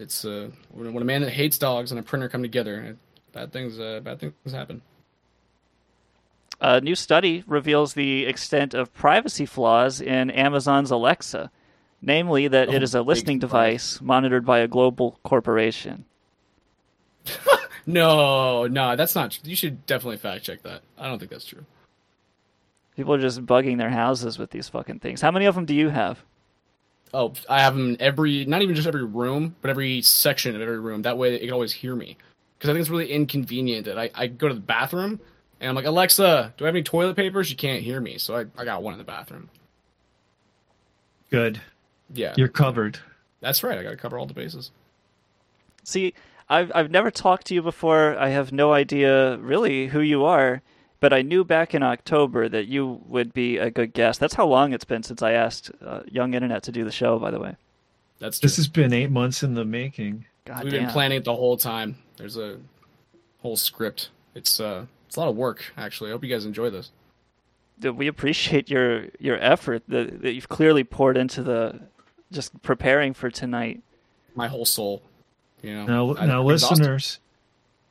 it's 0.00 0.24
uh, 0.24 0.50
when, 0.70 0.96
a 0.96 1.04
man 1.04 1.22
that 1.22 1.30
hates 1.30 1.58
dogs 1.58 1.90
and 1.92 2.00
a 2.00 2.02
printer 2.02 2.28
come 2.28 2.42
together, 2.42 2.96
bad 3.32 3.52
things 3.52 3.78
uh, 3.78 4.00
bad 4.02 4.18
things 4.20 4.34
happen. 4.52 4.82
A 6.60 6.80
new 6.80 6.94
study 6.94 7.42
reveals 7.46 7.94
the 7.94 8.26
extent 8.26 8.74
of 8.74 8.92
privacy 8.92 9.46
flaws 9.46 10.00
in 10.00 10.30
Amazon's 10.30 10.90
Alexa, 10.90 11.50
namely 12.02 12.48
that 12.48 12.68
it 12.68 12.80
Oh, 12.80 12.84
is 12.84 12.94
a 12.94 13.02
listening 13.02 13.38
device 13.38 14.00
monitored 14.00 14.44
by 14.44 14.58
a 14.58 14.68
global 14.68 15.18
corporation. 15.22 16.04
No, 17.86 18.66
no, 18.66 18.94
that's 18.94 19.14
not. 19.14 19.30
true. 19.32 19.40
You 19.48 19.56
should 19.56 19.86
definitely 19.86 20.18
fact 20.18 20.44
check 20.44 20.62
that. 20.62 20.82
I 20.98 21.08
don't 21.08 21.18
think 21.18 21.30
that's 21.30 21.46
true. 21.46 21.64
People 22.94 23.14
are 23.14 23.20
just 23.20 23.44
bugging 23.46 23.78
their 23.78 23.90
houses 23.90 24.38
with 24.38 24.50
these 24.50 24.68
fucking 24.68 25.00
things. 25.00 25.22
How 25.22 25.30
many 25.30 25.46
of 25.46 25.54
them 25.54 25.64
do 25.64 25.74
you 25.74 25.88
have? 25.88 26.22
Oh, 27.12 27.32
I 27.48 27.60
have 27.60 27.74
them 27.74 27.90
in 27.90 28.00
every, 28.00 28.44
not 28.44 28.62
even 28.62 28.74
just 28.76 28.86
every 28.86 29.04
room, 29.04 29.56
but 29.60 29.70
every 29.70 30.00
section 30.02 30.54
of 30.54 30.62
every 30.62 30.78
room. 30.78 31.02
That 31.02 31.18
way, 31.18 31.34
it 31.34 31.40
can 31.40 31.52
always 31.52 31.72
hear 31.72 31.96
me. 31.96 32.16
Because 32.56 32.70
I 32.70 32.72
think 32.74 32.80
it's 32.82 32.90
really 32.90 33.10
inconvenient 33.10 33.86
that 33.86 33.98
I, 33.98 34.10
I 34.14 34.26
go 34.28 34.46
to 34.48 34.54
the 34.54 34.60
bathroom 34.60 35.18
and 35.60 35.68
I'm 35.68 35.74
like, 35.74 35.86
Alexa, 35.86 36.54
do 36.56 36.64
I 36.64 36.68
have 36.68 36.74
any 36.74 36.82
toilet 36.84 37.16
paper? 37.16 37.42
She 37.42 37.54
can't 37.54 37.82
hear 37.82 38.00
me, 38.00 38.18
so 38.18 38.36
I, 38.36 38.44
I 38.56 38.64
got 38.64 38.82
one 38.82 38.92
in 38.94 38.98
the 38.98 39.04
bathroom. 39.04 39.48
Good. 41.30 41.60
Yeah, 42.12 42.34
You're 42.36 42.48
covered. 42.48 42.98
that's 43.40 43.62
right. 43.62 43.78
I 43.78 43.82
got 43.82 43.90
to 43.90 43.96
cover 43.96 44.18
all 44.18 44.26
the 44.26 44.34
bases. 44.34 44.72
See, 45.84 46.12
I've 46.48 46.72
I've 46.74 46.90
never 46.90 47.10
talked 47.10 47.46
to 47.46 47.54
you 47.54 47.62
before. 47.62 48.18
I 48.18 48.28
have 48.30 48.52
no 48.52 48.72
idea 48.72 49.36
really 49.38 49.86
who 49.86 50.00
you 50.00 50.24
are, 50.24 50.60
but 51.00 51.12
I 51.12 51.22
knew 51.22 51.44
back 51.44 51.74
in 51.74 51.82
October 51.82 52.48
that 52.48 52.66
you 52.66 53.00
would 53.06 53.32
be 53.32 53.56
a 53.58 53.70
good 53.70 53.92
guest. 53.92 54.20
That's 54.20 54.34
how 54.34 54.46
long 54.46 54.72
it's 54.72 54.84
been 54.84 55.02
since 55.02 55.22
I 55.22 55.32
asked 55.32 55.70
uh, 55.84 56.00
Young 56.10 56.34
Internet 56.34 56.62
to 56.64 56.72
do 56.72 56.84
the 56.84 56.92
show. 56.92 57.18
By 57.18 57.30
the 57.30 57.40
way, 57.40 57.56
That's 58.18 58.38
true. 58.38 58.46
This 58.46 58.56
has 58.56 58.68
been 58.68 58.92
eight 58.92 59.10
months 59.10 59.42
in 59.42 59.54
the 59.54 59.64
making. 59.64 60.26
God 60.44 60.64
We've 60.64 60.72
damn. 60.72 60.84
been 60.84 60.90
planning 60.92 61.18
it 61.18 61.24
the 61.24 61.34
whole 61.34 61.56
time. 61.56 61.96
There's 62.16 62.36
a 62.36 62.58
whole 63.42 63.56
script. 63.56 64.10
It's 64.34 64.60
uh, 64.60 64.86
it's 65.06 65.16
a 65.16 65.20
lot 65.20 65.28
of 65.28 65.36
work 65.36 65.64
actually. 65.76 66.10
I 66.10 66.12
hope 66.12 66.22
you 66.24 66.30
guys 66.30 66.44
enjoy 66.44 66.70
this. 66.70 66.90
Dude, 67.78 67.96
we 67.96 68.06
appreciate 68.06 68.68
your 68.68 69.06
your 69.18 69.38
effort 69.38 69.82
that, 69.88 70.20
that 70.22 70.32
you've 70.34 70.48
clearly 70.48 70.84
poured 70.84 71.16
into 71.16 71.42
the 71.42 71.80
just 72.30 72.60
preparing 72.62 73.14
for 73.14 73.30
tonight. 73.30 73.82
My 74.34 74.46
whole 74.48 74.64
soul, 74.64 75.02
you 75.62 75.74
know. 75.74 75.86
Now, 75.86 76.16
I- 76.16 76.26
now, 76.26 76.42
I'm 76.46 76.50
exhausted. 76.52 76.78
listeners, 76.78 77.18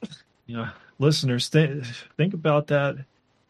yeah, 0.45 0.69
listeners, 0.99 1.49
th- 1.49 1.83
think 2.17 2.33
about 2.33 2.67
that. 2.67 2.95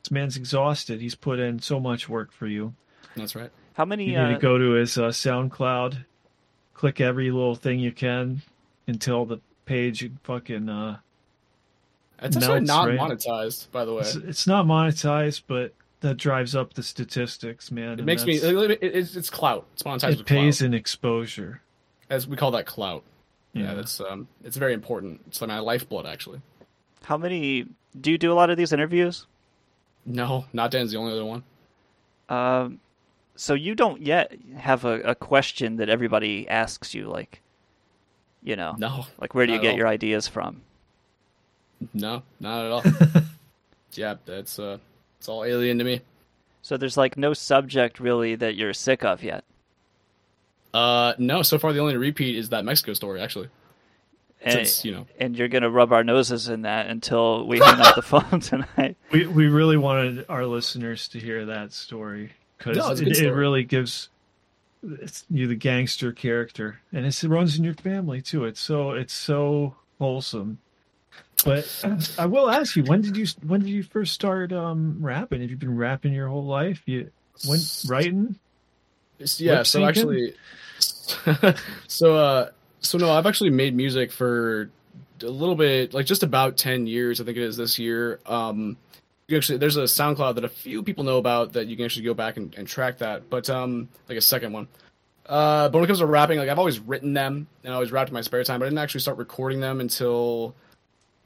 This 0.04 0.12
man's 0.12 0.38
exhausted. 0.38 1.02
He's 1.02 1.16
put 1.16 1.40
in 1.40 1.60
so 1.60 1.80
much 1.80 2.08
work 2.08 2.32
for 2.32 2.48
you. 2.48 2.74
That's 3.16 3.36
right. 3.36 3.50
How 3.74 3.86
many? 3.86 4.06
You 4.06 4.12
need 4.12 4.18
Uh, 4.18 4.30
to 4.34 4.40
go 4.40 4.58
to 4.58 4.72
his 4.72 4.98
uh, 4.98 5.10
SoundCloud, 5.10 6.06
click 6.74 7.02
every 7.02 7.32
little 7.32 7.56
thing 7.56 7.80
you 7.80 7.92
can 7.92 8.42
until 8.88 9.26
the 9.26 9.40
page 9.66 10.10
fucking. 10.24 10.70
Uh, 10.70 10.98
It's 12.22 12.38
actually 12.38 12.62
not 12.62 12.88
right? 12.88 13.00
monetized, 13.00 13.72
by 13.72 13.86
the 13.86 13.94
way. 13.94 14.02
It's, 14.02 14.16
it's 14.16 14.48
not 14.48 14.66
monetized, 14.66 15.44
but 15.48 15.74
that 16.02 16.16
drives 16.16 16.56
up 16.56 16.74
the 16.74 16.84
statistics, 16.84 17.72
man. 17.72 17.92
It 17.94 18.00
and 18.00 18.06
makes 18.06 18.26
me. 18.26 18.36
It, 18.36 18.80
it's, 18.82 19.16
it's 19.16 19.30
clout. 19.30 19.66
It's 19.74 19.84
monetized 19.84 20.20
It 20.22 20.26
pays 20.26 20.60
clout. 20.60 20.66
in 20.68 20.74
exposure. 20.74 21.62
As 22.10 22.28
we 22.28 22.36
call 22.38 22.52
that 22.52 22.66
clout. 22.66 23.04
Yeah, 23.54 23.64
Yeah. 23.64 23.74
that's 23.76 24.00
um, 24.02 24.28
it's 24.44 24.58
very 24.58 24.74
important. 24.74 25.22
It's 25.28 25.42
like 25.42 25.50
my 25.50 25.60
lifeblood, 25.60 26.06
actually. 26.06 26.42
How 27.04 27.18
many? 27.18 27.66
Do 28.00 28.12
you 28.12 28.18
do 28.18 28.32
a 28.32 28.36
lot 28.36 28.50
of 28.50 28.58
these 28.58 28.72
interviews? 28.74 29.26
No, 30.06 30.46
not 30.54 30.72
Dan's 30.72 30.92
the 30.92 30.98
only 30.98 31.14
other 31.14 31.26
one. 31.26 31.44
Um, 32.30 32.80
so 33.36 33.54
you 33.54 33.76
don't 33.76 34.02
yet 34.02 34.34
have 34.58 34.86
a, 34.86 35.00
a 35.02 35.16
question 35.16 35.78
that 35.78 35.90
everybody 35.90 36.48
asks 36.48 36.94
you, 36.94 37.08
like, 37.08 37.42
you 38.44 38.56
know, 38.56 38.76
No, 38.78 39.06
like 39.20 39.34
where 39.36 39.46
do 39.48 39.54
you 39.54 39.60
get 39.60 39.72
all. 39.72 39.78
your 39.78 39.88
ideas 39.88 40.28
from? 40.28 40.62
No, 41.94 42.24
not 42.40 42.66
at 42.66 42.72
all. 42.72 42.84
yeah, 43.94 44.16
that's 44.26 44.60
uh, 44.60 44.78
it's 45.18 45.28
all 45.30 45.44
alien 45.44 45.78
to 45.80 45.84
me. 45.84 46.02
So 46.62 46.78
there's 46.78 46.98
like 46.98 47.18
no 47.18 47.34
subject 47.34 48.00
really 48.00 48.36
that 48.36 48.56
you're 48.56 48.74
sick 48.74 49.04
of 49.04 49.24
yet. 49.24 49.44
Uh, 50.74 51.14
no. 51.18 51.42
So 51.42 51.58
far, 51.58 51.74
the 51.74 51.80
only 51.80 51.98
repeat 51.98 52.36
is 52.36 52.50
that 52.50 52.66
Mexico 52.66 52.94
story. 52.94 53.22
Actually, 53.22 53.50
And, 54.42 54.54
Since, 54.54 54.86
you 54.86 54.94
know. 54.94 55.08
and 55.20 55.36
you're 55.38 55.50
gonna 55.50 55.70
rub 55.70 55.92
our 55.92 56.04
noses 56.04 56.48
in 56.48 56.62
that 56.62 56.88
until 56.88 57.46
we 57.46 57.60
hang 57.60 57.82
up 57.82 57.96
the 57.96 58.02
phone 58.04 58.40
tonight. 58.40 58.96
We 59.12 59.28
we 59.28 59.48
really 59.48 59.76
wanted 59.76 60.26
our 60.30 60.46
listeners 60.46 61.10
to 61.10 61.20
hear 61.20 61.46
that 61.48 61.74
story 61.74 62.32
because 62.58 62.78
No, 62.78 62.92
it's 62.92 63.02
a 63.02 63.04
good 63.04 63.18
it, 63.18 63.24
it 63.24 63.34
really 63.34 63.64
gives 63.66 64.10
you 65.30 65.48
the 65.48 65.56
gangster 65.56 66.14
character, 66.14 66.80
and 66.94 67.06
it's, 67.06 67.24
it 67.24 67.30
runs 67.30 67.58
in 67.58 67.64
your 67.64 67.74
family 67.74 68.22
too. 68.22 68.46
It's 68.46 68.62
so 68.62 68.92
it's 68.92 69.14
so 69.14 69.76
wholesome. 70.00 70.60
But 71.46 71.86
I 72.18 72.26
will 72.26 72.50
ask 72.50 72.76
you, 72.76 72.84
when 72.84 73.02
did 73.02 73.16
you 73.16 73.26
when 73.46 73.62
did 73.62 73.70
you 73.70 73.84
first 73.84 74.14
start 74.14 74.52
um, 74.52 74.98
rapping? 75.02 75.42
Have 75.42 75.50
you 75.50 75.58
been 75.58 75.76
rapping 75.76 76.14
your 76.14 76.28
whole 76.28 76.46
life? 76.46 76.82
You 76.86 77.12
when 77.46 77.60
writing? 77.88 78.38
yeah. 79.38 79.64
So 79.64 79.86
actually, 79.86 80.36
so 81.88 82.16
uh, 82.16 82.50
so 82.82 82.98
no, 82.98 83.12
I've 83.12 83.26
actually 83.26 83.52
made 83.52 83.76
music 83.76 84.12
for 84.12 84.70
a 85.22 85.28
little 85.28 85.56
bit, 85.56 85.94
like 85.94 86.06
just 86.06 86.24
about 86.24 86.58
ten 86.58 86.88
years. 86.88 87.22
I 87.22 87.26
think 87.26 87.38
it 87.38 87.44
is 87.44 87.58
this 87.58 87.80
year. 87.80 88.20
Um, 88.26 88.78
actually, 89.32 89.58
there's 89.58 89.78
a 89.78 89.84
SoundCloud 89.84 90.36
that 90.36 90.44
a 90.44 90.50
few 90.50 90.84
people 90.84 91.04
know 91.04 91.18
about 91.18 91.54
that 91.54 91.68
you 91.68 91.76
can 91.76 91.86
actually 91.86 92.06
go 92.06 92.14
back 92.14 92.38
and, 92.38 92.54
and 92.56 92.68
track 92.68 93.00
that. 93.00 93.30
But 93.30 93.50
um, 93.50 93.90
like 94.08 94.18
a 94.18 94.22
second 94.22 94.54
one. 94.54 94.68
Uh, 95.30 95.70
but 95.70 95.78
when 95.78 95.84
it 95.84 95.88
comes 95.88 96.00
to 96.00 96.08
rapping, 96.08 96.40
like 96.40 96.50
I've 96.50 96.58
always 96.58 96.80
written 96.80 97.14
them 97.14 97.46
and 97.64 97.72
I 97.72 97.76
always 97.76 97.92
rapped 97.92 98.10
in 98.10 98.16
my 98.16 98.22
spare 98.22 98.44
time, 98.44 98.60
but 98.60 98.66
I 98.66 98.70
didn't 98.70 98.80
actually 98.80 99.02
start 99.02 99.20
recording 99.20 99.60
them 99.60 99.80
until, 99.80 100.56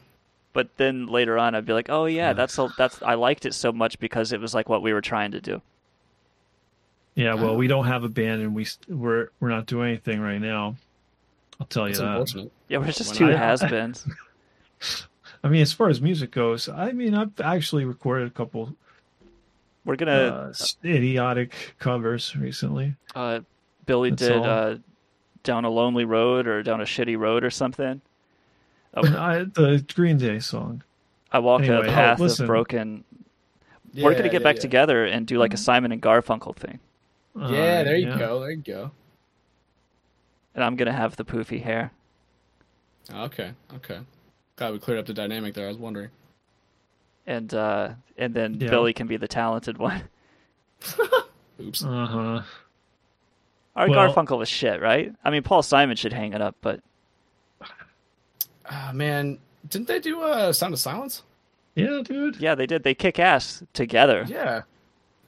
But 0.52 0.68
then 0.76 1.06
later 1.06 1.36
on, 1.38 1.54
I'd 1.54 1.66
be 1.66 1.72
like, 1.72 1.90
"Oh 1.90 2.04
yeah, 2.06 2.32
that's 2.32 2.56
a, 2.58 2.68
that's 2.78 3.02
I 3.02 3.14
liked 3.14 3.44
it 3.46 3.52
so 3.54 3.72
much 3.72 3.98
because 3.98 4.32
it 4.32 4.40
was 4.40 4.54
like 4.54 4.68
what 4.68 4.82
we 4.82 4.92
were 4.92 5.00
trying 5.00 5.32
to 5.32 5.40
do." 5.40 5.60
Yeah, 7.14 7.34
well, 7.34 7.56
we 7.56 7.68
don't 7.68 7.86
have 7.86 8.02
a 8.04 8.08
band, 8.08 8.42
and 8.42 8.54
we 8.54 8.66
we're 8.88 9.28
we're 9.40 9.48
not 9.48 9.66
doing 9.66 9.90
anything 9.90 10.20
right 10.20 10.40
now. 10.40 10.76
I'll 11.60 11.66
tell 11.66 11.88
you 11.88 11.94
That's 11.94 12.32
that. 12.32 12.50
Yeah, 12.68 12.78
we're 12.78 12.86
just 12.86 13.10
When 13.20 13.30
two 13.30 13.36
has-beens. 13.36 14.06
I 15.44 15.48
mean, 15.48 15.62
as 15.62 15.72
far 15.72 15.88
as 15.88 16.00
music 16.00 16.30
goes, 16.32 16.68
I 16.68 16.92
mean, 16.92 17.14
I've 17.14 17.38
actually 17.40 17.84
recorded 17.84 18.26
a 18.26 18.30
couple 18.30 18.74
We're 19.84 19.94
uh, 19.94 19.96
gonna. 19.96 20.46
s- 20.50 20.76
idiotic 20.84 21.76
covers 21.78 22.34
recently. 22.34 22.96
Uh, 23.14 23.40
Billy 23.86 24.10
That's 24.10 24.22
did 24.22 24.42
uh, 24.42 24.76
down 25.44 25.64
a 25.64 25.70
lonely 25.70 26.04
road 26.04 26.46
or 26.48 26.62
down 26.62 26.80
a 26.80 26.84
shitty 26.84 27.16
road 27.18 27.44
or 27.44 27.50
something. 27.50 28.00
Oh, 28.96 29.06
I, 29.16 29.44
the 29.44 29.84
Green 29.94 30.16
Day 30.18 30.38
song. 30.40 30.82
I 31.30 31.38
walk 31.40 31.62
Anyway, 31.62 31.76
a 31.76 31.90
oh, 31.90 31.92
path 31.94 32.20
listen. 32.20 32.44
of 32.44 32.46
broken. 32.46 33.04
we're 33.94 34.12
gonna 34.12 34.24
get 34.24 34.34
yeah, 34.34 34.38
back 34.40 34.56
yeah. 34.56 34.62
together 34.62 35.04
and 35.04 35.26
do 35.26 35.38
like 35.38 35.52
a 35.52 35.56
Simon 35.58 35.92
and 35.92 36.00
Garfunkel 36.00 36.56
thing, 36.56 36.74
Uh, 36.74 36.78
Yeah, 37.36 37.82
there 37.82 37.96
you 37.96 38.08
yeah. 38.08 38.18
go. 38.18 38.40
There 38.40 38.50
you 38.50 38.56
go. 38.62 38.90
and 40.54 40.62
I'm 40.64 40.76
gonna 40.76 40.92
have 40.92 41.16
the 41.16 41.24
poofy 41.24 41.62
hair. 41.62 41.90
Okay, 43.12 43.52
okay. 43.76 43.98
Glad 44.56 44.72
we 44.72 44.78
cleared 44.78 45.00
up 45.00 45.06
the 45.06 45.14
dynamic 45.14 45.54
there. 45.54 45.64
I 45.66 45.68
was 45.68 45.78
wondering. 45.78 46.10
and 47.26 47.52
uh, 47.52 47.90
and 48.16 48.32
then 48.34 48.54
Yeah. 48.60 48.70
Billy 48.70 48.92
can 48.92 49.06
be 49.06 49.16
the 49.16 49.28
talented 49.28 49.78
one. 49.78 50.04
Oops. 51.60 51.84
Uh 51.84 52.06
huh. 52.06 52.42
Our 53.76 53.88
Well- 53.88 54.12
Garfunkel 54.14 54.38
was 54.38 54.48
shit, 54.48 54.80
right? 54.80 55.12
I 55.24 55.30
mean, 55.30 55.42
Paul 55.42 55.62
Simon 55.62 55.96
should 55.96 56.12
hang 56.12 56.32
it 56.32 56.40
up, 56.40 56.54
but 56.60 56.80
Ah, 58.66 58.92
man, 58.94 59.38
didn't 59.68 59.88
they 59.88 59.98
do 60.00 60.22
uh, 60.22 60.52
Sound 60.52 60.72
of 60.74 60.80
Silence? 60.80 61.22
Yeah, 61.74 62.00
dude. 62.04 62.36
yeah, 62.36 62.54
they 62.54 62.66
did. 62.66 62.82
They 62.84 62.94
kick 62.94 63.18
ass 63.18 63.62
together. 63.72 64.24
Yeah. 64.28 64.62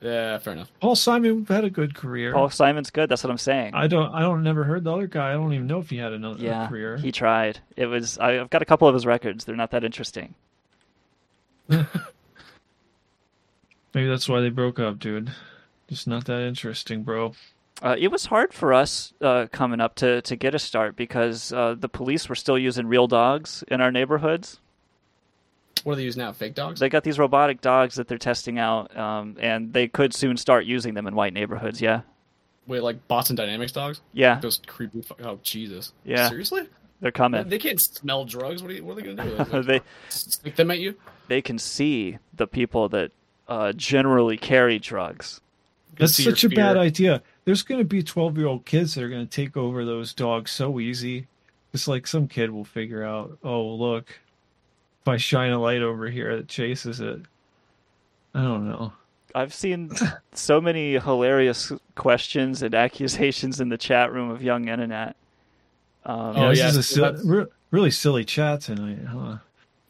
Yeah, 0.01 0.39
fair 0.39 0.53
enough. 0.53 0.71
Paul 0.81 0.95
Simon 0.95 1.47
had 1.47 1.65
a 1.65 1.71
good 1.71 1.95
career. 1.95 2.33
Paul 2.33 2.51
Simon's 2.51 2.91
good. 2.91 3.09
That's 3.09 3.25
what 3.25 3.31
I'm 3.31 3.39
saying. 3.39 3.75
I 3.75 3.87
don't. 3.87 4.13
I 4.15 4.21
don't. 4.21 4.43
Never 4.43 4.65
heard 4.65 4.85
the 4.85 4.93
other 4.93 5.07
guy. 5.07 5.31
I 5.31 5.35
don't 5.35 5.53
even 5.53 5.67
know 5.67 5.79
if 5.79 5.91
he 5.91 5.97
had 5.97 6.13
another 6.13 6.43
yeah, 6.43 6.69
career. 6.69 6.97
he 6.99 7.13
tried. 7.13 7.61
It 7.77 7.87
was. 7.87 8.19
I- 8.19 8.41
I've 8.41 8.51
got 8.51 8.63
a 8.63 8.67
couple 8.67 8.87
of 8.87 8.95
his 8.95 9.07
records. 9.07 9.45
They're 9.45 9.57
not 9.57 9.71
that 9.71 9.85
interesting. 9.85 10.35
Maybe 11.69 11.87
that's 13.95 14.29
why 14.29 14.41
they 14.41 14.51
broke 14.51 14.79
up, 14.79 14.99
dude. 14.99 15.31
Just 15.89 16.07
not 16.07 16.27
that 16.27 16.43
interesting, 16.43 17.03
bro. 17.03 17.33
Uh, 17.83 17.97
it 17.99 18.09
was 18.09 18.27
hard 18.27 18.53
for 18.53 18.73
us 18.73 19.13
uh, 19.21 19.47
coming 19.53 19.81
up 19.81 19.95
to, 19.97 20.23
to 20.23 20.37
get 20.37 20.55
a 20.55 20.59
start 20.59 20.97
because 20.97 21.53
uh, 21.53 21.75
the 21.79 21.89
police 21.89 22.29
were 22.29 22.35
still 22.35 22.59
using 22.59 22.87
real 22.87 23.07
dogs 23.07 23.63
in 23.69 23.81
our 23.81 23.91
neighborhoods. 23.91 24.61
What 25.87 25.95
do 25.95 25.97
they 25.99 26.05
use 26.05 26.17
now? 26.17 26.33
Fake 26.33 26.55
dogs? 26.55 26.81
They 26.81 26.89
got 26.89 27.05
these 27.05 27.17
robotic 27.17 27.61
dogs 27.61 27.95
that 27.95 28.09
they're 28.09 28.19
testing 28.19 28.59
out, 28.59 28.97
um, 28.97 29.37
and 29.39 29.73
they 29.73 29.87
could 29.87 30.13
soon 30.13 30.37
start 30.37 30.67
using 30.67 30.95
them 30.95 31.07
in 31.07 31.15
white 31.15 31.33
neighborhoods. 31.33 31.81
Yeah, 31.81 32.01
Wait, 32.67 32.83
like 32.83 33.07
Boston 33.07 33.37
Dynamics 33.37 33.71
dogs? 33.71 34.01
Yeah. 34.13 34.41
Those 34.41 34.61
creepy. 34.67 35.03
Fu- 35.03 35.15
oh, 35.23 35.39
Jesus. 35.43 35.93
Yeah. 36.05 36.29
Seriously? 36.29 36.63
they're 37.01 37.13
coming. 37.13 37.49
They 37.49 37.59
can't 37.59 37.81
smell 37.81 38.25
drugs. 38.25 38.63
What 38.63 38.73
are, 38.73 38.75
you, 38.75 38.85
what 38.85 38.99
are 38.99 39.03
they 39.03 39.15
gonna 39.15 39.45
do? 39.45 39.63
they 39.63 39.81
Stick 40.09 40.57
them 40.57 40.71
at 40.71 40.79
you? 40.79 40.97
they 41.29 41.43
can 41.43 41.59
see 41.59 42.19
the 42.35 42.47
people 42.47 42.89
that 42.89 43.13
uh, 43.47 43.73
generally 43.73 44.37
carry 44.37 44.79
drugs. 44.79 45.41
That's 45.99 46.23
such 46.23 46.45
a 46.45 46.49
bad 46.49 46.77
idea. 46.77 47.23
There's 47.45 47.63
going 47.63 47.79
to 47.79 47.85
be 47.85 48.03
12 48.03 48.37
year 48.37 48.49
old 48.49 48.67
kids 48.67 48.95
that 48.95 49.05
are 49.05 49.09
going 49.09 49.27
to 49.27 49.31
take 49.31 49.57
over 49.57 49.85
those 49.85 50.13
dogs 50.13 50.51
so 50.51 50.79
easy. 50.79 51.27
It's 51.73 51.89
like 51.89 52.07
some 52.07 52.29
kid 52.29 52.51
will 52.51 52.65
figure 52.65 53.03
out, 53.03 53.39
oh, 53.43 53.67
look, 53.67 54.19
if 55.07 55.09
I 55.09 55.19
shine 55.19 55.53
a 55.53 55.61
light 55.61 55.83
over 55.83 56.11
here 56.11 56.37
that 56.37 56.49
chases 56.49 57.01
it. 57.01 57.21
I 58.35 58.43
don't 58.43 58.69
know. 58.69 58.93
I've 59.37 59.55
seen 59.55 59.93
so 60.33 60.61
many 60.61 60.99
hilarious 60.99 61.71
questions 61.95 62.61
and 62.63 62.75
accusations 62.75 63.61
in 63.61 63.69
the 63.69 63.79
chat 63.79 64.13
room 64.13 64.31
of 64.31 64.43
Young 64.43 64.67
Internet. 64.67 65.15
Um, 66.05 66.37
Yeah, 66.37 66.49
this 66.49 66.59
yeah, 66.59 66.69
is 66.69 66.77
a 66.77 66.83
so 66.83 67.17
re- 67.25 67.47
really 67.71 67.93
silly 67.93 68.25
chat 68.25 68.63
tonight, 68.63 69.05
huh? 69.07 69.37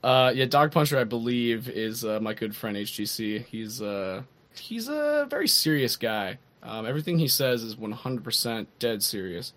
Uh, 0.05 0.33
yeah, 0.35 0.45
Dog 0.45 0.71
Puncher, 0.71 0.99
I 0.99 1.05
believe, 1.05 1.71
is 1.71 2.05
uh, 2.05 2.21
my 2.21 2.35
good 2.35 2.55
friend 2.55 2.77
HGC. 2.77 3.47
He's 3.47 3.81
uh, 3.81 4.23
he's 4.55 4.89
a 4.89 5.27
very 5.31 5.49
serious 5.49 5.97
guy. 5.97 6.37
Um, 6.63 6.85
everything 6.85 7.19
he 7.19 7.29
says 7.29 7.63
is 7.63 7.77
100% 7.77 8.67
dead 8.79 9.03
serious. 9.03 9.55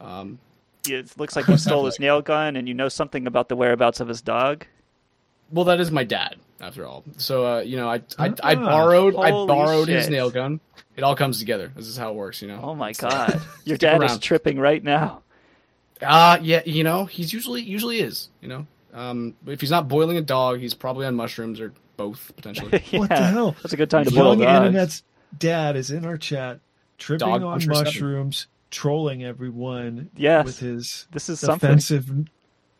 Um, 0.00 0.38
it 0.88 1.18
looks 1.18 1.34
like 1.34 1.48
you 1.48 1.56
stole 1.56 1.86
his 1.86 1.98
nail 2.00 2.22
gun 2.22 2.54
and 2.54 2.68
you 2.68 2.74
know 2.74 2.88
something 2.88 3.26
about 3.26 3.48
the 3.48 3.56
whereabouts 3.56 3.98
of 3.98 4.06
his 4.06 4.22
dog. 4.22 4.66
Well, 5.50 5.64
that 5.66 5.80
is 5.80 5.90
my 5.90 6.04
dad. 6.04 6.36
after 6.60 6.86
all. 6.86 7.04
So 7.18 7.46
uh, 7.46 7.60
you 7.60 7.76
know, 7.76 7.88
I 7.88 8.02
I, 8.18 8.32
I 8.42 8.54
Ah, 8.54 8.64
borrowed 8.70 9.14
I 9.16 9.30
holy 9.30 9.46
borrowed 9.48 9.88
his 9.88 10.08
nail 10.08 10.30
gun. 10.30 10.60
It 10.96 11.02
all 11.02 11.16
comes 11.16 11.38
together. 11.38 11.72
This 11.74 11.86
is 11.88 11.96
how 11.96 12.10
it 12.10 12.14
works, 12.14 12.40
you 12.42 12.48
know. 12.48 12.60
Oh 12.62 12.74
my 12.74 12.92
god, 12.92 13.40
your 13.64 13.76
Stick 13.76 13.80
dad 13.80 14.02
is 14.02 14.18
tripping 14.18 14.58
right 14.58 14.82
now. 14.82 15.22
Uh 16.02 16.38
yeah, 16.42 16.62
you 16.66 16.84
know, 16.84 17.04
he's 17.04 17.32
usually 17.32 17.62
usually 17.62 18.00
is, 18.00 18.28
you 18.40 18.48
know. 18.48 18.66
Um 18.92 19.34
if 19.46 19.60
he's 19.60 19.70
not 19.70 19.88
boiling 19.88 20.16
a 20.16 20.22
dog, 20.22 20.60
he's 20.60 20.74
probably 20.74 21.06
on 21.06 21.14
mushrooms 21.14 21.60
or 21.60 21.72
both 21.96 22.32
potentially. 22.36 22.82
What 22.98 23.08
the 23.10 23.16
hell? 23.16 23.56
That's 23.62 23.72
a 23.72 23.76
good 23.76 23.90
time 23.90 24.04
to 24.04 24.10
boil 24.10 24.30
Young 24.30 24.38
dogs. 24.40 24.66
Internet's 24.66 25.02
dad 25.38 25.76
is 25.76 25.90
in 25.90 26.04
our 26.04 26.16
chat, 26.16 26.60
tripping 26.98 27.26
Dog 27.28 27.42
on 27.42 27.58
Pusher 27.58 27.74
seven. 27.74 27.84
mushrooms, 27.84 28.46
trolling 28.70 29.24
everyone 29.24 30.10
Yes, 30.16 30.44
with 30.46 30.58
his 30.58 31.06
this 31.12 31.28
is 31.28 31.40
something. 31.40 31.70
offensive 31.70 32.10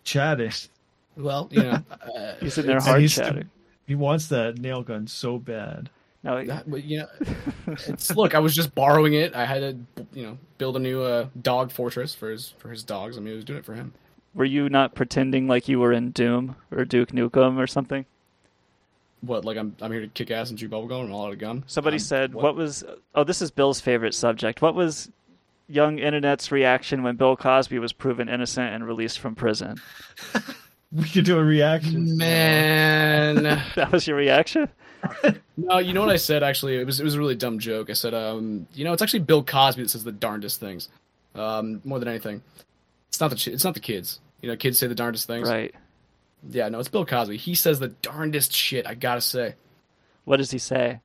chatting. 0.05 0.53
Well, 1.16 1.49
you 1.53 1.62
know, 1.62 1.82
uh, 2.16 2.35
He's 2.41 2.59
in 2.59 2.66
there 2.66 2.81
hard 2.81 3.01
he's- 3.01 3.15
chatting. 3.15 3.51
He 3.86 3.95
wants 3.95 4.28
that 4.28 4.59
nail 4.59 4.82
gun 4.82 5.07
so 5.07 5.39
bad. 5.39 5.91
No, 6.23 6.43
That- 6.43 6.70
but, 6.70 6.85
you 6.85 7.01
know, 7.01 7.07
it's, 7.86 8.16
look, 8.16 8.35
I 8.35 8.39
was 8.39 8.55
just 8.55 8.74
borrowing 8.74 9.12
it. 9.15 9.35
I 9.35 9.45
had 9.45 9.86
to, 9.97 10.07
you 10.15 10.23
know, 10.24 10.39
build 10.57 10.77
a 10.77 10.78
new 10.78 11.03
uh, 11.03 11.27
dog 11.43 11.70
fortress 11.70 12.15
for 12.15 12.31
his 12.31 12.55
for 12.59 12.70
his 12.70 12.82
dogs. 12.82 13.19
I 13.19 13.20
mean, 13.20 13.35
I 13.35 13.36
was 13.36 13.45
doing 13.45 13.59
it 13.59 13.65
for 13.66 13.74
him. 13.74 13.93
were 14.35 14.47
you 14.47 14.69
not 14.70 14.95
pretending 14.95 15.47
like 15.47 15.69
you 15.69 15.78
were 15.81 15.93
in 15.93 16.12
Doom 16.12 16.57
or 16.73 16.86
Duke 16.86 17.11
Nukem 17.12 17.59
or 17.59 17.66
something? 17.66 18.07
What? 19.20 19.45
Like 19.45 19.59
I'm 19.59 19.77
I'm 19.82 19.93
here 19.93 20.01
to 20.01 20.09
kick 20.09 20.31
ass 20.31 20.49
and 20.49 20.59
chew 20.59 20.69
bubblegum 20.69 21.05
and 21.05 21.12
all 21.12 21.27
out 21.27 21.32
of 21.32 21.39
gum. 21.39 21.62
Somebody 21.66 21.97
Um, 21.97 22.01
said, 22.01 22.32
what? 22.35 22.57
was? 22.57 22.85
Oh, 23.15 23.24
this 23.24 23.43
is 23.43 23.51
Bill's 23.51 23.81
favorite 23.82 24.15
subject. 24.15 24.62
What 24.62 24.74
was 24.74 25.11
young 25.69 25.99
internet's 25.99 26.51
reaction 26.51 27.03
when 27.03 27.16
Bill 27.16 27.36
Cosby 27.36 27.78
was 27.78 27.93
proven 27.93 28.28
innocent 28.31 28.73
and 28.74 28.86
released 28.86 29.19
from 29.19 29.35
prison? 29.35 29.77
We 30.95 31.09
could 31.09 31.25
do 31.25 31.39
a 31.39 31.45
reaction. 31.45 32.16
Man, 32.16 33.43
that 33.75 33.91
was 33.91 34.07
your 34.07 34.16
reaction. 34.16 34.69
no, 35.57 35.79
you 35.79 35.93
know 35.93 36.01
what 36.01 36.11
I 36.11 36.16
said? 36.16 36.43
Actually, 36.43 36.77
it 36.77 36.87
was 36.87 37.01
it 37.01 37.05
was 37.05 37.15
a 37.15 37.19
really 37.19 37.35
dumb 37.35 37.59
joke. 37.59 37.91
I 37.91 37.95
said, 37.95 38.15
um, 38.15 38.66
you 38.73 38.85
know, 38.85 38.93
it's 38.93 39.03
actually 39.03 39.21
Bill 39.21 39.43
Cosby 39.43 39.83
that 39.83 39.89
says 39.89 40.05
the 40.05 40.12
darndest 40.12 40.61
things, 40.61 40.89
um, 41.35 41.81
more 41.85 41.99
than 41.99 42.09
anything. 42.09 42.43
It's 43.09 43.21
not 43.21 43.31
the 43.31 43.37
chi- 43.37 43.51
it's 43.51 43.65
not 43.65 43.75
the 43.75 43.81
kids. 43.81 44.21
You 44.41 44.49
know, 44.49 44.57
kids 44.57 44.79
say 44.79 44.87
the 44.87 44.95
darndest 44.95 45.27
things. 45.27 45.49
Right. 45.49 45.75
Yeah, 46.49 46.69
no, 46.69 46.79
it's 46.79 46.89
Bill 46.89 47.05
Cosby. 47.05 47.39
He 47.39 47.55
says 47.55 47.81
the 47.81 47.89
darndest 47.89 48.53
shit. 48.53 48.87
I 48.87 48.95
gotta 48.95 49.21
say. 49.21 49.57
What 50.25 50.37
does 50.39 50.51
he 50.51 50.59
say? 50.59 51.01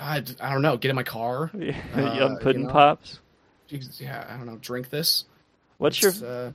I, 0.00 0.22
I 0.40 0.52
don't 0.52 0.62
know. 0.62 0.76
Get 0.76 0.90
in 0.90 0.96
my 0.96 1.02
car. 1.02 1.50
young 1.54 1.74
Uh, 1.94 2.36
pudding 2.40 2.62
you 2.62 2.66
know? 2.68 2.72
pops. 2.72 3.20
Yeah, 3.68 4.26
I 4.28 4.36
don't 4.36 4.46
know. 4.46 4.58
Drink 4.60 4.90
this. 4.90 5.24
What's 5.78 6.02
your 6.02 6.12
uh, 6.24 6.52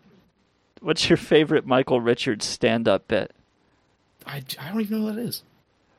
What's 0.84 1.10
your 1.10 1.18
favorite 1.18 1.66
Michael 1.66 2.02
Richards 2.02 2.46
stand-up 2.46 3.08
bit? 3.08 3.32
I, 4.26 4.44
I 4.60 4.70
don't 4.70 4.82
even 4.82 5.00
know 5.00 5.06
what 5.06 5.16
that 5.16 5.22
is. 5.22 5.44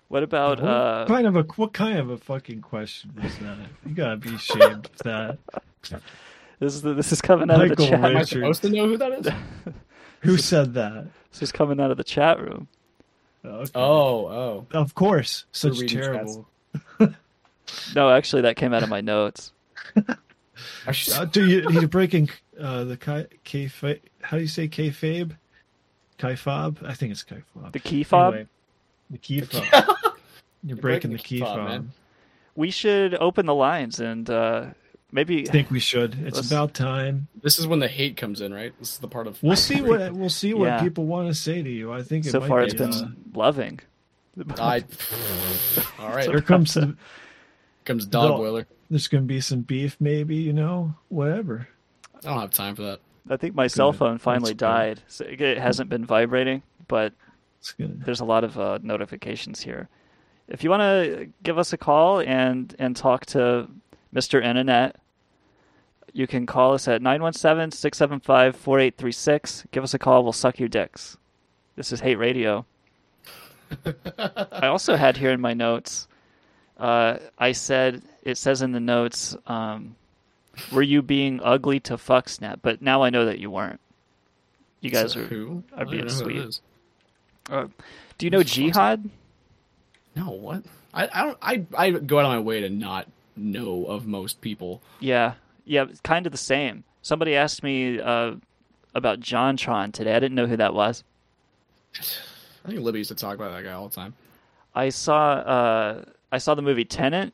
What 0.09 0.23
about 0.23 0.61
What 0.61 0.69
uh? 0.69 1.05
kind 1.09 1.27
of 1.27 1.37
a 1.37 1.43
what 1.43 1.73
kind 1.73 1.99
of 1.99 2.11
a 2.11 2.19
fucking 2.19 2.61
question 2.61 3.13
was 3.21 3.35
that? 3.39 3.57
You 3.87 3.95
gotta 3.95 4.17
be 4.19 4.35
ashamed 4.35 4.87
of 4.87 4.99
that. 4.99 5.39
This 6.61 6.75
is 6.75 6.83
this 6.83 7.13
is 7.13 7.21
coming 7.21 7.51
out 7.51 7.61
of 7.63 7.69
Michael 7.71 7.85
the 7.87 7.91
chat. 7.91 8.05
Am 8.05 8.17
I 8.17 8.23
supposed 8.23 8.63
to 8.63 8.69
know 8.71 8.87
who 8.87 8.97
that 8.99 9.13
is? 9.13 9.29
Who 10.21 10.39
said 10.39 10.73
that? 10.75 11.07
This 11.33 11.43
is 11.43 11.53
coming 11.53 11.81
out 11.81 11.91
of 11.91 11.97
the 11.99 12.05
chat 12.05 12.39
room. 12.41 12.69
Okay. 13.45 13.71
Oh, 13.75 14.27
oh. 14.27 14.67
Of 14.73 14.95
course, 14.95 15.45
such 15.53 15.79
reading 15.81 16.01
terrible. 16.01 16.49
No, 17.95 18.11
actually, 18.11 18.43
that 18.43 18.57
came 18.57 18.73
out 18.75 18.83
of 18.83 18.89
my 18.91 19.01
notes. 19.01 19.53
I 20.87 20.93
should- 20.93 21.15
Uh, 21.15 21.25
do 21.25 21.47
you 21.49 21.69
he's 21.69 21.87
breaking 21.87 22.29
uh, 22.61 22.85
the 22.85 22.97
kai 22.97 23.27
kayfa- 23.45 24.01
How 24.25 24.39
do 24.39 24.43
you 24.43 24.49
say 24.49 24.69
kayfabe? 24.69 25.37
Kayfob? 26.19 26.83
I 26.87 26.95
think 26.95 27.13
it's 27.13 27.23
kayfob. 27.25 27.73
The 27.73 27.79
key 27.79 28.05
fob. 28.05 28.35
Anyway, 28.35 28.49
the 29.11 29.19
key 29.19 29.41
fob. 29.43 29.87
You're 30.63 30.79
breaking 30.79 31.13
the 31.13 31.19
key 31.19 31.41
fob, 31.41 31.69
fob. 31.69 31.89
We 32.57 32.71
should 32.71 33.15
open 33.17 33.45
the 33.47 33.55
lines 33.55 34.01
and 34.01 34.29
uh, 34.31 34.67
maybe 35.13 35.47
I 35.47 35.53
think 35.53 35.71
we 35.71 35.81
should. 35.81 36.15
It's 36.25 36.37
Let's- 36.37 36.51
about 36.51 36.73
time. 36.73 37.29
This 37.43 37.59
is 37.59 37.67
when 37.67 37.81
the 37.81 37.89
hate 37.89 38.17
comes 38.17 38.41
in, 38.41 38.55
right? 38.55 38.73
This 38.79 38.93
is 38.93 38.99
the 38.99 39.09
part 39.09 39.27
of. 39.27 39.43
We'll 39.43 39.57
see 39.57 39.83
what 39.83 40.13
we'll 40.15 40.31
see 40.31 40.55
what 40.55 40.67
Yeah. 40.67 40.81
people 40.81 41.05
want 41.07 41.29
to 41.29 41.35
say 41.35 41.63
to 41.63 41.71
you. 41.71 41.93
I 41.93 42.03
think 42.03 42.25
it 42.25 42.31
so 42.31 42.41
might 42.41 42.49
far 42.49 42.61
be, 42.61 42.65
it's 42.67 42.75
been 42.75 42.93
uh, 42.93 43.09
loving. 43.35 43.81
I. 44.59 44.85
All 45.99 46.09
right. 46.09 46.29
here 46.29 46.41
comes 46.41 46.75
the, 46.75 46.97
comes 47.85 48.07
dog 48.07 48.37
boiler. 48.39 48.67
there's 48.89 49.07
going 49.09 49.23
to 49.25 49.29
be 49.29 49.41
some 49.41 49.61
beef, 49.61 49.97
maybe 50.01 50.37
you 50.37 50.53
know, 50.53 50.95
whatever. 51.09 51.69
I 52.17 52.29
don't 52.31 52.41
have 52.41 52.51
time 52.51 52.75
for 52.75 52.83
that. 52.83 53.01
I 53.29 53.37
think 53.37 53.55
my 53.55 53.67
cell 53.67 53.93
phone 53.93 54.17
finally 54.19 54.53
That's 54.53 54.61
died. 54.61 55.03
So 55.09 55.27
it 55.27 55.59
hasn't 55.59 55.89
been 55.89 56.05
vibrating, 56.05 56.63
but 56.89 57.13
there's 57.79 58.21
a 58.21 58.25
lot 58.25 58.45
of 58.45 58.59
uh, 58.59 58.79
notifications 58.83 59.63
here. 59.63 59.89
If 60.49 60.63
you 60.63 60.69
want 60.69 60.83
to 60.83 61.29
give 61.43 61.59
us 61.59 61.73
a 61.73 61.79
call 61.79 62.21
and 62.21 62.75
and 62.79 62.95
talk 62.95 63.25
to 63.27 63.69
Mr. 64.15 64.45
Internet, 64.45 64.97
you 66.13 66.27
can 66.27 66.45
call 66.47 66.75
us 66.75 66.87
at 66.87 67.01
917-675-4836. 67.03 69.65
Give 69.71 69.83
us 69.83 69.95
a 69.95 69.99
call. 69.99 70.23
We'll 70.23 70.33
suck 70.33 70.61
your 70.61 70.69
dicks. 70.69 71.17
This 71.77 71.93
is 71.93 72.01
Hate 72.01 72.19
Radio. 72.19 72.67
I 74.53 74.67
also 74.69 74.97
had 74.97 75.17
here 75.17 75.33
in 75.33 75.41
my 75.41 75.55
notes, 75.55 76.07
uh, 76.79 77.17
I 77.39 77.53
said, 77.53 78.03
it 78.23 78.37
says 78.39 78.63
in 78.63 78.71
the 78.71 78.81
notes, 78.81 79.37
um, 79.47 79.97
were 80.73 80.83
you 80.83 81.03
being 81.03 81.41
ugly 81.43 81.81
to 81.81 81.99
fuck 81.99 82.29
Snap? 82.29 82.61
But 82.63 82.83
now 82.83 83.03
I 83.03 83.11
know 83.11 83.25
that 83.27 83.39
you 83.39 83.51
weren't. 83.51 83.81
You 84.81 84.91
guys 84.91 85.17
are, 85.17 85.25
who? 85.25 85.65
Are 85.77 85.87
being 85.87 86.09
sweet. 86.09 86.61
Uh, 87.49 87.69
do 88.19 88.27
you 88.27 88.31
know 88.31 88.43
Jihad? 88.43 89.09
No, 90.15 90.31
what? 90.31 90.63
I, 90.93 91.09
I 91.13 91.23
don't. 91.23 91.39
I 91.43 91.67
I 91.77 91.91
go 91.91 92.19
out 92.19 92.27
of 92.27 92.31
my 92.31 92.39
way 92.39 92.61
to 92.61 92.71
not 92.71 93.09
know 93.37 93.85
of 93.87 94.07
most 94.07 94.41
people. 94.41 94.81
Yeah, 95.01 95.35
yeah, 95.65 95.87
kind 96.03 96.27
of 96.27 96.33
the 96.33 96.39
same. 96.39 96.85
Somebody 97.03 97.35
asked 97.35 97.63
me 97.63 98.01
uh, 98.01 98.35
about 98.95 99.21
JonTron 99.21 99.93
today. 99.93 100.15
I 100.15 100.21
didn't 100.21 100.35
know 100.37 100.47
who 100.47 100.57
that 100.57 100.75
was. 100.75 101.03
I 102.65 102.69
think 102.69 102.81
Libby 102.81 102.99
used 102.99 103.09
to 103.09 103.15
talk 103.15 103.35
about 103.35 103.53
that 103.53 103.65
guy 103.65 103.73
all 103.73 103.89
the 103.89 103.95
time. 103.95 104.15
I 104.75 104.89
saw 104.89 105.33
uh, 105.33 106.05
I 106.31 106.39
saw 106.39 106.55
the 106.55 106.63
movie 106.63 106.85
Tenet, 106.85 107.33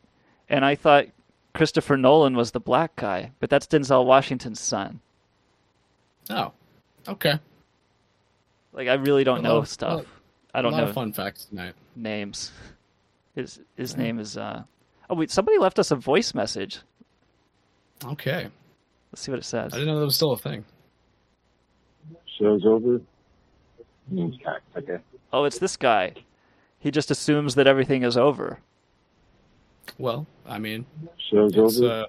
and 0.48 0.64
I 0.64 0.74
thought 0.74 1.06
Christopher 1.54 1.96
Nolan 1.96 2.36
was 2.36 2.52
the 2.52 2.60
black 2.60 2.96
guy, 2.96 3.32
but 3.40 3.50
that's 3.50 3.66
Denzel 3.66 4.04
Washington's 4.04 4.60
son. 4.60 5.00
Oh, 6.30 6.52
okay. 7.08 7.38
Like 8.72 8.88
I 8.88 8.94
really 8.94 9.24
don't 9.24 9.38
A 9.40 9.42
know 9.42 9.58
lot 9.58 9.68
stuff. 9.68 9.96
lot- 9.98 10.06
I 10.54 10.62
don't 10.62 10.72
a 10.72 10.76
lot 10.76 10.82
know 10.84 10.88
of 10.88 10.94
fun 10.94 11.12
facts 11.12 11.44
tonight. 11.46 11.74
names. 11.96 12.52
His 13.34 13.60
his 13.76 13.96
name 13.96 14.18
is 14.18 14.36
uh 14.36 14.62
oh 15.08 15.14
wait 15.14 15.30
somebody 15.30 15.58
left 15.58 15.78
us 15.78 15.90
a 15.90 15.96
voice 15.96 16.34
message. 16.34 16.80
Okay, 18.04 18.48
Let's 19.12 19.20
see 19.22 19.30
what 19.30 19.38
it 19.40 19.44
says. 19.44 19.72
I 19.74 19.78
didn't 19.78 19.92
know 19.94 19.98
that 20.00 20.04
was 20.06 20.16
still 20.16 20.32
a 20.32 20.38
thing. 20.38 20.64
Show's 22.38 22.64
over. 22.64 23.00
Okay. 24.12 24.98
Oh, 25.32 25.44
it's 25.44 25.58
this 25.58 25.76
guy. 25.76 26.14
He 26.78 26.90
just 26.90 27.10
assumes 27.10 27.54
that 27.56 27.66
everything 27.66 28.02
is 28.02 28.16
over. 28.16 28.60
Well, 29.98 30.26
I 30.46 30.58
mean, 30.58 30.86
Show's 31.18 31.54
it's 31.56 31.80
over. 31.80 31.90
uh, 31.92 32.06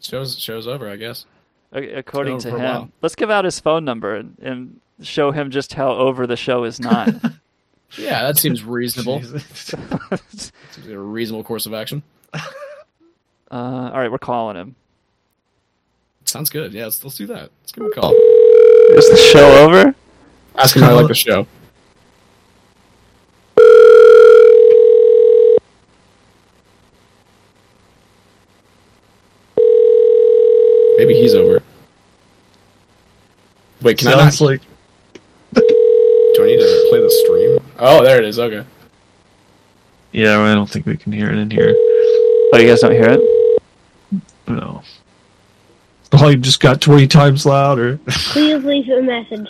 shows 0.00 0.38
shows 0.38 0.66
over, 0.66 0.88
I 0.88 0.96
guess. 0.96 1.26
According 1.72 2.38
to 2.40 2.58
him. 2.58 2.92
Let's 3.00 3.14
give 3.14 3.30
out 3.30 3.44
his 3.44 3.58
phone 3.60 3.84
number 3.84 4.14
and, 4.16 4.36
and 4.42 4.80
show 5.00 5.30
him 5.30 5.50
just 5.50 5.72
how 5.74 5.92
over 5.92 6.26
the 6.26 6.36
show 6.36 6.64
is 6.64 6.80
not. 6.80 7.08
Yeah, 7.98 8.22
that 8.22 8.38
seems 8.38 8.64
reasonable. 8.64 9.20
Seems 9.54 10.52
like 10.78 10.88
a 10.88 10.98
reasonable 10.98 11.44
course 11.44 11.66
of 11.66 11.74
action. 11.74 12.02
uh, 12.32 12.40
all 13.50 13.90
right, 13.92 14.10
we're 14.10 14.16
calling 14.16 14.56
him. 14.56 14.76
Sounds 16.24 16.48
good. 16.48 16.72
Yeah, 16.72 16.84
let's, 16.84 17.04
let's 17.04 17.18
do 17.18 17.26
that. 17.26 17.50
Let's 17.60 17.72
give 17.72 17.84
him 17.84 17.92
a 17.92 17.94
call. 17.94 18.12
Is 18.96 19.10
the 19.10 19.18
show 19.30 19.66
over? 19.68 19.94
Ask 20.54 20.74
him 20.74 20.84
how 20.84 20.92
I 20.92 20.94
like 20.94 21.08
the 21.08 21.14
show. 21.14 21.46
Maybe 30.98 31.14
he's 31.14 31.34
over. 31.34 31.62
Wait, 33.82 33.98
can 33.98 34.06
Sounds 34.12 34.40
I 34.40 34.44
not? 34.44 34.50
like 34.50 34.60
Do 35.54 36.42
I 36.42 36.46
need 36.46 36.58
to 36.58 36.86
play 36.90 37.00
the 37.00 37.10
stream? 37.24 37.58
Oh, 37.78 38.02
there 38.04 38.18
it 38.18 38.24
is. 38.24 38.38
Okay. 38.38 38.64
yeah. 40.12 40.40
I 40.40 40.54
don't 40.54 40.70
think 40.70 40.86
we 40.86 40.96
can 40.96 41.12
hear 41.12 41.30
it 41.30 41.36
in 41.38 41.50
here. 41.50 41.74
Oh, 41.76 42.58
you 42.58 42.68
guys 42.68 42.80
don't 42.80 42.92
hear 42.92 43.18
it? 43.18 43.62
No. 44.46 44.82
Oh, 46.12 46.28
you 46.28 46.36
just 46.36 46.60
got 46.60 46.80
twenty 46.80 47.06
times 47.06 47.46
louder. 47.46 47.98
Please 48.08 48.62
leave 48.64 48.88
a 48.90 49.02
message. 49.02 49.48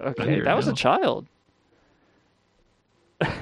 Okay, 0.00 0.34
hear 0.34 0.44
that 0.44 0.56
was 0.56 0.68
a 0.68 0.72
child. 0.72 1.26
that 3.20 3.34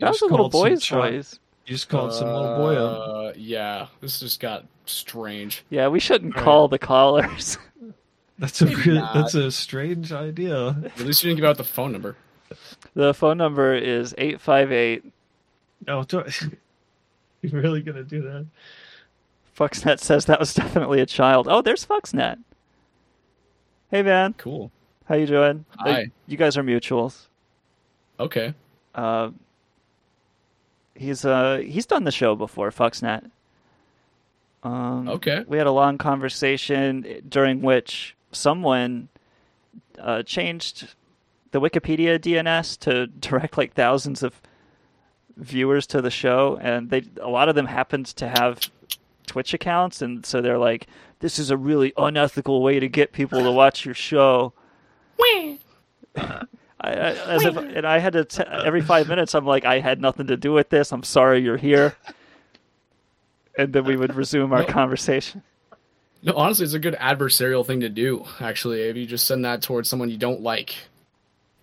was 0.00 0.22
a 0.22 0.26
little 0.26 0.48
boy's 0.48 0.82
child. 0.82 1.12
voice. 1.12 1.38
You 1.68 1.74
just 1.74 1.88
called 1.90 2.14
some 2.14 2.28
little 2.32 2.56
boy 2.56 2.76
up. 2.76 3.08
Uh, 3.08 3.32
yeah, 3.36 3.88
this 4.00 4.20
just 4.20 4.40
got 4.40 4.64
strange. 4.86 5.64
Yeah, 5.68 5.88
we 5.88 6.00
shouldn't 6.00 6.34
All 6.34 6.40
right. 6.40 6.44
call 6.44 6.68
the 6.68 6.78
callers. 6.78 7.58
That's 8.38 8.62
a 8.62 8.66
Maybe 8.66 8.82
real, 8.82 8.94
not. 8.94 9.14
that's 9.14 9.34
a 9.34 9.50
strange 9.50 10.12
idea. 10.12 10.68
At 10.68 11.00
least 11.00 11.24
you 11.24 11.28
didn't 11.30 11.40
give 11.40 11.44
out 11.44 11.56
the 11.56 11.64
phone 11.64 11.90
number. 11.90 12.14
The 12.94 13.12
phone 13.12 13.36
number 13.36 13.74
is 13.74 14.14
858. 14.16 15.02
Oh, 15.88 16.04
do- 16.04 16.24
you're 17.42 17.60
really 17.60 17.82
gonna 17.82 18.04
do 18.04 18.22
that? 18.22 18.46
Foxnet 19.58 19.98
says 19.98 20.26
that 20.26 20.38
was 20.38 20.54
definitely 20.54 21.00
a 21.00 21.06
child. 21.06 21.48
Oh, 21.50 21.62
there's 21.62 21.84
Foxnet. 21.84 22.38
Hey, 23.90 24.02
man. 24.02 24.34
Cool. 24.38 24.70
How 25.06 25.16
you 25.16 25.26
doing? 25.26 25.64
Hi. 25.78 26.06
You 26.28 26.36
guys 26.36 26.56
are 26.56 26.62
mutuals. 26.62 27.26
Okay. 28.20 28.54
Uh, 28.94 29.30
he's 30.98 31.24
uh 31.24 31.62
he's 31.64 31.86
done 31.86 32.04
the 32.04 32.10
show 32.12 32.34
before, 32.34 32.70
Foxnet. 32.70 33.30
Um, 34.62 35.08
Okay. 35.08 35.44
We 35.46 35.56
had 35.56 35.66
a 35.66 35.72
long 35.72 35.98
conversation 35.98 37.22
during 37.28 37.62
which 37.62 38.16
someone 38.32 39.08
uh, 39.98 40.22
changed 40.24 40.94
the 41.52 41.60
Wikipedia 41.60 42.18
DNS 42.18 42.78
to 42.80 43.06
direct 43.06 43.56
like 43.56 43.74
thousands 43.74 44.22
of 44.22 44.40
viewers 45.36 45.86
to 45.86 46.02
the 46.02 46.10
show, 46.10 46.58
and 46.60 46.90
they 46.90 47.04
a 47.20 47.28
lot 47.28 47.48
of 47.48 47.54
them 47.54 47.66
happened 47.66 48.06
to 48.06 48.28
have 48.28 48.60
Twitch 49.26 49.54
accounts, 49.54 50.02
and 50.02 50.26
so 50.26 50.40
they're 50.40 50.58
like, 50.58 50.86
"This 51.20 51.38
is 51.38 51.50
a 51.50 51.56
really 51.56 51.92
unethical 51.96 52.60
way 52.62 52.80
to 52.80 52.88
get 52.88 53.12
people 53.12 53.42
to 53.42 53.52
watch 53.52 53.84
your 53.84 53.94
show." 53.94 54.52
I, 56.80 56.90
I, 56.90 57.10
as 57.34 57.44
if, 57.44 57.56
and 57.56 57.86
I 57.86 57.98
had 57.98 58.12
to 58.12 58.24
t- 58.24 58.42
every 58.42 58.80
five 58.82 59.08
minutes. 59.08 59.34
I'm 59.34 59.44
like, 59.44 59.64
I 59.64 59.80
had 59.80 60.00
nothing 60.00 60.28
to 60.28 60.36
do 60.36 60.52
with 60.52 60.68
this. 60.68 60.92
I'm 60.92 61.02
sorry 61.02 61.40
you're 61.40 61.56
here. 61.56 61.96
And 63.56 63.72
then 63.72 63.84
we 63.84 63.96
would 63.96 64.14
resume 64.14 64.52
our 64.52 64.60
No. 64.60 64.66
conversation. 64.66 65.42
No, 66.22 66.34
honestly, 66.34 66.64
it's 66.64 66.74
a 66.74 66.78
good 66.78 66.94
adversarial 66.94 67.66
thing 67.66 67.80
to 67.80 67.88
do. 67.88 68.24
Actually, 68.40 68.82
if 68.82 68.96
you 68.96 69.06
just 69.06 69.26
send 69.26 69.44
that 69.44 69.62
towards 69.62 69.88
someone 69.88 70.08
you 70.10 70.16
don't 70.16 70.40
like, 70.40 70.74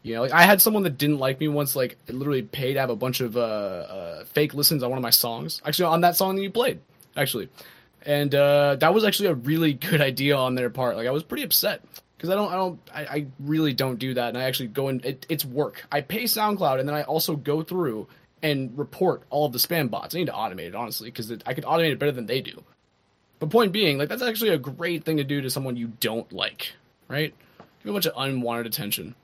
you 0.04 0.16
know, 0.16 0.22
like 0.22 0.32
I 0.34 0.44
had 0.44 0.62
someone 0.62 0.84
that 0.84 0.98
didn't 0.98 1.20
like 1.20 1.40
me 1.40 1.48
once, 1.48 1.76
like 1.76 1.98
literally 2.08 2.42
paid 2.42 2.74
to 2.74 2.80
have 2.80 2.90
a 2.90 2.96
bunch 2.96 3.22
of 3.22 3.36
uh, 3.38 3.40
uh, 3.40 4.26
fake 4.26 4.54
listens 4.54 4.84
on 4.84 4.90
one 4.90 4.98
of 4.98 5.04
my 5.04 5.10
songs. 5.10 5.62
Actually, 5.66 5.86
on 5.86 6.02
that 6.02 6.16
song 6.16 6.36
that 6.36 6.42
you 6.42 6.52
played, 6.52 6.80
actually, 7.18 7.50
and 8.06 8.34
uh, 8.36 8.76
that 8.78 8.94
was 8.94 9.04
actually 9.04 9.30
a 9.30 9.34
really 9.34 9.74
good 9.74 10.00
idea 10.12 10.36
on 10.38 10.56
their 10.56 10.70
part. 10.70 10.96
Like 10.98 11.08
I 11.08 11.12
was 11.12 11.24
pretty 11.24 11.44
upset 11.44 11.82
because 12.26 12.30
I 12.32 12.36
don't, 12.36 12.52
I 12.52 12.56
don't, 12.56 12.80
I, 12.94 13.18
I 13.18 13.26
really 13.40 13.74
don't 13.74 13.98
do 14.00 14.14
that, 14.16 14.30
and 14.30 14.38
I 14.38 14.44
actually 14.44 14.68
go 14.70 14.88
in. 14.90 15.02
It, 15.04 15.26
it's 15.30 15.46
work. 15.46 15.86
I 15.92 16.02
pay 16.02 16.24
SoundCloud, 16.24 16.80
and 16.80 16.88
then 16.90 16.96
I 16.96 17.04
also 17.04 17.36
go 17.36 17.62
through 17.64 18.08
and 18.44 18.78
report 18.78 19.24
all 19.30 19.46
of 19.46 19.54
the 19.54 19.60
spam 19.60 19.90
bots. 19.90 20.14
I 20.16 20.20
need 20.20 20.26
to 20.28 20.32
automate 20.34 20.68
it 20.68 20.76
honestly 20.76 21.10
because 21.10 21.32
I 21.46 21.54
could 21.54 21.64
automate 21.64 21.92
it 21.92 22.00
better 22.00 22.12
than 22.12 22.26
they 22.26 22.42
do. 22.42 22.64
But 23.40 23.50
point 23.50 23.72
being, 23.72 23.98
like 23.98 24.10
that's 24.10 24.22
actually 24.22 24.52
a 24.52 24.58
great 24.58 25.04
thing 25.04 25.18
to 25.18 25.24
do 25.24 25.42
to 25.42 25.50
someone 25.50 25.76
you 25.76 25.92
don't 26.00 26.32
like, 26.32 26.74
right? 27.08 27.34
Give 27.84 27.90
a 27.90 27.94
bunch 27.94 28.06
of 28.06 28.14
unwanted 28.18 28.66
attention. 28.68 29.16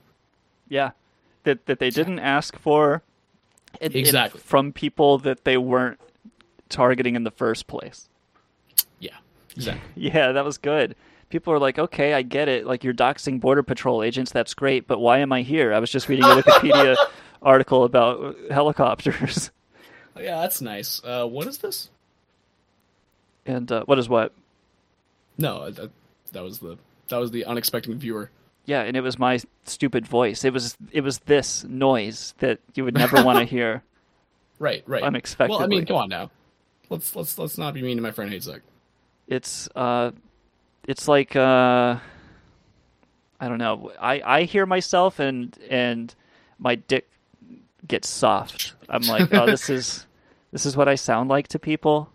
Yeah, 0.69 0.91
that 1.43 1.65
that 1.65 1.79
they 1.79 1.89
didn't 1.89 2.19
ask 2.19 2.57
for. 2.59 3.01
and- 3.79 3.83
and 3.83 3.95
Exactly. 3.95 4.41
from 4.41 4.73
people 4.73 5.17
that 5.19 5.43
they 5.45 5.57
weren't 5.57 5.99
targeting 6.69 7.15
in 7.15 7.23
the 7.23 7.31
first 7.31 7.67
place. 7.67 8.09
Yeah, 8.99 9.15
exactly. 9.55 9.81
Yeah, 9.95 10.33
that 10.33 10.43
was 10.43 10.57
good. 10.57 10.95
People 11.31 11.53
are 11.53 11.59
like, 11.59 11.79
okay, 11.79 12.13
I 12.13 12.21
get 12.21 12.47
it. 12.47 12.65
Like 12.65 12.83
you're 12.83 12.93
doxing 12.93 13.39
border 13.39 13.63
patrol 13.63 14.03
agents, 14.03 14.31
that's 14.31 14.53
great, 14.53 14.87
but 14.87 14.99
why 14.99 15.19
am 15.19 15.31
I 15.31 15.41
here? 15.41 15.73
I 15.73 15.79
was 15.79 15.89
just 15.89 16.07
reading 16.09 16.25
a 16.25 16.27
Wikipedia 16.27 16.95
article 17.41 17.83
about 17.83 18.35
helicopters. 18.49 19.51
Yeah, 20.19 20.41
that's 20.41 20.61
nice. 20.61 21.01
Uh, 21.05 21.25
what 21.25 21.47
is 21.47 21.59
this? 21.59 21.89
And 23.45 23.71
uh, 23.71 23.85
what 23.85 23.97
is 23.97 24.09
what? 24.09 24.33
No, 25.37 25.71
that, 25.71 25.89
that 26.33 26.43
was 26.43 26.59
the 26.59 26.77
that 27.07 27.17
was 27.17 27.31
the 27.31 27.45
unexpected 27.45 27.97
viewer. 27.97 28.29
Yeah, 28.65 28.81
and 28.81 28.97
it 28.97 29.01
was 29.01 29.17
my 29.17 29.39
stupid 29.63 30.05
voice. 30.05 30.43
It 30.43 30.51
was 30.51 30.77
it 30.91 31.01
was 31.01 31.19
this 31.19 31.63
noise 31.63 32.33
that 32.39 32.59
you 32.75 32.83
would 32.83 32.93
never 32.93 33.23
want 33.23 33.39
to 33.39 33.45
hear. 33.55 33.83
Right, 34.59 34.83
right. 34.85 35.01
Unexpectedly. 35.01 35.57
Well, 35.57 35.63
I 35.63 35.67
mean, 35.67 35.85
come 35.85 35.95
on 35.95 36.09
now. 36.09 36.29
Let's 36.89 37.15
let's 37.15 37.37
let's 37.37 37.57
not 37.57 37.73
be 37.73 37.81
mean 37.81 37.97
to 37.97 38.03
my 38.03 38.11
friend 38.11 38.29
Hate 38.31 38.43
Sec. 38.43 38.61
It's 39.27 39.69
uh, 39.75 40.11
it's 40.87 41.07
like 41.07 41.35
uh, 41.35 41.97
I 43.39 43.47
don't 43.47 43.57
know. 43.57 43.91
I 43.99 44.21
I 44.23 44.43
hear 44.43 44.65
myself 44.65 45.19
and 45.19 45.57
and 45.69 46.13
my 46.59 46.75
dick 46.75 47.09
gets 47.87 48.07
soft. 48.09 48.73
I'm 48.89 49.03
like, 49.03 49.33
oh, 49.33 49.45
this 49.45 49.69
is 49.69 50.05
this 50.51 50.65
is 50.65 50.75
what 50.77 50.87
I 50.87 50.95
sound 50.95 51.29
like 51.29 51.47
to 51.49 51.59
people. 51.59 52.09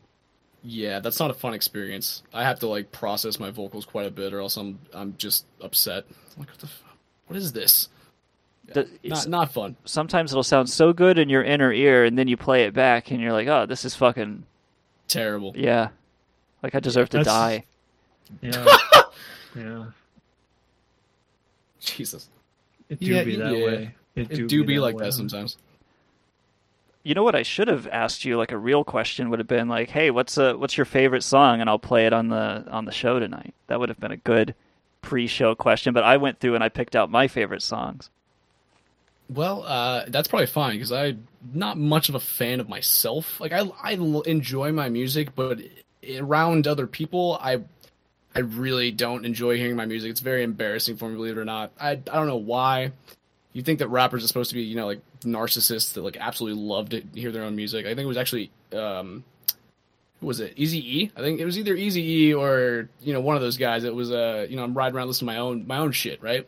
Yeah, 0.68 0.98
that's 1.00 1.20
not 1.20 1.30
a 1.30 1.34
fun 1.34 1.54
experience. 1.54 2.22
I 2.34 2.42
have 2.42 2.58
to 2.60 2.66
like 2.66 2.90
process 2.90 3.38
my 3.38 3.50
vocals 3.50 3.84
quite 3.84 4.06
a 4.06 4.10
bit, 4.10 4.32
or 4.34 4.40
else 4.40 4.56
I'm 4.56 4.78
I'm 4.92 5.14
just 5.16 5.46
upset. 5.60 6.06
Like, 6.36 6.48
what 6.48 6.58
the, 6.58 6.66
f- 6.66 6.82
what 7.28 7.36
is 7.36 7.52
this? 7.52 7.88
The- 8.72 8.88
Not 9.04 9.28
not 9.28 9.52
fun. 9.52 9.76
Sometimes 9.84 10.32
it'll 10.32 10.42
sound 10.42 10.68
so 10.68 10.92
good 10.92 11.18
in 11.18 11.28
your 11.28 11.44
inner 11.44 11.72
ear, 11.72 12.04
and 12.04 12.18
then 12.18 12.26
you 12.26 12.36
play 12.36 12.64
it 12.64 12.74
back, 12.74 13.12
and 13.12 13.20
you're 13.20 13.32
like, 13.32 13.46
oh, 13.46 13.64
this 13.66 13.84
is 13.84 13.94
fucking 13.94 14.42
Terrible. 15.06 15.52
yeah. 15.56 15.90
Like 16.64 16.74
I 16.74 16.80
deserve 16.80 17.08
to 17.10 17.18
That's- 17.18 17.32
die. 17.32 17.64
Yeah, 18.42 18.64
yeah. 19.54 19.86
Jesus. 21.80 22.28
It 22.88 23.02
do 23.02 23.12
Yeah, 23.14 23.22
be 23.22 23.36
that 23.36 23.58
yeah. 23.58 23.64
way. 23.64 23.94
It, 24.14 24.30
It 24.30 24.34
do, 24.34 24.48
do 24.48 24.64
be 24.64 24.74
that 24.76 24.80
like 24.82 24.94
way. 24.94 25.04
that 25.04 25.12
sometimes. 25.12 25.56
You 27.02 27.14
know 27.14 27.22
what 27.22 27.34
I 27.36 27.42
should 27.42 27.68
have 27.68 27.86
asked 27.88 28.24
you? 28.24 28.36
Like 28.36 28.52
a 28.52 28.58
real 28.58 28.84
question 28.84 29.30
would 29.30 29.38
have 29.38 29.46
been 29.48 29.68
like, 29.68 29.90
"Hey, 29.90 30.10
what's 30.10 30.36
a 30.38 30.56
what's 30.58 30.76
your 30.76 30.84
favorite 30.84 31.22
song?" 31.22 31.60
And 31.60 31.70
I'll 31.70 31.78
play 31.78 32.06
it 32.06 32.12
on 32.12 32.28
the 32.28 32.66
on 32.70 32.84
the 32.84 32.92
show 32.92 33.18
tonight. 33.20 33.54
That 33.68 33.78
would 33.80 33.88
have 33.88 34.00
been 34.00 34.10
a 34.12 34.16
good 34.16 34.54
pre-show 35.02 35.54
question. 35.54 35.94
But 35.94 36.04
I 36.04 36.16
went 36.16 36.40
through 36.40 36.54
and 36.56 36.64
I 36.64 36.68
picked 36.68 36.96
out 36.96 37.10
my 37.10 37.28
favorite 37.28 37.62
songs. 37.62 38.10
Well, 39.28 39.64
uh, 39.64 40.04
that's 40.08 40.28
probably 40.28 40.46
fine 40.46 40.74
because 40.74 40.92
I'm 40.92 41.26
not 41.52 41.76
much 41.76 42.08
of 42.08 42.14
a 42.14 42.20
fan 42.20 42.60
of 42.60 42.68
myself. 42.68 43.40
Like 43.40 43.52
I, 43.52 43.62
I 43.82 43.92
enjoy 44.26 44.70
my 44.72 44.88
music, 44.88 45.34
but 45.34 45.60
around 46.16 46.66
other 46.68 46.86
people, 46.86 47.36
I, 47.40 47.60
I 48.36 48.40
really 48.40 48.90
don't 48.90 49.24
enjoy 49.24 49.56
hearing 49.56 49.76
my 49.76 49.86
music. 49.86 50.10
It's 50.10 50.20
very 50.20 50.42
embarrassing 50.42 50.96
for 50.98 51.08
me, 51.08 51.14
believe 51.16 51.38
it 51.38 51.40
or 51.40 51.44
not. 51.46 51.72
I, 51.80 51.92
I 51.92 51.94
don't 51.94 52.26
know 52.26 52.36
why. 52.36 52.92
You 53.54 53.62
think 53.62 53.78
that 53.78 53.88
rappers 53.88 54.22
are 54.22 54.28
supposed 54.28 54.50
to 54.50 54.54
be, 54.56 54.62
you 54.62 54.76
know, 54.76 54.86
like 54.86 55.00
narcissists 55.22 55.94
that 55.94 56.02
like 56.02 56.18
absolutely 56.20 56.62
love 56.62 56.90
to 56.90 57.02
hear 57.14 57.32
their 57.32 57.44
own 57.44 57.56
music. 57.56 57.86
I 57.86 57.90
think 57.90 58.00
it 58.00 58.06
was 58.06 58.18
actually, 58.18 58.50
um, 58.74 59.24
was 60.20 60.40
it 60.40 60.52
Easy 60.56 60.98
E? 61.04 61.10
I 61.16 61.20
think 61.20 61.40
it 61.40 61.46
was 61.46 61.58
either 61.58 61.74
Easy 61.74 62.02
E 62.02 62.34
or 62.34 62.90
you 63.00 63.14
know 63.14 63.20
one 63.20 63.36
of 63.36 63.40
those 63.42 63.56
guys. 63.56 63.84
It 63.84 63.94
was, 63.94 64.10
uh, 64.12 64.46
you 64.50 64.56
know, 64.56 64.64
I'm 64.64 64.74
riding 64.74 64.96
around 64.96 65.06
listening 65.08 65.28
to 65.28 65.34
my 65.34 65.38
own 65.38 65.66
my 65.66 65.78
own 65.78 65.92
shit, 65.92 66.22
right? 66.22 66.46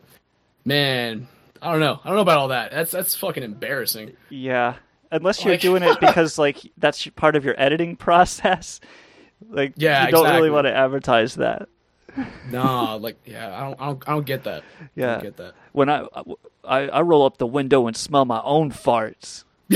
Man, 0.65 1.27
I 1.61 1.71
don't 1.71 1.79
know. 1.79 1.99
I 2.03 2.07
don't 2.07 2.15
know 2.17 2.21
about 2.21 2.37
all 2.37 2.47
that. 2.49 2.69
That's 2.71 2.91
that's 2.91 3.15
fucking 3.15 3.41
embarrassing. 3.43 4.11
Yeah, 4.29 4.75
unless 5.11 5.43
you're 5.43 5.53
Like- 5.53 5.61
doing 5.69 5.81
it 5.81 5.99
because 5.99 6.37
like 6.37 6.59
that's 6.77 7.07
part 7.15 7.35
of 7.35 7.43
your 7.45 7.55
editing 7.59 7.95
process. 7.95 8.79
Like, 9.49 9.71
Yeah, 9.77 10.05
you 10.07 10.11
don't 10.11 10.19
exactly. 10.25 10.37
really 10.41 10.49
want 10.53 10.67
to 10.67 10.75
advertise 10.75 11.35
that. 11.35 11.69
Nah, 12.51 12.95
like 12.95 13.17
yeah, 13.25 13.55
I 13.55 13.61
don't 13.61 13.81
I 13.81 13.85
don't 13.87 14.09
I 14.09 14.11
don't 14.13 14.25
get 14.25 14.43
that. 14.43 14.63
I 14.79 14.85
Yeah, 14.95 15.11
don't 15.13 15.23
get 15.23 15.37
that. 15.37 15.53
when 15.73 15.89
I, 15.89 16.05
I 16.63 16.87
I 16.89 17.01
roll 17.01 17.25
up 17.25 17.37
the 17.37 17.47
window 17.47 17.87
and 17.87 17.95
smell 17.95 18.25
my 18.25 18.41
own 18.43 18.71
farts. 18.71 19.43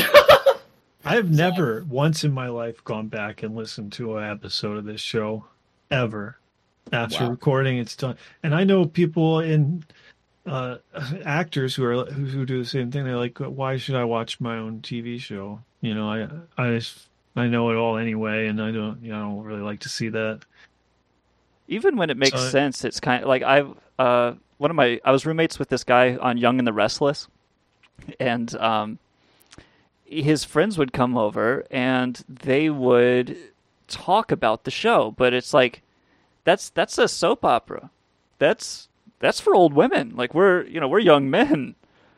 I've 1.06 1.30
never 1.32 1.86
once 1.90 2.24
in 2.24 2.32
my 2.32 2.48
life 2.48 2.84
gone 2.84 3.08
back 3.08 3.44
and 3.44 3.56
listened 3.56 3.92
to 3.94 4.18
an 4.18 4.30
episode 4.30 4.78
of 4.78 4.86
this 4.86 5.02
show 5.02 5.46
ever. 5.92 6.38
After 6.92 7.24
Wow. 7.26 7.32
recording, 7.32 7.78
it's 7.78 7.96
done. 7.96 8.18
And 8.44 8.54
I 8.56 8.64
know 8.64 8.86
people 8.86 9.40
in 9.40 9.84
uh, 10.46 10.78
actors 11.26 11.76
who 11.76 11.84
are 11.86 12.06
who, 12.06 12.26
who 12.26 12.46
do 12.46 12.60
the 12.60 12.66
same 12.70 12.92
thing. 12.92 13.04
They're 13.06 13.18
like, 13.18 13.38
"Why 13.40 13.78
should 13.78 13.96
I 13.96 14.04
watch 14.04 14.40
my 14.40 14.58
own 14.58 14.82
TV 14.82 15.20
show?" 15.20 15.60
You 15.82 15.94
know, 15.96 16.10
I 16.10 16.28
I 16.62 16.76
just, 16.76 17.10
I 17.36 17.48
know 17.48 17.70
it 17.72 17.76
all 17.76 17.98
anyway, 17.98 18.48
and 18.48 18.62
I 18.62 18.72
don't 18.72 19.02
you 19.02 19.12
know 19.12 19.18
I 19.18 19.22
don't 19.22 19.44
really 19.44 19.62
like 19.62 19.80
to 19.82 19.90
see 19.90 20.10
that. 20.10 20.42
Even 21.68 21.96
when 21.98 22.10
it 22.10 22.18
makes 22.18 22.40
So- 22.40 22.50
sense, 22.50 22.84
it's 22.86 23.00
kind 23.00 23.24
of 23.24 23.28
like 23.30 23.44
I 23.44 23.64
uh 24.00 24.34
one 24.58 24.70
of 24.72 24.76
my 24.76 25.00
I 25.04 25.12
was 25.12 25.26
roommates 25.26 25.60
with 25.60 25.70
this 25.70 25.84
guy 25.84 26.16
on 26.18 26.38
Young 26.38 26.58
and 26.60 26.68
the 26.68 26.74
Restless, 26.74 27.28
and 28.20 28.54
um, 28.56 29.00
his 30.06 30.44
friends 30.44 30.78
would 30.78 30.94
come 30.94 31.18
over 31.18 31.66
and 31.72 32.24
they 32.30 32.70
would 32.70 33.38
talk 33.88 34.32
about 34.32 34.64
the 34.64 34.72
show, 34.72 35.12
but 35.18 35.34
it's 35.34 35.54
like 35.54 35.82
that's 36.44 36.70
that's 36.70 36.98
a 36.98 37.08
soap 37.08 37.44
opera. 37.46 37.90
That's 38.40 38.88
that's 39.20 39.40
for 39.40 39.56
old 39.56 39.74
women. 39.74 40.14
Like 40.16 40.34
we're 40.34 40.64
you 40.66 40.80
know 40.80 40.88
we're 40.88 41.00
young 41.00 41.30
men. 41.30 41.76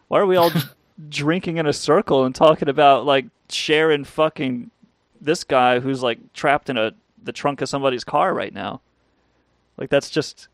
Why 0.07 0.19
are 0.19 0.26
we 0.26 0.35
all 0.35 0.51
drinking 1.09 1.57
in 1.57 1.65
a 1.65 1.73
circle 1.73 2.26
and 2.26 2.34
talking 2.35 2.69
about 2.69 3.05
like 3.05 3.26
sharing 3.49 4.03
fucking 4.03 4.72
this 5.22 5.43
guy 5.43 5.80
who's 5.80 6.03
like 6.03 6.34
trapped 6.34 6.69
in 6.69 6.77
a 6.77 6.93
the 7.23 7.31
trunk 7.31 7.61
of 7.61 7.69
somebody's 7.69 8.03
car 8.03 8.34
right 8.34 8.53
now? 8.53 8.81
Like 9.77 9.89
that's 9.89 10.10
just 10.10 10.47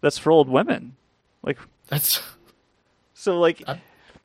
that's 0.00 0.18
for 0.18 0.30
old 0.30 0.48
women. 0.48 0.96
Like 1.42 1.58
That's 1.88 2.20
so 3.14 3.38
like 3.38 3.62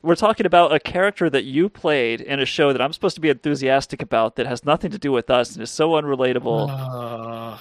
we're 0.02 0.16
talking 0.16 0.46
about 0.46 0.74
a 0.74 0.80
character 0.80 1.30
that 1.30 1.44
you 1.44 1.68
played 1.68 2.20
in 2.20 2.40
a 2.40 2.46
show 2.46 2.72
that 2.72 2.82
I'm 2.82 2.92
supposed 2.92 3.14
to 3.14 3.20
be 3.20 3.30
enthusiastic 3.30 4.02
about 4.02 4.36
that 4.36 4.46
has 4.46 4.64
nothing 4.64 4.90
to 4.90 4.98
do 4.98 5.12
with 5.12 5.30
us 5.30 5.54
and 5.54 5.62
is 5.62 5.70
so 5.70 5.90
unrelatable. 5.90 6.68
uh, 6.70 7.58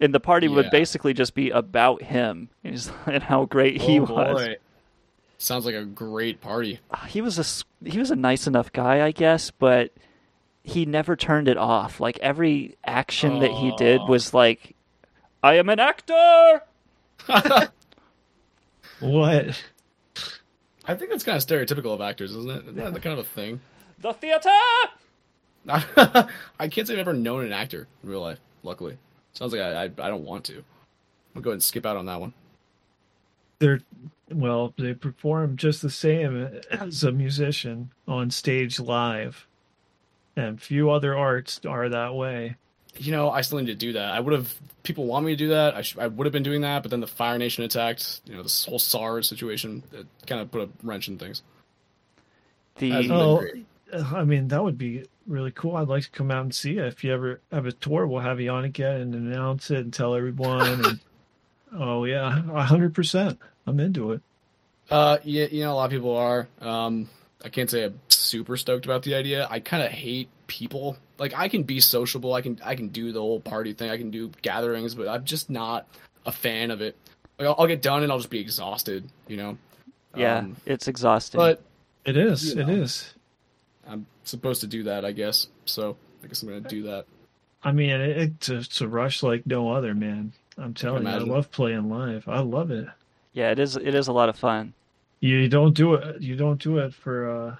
and 0.00 0.14
the 0.14 0.20
party 0.20 0.48
would 0.48 0.70
basically 0.70 1.12
just 1.14 1.34
be 1.34 1.50
about 1.50 2.02
him 2.02 2.48
He's- 2.62 2.90
and 3.06 3.22
how 3.22 3.44
great 3.46 3.80
he 3.80 3.98
oh, 4.00 4.04
was. 4.04 4.46
boy. 4.46 4.56
Sounds 5.38 5.64
like 5.64 5.74
a 5.74 5.84
great 5.84 6.42
party. 6.42 6.80
He 7.08 7.22
was 7.22 7.38
a 7.38 7.88
he 7.90 7.98
was 7.98 8.10
a 8.10 8.16
nice 8.16 8.46
enough 8.46 8.72
guy, 8.72 9.02
I 9.06 9.10
guess, 9.10 9.50
but 9.50 9.90
he 10.62 10.84
never 10.84 11.16
turned 11.16 11.48
it 11.48 11.56
off. 11.56 11.98
Like 11.98 12.18
every 12.18 12.76
action 12.84 13.38
that 13.40 13.50
he 13.50 13.74
did 13.78 14.02
was 14.06 14.34
like, 14.34 14.74
"I 15.42 15.54
am 15.54 15.68
an 15.68 15.80
actor." 15.80 16.62
What? 19.00 19.64
I 20.84 20.94
think 20.94 21.10
that's 21.10 21.24
kind 21.24 21.36
of 21.36 21.44
stereotypical 21.44 21.94
of 21.94 22.00
actors, 22.00 22.32
isn't 22.32 22.50
it? 22.50 22.62
Isn't 22.68 22.76
that 22.76 23.02
kind 23.02 23.18
of 23.18 23.20
a 23.20 23.28
thing? 23.28 23.60
The 23.98 24.12
theater. 24.12 24.50
I 26.58 26.68
can't 26.68 26.86
say 26.86 26.94
I've 26.94 27.00
ever 27.00 27.12
known 27.12 27.44
an 27.44 27.52
actor 27.52 27.86
in 28.02 28.08
real 28.08 28.20
life. 28.20 28.40
Luckily, 28.62 28.98
sounds 29.32 29.52
like 29.52 29.62
I 29.62 29.84
I, 29.84 29.84
I 29.84 30.08
don't 30.08 30.24
want 30.24 30.44
to. 30.46 30.62
I'll 31.34 31.42
go 31.42 31.50
ahead 31.50 31.54
and 31.54 31.62
skip 31.62 31.86
out 31.86 31.96
on 31.96 32.06
that 32.06 32.20
one. 32.20 32.34
They're 33.58 33.80
well, 34.30 34.74
they 34.76 34.94
perform 34.94 35.56
just 35.56 35.82
the 35.82 35.90
same 35.90 36.60
as 36.70 37.04
a 37.04 37.12
musician 37.12 37.90
on 38.06 38.30
stage 38.30 38.80
live, 38.80 39.46
and 40.36 40.60
few 40.60 40.90
other 40.90 41.16
arts 41.16 41.60
are 41.66 41.88
that 41.88 42.14
way. 42.14 42.56
You 42.96 43.12
know, 43.12 43.30
I 43.30 43.40
still 43.42 43.58
need 43.58 43.66
to 43.66 43.74
do 43.74 43.92
that. 43.94 44.12
I 44.12 44.20
would 44.20 44.32
have. 44.32 44.54
People 44.82 45.06
want 45.06 45.24
me 45.26 45.32
to 45.32 45.36
do 45.36 45.48
that. 45.48 45.74
I, 45.74 45.82
sh- 45.82 45.96
I 45.98 46.06
would 46.06 46.26
have 46.26 46.32
been 46.32 46.42
doing 46.42 46.62
that, 46.62 46.82
but 46.82 46.90
then 46.90 47.00
the 47.00 47.06
Fire 47.06 47.38
Nation 47.38 47.64
attacked. 47.64 48.20
You 48.24 48.36
know, 48.36 48.42
this 48.42 48.64
whole 48.64 48.78
SARS 48.78 49.28
situation 49.28 49.82
it 49.92 50.06
kind 50.26 50.40
of 50.40 50.50
put 50.50 50.62
a 50.62 50.68
wrench 50.82 51.08
in 51.08 51.18
things. 51.18 51.42
The 52.78 52.90
Hasn't 52.90 53.12
Oh. 53.12 53.44
I 53.92 54.24
mean, 54.24 54.48
that 54.48 54.62
would 54.62 54.78
be 54.78 55.04
really 55.26 55.50
cool. 55.50 55.76
I'd 55.76 55.88
like 55.88 56.04
to 56.04 56.10
come 56.10 56.30
out 56.30 56.42
and 56.42 56.54
see 56.54 56.78
it. 56.78 56.84
If 56.86 57.02
you 57.02 57.12
ever 57.12 57.40
have 57.50 57.66
a 57.66 57.72
tour, 57.72 58.06
we'll 58.06 58.20
have 58.20 58.40
you 58.40 58.50
on 58.50 58.64
again 58.64 59.00
and 59.00 59.14
announce 59.14 59.70
it 59.70 59.78
and 59.78 59.92
tell 59.92 60.14
everyone. 60.14 60.84
And, 60.84 61.00
oh 61.74 62.04
yeah, 62.04 62.42
a 62.52 62.62
hundred 62.62 62.94
percent. 62.94 63.38
I'm 63.66 63.80
into 63.80 64.12
it. 64.12 64.22
Uh, 64.90 65.18
yeah, 65.24 65.46
you 65.50 65.64
know, 65.64 65.72
a 65.72 65.74
lot 65.74 65.84
of 65.86 65.90
people 65.90 66.16
are. 66.16 66.48
Um, 66.60 67.08
I 67.44 67.48
can't 67.48 67.70
say 67.70 67.84
I'm 67.84 68.00
super 68.08 68.56
stoked 68.56 68.84
about 68.84 69.02
the 69.02 69.14
idea. 69.14 69.46
I 69.50 69.60
kind 69.60 69.82
of 69.82 69.90
hate 69.90 70.28
people. 70.50 70.98
Like, 71.16 71.32
I 71.34 71.48
can 71.48 71.62
be 71.62 71.78
sociable. 71.80 72.34
I 72.34 72.42
can 72.42 72.60
I 72.64 72.74
can 72.74 72.88
do 72.88 73.12
the 73.12 73.20
whole 73.20 73.38
party 73.40 73.72
thing. 73.72 73.88
I 73.88 73.96
can 73.96 74.10
do 74.10 74.30
gatherings, 74.42 74.96
but 74.96 75.06
I'm 75.08 75.24
just 75.24 75.48
not 75.48 75.86
a 76.26 76.32
fan 76.32 76.72
of 76.72 76.80
it. 76.82 76.96
Like, 77.38 77.46
I'll, 77.48 77.54
I'll 77.60 77.66
get 77.68 77.80
done 77.80 78.02
and 78.02 78.10
I'll 78.10 78.18
just 78.18 78.30
be 78.30 78.40
exhausted. 78.40 79.08
You 79.28 79.36
know. 79.36 79.58
yeah, 80.16 80.38
Um, 80.38 80.56
it's 80.66 80.88
exhausting. 80.88 81.38
but 81.38 81.62
It 82.04 82.16
is. 82.16 82.54
You 82.54 82.64
know. 82.64 82.68
is. 82.68 83.14
I'm 83.88 84.06
supposed 84.24 84.60
to 84.62 84.66
do 84.66 84.82
that, 84.84 85.04
I 85.04 85.12
guess. 85.12 85.46
So 85.66 85.96
I 86.22 86.26
guess 86.26 86.42
I'm 86.42 86.48
gonna 86.48 86.60
do 86.62 86.82
that. 86.82 87.06
I 87.62 87.72
mean, 87.72 87.90
it, 87.90 88.16
it's, 88.16 88.48
a, 88.48 88.56
it's 88.56 88.80
a 88.80 88.88
rush 88.88 89.22
like 89.22 89.46
no 89.46 89.70
other, 89.70 89.94
man. 89.94 90.32
I'm 90.58 90.74
telling 90.74 91.04
you, 91.04 91.10
I 91.10 91.18
love 91.18 91.50
playing 91.52 91.88
live. 91.88 92.28
I 92.28 92.40
love 92.40 92.70
it. 92.70 92.88
yeah, 93.32 93.50
it 93.52 93.58
is. 93.60 93.76
It 93.76 93.94
is 93.94 94.08
a 94.08 94.12
lot 94.12 94.28
of 94.28 94.36
fun. 94.36 94.74
You 95.20 95.48
don't 95.48 95.74
do 95.74 95.94
it. 95.94 96.20
You 96.20 96.34
don't 96.34 96.60
do 96.60 96.78
it 96.78 96.92
for. 96.92 97.30
uh 97.30 97.56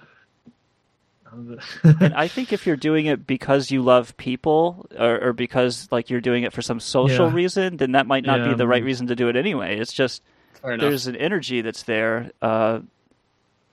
and 1.31 2.13
I 2.13 2.27
think 2.27 2.51
if 2.53 2.65
you're 2.67 2.75
doing 2.75 3.05
it 3.05 3.25
because 3.25 3.71
you 3.71 3.81
love 3.81 4.15
people, 4.17 4.85
or, 4.97 5.27
or 5.29 5.33
because 5.33 5.87
like 5.91 6.09
you're 6.09 6.21
doing 6.21 6.43
it 6.43 6.53
for 6.53 6.61
some 6.61 6.79
social 6.79 7.27
Yeah. 7.27 7.33
reason, 7.35 7.77
then 7.77 7.93
that 7.93 8.07
might 8.07 8.25
not 8.25 8.39
Yeah, 8.39 8.49
be 8.49 8.53
the 8.55 8.67
right 8.67 8.83
reason 8.83 9.07
to 9.07 9.15
do 9.15 9.27
it 9.29 9.35
anyway. 9.35 9.77
It's 9.79 9.93
just 9.93 10.21
there's 10.63 11.07
an 11.07 11.15
energy 11.15 11.61
that's 11.61 11.83
there 11.83 12.31
uh, 12.41 12.79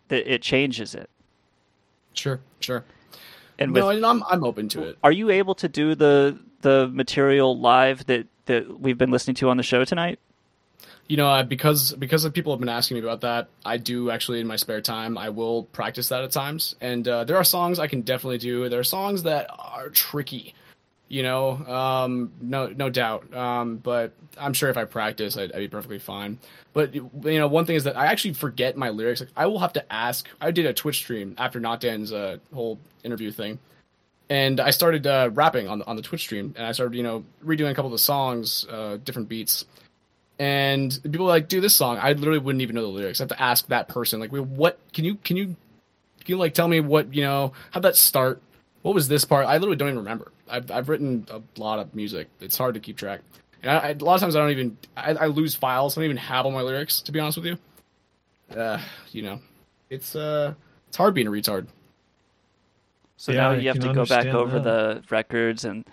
that 0.09 0.33
it 0.33 0.43
changes 0.43 0.95
it. 0.95 1.11
Sure, 2.15 2.41
sure. 2.61 2.85
And 3.59 3.73
with, 3.73 3.83
no, 3.83 3.91
and 3.91 4.05
I'm 4.07 4.23
I'm 4.31 4.45
open 4.45 4.69
to 4.71 4.83
it. 4.85 4.99
are 5.03 5.13
you 5.13 5.31
able 5.31 5.55
to 5.57 5.69
do 5.69 5.95
the 5.95 6.39
the 6.63 6.89
material 6.93 7.59
live 7.59 8.07
that 8.07 8.27
that 8.47 8.81
we've 8.81 8.97
been 8.99 9.11
listening 9.11 9.35
to 9.37 9.51
on 9.51 9.57
the 9.57 9.63
show 9.63 9.85
tonight? 9.85 10.19
You 11.09 11.17
know, 11.17 11.43
because 11.43 11.95
because 11.95 12.27
of 12.27 12.35
people 12.35 12.53
have 12.53 12.61
been 12.61 12.69
asking 12.69 12.97
me 12.97 13.01
about 13.01 13.23
that, 13.23 13.49
I 13.65 13.79
do 13.79 14.11
actually 14.11 14.41
in 14.41 14.47
my 14.47 14.57
spare 14.57 14.83
time 14.83 15.17
I 15.17 15.31
will 15.31 15.65
practice 15.65 16.11
that 16.11 16.23
at 16.23 16.33
times. 16.33 16.77
And 16.83 17.09
uh, 17.09 17.25
there 17.25 17.39
are 17.39 17.45
songs 17.45 17.79
I 17.79 17.87
can 17.87 18.03
definitely 18.03 18.37
do. 18.37 18.69
There 18.69 18.79
are 18.79 18.85
songs 18.85 19.23
that 19.23 19.47
are 19.59 19.89
tricky, 19.89 20.55
you 21.09 21.23
know, 21.23 21.53
um, 21.67 22.31
no 22.43 22.67
no 22.67 22.91
doubt. 22.91 23.35
Um, 23.35 23.79
but 23.79 24.13
I'm 24.37 24.53
sure 24.53 24.69
if 24.69 24.77
I 24.77 24.85
practice, 24.85 25.39
I'd, 25.39 25.51
I'd 25.53 25.61
be 25.61 25.69
perfectly 25.69 25.99
fine. 25.99 26.39
But 26.75 26.95
you 26.95 27.11
know, 27.23 27.49
one 27.49 27.65
thing 27.65 27.77
is 27.77 27.85
that 27.85 27.97
I 27.97 28.05
actually 28.07 28.35
forget 28.35 28.77
my 28.77 28.91
lyrics. 28.91 29.21
Like 29.21 29.31
I 29.35 29.47
will 29.47 29.61
have 29.61 29.73
to 29.75 29.93
ask. 29.93 30.29
I 30.43 30.51
did 30.51 30.67
a 30.67 30.75
Twitch 30.75 30.99
stream 30.99 31.35
after 31.39 31.59
Not 31.59 31.81
Dan's 31.81 32.13
uh, 32.13 32.37
whole 32.53 32.79
interview 33.03 33.33
thing, 33.33 33.59
and 34.29 34.61
I 34.61 34.69
started 34.69 35.07
uh, 35.07 35.31
rapping 35.33 35.69
on 35.69 35.79
the, 35.79 35.87
on 35.87 35.97
the 35.97 36.03
Twitch 36.03 36.21
stream, 36.21 36.53
and 36.55 36.67
I 36.67 36.73
started 36.73 36.95
you 36.95 37.03
know 37.03 37.25
redoing 37.43 37.71
a 37.71 37.75
couple 37.75 37.87
of 37.87 37.93
the 37.93 37.99
songs, 37.99 38.67
uh, 38.71 38.99
different 39.03 39.31
beats 39.31 39.65
and 40.39 40.99
people 41.03 41.27
were 41.27 41.33
like, 41.33 41.49
"Do 41.49 41.61
this 41.61 41.75
song." 41.75 41.99
I 42.01 42.13
literally 42.13 42.39
wouldn't 42.39 42.63
even 42.63 42.77
know 42.77 42.83
the 42.83 42.89
lyrics. 42.89 43.21
I 43.21 43.25
have 43.25 43.29
to 43.31 43.43
ask 43.43 43.67
that 43.69 43.89
person, 43.89 44.21
like, 44.21 44.31
"What? 44.31 44.79
Can 44.93 45.05
you 45.05 45.17
can 45.17 45.37
you 45.37 45.47
can 45.47 45.57
you 46.27 46.37
like 46.37 46.55
tell 46.55 46.69
me 46.69 46.81
what 46.81 47.13
you 47.15 47.23
know? 47.23 47.53
How'd 47.73 47.83
that 47.85 47.97
start? 47.97 48.41
What 48.83 48.95
was 48.95 49.09
this 49.09 49.25
part?" 49.25 49.47
I 49.47 49.55
literally 49.55 49.77
don't 49.77 49.89
even 49.89 49.99
remember. 49.99 50.33
I've 50.49 50.71
I've 50.71 50.89
written 50.89 51.27
a 51.31 51.41
lot 51.61 51.79
of 51.79 51.95
music. 51.95 52.29
It's 52.41 52.57
hard 52.57 52.75
to 52.75 52.81
keep 52.81 52.97
track, 52.97 53.21
and 53.63 53.71
I, 53.73 53.79
I, 53.79 53.89
a 53.91 53.95
lot 53.97 54.15
of 54.15 54.21
times 54.21 54.37
I 54.37 54.41
don't 54.41 54.51
even 54.51 54.77
I, 54.97 55.13
I 55.15 55.27
lose 55.27 55.55
files. 55.55 55.97
I 55.97 56.01
don't 56.01 56.05
even 56.07 56.17
have 56.19 56.47
all 56.47 56.53
my 56.53 56.63
lyrics 56.63 57.01
to 57.03 57.13
be 57.13 57.21
honest 57.21 57.39
with 57.39 57.47
you. 57.47 57.59
Uh, 58.57 58.81
you 59.13 59.23
know, 59.23 59.41
it's 59.91 60.15
uh, 60.17 60.55
it's 60.87 60.97
hard 60.97 61.15
being 61.15 61.27
a 61.27 61.31
retard. 61.31 61.67
So 63.17 63.33
Yeah, 63.33 63.39
now 63.39 63.51
I 63.51 63.57
you 63.57 63.69
have 63.69 63.81
to 63.81 63.93
go 63.93 64.05
back 64.07 64.27
over 64.27 64.61
that. 64.61 64.63
the 64.63 65.03
records 65.11 65.65
and 65.65 65.85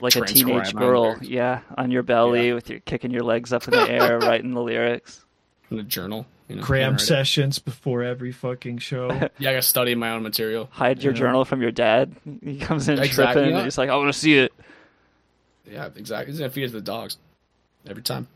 like 0.00 0.16
a 0.16 0.20
teenage 0.24 0.74
girl, 0.74 1.02
lyrics. 1.02 1.28
yeah, 1.28 1.60
on 1.76 1.90
your 1.90 2.02
belly 2.02 2.52
with 2.52 2.70
your 2.70 2.80
kicking 2.80 3.10
your 3.10 3.22
legs 3.22 3.52
up 3.52 3.66
in 3.66 3.72
the 3.72 3.90
air, 3.90 4.18
writing 4.20 4.54
the 4.54 4.62
lyrics. 4.62 5.24
In 5.70 5.78
a 5.78 5.82
journal, 5.82 6.26
you 6.48 6.56
know, 6.56 6.62
cram 6.62 6.82
handwriting. 6.92 7.06
sessions 7.06 7.58
before 7.58 8.02
every 8.02 8.32
fucking 8.32 8.78
show. 8.78 9.08
Yeah, 9.38 9.50
I 9.50 9.52
got 9.54 9.62
to 9.62 9.62
study 9.62 9.94
my 9.94 10.10
own 10.10 10.22
material. 10.22 10.68
Hide 10.72 11.02
your 11.02 11.12
Yeah. 11.12 11.18
journal 11.20 11.44
from 11.44 11.62
your 11.62 11.70
dad. 11.70 12.14
He 12.42 12.58
comes 12.58 12.88
in 12.88 12.98
Exactly, 12.98 13.24
tripping, 13.34 13.50
yeah. 13.50 13.56
and 13.58 13.64
he's 13.66 13.78
like, 13.78 13.88
"I 13.90 13.96
want 13.96 14.12
to 14.12 14.18
see 14.18 14.38
it." 14.38 14.52
Yeah, 15.70 15.88
exactly. 15.94 16.32
He's 16.32 16.40
gonna 16.40 16.50
feed 16.50 16.64
it 16.64 16.68
to 16.68 16.72
the 16.74 16.80
dogs 16.80 17.16
every 17.86 18.02
time. 18.02 18.26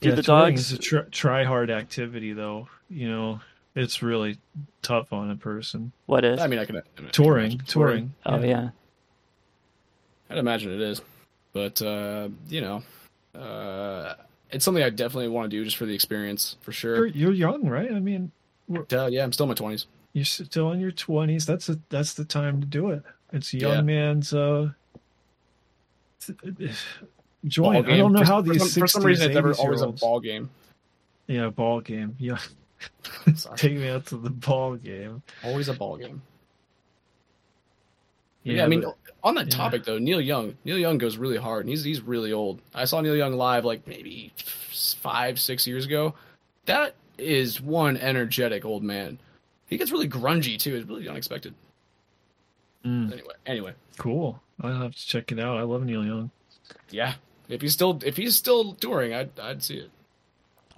Do 0.00 0.10
yeah, 0.10 0.14
the 0.14 0.22
touring 0.22 0.54
dogs- 0.54 0.72
is 0.72 0.78
a 0.78 0.80
try, 0.80 1.02
try 1.10 1.44
hard 1.44 1.70
activity, 1.70 2.32
though. 2.32 2.68
You 2.90 3.08
know, 3.08 3.40
it's 3.74 4.02
really 4.02 4.38
tough 4.82 5.12
on 5.12 5.30
a 5.30 5.36
person. 5.36 5.92
What 6.06 6.24
is? 6.24 6.38
I 6.40 6.46
mean, 6.46 6.58
I 6.58 6.64
can 6.66 6.76
I 6.76 6.80
can 6.96 7.08
touring, 7.10 7.52
imagine. 7.52 7.66
touring. 7.66 8.14
oh 8.26 8.40
yeah. 8.42 8.70
I'd 10.30 10.38
imagine 10.38 10.72
it 10.72 10.80
is, 10.80 11.00
but 11.52 11.80
uh, 11.82 12.28
you 12.48 12.60
know, 12.60 12.82
uh, 13.38 14.14
it's 14.50 14.64
something 14.64 14.82
I 14.82 14.90
definitely 14.90 15.28
want 15.28 15.50
to 15.50 15.56
do 15.56 15.64
just 15.64 15.76
for 15.76 15.86
the 15.86 15.94
experience, 15.94 16.56
for 16.60 16.70
You're, 16.70 16.72
sure. 16.72 17.06
you're 17.06 17.32
young, 17.32 17.66
right? 17.68 17.90
I 17.92 18.00
mean, 18.00 18.30
Uh, 18.92 19.06
yeah, 19.06 19.24
I'm 19.24 19.32
still 19.32 19.44
in 19.44 19.48
my 19.48 19.54
twenties. 19.54 19.86
you're 20.12 20.24
still 20.24 20.72
in 20.72 20.80
your 20.80 20.90
twenties. 20.92 21.46
That's 21.46 21.68
a, 21.70 21.78
that's 21.88 22.12
the 22.14 22.24
time 22.24 22.60
to 22.60 22.66
do 22.66 22.90
it. 22.90 23.02
It's 23.32 23.52
a 23.54 23.58
young 23.58 23.72
Yeah. 23.76 23.80
man's 23.82 24.32
uh, 24.34 24.70
join. 27.46 27.86
I 27.86 27.96
don't 27.96 28.12
know 28.12 28.20
For- 28.20 28.24
how 28.26 28.42
for 28.42 28.50
these 28.52 28.72
some, 28.72 28.80
for 28.82 28.86
some 28.86 29.02
reason 29.04 29.30
it's 29.30 29.32
60s, 29.32 29.34
never 29.34 29.54
80s 29.54 29.58
always 29.60 29.80
a 29.82 29.88
ball 29.88 30.20
game. 30.20 30.50
Yeah, 31.26 31.50
ball 31.50 31.80
game. 31.80 32.16
Yeah, 32.18 32.38
take 33.56 33.76
me 33.76 33.88
out 33.88 34.06
to 34.06 34.16
the 34.16 34.30
ball 34.30 34.76
game. 34.76 35.22
Always 35.44 35.68
a 35.68 35.74
ball 35.74 35.96
game. 35.96 36.20
Yeah, 38.44 38.54
Yeah, 38.56 38.64
I 38.64 38.68
mean, 38.68 38.80
but- 38.82 38.96
on 39.24 39.34
that 39.34 39.46
yeah. 39.46 39.56
topic 39.56 39.84
though, 39.84 39.98
Neil 39.98 40.20
Young. 40.20 40.56
Neil 40.64 40.78
Young 40.78 40.98
goes 40.98 41.16
really 41.16 41.36
hard, 41.36 41.62
and 41.64 41.70
he's 41.70 41.84
he's 41.84 42.00
really 42.00 42.32
old. 42.32 42.60
I 42.74 42.84
saw 42.84 43.00
Neil 43.00 43.16
Young 43.16 43.34
live 43.34 43.64
like 43.64 43.86
maybe 43.86 44.32
five, 44.36 45.40
six 45.40 45.66
years 45.66 45.86
ago. 45.86 46.14
That 46.66 46.94
is 47.18 47.60
one 47.60 47.96
energetic 47.96 48.64
old 48.64 48.82
man. 48.82 49.18
He 49.66 49.76
gets 49.76 49.90
really 49.92 50.08
grungy 50.08 50.58
too. 50.58 50.76
It's 50.76 50.88
really 50.88 51.08
unexpected. 51.08 51.54
Mm, 52.84 53.12
Anyway, 53.12 53.34
anyway, 53.46 53.72
cool. 53.96 54.40
I'll 54.60 54.72
have 54.82 54.94
to 54.94 55.06
check 55.06 55.32
it 55.32 55.38
out. 55.38 55.56
I 55.56 55.62
love 55.62 55.84
Neil 55.84 56.04
Young. 56.04 56.30
yeah. 56.90 57.14
If 57.48 57.62
he's 57.62 57.72
still 57.72 57.98
if 58.04 58.16
he's 58.16 58.36
still 58.36 58.74
touring, 58.74 59.14
I'd 59.14 59.38
I'd 59.40 59.62
see 59.62 59.78
it. 59.78 59.90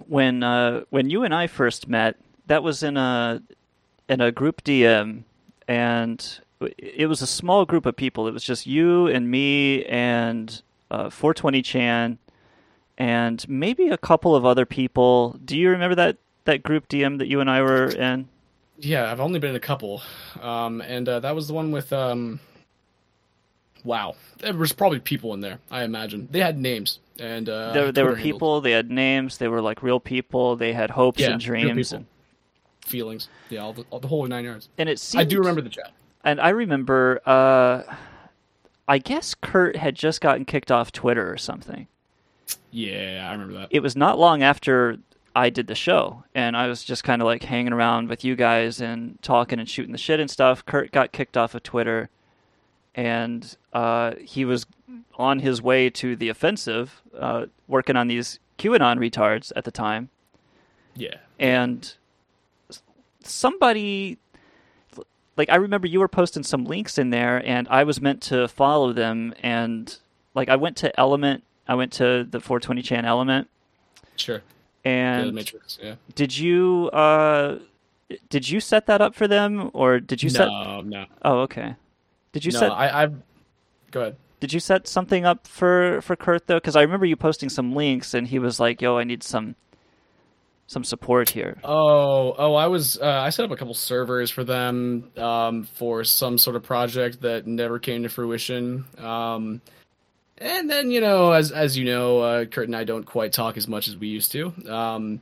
When 0.07 0.41
uh, 0.41 0.85
when 0.89 1.09
you 1.09 1.23
and 1.23 1.33
I 1.35 1.47
first 1.47 1.87
met, 1.87 2.15
that 2.47 2.63
was 2.63 2.81
in 2.81 2.95
a 2.97 3.41
in 4.07 4.21
a 4.21 4.31
group 4.31 4.63
DM, 4.63 5.23
and 5.67 6.39
it 6.77 7.07
was 7.07 7.21
a 7.21 7.27
small 7.27 7.65
group 7.65 7.85
of 7.85 7.95
people. 7.95 8.27
It 8.27 8.33
was 8.33 8.43
just 8.43 8.65
you 8.67 9.07
and 9.07 9.29
me 9.29 9.85
and 9.85 10.61
uh, 10.89 11.09
420 11.09 11.61
Chan, 11.61 12.17
and 12.97 13.47
maybe 13.49 13.87
a 13.89 13.97
couple 13.97 14.35
of 14.35 14.45
other 14.45 14.65
people. 14.65 15.39
Do 15.43 15.57
you 15.57 15.69
remember 15.69 15.95
that 15.95 16.17
that 16.45 16.63
group 16.63 16.87
DM 16.87 17.17
that 17.19 17.27
you 17.27 17.39
and 17.39 17.49
I 17.49 17.61
were 17.61 17.87
in? 17.87 18.27
Yeah, 18.79 19.11
I've 19.11 19.19
only 19.19 19.39
been 19.39 19.51
in 19.51 19.55
a 19.55 19.59
couple, 19.59 20.01
um, 20.41 20.81
and 20.81 21.07
uh, 21.07 21.19
that 21.19 21.35
was 21.35 21.47
the 21.47 21.53
one 21.53 21.71
with. 21.71 21.93
Um, 21.93 22.39
wow, 23.83 24.15
there 24.39 24.53
was 24.53 24.73
probably 24.73 24.99
people 24.99 25.33
in 25.33 25.41
there. 25.41 25.59
I 25.69 25.83
imagine 25.83 26.27
they 26.31 26.39
had 26.39 26.59
names, 26.59 26.99
and 27.19 27.47
uh, 27.47 27.73
there 27.73 27.91
there 27.91 28.05
were 28.05 28.15
handles, 28.15 28.33
people. 28.33 28.61
They 28.61 28.71
had 28.71 28.89
names. 28.89 29.37
They 29.37 29.47
were 29.47 29.61
like 29.61 29.83
real 29.83 29.99
people. 29.99 30.55
They 30.55 30.73
had 30.73 30.89
hopes 30.89 31.19
Yeah, 31.19 31.31
and 31.31 31.39
dreams. 31.41 31.93
And, 31.93 32.05
feelings. 32.85 33.29
Yeah, 33.49 33.61
all 33.61 33.73
the, 33.73 33.85
all 33.91 33.99
the 33.99 34.07
whole 34.07 34.25
nine 34.25 34.43
yards. 34.45 34.67
and 34.77 34.89
it 34.89 34.99
seemed, 34.99 35.21
I 35.21 35.23
do 35.25 35.37
remember 35.37 35.61
the 35.61 35.69
chat. 35.69 35.91
And 36.23 36.39
I 36.39 36.49
remember 36.49 37.21
uh, 37.25 37.83
I 38.87 38.97
guess 38.97 39.35
Kurt 39.35 39.75
had 39.75 39.95
just 39.95 40.21
gotten 40.21 40.45
kicked 40.45 40.71
off 40.71 40.91
Twitter 40.91 41.31
or 41.31 41.37
something. 41.37 41.87
Yeah, 42.71 43.27
I 43.29 43.31
remember 43.31 43.53
that. 43.53 43.69
It 43.71 43.81
was 43.81 43.95
not 43.95 44.19
long 44.19 44.43
after 44.43 44.97
I 45.35 45.49
did 45.49 45.67
the 45.67 45.75
show, 45.75 46.23
and 46.35 46.57
I 46.57 46.67
was 46.67 46.83
just 46.83 47.03
kind 47.03 47.21
of 47.21 47.25
like 47.25 47.43
hanging 47.43 47.73
around 47.73 48.09
with 48.09 48.23
you 48.23 48.35
guys 48.35 48.81
and 48.81 49.21
talking 49.21 49.59
and 49.59 49.69
shooting 49.69 49.91
the 49.91 49.97
shit 49.97 50.19
and 50.19 50.29
stuff. 50.29 50.65
Kurt 50.65 50.91
got 50.91 51.11
kicked 51.11 51.37
off 51.37 51.55
of 51.55 51.63
Twitter, 51.63 52.09
and 52.95 53.55
uh, 53.73 54.15
he 54.19 54.43
was 54.43 54.65
on 55.15 55.39
his 55.39 55.61
way 55.61 55.89
to 55.89 56.15
the 56.15 56.29
offensive, 56.29 57.01
uh, 57.17 57.45
working 57.67 57.95
on 57.95 58.07
these 58.07 58.39
QAnon 58.57 58.97
retards 58.97 59.51
at 59.55 59.63
the 59.63 59.71
time. 59.71 60.09
Yeah. 60.95 61.15
And 61.39 61.93
somebody, 63.23 64.17
like, 65.37 65.49
I 65.49 65.55
remember 65.55 65.87
you 65.87 65.99
were 65.99 66.07
posting 66.07 66.43
some 66.43 66.65
links 66.65 66.97
in 66.97 67.09
there, 67.09 67.41
and 67.45 67.67
I 67.69 67.83
was 67.83 68.01
meant 68.01 68.21
to 68.23 68.47
follow 68.47 68.93
them. 68.93 69.33
And, 69.41 69.95
like, 70.35 70.49
I 70.49 70.55
went 70.55 70.77
to 70.77 70.99
Element, 70.99 71.43
I 71.67 71.75
went 71.75 71.93
to 71.93 72.27
the 72.29 72.39
420 72.39 72.81
Chan 72.81 73.05
Element. 73.05 73.47
Sure. 74.17 74.41
And 74.83 75.29
the 75.29 75.33
Matrix, 75.33 75.79
yeah. 75.81 75.95
did 76.15 76.35
you 76.35 76.89
uh 76.91 77.59
did 78.29 78.49
you 78.49 78.59
set 78.59 78.87
that 78.87 78.99
up 78.99 79.13
for 79.13 79.27
them 79.27 79.69
or 79.73 79.99
did 79.99 80.23
you 80.23 80.29
set 80.29 80.47
No, 80.47 80.81
no. 80.81 81.05
Oh, 81.23 81.39
okay. 81.41 81.75
Did 82.33 82.45
you 82.45 82.51
no, 82.51 82.59
set 82.59 82.71
I, 82.71 83.03
I. 83.03 83.09
Go 83.91 84.01
ahead. 84.01 84.15
Did 84.39 84.53
you 84.53 84.59
set 84.59 84.87
something 84.87 85.23
up 85.23 85.45
for 85.47 86.01
for 86.01 86.15
Kurt 86.15 86.47
though 86.47 86.59
cuz 86.59 86.75
I 86.75 86.81
remember 86.81 87.05
you 87.05 87.15
posting 87.15 87.47
some 87.47 87.73
links 87.73 88.13
and 88.13 88.27
he 88.27 88.39
was 88.39 88.59
like, 88.59 88.81
"Yo, 88.81 88.97
I 88.97 89.03
need 89.03 89.21
some 89.23 89.55
some 90.71 90.83
support 90.83 91.29
here." 91.29 91.57
Oh, 91.63 92.33
oh, 92.37 92.53
I 92.55 92.67
was. 92.67 92.99
Uh, 92.99 93.05
I 93.05 93.29
set 93.29 93.45
up 93.45 93.51
a 93.51 93.55
couple 93.55 93.73
servers 93.73 94.31
for 94.31 94.43
them 94.43 95.11
um, 95.17 95.63
for 95.63 96.03
some 96.03 96.37
sort 96.37 96.55
of 96.55 96.63
project 96.63 97.21
that 97.21 97.45
never 97.45 97.79
came 97.79 98.03
to 98.03 98.09
fruition. 98.09 98.85
Um, 98.97 99.61
and 100.37 100.69
then 100.69 100.89
you 100.89 101.01
know, 101.01 101.31
as 101.31 101.51
as 101.51 101.77
you 101.77 101.85
know, 101.85 102.19
uh, 102.19 102.45
Kurt 102.45 102.67
and 102.67 102.75
I 102.75 102.83
don't 102.83 103.03
quite 103.03 103.33
talk 103.33 103.57
as 103.57 103.67
much 103.67 103.87
as 103.87 103.95
we 103.95 104.07
used 104.07 104.31
to. 104.31 104.53
Um, 104.67 105.21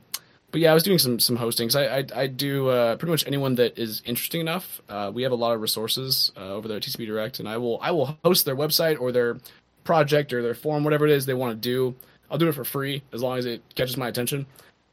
but 0.50 0.60
yeah, 0.60 0.70
I 0.70 0.74
was 0.74 0.82
doing 0.82 0.98
some 0.98 1.20
some 1.20 1.36
hostings. 1.36 1.76
I 1.76 1.98
I, 1.98 2.22
I 2.22 2.26
do 2.26 2.68
uh, 2.68 2.96
pretty 2.96 3.10
much 3.10 3.26
anyone 3.26 3.54
that 3.56 3.78
is 3.78 4.02
interesting 4.04 4.40
enough. 4.40 4.80
Uh, 4.88 5.10
we 5.12 5.22
have 5.22 5.32
a 5.32 5.36
lot 5.36 5.52
of 5.54 5.60
resources 5.60 6.32
uh, 6.36 6.54
over 6.54 6.68
there 6.68 6.78
at 6.78 6.82
TCP 6.82 7.06
Direct, 7.06 7.38
and 7.38 7.48
I 7.48 7.58
will 7.58 7.78
I 7.82 7.90
will 7.90 8.18
host 8.24 8.46
their 8.46 8.56
website 8.56 9.00
or 9.00 9.12
their 9.12 9.38
project 9.84 10.32
or 10.32 10.42
their 10.42 10.54
forum, 10.54 10.84
whatever 10.84 11.06
it 11.06 11.12
is 11.12 11.26
they 11.26 11.34
want 11.34 11.52
to 11.52 11.68
do. 11.68 11.94
I'll 12.30 12.38
do 12.38 12.48
it 12.48 12.54
for 12.54 12.64
free 12.64 13.02
as 13.12 13.22
long 13.22 13.38
as 13.38 13.46
it 13.46 13.62
catches 13.74 13.96
my 13.96 14.08
attention. 14.08 14.46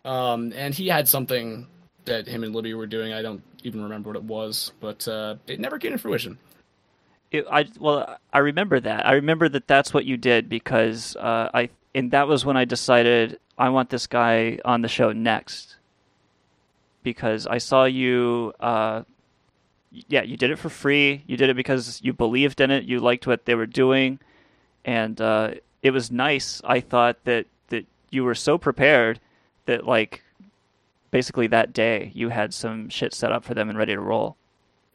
Um, 0.08 0.54
and 0.56 0.74
he 0.74 0.88
had 0.88 1.08
something 1.08 1.68
that 2.06 2.28
him 2.28 2.44
and 2.46 2.56
Libby 2.56 2.74
were 2.74 2.88
doing. 2.88 3.12
I 3.12 3.22
don't 3.22 3.44
even 3.64 3.84
remember 3.84 4.10
what 4.10 4.16
it 4.16 4.24
was, 4.24 4.72
but 4.80 5.06
uh, 5.06 5.36
it 5.48 5.60
never 5.60 5.78
came 5.78 5.92
to 5.92 5.98
fruition. 5.98 6.40
It, 7.30 7.46
I 7.52 7.66
well, 7.78 8.18
I 8.32 8.40
remember 8.40 8.80
that. 8.80 9.06
I 9.06 9.14
remember 9.14 9.50
that 9.50 9.68
that's 9.68 9.94
what 9.94 10.06
you 10.06 10.16
did 10.16 10.48
because 10.48 11.18
uh, 11.18 11.50
I 11.54 11.70
and 11.94 12.12
that 12.12 12.30
was 12.30 12.46
when 12.46 12.56
I 12.56 12.64
decided 12.64 13.38
I 13.58 13.68
want 13.68 13.90
this 13.90 14.08
guy 14.08 14.60
on 14.64 14.82
the 14.82 14.88
show 14.88 15.12
next 15.12 15.76
because 17.04 17.46
I 17.46 17.58
saw 17.58 17.84
you. 17.84 18.54
Uh, 18.62 19.04
yeah, 19.92 20.22
you 20.22 20.38
did 20.38 20.52
it 20.52 20.60
for 20.60 20.70
free. 20.70 21.24
You 21.28 21.36
did 21.36 21.50
it 21.50 21.56
because 21.56 22.00
you 22.02 22.14
believed 22.14 22.62
in 22.62 22.72
it. 22.72 22.86
You 22.86 23.00
liked 23.02 23.28
what 23.28 23.44
they 23.44 23.56
were 23.56 23.66
doing, 23.66 24.20
and 24.86 25.20
uh, 25.20 25.56
it 25.82 25.92
was 25.92 26.12
nice. 26.12 26.62
I 26.64 26.80
thought 26.80 27.26
that 27.26 27.48
that 27.68 27.86
you 28.10 28.24
were 28.24 28.36
so 28.36 28.58
prepared 28.58 29.20
that 29.68 29.86
like 29.86 30.24
basically 31.12 31.48
that 31.48 31.74
day 31.74 32.12
you 32.14 32.30
had 32.30 32.54
some 32.54 32.90
shit 32.90 33.14
set 33.14 33.32
up 33.32 33.44
for 33.44 33.54
them 33.54 33.70
and 33.70 33.78
ready 33.78 33.94
to 33.94 34.00
roll. 34.00 34.36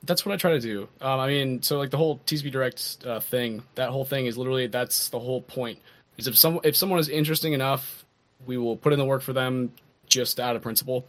That's 0.04 0.26
what 0.26 0.32
I 0.32 0.36
try 0.36 0.52
to 0.52 0.60
do. 0.60 0.88
Um, 1.00 1.20
I 1.20 1.28
mean, 1.28 1.62
so 1.62 1.78
like 1.78 1.90
the 1.90 1.96
whole 1.96 2.18
TCP 2.26 2.50
Direct 2.50 2.98
uh, 3.06 3.20
thing, 3.20 3.62
that 3.76 3.90
whole 3.90 4.04
thing 4.04 4.26
is 4.26 4.36
literally 4.36 4.66
that's 4.66 5.08
the 5.10 5.20
whole 5.20 5.42
point. 5.42 5.78
Is 6.16 6.26
if 6.26 6.36
some 6.36 6.60
if 6.64 6.76
someone 6.76 6.98
is 6.98 7.08
interesting 7.08 7.52
enough, 7.52 8.04
we 8.46 8.58
will 8.58 8.76
put 8.76 8.92
in 8.92 8.98
the 8.98 9.04
work 9.04 9.22
for 9.22 9.32
them 9.32 9.72
just 10.08 10.40
out 10.40 10.56
of 10.56 10.62
principle. 10.62 11.06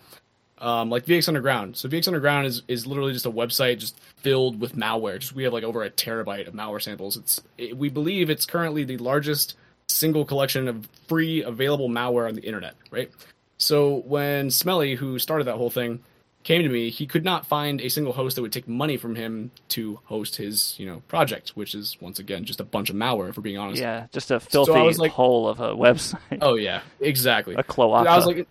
Um, 0.59 0.89
like 0.89 1.05
VX 1.05 1.27
Underground. 1.27 1.75
So 1.75 1.89
VX 1.89 2.07
Underground 2.07 2.45
is, 2.47 2.61
is 2.69 2.87
literally 2.87 3.11
just 3.11 3.25
a 3.25 3.31
website 3.31 3.79
just 3.79 3.99
filled 4.17 4.61
with 4.61 4.75
malware. 4.75 5.19
Just 5.19 5.33
we 5.33 5.43
have 5.43 5.51
like 5.51 5.63
over 5.63 5.83
a 5.83 5.89
terabyte 5.89 6.47
of 6.47 6.53
malware 6.53 6.81
samples. 6.81 7.17
It's 7.17 7.41
it, 7.57 7.77
we 7.77 7.89
believe 7.89 8.29
it's 8.29 8.45
currently 8.45 8.83
the 8.83 8.97
largest 8.97 9.55
single 9.87 10.23
collection 10.23 10.67
of 10.67 10.87
free 11.07 11.43
available 11.43 11.89
malware 11.89 12.27
on 12.27 12.35
the 12.35 12.43
internet. 12.43 12.75
Right. 12.91 13.11
So 13.57 13.97
when 14.05 14.51
Smelly, 14.51 14.95
who 14.95 15.19
started 15.19 15.45
that 15.45 15.55
whole 15.55 15.69
thing, 15.69 16.03
came 16.43 16.61
to 16.63 16.69
me, 16.69 16.89
he 16.89 17.05
could 17.07 17.23
not 17.23 17.45
find 17.45 17.79
a 17.79 17.87
single 17.89 18.11
host 18.11 18.35
that 18.35 18.41
would 18.41 18.51
take 18.51 18.67
money 18.67 18.97
from 18.97 19.15
him 19.15 19.51
to 19.69 19.99
host 20.05 20.35
his, 20.35 20.75
you 20.77 20.85
know, 20.85 21.01
project, 21.07 21.51
which 21.55 21.73
is 21.73 21.95
once 22.01 22.19
again 22.19 22.43
just 22.43 22.59
a 22.59 22.65
bunch 22.65 22.89
of 22.89 22.95
malware, 22.97 23.29
if 23.29 23.37
we're 23.37 23.43
being 23.43 23.57
honest. 23.57 23.81
Yeah, 23.81 24.07
just 24.11 24.29
a 24.31 24.39
So 24.41 24.65
filthy 24.65 24.81
was 24.81 24.99
like- 24.99 25.11
hole 25.11 25.47
of 25.47 25.59
a 25.61 25.69
website. 25.75 26.39
Oh 26.41 26.55
yeah, 26.55 26.81
exactly. 26.99 27.55
A 27.57 27.63
cloaca. 27.63 28.09
I 28.09 28.15
was 28.17 28.25
like, 28.25 28.45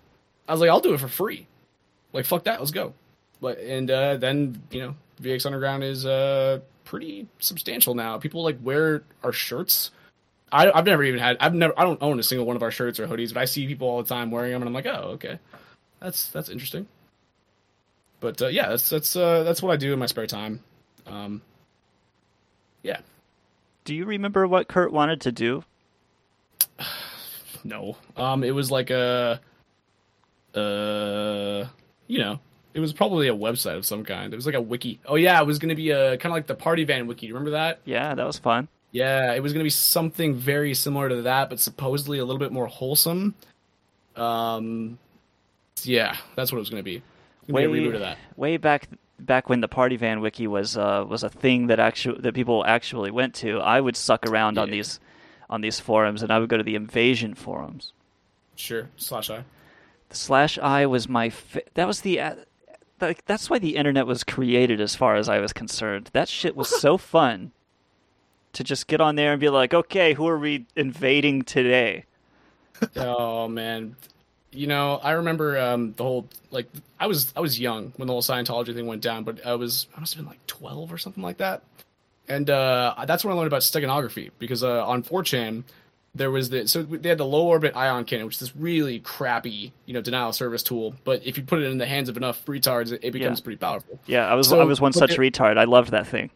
I 0.49 0.53
was 0.53 0.61
like, 0.61 0.71
I'll 0.71 0.81
do 0.81 0.95
it 0.95 1.01
for 1.01 1.09
free. 1.09 1.47
Like 2.13 2.25
fuck 2.25 2.45
that, 2.45 2.61
let's 2.61 2.71
go. 2.73 2.95
But 3.41 3.59
and 3.59 3.91
uh, 3.91 4.17
then 4.17 4.63
you 4.71 4.81
know, 4.81 4.95
VX 5.21 5.45
Underground 5.47 5.85
is 5.85 6.07
uh 6.07 6.61
pretty 6.85 7.27
substantial 7.41 7.95
now. 7.95 8.19
People 8.19 8.43
like 8.43 8.59
wear 8.63 9.03
our 9.23 9.33
shirts. 9.33 9.91
I, 10.53 10.71
I've 10.71 10.85
never 10.85 11.03
even 11.03 11.19
had. 11.19 11.39
I've 11.41 11.55
never. 11.55 11.73
I 11.79 11.83
don't 11.85 12.01
own 12.03 12.21
a 12.21 12.23
single 12.23 12.47
one 12.47 12.57
of 12.57 12.63
our 12.63 12.71
shirts 12.71 13.01
or 13.01 13.07
hoodies, 13.09 13.33
but 13.33 13.41
I 13.41 13.47
see 13.47 13.67
people 13.67 13.89
all 13.89 14.03
the 14.03 14.09
time 14.09 14.31
wearing 14.31 14.53
them, 14.53 14.63
and 14.63 14.69
I'm 14.69 14.75
like, 14.75 14.87
oh, 14.87 15.13
okay, 15.15 15.39
that's 15.99 16.29
that's 16.29 16.51
interesting. 16.51 16.87
But 18.21 18.41
uh, 18.43 18.49
yeah, 18.49 18.69
that's 18.69 18.89
that's 18.91 19.17
uh, 19.17 19.43
that's 19.45 19.63
what 19.63 19.73
I 19.73 19.77
do 19.77 19.93
in 19.93 19.99
my 19.99 20.07
spare 20.07 20.27
time. 20.27 20.61
Um, 21.07 21.43
yeah, 22.83 22.99
Do 23.85 23.95
you 23.95 24.05
remember 24.05 24.47
what 24.47 24.69
Kurt 24.69 24.93
wanted 24.93 25.23
to 25.23 25.33
do? 25.33 25.65
no. 27.65 27.97
Um, 28.17 28.45
it 28.45 28.53
was 28.53 28.71
like 28.71 28.91
a, 28.91 29.41
uh, 30.55 31.67
you 32.07 32.19
know, 32.19 32.39
it 32.75 32.81
was 32.81 32.93
probably 32.93 33.29
a 33.29 33.35
website 33.35 33.77
of 33.77 33.87
some 33.87 34.05
kind. 34.05 34.33
It 34.33 34.37
was 34.37 34.47
like 34.47 34.55
a 34.55 34.61
wiki. 34.61 35.01
Oh 35.07 35.17
yeah, 35.17 35.41
it 35.41 35.47
was 35.47 35.59
gonna 35.59 35.75
be 35.75 35.91
a 35.91 36.17
kind 36.19 36.27
of 36.33 36.37
like 36.37 36.47
the 36.47 36.55
Party 36.55 36.85
Van 36.85 37.07
wiki. 37.07 37.23
Do 37.23 37.27
you 37.29 37.35
remember 37.35 37.53
that? 37.53 37.81
Yeah, 37.85 38.15
that 38.15 38.27
was 38.27 38.39
fun. 38.39 38.69
Yeah, 38.93 39.33
it 39.33 39.43
was 39.43 39.53
gonna 39.55 39.65
be 39.65 39.71
something 39.71 40.35
very 40.35 40.75
similar 40.75 41.09
to 41.09 41.23
that, 41.23 41.49
but 41.51 41.59
supposedly 41.59 42.19
a 42.19 42.25
little 42.25 42.39
bit 42.39 42.53
more 42.53 42.67
wholesome. 42.67 43.35
Um, 44.17 44.99
yeah, 45.83 46.17
that's 46.37 46.53
what 46.53 46.59
it 46.59 46.61
was 46.61 46.71
gonna 46.71 46.83
be. 46.83 46.97
It's 47.43 47.51
gonna 47.51 47.69
be 47.69 47.79
a 47.79 47.91
reboot 47.91 47.95
of 47.95 48.01
that. 48.01 48.19
way 48.37 48.59
back 48.59 48.89
back 49.19 49.49
when 49.49 49.61
the 49.61 49.69
party 49.69 49.97
van 49.97 50.21
wiki 50.21 50.47
was 50.47 50.77
uh, 50.77 51.05
was 51.09 51.23
a 51.23 51.31
thing 51.31 51.69
that 51.69 51.81
actually 51.81 52.21
that 52.21 52.35
people 52.35 52.65
actually 52.67 53.11
went 53.11 53.35
to. 53.37 53.59
I 53.61 53.81
would 53.81 53.97
suck 53.97 54.27
around 54.27 54.59
on 54.59 54.71
these 54.71 55.01
on 55.49 55.63
these 55.63 55.81
forums, 55.81 56.23
and 56.23 56.31
I 56.31 56.39
would 56.39 56.51
go 56.51 56.59
to 56.59 56.63
the 56.63 56.75
invasion 56.75 57.35
forums. 57.35 57.95
Sure, 58.57 58.91
slash 58.97 59.31
I. 59.31 59.45
The 60.11 60.17
slash 60.17 60.59
I 60.59 60.85
was 60.85 61.09
my 61.09 61.31
fa- 61.31 61.63
that 61.75 61.87
was 61.87 62.03
the 62.03 62.21
uh, 62.21 62.35
like 63.01 63.25
that's 63.25 63.49
why 63.49 63.59
the 63.59 63.77
internet 63.77 64.07
was 64.07 64.23
created, 64.23 64.83
as 64.83 64.95
far 64.95 65.17
as 65.17 65.31
I 65.31 65.39
was 65.39 65.55
concerned. 65.55 66.11
That 66.13 66.29
shit 66.29 66.55
was 66.55 66.69
so 66.69 66.99
fun 66.99 67.53
to 68.55 68.65
just 68.65 68.87
get 68.87 69.01
on 69.01 69.15
there 69.17 69.33
and 69.33 69.41
be 69.41 69.49
like, 69.49 69.73
okay, 69.75 70.15
who 70.15 70.27
are 70.29 70.39
we 70.39 70.67
invading 70.77 71.43
today? 71.43 72.05
oh 72.97 73.47
man 73.47 73.95
you 74.51 74.67
know 74.67 74.99
i 75.05 75.13
remember 75.13 75.57
um 75.57 75.93
the 75.97 76.03
whole 76.03 76.27
like 76.51 76.67
i 76.99 77.07
was 77.07 77.33
i 77.37 77.41
was 77.41 77.61
young 77.61 77.93
when 77.97 78.09
the 78.09 78.13
whole 78.13 78.23
scientology 78.23 78.75
thing 78.75 78.87
went 78.89 79.01
down 79.01 79.23
but 79.23 79.47
i 79.47 79.55
was 79.55 79.87
i 79.97 80.01
must 80.01 80.15
have 80.15 80.21
been 80.25 80.29
like 80.29 80.45
12 80.49 80.93
or 80.93 80.99
something 80.99 81.23
like 81.23 81.37
that 81.37 81.63
and 82.29 82.51
uh 82.51 82.93
that's 83.07 83.25
when 83.25 83.33
i 83.33 83.37
learned 83.37 83.47
about 83.47 83.61
steganography 83.61 84.31
because 84.41 84.65
uh 84.65 84.85
on 84.85 85.05
4chan 85.05 85.63
there 86.17 86.33
was 86.33 86.51
the 86.51 86.67
so 86.67 86.83
they 86.83 87.09
had 87.11 87.19
the 87.19 87.25
low 87.25 87.47
orbit 87.47 87.77
ion 87.77 88.05
cannon 88.05 88.27
which 88.27 88.35
is 88.35 88.41
this 88.41 88.57
really 88.57 88.99
crappy 88.99 89.73
you 89.87 89.95
know 89.95 90.01
denial 90.01 90.31
of 90.31 90.35
service 90.35 90.65
tool 90.65 90.93
but 91.05 91.25
if 91.25 91.37
you 91.37 91.45
put 91.45 91.61
it 91.61 91.67
in 91.71 91.79
the 91.79 91.87
hands 91.87 92.09
of 92.09 92.17
enough 92.17 92.45
retards 92.47 92.91
it, 92.91 92.99
it 93.05 93.13
becomes 93.13 93.39
Yeah. 93.39 93.45
pretty 93.45 93.59
powerful 93.59 94.01
Yeah, 94.07 94.27
I 94.27 94.35
was 94.35 94.49
So- 94.49 94.61
I 94.61 94.65
was 94.65 94.81
one 94.81 94.93
such 94.93 95.13
it- 95.13 95.19
retard. 95.21 95.57
I 95.57 95.65
loved 95.65 95.93
that 95.93 96.09
thing. 96.09 96.31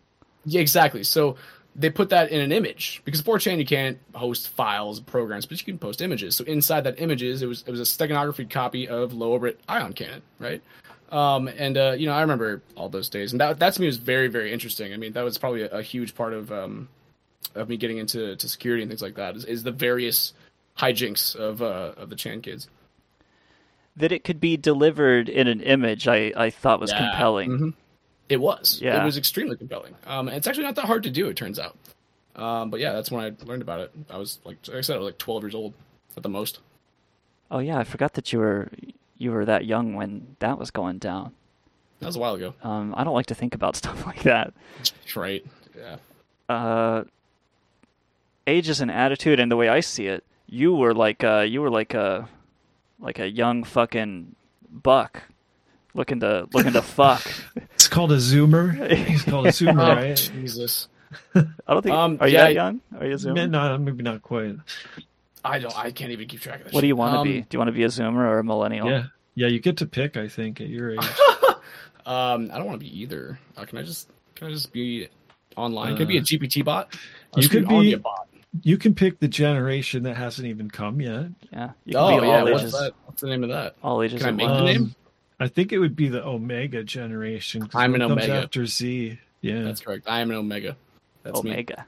yeah, 0.44 0.60
exactly. 0.60 1.02
So 1.02 1.34
they 1.78 1.90
put 1.90 2.08
that 2.08 2.30
in 2.30 2.40
an 2.40 2.52
image 2.52 3.02
because 3.04 3.20
4chan 3.20 3.58
you 3.58 3.66
can't 3.66 3.98
host 4.14 4.48
files, 4.48 4.98
programs, 5.00 5.44
but 5.44 5.58
you 5.60 5.64
can 5.64 5.78
post 5.78 6.00
images. 6.00 6.34
So 6.34 6.44
inside 6.44 6.82
that 6.84 6.98
images, 6.98 7.42
it 7.42 7.46
was 7.46 7.62
it 7.66 7.70
was 7.70 7.80
a 7.80 7.84
steganography 7.84 8.48
copy 8.48 8.88
of 8.88 9.12
low 9.12 9.32
orbit 9.32 9.60
ion 9.68 9.92
cannon, 9.92 10.22
right? 10.38 10.62
Um, 11.12 11.48
and 11.48 11.76
uh, 11.76 11.94
you 11.96 12.06
know, 12.06 12.14
I 12.14 12.20
remember 12.22 12.62
all 12.76 12.88
those 12.88 13.08
days, 13.08 13.32
and 13.32 13.40
that 13.40 13.58
that 13.58 13.74
to 13.74 13.80
me 13.80 13.86
was 13.86 13.98
very 13.98 14.28
very 14.28 14.52
interesting. 14.52 14.92
I 14.92 14.96
mean, 14.96 15.12
that 15.12 15.22
was 15.22 15.36
probably 15.38 15.62
a, 15.62 15.70
a 15.70 15.82
huge 15.82 16.14
part 16.14 16.32
of 16.32 16.50
um, 16.50 16.88
of 17.54 17.68
me 17.68 17.76
getting 17.76 17.98
into 17.98 18.34
to 18.36 18.48
security 18.48 18.82
and 18.82 18.90
things 18.90 19.02
like 19.02 19.14
that. 19.16 19.36
Is, 19.36 19.44
is 19.44 19.62
the 19.62 19.70
various 19.72 20.32
hijinks 20.78 21.36
of 21.36 21.60
uh, 21.62 21.92
of 21.96 22.08
the 22.10 22.16
Chan 22.16 22.40
kids. 22.40 22.68
That 23.98 24.12
it 24.12 24.24
could 24.24 24.40
be 24.40 24.56
delivered 24.56 25.28
in 25.28 25.46
an 25.46 25.60
image, 25.62 26.06
I, 26.06 26.32
I 26.36 26.50
thought 26.50 26.80
was 26.80 26.90
Yeah. 26.90 27.08
compelling. 27.10 27.50
Mhm. 27.50 27.74
It 28.28 28.40
was. 28.40 28.80
Yeah. 28.82 29.00
It 29.00 29.04
was 29.04 29.16
extremely 29.16 29.56
compelling. 29.56 29.94
Um, 30.06 30.28
it's 30.28 30.46
actually 30.46 30.64
not 30.64 30.74
that 30.76 30.86
hard 30.86 31.02
to 31.04 31.10
do. 31.10 31.28
It 31.28 31.36
turns 31.36 31.58
out. 31.58 31.76
Um, 32.34 32.70
but 32.70 32.80
yeah, 32.80 32.92
that's 32.92 33.10
when 33.10 33.24
I 33.24 33.44
learned 33.44 33.62
about 33.62 33.80
it. 33.80 33.92
I 34.10 34.18
was 34.18 34.38
like, 34.44 34.58
like 34.68 34.78
I 34.78 34.80
said, 34.80 34.96
I 34.96 34.98
was 34.98 35.06
like 35.06 35.18
12 35.18 35.42
years 35.44 35.54
old 35.54 35.74
at 36.16 36.22
the 36.22 36.28
most. 36.28 36.60
Oh 37.50 37.60
yeah, 37.60 37.78
I 37.78 37.84
forgot 37.84 38.14
that 38.14 38.32
you 38.32 38.40
were 38.40 38.68
you 39.16 39.32
were 39.32 39.44
that 39.44 39.64
young 39.64 39.94
when 39.94 40.36
that 40.40 40.58
was 40.58 40.70
going 40.70 40.98
down. 40.98 41.32
That 42.00 42.06
was 42.06 42.16
a 42.16 42.18
while 42.18 42.34
ago. 42.34 42.54
Um, 42.62 42.94
I 42.96 43.04
don't 43.04 43.14
like 43.14 43.26
to 43.26 43.34
think 43.34 43.54
about 43.54 43.76
stuff 43.82 44.04
like 44.06 44.22
that. 44.24 44.52
Right. 45.14 45.46
Yeah. 45.74 45.96
Uh, 46.48 47.04
age 48.46 48.68
is 48.68 48.80
an 48.80 48.90
attitude, 48.90 49.40
and 49.40 49.50
the 49.50 49.56
way 49.56 49.68
I 49.68 49.80
see 49.80 50.06
it, 50.06 50.24
you 50.46 50.74
were 50.74 50.92
like 50.94 51.24
uh, 51.24 51.40
you 51.40 51.62
were 51.62 51.70
like 51.70 51.94
a 51.94 52.28
like 53.00 53.18
a 53.18 53.28
young 53.30 53.64
fucking 53.64 54.34
buck 54.70 55.22
looking 55.96 56.20
to 56.20 56.46
looking 56.52 56.72
to 56.74 56.82
fuck. 56.82 57.22
It's 57.74 57.88
called 57.88 58.12
a 58.12 58.16
zoomer. 58.16 58.90
He's 59.06 59.22
called 59.22 59.46
a 59.46 59.50
zoomer, 59.50 59.82
Oh, 59.92 59.94
right? 59.96 60.16
Jesus. 60.16 60.88
I 61.34 61.44
don't 61.72 61.82
think. 61.82 61.94
Um, 61.94 62.18
are 62.20 62.28
you 62.28 62.34
yeah, 62.34 62.44
that 62.44 62.54
young? 62.54 62.80
Are 62.98 63.06
you 63.06 63.12
a 63.12 63.16
zoomer? 63.16 63.48
No, 63.48 63.78
maybe 63.78 64.02
not 64.02 64.22
quite. 64.22 64.56
I 65.44 65.58
don't. 65.58 65.76
I 65.78 65.90
can't 65.92 66.10
even 66.12 66.26
keep 66.26 66.40
track 66.40 66.58
of 66.60 66.64
that. 66.66 66.72
What 66.74 66.80
do 66.80 66.86
you 66.86 66.96
want 66.96 67.14
to 67.14 67.18
Um, 67.20 67.24
be? 67.28 67.40
Do 67.42 67.46
you 67.52 67.58
want 67.58 67.68
to 67.68 67.72
be 67.72 67.84
a 67.84 67.88
zoomer 67.88 68.18
or 68.18 68.38
a 68.38 68.44
millennial? 68.44 68.88
Yeah, 68.88 69.04
yeah. 69.34 69.46
You 69.48 69.60
get 69.60 69.76
to 69.78 69.86
pick. 69.86 70.16
I 70.16 70.28
think 70.28 70.60
at 70.60 70.68
your 70.68 70.92
age. 70.92 70.98
Um, 72.06 72.50
I 72.52 72.58
don't 72.58 72.66
want 72.66 72.78
to 72.78 72.86
be 72.86 73.00
either. 73.00 73.36
Uh, 73.56 73.64
can 73.64 73.78
I 73.78 73.82
just 73.82 74.08
can 74.36 74.46
I 74.46 74.50
just 74.52 74.72
be 74.72 75.08
online? 75.56 75.96
Can 75.96 76.06
I 76.06 76.08
be 76.08 76.18
a 76.18 76.20
Uh, 76.20 76.24
GPT 76.24 76.64
bot? 76.64 76.96
I'll 77.34 77.42
you 77.42 77.48
could 77.48 77.66
be. 77.68 77.94
a 77.94 77.98
bot. 77.98 78.28
You 78.62 78.78
can 78.78 78.94
pick 78.94 79.18
the 79.18 79.26
generation 79.26 80.04
that 80.04 80.16
hasn't 80.16 80.46
even 80.46 80.70
come 80.70 81.00
yet. 81.00 81.26
Yeah. 81.52 81.70
Oh 81.96 82.22
yeah, 82.22 82.44
what's 82.44 82.70
that? 82.72 82.92
What's 83.06 83.22
the 83.22 83.26
name 83.28 83.42
of 83.42 83.48
that? 83.50 83.74
All 83.82 84.00
ages. 84.02 84.20
Can 84.22 84.28
I 84.28 84.32
make 84.32 84.48
once. 84.48 84.58
the 84.60 84.64
name? 84.64 84.94
I 85.38 85.48
think 85.48 85.72
it 85.72 85.78
would 85.78 85.94
be 85.96 86.08
the 86.08 86.24
Omega 86.26 86.82
generation. 86.82 87.68
I'm 87.74 87.94
an 87.94 88.02
Omega. 88.02 88.34
after 88.44 88.64
Z. 88.66 89.18
Yeah, 89.42 89.62
That's 89.62 89.80
correct. 89.80 90.08
I 90.08 90.20
am 90.20 90.30
an 90.30 90.36
Omega. 90.36 90.76
That's 91.22 91.42
me. 91.42 91.50
Omega. 91.52 91.86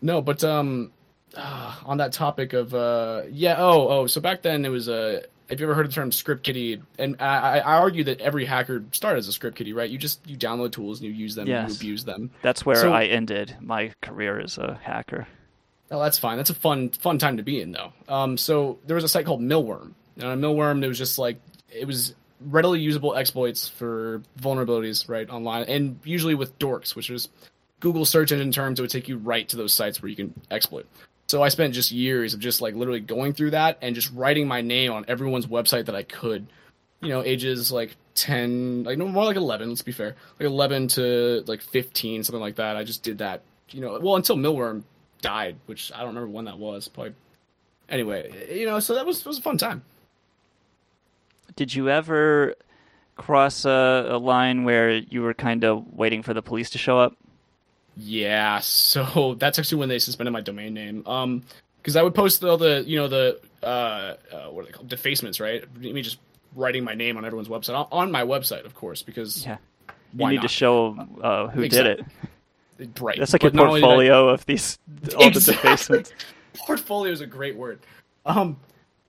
No, 0.00 0.22
but 0.22 0.42
um, 0.44 0.92
uh, 1.36 1.76
on 1.84 1.98
that 1.98 2.12
topic 2.12 2.52
of 2.52 2.74
uh, 2.74 3.22
yeah, 3.30 3.56
oh, 3.58 3.88
oh, 3.88 4.06
so 4.06 4.20
back 4.20 4.42
then 4.42 4.64
it 4.64 4.70
was 4.70 4.88
Uh, 4.88 5.20
have 5.50 5.60
you 5.60 5.66
ever 5.66 5.74
heard 5.74 5.86
the 5.88 5.92
term 5.92 6.10
script 6.10 6.42
kiddie? 6.42 6.80
And 6.98 7.16
I, 7.20 7.26
I 7.26 7.58
I 7.58 7.74
argue 7.78 8.04
that 8.04 8.20
every 8.20 8.44
hacker 8.46 8.82
started 8.92 9.18
as 9.18 9.28
a 9.28 9.32
script 9.32 9.56
kiddie, 9.58 9.72
right? 9.74 9.88
You 9.90 9.98
just 9.98 10.26
you 10.26 10.36
download 10.36 10.72
tools 10.72 11.00
and 11.00 11.08
you 11.08 11.14
use 11.14 11.34
them, 11.34 11.46
Yes. 11.46 11.68
you 11.70 11.76
abuse 11.76 12.04
them. 12.04 12.30
That's 12.42 12.64
where 12.64 12.76
So- 12.76 12.92
I 12.92 13.04
ended 13.04 13.56
my 13.60 13.92
career 14.00 14.40
as 14.40 14.56
a 14.58 14.78
hacker. 14.82 15.26
Oh, 15.90 16.00
that's 16.02 16.18
fine. 16.18 16.38
That's 16.38 16.50
a 16.50 16.54
fun 16.54 16.88
fun 16.90 17.18
time 17.18 17.36
to 17.36 17.42
be 17.42 17.60
in 17.60 17.72
though. 17.72 17.92
Um, 18.08 18.38
so 18.38 18.78
there 18.86 18.94
was 18.94 19.04
a 19.04 19.08
site 19.08 19.26
called 19.26 19.42
Millworm, 19.42 19.92
and 20.16 20.24
on 20.24 20.40
Millworm 20.40 20.82
it 20.82 20.88
was 20.88 20.98
just 20.98 21.18
like 21.18 21.36
it 21.70 21.86
was 21.86 22.14
readily 22.44 22.80
usable 22.80 23.14
exploits 23.14 23.68
for 23.68 24.22
vulnerabilities 24.40 25.08
right 25.08 25.28
online, 25.28 25.64
and 25.64 25.98
usually 26.04 26.34
with 26.34 26.58
dorks, 26.58 26.94
which 26.94 27.10
is 27.10 27.28
Google 27.80 28.04
search 28.04 28.32
engine 28.32 28.52
terms. 28.52 28.78
It 28.78 28.82
would 28.82 28.90
take 28.90 29.08
you 29.08 29.18
right 29.18 29.48
to 29.48 29.56
those 29.56 29.72
sites 29.72 30.00
where 30.00 30.08
you 30.08 30.16
can 30.16 30.34
exploit. 30.50 30.86
So 31.28 31.42
I 31.42 31.48
spent 31.48 31.74
just 31.74 31.90
years 31.90 32.34
of 32.34 32.40
just 32.40 32.60
like 32.60 32.74
literally 32.74 33.00
going 33.00 33.32
through 33.32 33.52
that 33.52 33.78
and 33.82 33.94
just 33.94 34.12
writing 34.12 34.46
my 34.46 34.60
name 34.60 34.92
on 34.92 35.04
everyone's 35.08 35.46
website 35.46 35.86
that 35.86 35.94
I 35.94 36.02
could. 36.02 36.46
You 37.00 37.08
know, 37.10 37.22
ages 37.22 37.72
like 37.72 37.96
ten, 38.14 38.84
like 38.84 38.98
no 38.98 39.06
more 39.08 39.24
like 39.24 39.36
eleven. 39.36 39.68
Let's 39.68 39.82
be 39.82 39.92
fair, 39.92 40.16
like 40.38 40.46
eleven 40.46 40.88
to 40.88 41.42
like 41.46 41.60
fifteen, 41.60 42.24
something 42.24 42.40
like 42.40 42.56
that. 42.56 42.76
I 42.76 42.84
just 42.84 43.02
did 43.02 43.18
that. 43.18 43.42
You 43.70 43.80
know, 43.80 43.98
well 44.00 44.16
until 44.16 44.36
Millworm 44.36 44.84
died, 45.20 45.56
which 45.66 45.92
I 45.92 45.98
don't 45.98 46.08
remember 46.08 46.28
when 46.28 46.44
that 46.46 46.58
was. 46.58 46.88
Probably. 46.88 47.14
Anyway, 47.88 48.30
you 48.50 48.66
know, 48.66 48.80
so 48.80 48.94
that 48.94 49.04
was 49.04 49.24
was 49.24 49.38
a 49.38 49.42
fun 49.42 49.58
time. 49.58 49.82
Did 51.56 51.74
you 51.74 51.88
ever 51.90 52.54
cross 53.16 53.64
a, 53.64 54.06
a 54.10 54.18
line 54.18 54.64
where 54.64 54.90
you 54.90 55.22
were 55.22 55.34
kind 55.34 55.64
of 55.64 55.86
waiting 55.92 56.22
for 56.22 56.34
the 56.34 56.42
police 56.42 56.70
to 56.70 56.78
show 56.78 56.98
up? 56.98 57.16
Yeah, 57.96 58.58
so 58.60 59.34
that's 59.38 59.58
actually 59.58 59.78
when 59.78 59.88
they 59.88 59.98
suspended 59.98 60.32
my 60.32 60.40
domain 60.40 60.74
name. 60.74 61.06
Um, 61.06 61.42
because 61.80 61.96
I 61.96 62.02
would 62.02 62.14
post 62.14 62.42
all 62.42 62.56
the, 62.56 62.82
you 62.86 62.96
know, 62.96 63.08
the 63.08 63.40
uh, 63.62 63.66
uh, 63.66 64.14
what 64.50 64.62
are 64.62 64.66
they 64.66 64.72
called, 64.72 64.88
defacements, 64.88 65.38
right? 65.38 65.64
Me 65.78 66.00
just 66.02 66.18
writing 66.56 66.82
my 66.82 66.94
name 66.94 67.16
on 67.18 67.24
everyone's 67.26 67.48
website 67.48 67.74
on, 67.76 67.86
on 67.92 68.10
my 68.10 68.22
website, 68.22 68.64
of 68.64 68.74
course, 68.74 69.02
because 69.02 69.44
Yeah. 69.44 69.58
You 70.16 70.28
need 70.28 70.36
not? 70.36 70.42
to 70.42 70.48
show 70.48 70.96
uh, 71.22 71.48
who 71.48 71.62
Exactly. 71.62 72.04
did 72.78 72.88
it. 72.88 73.00
right. 73.00 73.18
That's 73.18 73.32
like 73.32 73.42
But 73.42 73.48
a 73.48 73.50
did 73.50 73.60
I- 73.60 73.66
portfolio 73.68 74.28
of 74.28 74.46
these 74.46 74.78
all 75.16 75.26
Exactly. 75.26 75.40
the 75.40 75.52
defacements. 75.52 76.12
portfolio 76.54 77.12
is 77.12 77.20
a 77.20 77.26
great 77.26 77.56
word. 77.56 77.80
Um, 78.24 78.56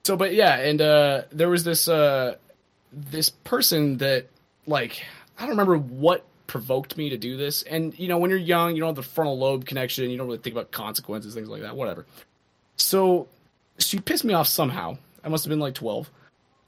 so 0.06 0.16
but 0.16 0.36
yeah, 0.36 0.60
and 0.60 0.80
uh, 0.80 1.24
there 1.32 1.50
was 1.50 1.64
this 1.64 1.88
uh, 1.88 2.36
this 2.94 3.30
person 3.30 3.98
that 3.98 4.28
like 4.68 5.04
I 5.36 5.42
don't 5.42 5.50
remember 5.52 5.78
what 5.80 6.24
provoked 6.46 6.96
me 6.96 7.10
to 7.10 7.18
do 7.18 7.38
this. 7.38 7.64
And 7.64 7.98
you 7.98 8.08
know, 8.08 8.20
when 8.20 8.30
you're 8.30 8.38
young, 8.38 8.76
you 8.76 8.82
don't 8.82 8.90
have 8.90 8.96
the 8.96 9.02
frontal 9.02 9.40
lobe 9.40 9.66
connection. 9.66 10.12
You 10.12 10.18
don't 10.18 10.28
really 10.28 10.38
think 10.38 10.54
about 10.54 10.72
consequences, 10.72 11.34
things 11.34 11.50
like 11.50 11.64
that. 11.64 11.76
Whatever. 11.76 12.06
So 12.78 13.28
she 13.80 14.00
pissed 14.00 14.24
me 14.24 14.36
off 14.36 14.48
somehow. 14.48 15.00
I 15.24 15.30
must 15.30 15.44
have 15.44 15.50
been 15.50 15.60
like 15.60 15.74
twelve, 15.74 16.12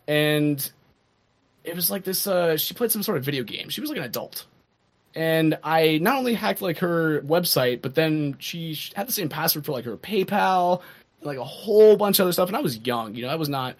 and 0.07 0.71
it 1.63 1.75
was 1.75 1.91
like 1.91 2.03
this. 2.03 2.25
Uh, 2.25 2.57
she 2.57 2.73
played 2.73 2.91
some 2.91 3.03
sort 3.03 3.19
of 3.19 3.23
video 3.23 3.43
game. 3.43 3.69
She 3.69 3.81
was 3.81 3.91
like 3.91 3.99
an 3.99 4.05
adult. 4.05 4.47
And 5.13 5.59
I 5.63 5.99
not 5.99 6.17
only 6.17 6.33
hacked 6.33 6.63
like 6.63 6.79
her 6.79 7.21
website, 7.21 7.83
but 7.83 7.93
then 7.93 8.35
she 8.39 8.75
had 8.95 9.07
the 9.07 9.11
same 9.11 9.29
password 9.29 9.65
for 9.65 9.73
like 9.73 9.85
her 9.85 9.95
PayPal, 9.95 10.81
like 11.27 11.37
a 11.37 11.43
whole 11.43 11.97
bunch 11.97 12.19
of 12.19 12.23
other 12.23 12.31
stuff. 12.31 12.49
And 12.49 12.57
I 12.57 12.61
was 12.61 12.77
young, 12.79 13.15
you 13.15 13.23
know, 13.23 13.29
I 13.29 13.35
was 13.35 13.49
not 13.49 13.75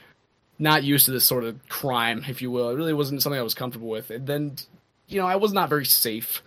not 0.59 0.83
used 0.83 1.05
to 1.05 1.11
this 1.11 1.25
sort 1.25 1.43
of 1.43 1.67
crime, 1.69 2.23
if 2.27 2.41
you 2.41 2.51
will. 2.51 2.69
It 2.69 2.75
really 2.75 2.93
wasn't 2.93 3.21
something 3.21 3.39
I 3.39 3.43
was 3.43 3.53
comfortable 3.53 3.89
with. 3.89 4.09
And 4.09 4.25
then, 4.25 4.55
you 5.07 5.19
know, 5.19 5.27
I 5.27 5.35
was 5.35 5.53
not 5.53 5.69
very 5.69 5.85
safe. 5.85 6.41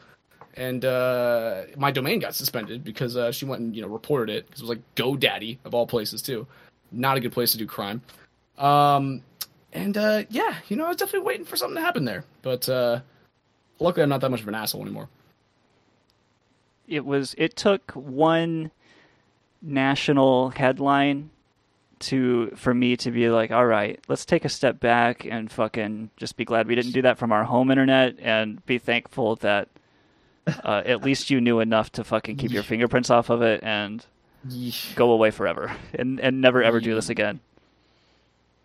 And 0.54 0.84
uh, 0.84 1.62
my 1.76 1.90
domain 1.92 2.18
got 2.18 2.34
suspended 2.34 2.82
because 2.82 3.16
uh, 3.16 3.30
she 3.30 3.44
went 3.44 3.62
and 3.62 3.74
you 3.74 3.82
know 3.82 3.88
reported 3.88 4.32
it 4.34 4.46
because 4.46 4.60
it 4.60 4.64
was 4.64 4.70
like 4.70 4.94
GoDaddy 4.96 5.58
of 5.64 5.74
all 5.74 5.86
places 5.86 6.22
too, 6.22 6.46
not 6.90 7.16
a 7.16 7.20
good 7.20 7.32
place 7.32 7.52
to 7.52 7.58
do 7.58 7.66
crime. 7.66 8.02
Um, 8.58 9.22
and 9.72 9.96
uh, 9.96 10.24
yeah, 10.28 10.56
you 10.68 10.76
know, 10.76 10.86
I 10.86 10.88
was 10.88 10.96
definitely 10.96 11.26
waiting 11.26 11.46
for 11.46 11.56
something 11.56 11.76
to 11.76 11.80
happen 11.80 12.04
there, 12.04 12.24
but 12.42 12.68
uh, 12.68 13.00
luckily 13.78 14.02
I'm 14.02 14.08
not 14.08 14.20
that 14.22 14.30
much 14.30 14.40
of 14.40 14.48
an 14.48 14.54
asshole 14.54 14.82
anymore. 14.82 15.08
It 16.88 17.06
was. 17.06 17.34
It 17.38 17.54
took 17.56 17.92
one 17.92 18.72
national 19.62 20.50
headline 20.50 21.30
to 22.00 22.50
for 22.56 22.72
me 22.72 22.96
to 22.96 23.10
be 23.10 23.28
like, 23.28 23.50
all 23.50 23.66
right, 23.66 24.00
let's 24.08 24.24
take 24.24 24.44
a 24.44 24.48
step 24.48 24.80
back 24.80 25.24
and 25.24 25.50
fucking 25.50 26.10
just 26.16 26.36
be 26.36 26.44
glad 26.44 26.66
we 26.66 26.74
didn't 26.74 26.92
do 26.92 27.02
that 27.02 27.18
from 27.18 27.30
our 27.30 27.44
home 27.44 27.70
internet 27.70 28.16
and 28.20 28.64
be 28.66 28.78
thankful 28.78 29.36
that 29.36 29.68
uh, 30.64 30.82
at 30.84 31.02
least 31.04 31.30
you 31.30 31.40
knew 31.40 31.60
enough 31.60 31.92
to 31.92 32.04
fucking 32.04 32.36
keep 32.36 32.52
your 32.52 32.62
fingerprints 32.62 33.10
off 33.10 33.28
of 33.30 33.42
it 33.42 33.62
and 33.62 34.06
go 34.94 35.10
away 35.10 35.30
forever 35.30 35.76
and 35.92 36.18
and 36.20 36.40
never 36.40 36.62
ever 36.62 36.80
do 36.80 36.94
this 36.94 37.10
again. 37.10 37.40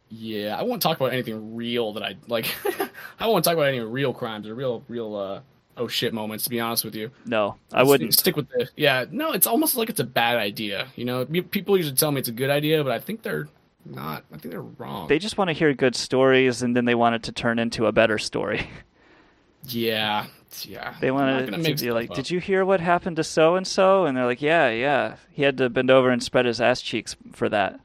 Yeah, 0.10 0.56
I 0.58 0.64
won't 0.64 0.82
talk 0.82 0.98
about 0.98 1.14
anything 1.14 1.56
real 1.56 1.94
that 1.94 2.04
I 2.04 2.16
like. 2.28 2.56
I 3.20 3.28
won't 3.28 3.44
talk 3.44 3.54
about 3.54 3.68
any 3.68 3.80
real 3.80 4.14
crimes 4.14 4.48
or 4.48 4.54
real, 4.56 4.84
real 4.88 5.16
uh, 5.16 5.42
oh 5.78 5.88
shit 5.88 6.14
moments. 6.14 6.44
To 6.46 6.50
be 6.50 6.60
honest 6.60 6.86
with 6.86 6.96
you, 6.96 7.12
No, 7.26 7.56
I 7.74 7.80
Let's 7.80 7.90
wouldn't. 7.90 8.14
stick 8.14 8.36
with 8.36 8.50
the. 8.50 8.70
Yeah, 8.76 9.06
no, 9.12 9.32
it's 9.34 9.48
almost 9.48 9.76
like 9.76 9.90
it's 9.90 10.00
a 10.00 10.06
bad 10.06 10.38
idea. 10.38 10.88
You 10.96 11.06
know, 11.06 11.26
people 11.26 11.78
usually 11.78 11.96
tell 11.96 12.12
me 12.12 12.20
it's 12.20 12.30
a 12.30 12.34
good 12.34 12.50
idea, 12.50 12.84
but 12.84 12.92
I 12.92 13.00
think 13.00 13.22
they're 13.22 13.48
not. 13.86 14.24
I 14.34 14.38
think 14.38 14.52
they're 14.52 14.62
wrong. 14.62 15.08
They 15.08 15.20
just 15.20 15.38
want 15.38 15.50
to 15.50 15.54
hear 15.54 15.74
good 15.74 15.96
stories 15.96 16.62
and 16.62 16.76
then 16.76 16.86
they 16.86 16.96
want 16.96 17.16
it 17.16 17.24
to 17.24 17.32
turn 17.32 17.60
into 17.60 17.86
a 17.86 17.92
better 17.92 18.18
story. 18.18 18.70
yeah, 19.68 20.28
yeah. 20.64 20.96
They 21.00 21.12
want 21.12 21.52
to, 21.52 21.58
make 21.58 21.80
be 21.80 21.92
like, 21.92 22.10
up. 22.10 22.16
"Did 22.16 22.30
you 22.32 22.40
hear 22.40 22.64
what 22.66 22.80
happened 22.80 23.18
to 23.18 23.24
so 23.24 23.56
and 23.56 23.66
so?" 23.68 24.06
And 24.06 24.16
they're 24.18 24.26
like, 24.26 24.42
"Yeah, 24.42 24.70
yeah. 24.70 25.16
He 25.32 25.44
had 25.44 25.58
to 25.58 25.70
bend 25.70 25.92
over 25.92 26.10
and 26.10 26.22
spread 26.24 26.46
his 26.46 26.62
ass 26.62 26.82
cheeks 26.82 27.16
for 27.34 27.50
that." 27.50 27.80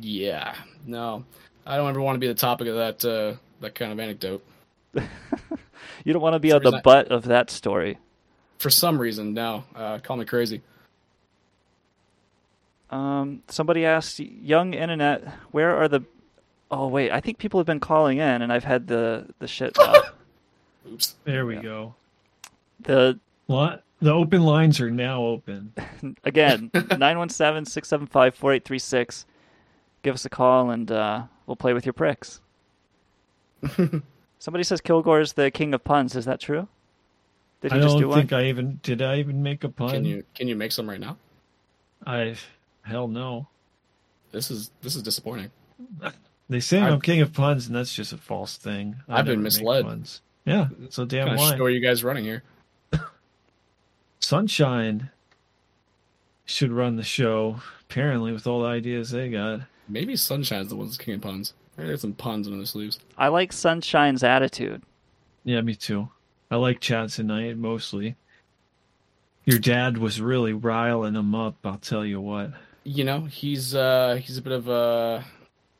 Yeah, 0.00 0.54
no, 0.86 1.24
I 1.66 1.76
don't 1.76 1.88
ever 1.88 2.00
want 2.00 2.16
to 2.16 2.20
be 2.20 2.26
the 2.26 2.34
topic 2.34 2.66
of 2.68 2.74
that. 2.76 3.04
Uh, 3.04 3.36
that 3.60 3.74
kind 3.74 3.92
of 3.92 4.00
anecdote. 4.00 4.44
You 6.04 6.12
don't 6.12 6.22
want 6.22 6.34
to 6.34 6.38
be 6.40 6.50
For 6.50 6.56
on 6.56 6.62
the 6.62 6.70
some- 6.72 6.82
butt 6.82 7.08
of 7.08 7.24
that 7.24 7.50
story. 7.50 7.98
For 8.58 8.70
some 8.70 8.98
reason, 8.98 9.34
no. 9.34 9.64
Uh, 9.74 9.98
call 9.98 10.16
me 10.16 10.24
crazy. 10.24 10.62
Um, 12.90 13.42
somebody 13.48 13.84
asked, 13.84 14.20
"Young 14.20 14.72
internet, 14.74 15.26
where 15.50 15.76
are 15.76 15.88
the?" 15.88 16.02
Oh 16.70 16.86
wait, 16.88 17.10
I 17.10 17.20
think 17.20 17.38
people 17.38 17.58
have 17.60 17.66
been 17.66 17.80
calling 17.80 18.18
in, 18.18 18.42
and 18.42 18.52
I've 18.52 18.64
had 18.64 18.86
the 18.86 19.26
the 19.38 19.48
shit. 19.48 19.76
Oops. 20.92 21.14
There 21.24 21.46
we 21.46 21.56
go. 21.56 21.94
the 22.80 23.18
Lot, 23.48 23.82
the 24.00 24.12
open 24.12 24.42
lines 24.42 24.80
are 24.80 24.90
now 24.90 25.22
open. 25.22 25.72
again 26.24 26.70
917-675-4836 26.74 29.24
give 30.02 30.14
us 30.14 30.24
a 30.24 30.28
call 30.30 30.70
and 30.70 30.90
uh, 30.92 31.22
we'll 31.46 31.56
play 31.56 31.72
with 31.72 31.86
your 31.86 31.92
pricks 31.94 32.40
somebody 34.44 34.62
says 34.62 34.80
kilgore's 34.82 35.32
the 35.32 35.50
king 35.50 35.72
of 35.72 35.82
puns 35.82 36.14
is 36.14 36.26
that 36.26 36.38
true 36.38 36.68
did 37.62 37.72
he 37.72 37.78
I 37.78 37.80
just 37.80 37.94
don't 37.94 38.02
do 38.02 38.08
one 38.08 38.18
think 38.18 38.32
I 38.34 38.44
even 38.48 38.78
did. 38.82 39.00
I 39.00 39.16
even 39.20 39.42
make 39.42 39.64
a 39.64 39.70
pun. 39.70 39.88
Can 39.90 40.04
you 40.04 40.22
can 40.34 40.48
you 40.48 40.54
make 40.54 40.70
some 40.70 40.86
right 40.86 41.00
now? 41.00 41.16
I 42.06 42.34
hell 42.82 43.08
no. 43.08 43.48
This 44.32 44.50
is 44.50 44.70
this 44.82 44.94
is 44.96 45.02
disappointing. 45.02 45.50
They 46.50 46.60
say 46.60 46.78
I've- 46.80 46.92
I'm 46.92 47.00
king 47.00 47.22
of 47.22 47.32
puns, 47.32 47.66
and 47.66 47.74
that's 47.74 47.94
just 47.94 48.12
a 48.12 48.18
false 48.18 48.58
thing. 48.58 48.96
I 49.08 49.20
I've 49.20 49.24
been 49.24 49.42
misled. 49.42 49.86
puns. 49.86 50.20
Yeah, 50.44 50.68
so 50.90 51.06
damn 51.06 51.28
What 51.28 51.36
kind 51.38 51.40
of 51.40 51.52
why. 51.52 51.56
show 51.56 51.64
are 51.64 51.70
you 51.70 51.80
guys 51.80 52.04
running 52.04 52.24
here? 52.24 52.42
Sunshine 54.20 55.10
should 56.44 56.70
run 56.70 56.96
the 56.96 57.02
show. 57.02 57.60
Apparently, 57.88 58.30
with 58.32 58.46
all 58.46 58.60
the 58.60 58.68
ideas 58.68 59.10
they 59.10 59.30
got. 59.30 59.60
Maybe 59.88 60.16
Sunshine's 60.16 60.68
the 60.68 60.76
one 60.76 60.86
that's 60.88 60.98
king 60.98 61.14
of 61.14 61.22
puns. 61.22 61.54
Maybe 61.76 61.88
there's 61.88 62.00
some 62.02 62.12
puns 62.12 62.46
under 62.46 62.58
the 62.60 62.66
sleeves. 62.66 63.00
i 63.18 63.28
like 63.28 63.52
sunshine's 63.52 64.22
attitude 64.22 64.82
Yeah, 65.44 65.60
me 65.60 65.74
too. 65.74 66.08
I 66.50 66.56
like 66.56 66.80
Chad 66.80 67.08
tonight 67.10 67.56
mostly. 67.56 68.16
Your 69.44 69.58
dad 69.58 69.98
was 69.98 70.20
really 70.20 70.52
riling 70.52 71.14
him 71.14 71.34
up. 71.34 71.56
I'll 71.64 71.76
tell 71.78 72.04
you 72.04 72.20
what. 72.20 72.52
You 72.84 73.04
know, 73.04 73.20
he's 73.22 73.74
uh 73.74 74.20
he's 74.22 74.38
a 74.38 74.42
bit 74.42 74.52
of 74.52 74.68
a 74.68 75.24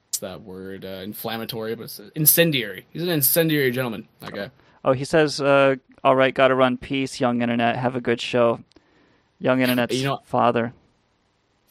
what's 0.09 0.19
that 0.19 0.43
word? 0.43 0.85
Uh, 0.85 1.01
inflammatory, 1.03 1.75
but 1.75 1.85
it's 1.85 2.01
incendiary. 2.15 2.87
He's 2.91 3.03
an 3.03 3.09
incendiary 3.09 3.71
gentleman. 3.71 4.09
That 4.21 4.35
guy. 4.35 4.51
Oh, 4.85 4.93
he 4.93 5.05
says, 5.05 5.41
uh, 5.41 5.77
"All 6.03 6.15
right, 6.17 6.35
gotta 6.35 6.55
run. 6.55 6.77
Peace, 6.77 7.21
young 7.21 7.41
internet. 7.41 7.77
Have 7.77 7.97
a 7.97 8.01
good 8.01 8.21
show." 8.21 8.61
Young 9.39 9.61
internet's 9.61 9.97
You 9.97 10.05
know- 10.09 10.21
father. 10.25 10.73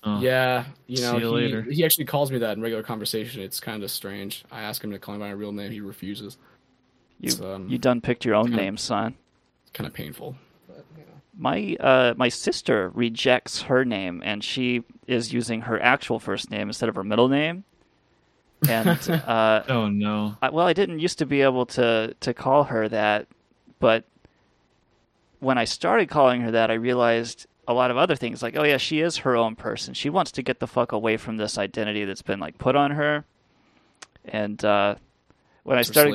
Yeah, 0.06 0.66
you 0.88 1.02
know, 1.02 1.14
See 1.14 1.20
you 1.20 1.28
he, 1.30 1.34
later. 1.36 1.62
he 1.64 1.86
actually 1.86 2.06
calls 2.06 2.32
me 2.32 2.38
that 2.40 2.58
in 2.58 2.62
regular 2.62 2.84
conversation. 2.84 3.42
It's 3.42 3.60
kind 3.60 3.84
of 3.84 3.92
strange. 3.92 4.44
I 4.52 4.62
ask 4.64 4.84
him 4.84 4.92
to 4.92 5.00
call 5.00 5.16
me 5.16 5.20
by 5.20 5.28
my 5.28 5.32
real 5.32 5.52
name. 5.54 5.72
He 5.72 5.80
refuses. 5.82 6.38
You 7.20 7.46
um, 7.46 7.70
you 7.70 7.78
done 7.78 8.02
picked 8.02 8.26
your 8.26 8.36
own 8.36 8.48
kinda- 8.48 8.58
name, 8.58 8.78
son. 8.78 9.16
It's 9.64 9.72
kind 9.72 9.88
of 9.88 9.94
painful. 9.94 10.36
My 11.38 11.76
uh 11.80 12.14
my 12.16 12.30
sister 12.30 12.90
rejects 12.94 13.64
her 13.64 13.84
name 13.84 14.22
and 14.24 14.44
she 14.44 14.84
is 15.08 15.34
using 15.34 15.62
her 15.62 15.82
actual 15.82 16.20
first 16.20 16.52
name 16.52 16.68
instead 16.70 16.90
of 16.90 16.96
her 16.96 17.04
middle 17.04 17.28
name. 17.30 17.64
And 18.70 18.88
uh 19.10 19.64
Oh 19.68 19.88
no. 19.90 20.36
I, 20.42 20.50
well, 20.50 20.68
I 20.68 20.74
didn't 20.74 21.00
used 21.00 21.18
to 21.20 21.26
be 21.26 21.42
able 21.42 21.66
to 21.68 22.14
to 22.20 22.34
call 22.36 22.66
her 22.66 22.88
that, 22.90 23.28
but 23.80 24.04
when 25.40 25.58
I 25.58 25.64
started 25.64 26.08
calling 26.10 26.42
her 26.42 26.52
that, 26.52 26.70
I 26.70 26.76
realized 26.76 27.48
a 27.68 27.74
lot 27.74 27.92
of 27.92 27.98
other 27.98 28.16
things 28.16 28.42
like, 28.44 28.56
oh 28.58 28.64
yeah, 28.64 28.78
she 28.78 29.00
is 29.00 29.18
her 29.18 29.36
own 29.36 29.56
person. 29.56 29.94
She 29.94 30.10
wants 30.10 30.32
to 30.34 30.42
get 30.44 30.60
the 30.60 30.68
fuck 30.68 30.92
away 30.92 31.18
from 31.18 31.38
this 31.38 31.58
identity 31.58 32.04
that's 32.06 32.22
been 32.22 32.40
like 32.40 32.58
put 32.58 32.76
on 32.76 32.92
her. 32.92 33.26
And 34.26 34.64
uh 34.66 34.96
when 35.64 35.78
I 35.78 35.82
started 35.94 36.12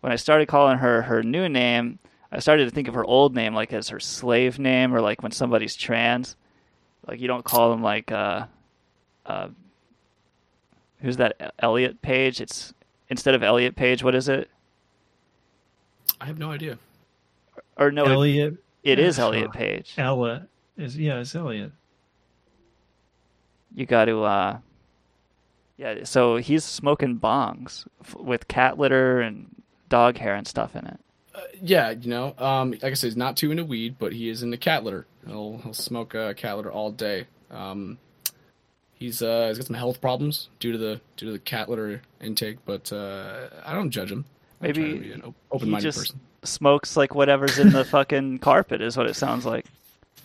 when 0.00 0.12
I 0.12 0.16
started 0.16 0.48
calling 0.48 0.78
her 0.78 1.02
her 1.02 1.22
new 1.22 1.48
name, 1.48 1.98
I 2.32 2.38
started 2.38 2.64
to 2.64 2.70
think 2.70 2.88
of 2.88 2.94
her 2.94 3.04
old 3.04 3.34
name 3.34 3.54
like 3.54 3.72
as 3.72 3.88
her 3.90 4.00
slave 4.00 4.58
name 4.58 4.94
or 4.94 5.00
like 5.00 5.22
when 5.22 5.32
somebody's 5.32 5.76
trans. 5.76 6.36
Like 7.06 7.20
you 7.20 7.28
don't 7.28 7.44
call 7.44 7.70
them 7.70 7.82
like 7.82 8.10
uh 8.10 8.46
uh 9.26 9.48
who's 11.00 11.16
that 11.18 11.54
Elliot 11.58 12.00
Page? 12.02 12.40
It's 12.40 12.72
instead 13.08 13.34
of 13.34 13.42
Elliot 13.42 13.76
Page, 13.76 14.02
what 14.02 14.14
is 14.14 14.28
it? 14.28 14.50
I 16.20 16.26
have 16.26 16.38
no 16.38 16.50
idea. 16.52 16.78
Or 17.76 17.90
no, 17.90 18.04
it- 18.04 18.08
it 18.82 18.98
is 18.98 19.18
Elliot. 19.18 19.52
Page. 19.52 19.94
Ella 19.98 20.46
is 20.80 20.96
yeah, 20.98 21.20
it's 21.20 21.34
Elliot. 21.34 21.72
You 23.74 23.86
got 23.86 24.06
to 24.06 24.22
uh 24.22 24.58
yeah, 25.76 26.04
so 26.04 26.36
he's 26.36 26.62
smoking 26.64 27.18
bongs 27.18 27.86
f- 28.02 28.14
with 28.16 28.48
cat 28.48 28.78
litter 28.78 29.20
and 29.20 29.62
dog 29.88 30.18
hair 30.18 30.34
and 30.34 30.46
stuff 30.46 30.76
in 30.76 30.86
it. 30.86 31.00
Yeah, 31.62 31.90
you 31.90 32.10
know, 32.10 32.34
um, 32.38 32.72
like 32.72 32.84
I 32.84 32.94
said, 32.94 33.06
he's 33.08 33.16
not 33.16 33.36
too 33.36 33.50
into 33.50 33.64
weed, 33.64 33.96
but 33.98 34.12
he 34.12 34.28
is 34.28 34.42
into 34.42 34.58
cat 34.58 34.84
litter. 34.84 35.06
He'll 35.26 35.58
he'll 35.58 35.72
smoke 35.72 36.14
uh, 36.14 36.34
cat 36.34 36.56
litter 36.56 36.70
all 36.70 36.90
day. 36.90 37.26
Um, 37.50 37.98
he's 38.92 39.22
uh, 39.22 39.46
he's 39.48 39.58
got 39.58 39.66
some 39.68 39.76
health 39.76 40.00
problems 40.02 40.50
due 40.58 40.72
to 40.72 40.78
the 40.78 41.00
due 41.16 41.26
to 41.26 41.32
the 41.32 41.38
cat 41.38 41.70
litter 41.70 42.02
intake, 42.20 42.58
but 42.66 42.92
uh, 42.92 43.48
I 43.64 43.72
don't 43.72 43.90
judge 43.90 44.10
him. 44.12 44.26
I 44.60 44.68
try 44.68 44.88
to 44.88 44.94
Maybe 44.94 44.98
be 44.98 45.12
an 45.12 45.22
he 45.22 45.34
open-minded 45.50 45.80
just 45.80 45.98
person. 45.98 46.20
smokes 46.44 46.96
like 46.96 47.14
whatever's 47.14 47.58
in 47.58 47.70
the 47.70 47.84
fucking 47.90 48.40
carpet 48.40 48.82
is 48.82 48.96
what 48.96 49.06
it 49.06 49.14
sounds 49.14 49.46
like. 49.46 49.66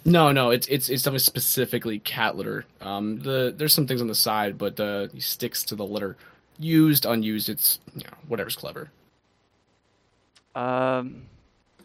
No, 0.07 0.31
no, 0.31 0.51
it's 0.51 0.67
it's 0.67 0.87
it's 0.89 1.01
definitely 1.03 1.19
specifically 1.19 1.97
cat 1.99 2.37
litter. 2.37 2.65
Um, 2.79 3.19
the 3.19 3.53
there's 3.57 3.73
some 3.73 3.87
things 3.87 4.01
on 4.01 4.07
the 4.07 4.13
side, 4.15 4.57
but 4.57 4.79
uh, 4.79 5.07
he 5.13 5.19
sticks 5.19 5.63
to 5.65 5.75
the 5.75 5.85
litter. 5.85 6.15
Used, 6.59 7.05
unused, 7.05 7.49
it's 7.49 7.79
you 7.95 8.03
know 8.03 8.09
whatever's 8.27 8.55
clever. 8.55 8.91
Um 10.55 11.23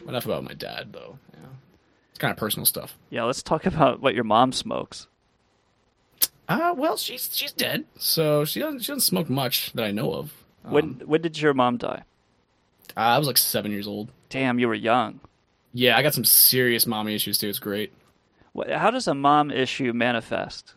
Enough 0.09 0.25
about 0.25 0.45
my 0.45 0.55
dad, 0.55 0.93
though. 0.93 1.19
Yeah, 1.35 1.49
it's 2.11 2.19
kind 2.19 2.31
of 2.33 2.39
personal 2.39 2.65
stuff. 2.67 2.97
yeah, 3.11 3.25
let's 3.25 3.43
talk 3.43 3.67
about 3.67 4.01
what 4.01 4.15
your 4.15 4.25
mom 4.25 4.53
smokes. 4.53 5.07
Uh, 6.49 6.75
well, 6.77 6.97
she's 6.97 7.31
she's 7.33 7.53
dead, 7.53 7.85
so 7.99 8.45
she 8.45 8.61
doesn't 8.61 8.81
she 8.81 8.89
doesn't 8.93 9.01
smoke 9.03 9.29
much 9.29 9.73
that 9.75 9.85
I 9.85 9.91
know 9.91 10.13
of. 10.15 10.33
when 10.63 11.03
when 11.05 11.21
did 11.23 11.41
your 11.41 11.53
mom 11.55 11.77
die? 11.77 12.03
Uh, 12.97 13.01
I 13.01 13.19
was 13.19 13.27
like 13.27 13.39
seven 13.39 13.71
years 13.73 13.87
old. 13.87 14.11
Damn, 14.31 14.59
you 14.59 14.69
were 14.69 14.75
young. 14.75 15.21
Yeah, 15.73 15.97
I 15.97 16.03
got 16.03 16.15
some 16.15 16.25
serious 16.25 16.87
mommy 16.87 17.15
issues 17.15 17.39
too. 17.39 17.49
It's 17.49 17.59
great. 17.61 17.93
How 18.69 18.91
does 18.91 19.07
a 19.09 19.15
mom 19.15 19.51
issue 19.51 19.93
manifest? 19.93 20.75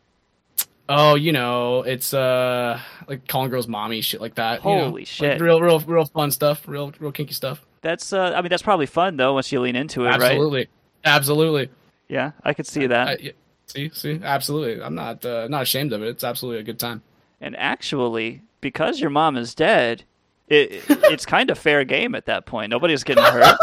Oh, 0.89 1.15
you 1.15 1.31
know, 1.31 1.81
it's 1.83 2.13
uh 2.13 2.79
like 3.07 3.27
calling 3.27 3.49
girls 3.49 3.67
mommy, 3.67 4.01
shit 4.01 4.21
like 4.21 4.35
that. 4.35 4.63
you 4.63 4.69
know? 4.69 4.83
Holy 4.85 5.01
Like, 5.01 5.07
shit. 5.07 5.41
real, 5.41 5.61
real, 5.61 5.79
real 5.79 6.05
fun 6.05 6.29
stuff. 6.31 6.67
Real, 6.67 6.93
real 6.99 7.11
kinky 7.11 7.33
stuff. 7.33 7.65
That's 7.81 8.13
uh, 8.13 8.33
I 8.35 8.41
mean 8.41 8.49
that's 8.49 8.61
probably 8.63 8.85
fun 8.85 9.17
though 9.17 9.33
once 9.33 9.51
you 9.51 9.59
lean 9.61 9.75
into 9.75 10.05
it, 10.05 10.09
right? 10.09 10.21
Absolutely, 10.21 10.67
absolutely. 11.05 11.69
Yeah, 12.09 12.31
I 12.43 12.53
could 12.53 12.67
see 12.67 12.87
that. 12.87 13.07
I- 13.07 13.33
see, 13.67 13.89
see, 13.93 14.19
absolutely. 14.23 14.83
I'm 14.83 14.95
not 14.95 15.25
uh, 15.25 15.47
not 15.49 15.63
ashamed 15.63 15.93
of 15.93 16.01
it. 16.03 16.07
It's 16.09 16.23
absolutely 16.23 16.59
a 16.61 16.63
good 16.63 16.79
time. 16.79 17.01
And 17.41 17.55
actually, 17.57 18.41
because 18.61 18.99
your 19.01 19.09
mom 19.09 19.35
is 19.35 19.53
dead, 19.55 20.03
it, 20.47 20.83
it's 20.89 21.25
kind 21.25 21.49
of 21.49 21.57
fair 21.57 21.83
game 21.83 22.13
at 22.15 22.25
that 22.27 22.45
point. 22.45 22.69
Nobody's 22.69 23.03
getting 23.03 23.23
hurt. 23.23 23.57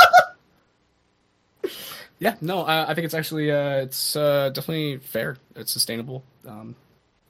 Yeah, 2.20 2.36
no, 2.40 2.60
I, 2.62 2.90
I 2.90 2.94
think 2.94 3.06
it's 3.06 3.14
actually 3.14 3.50
uh, 3.50 3.76
it's 3.78 4.14
uh, 4.14 4.50
definitely 4.50 4.98
fair. 4.98 5.36
It's 5.56 5.72
sustainable. 5.72 6.22
Um, 6.46 6.76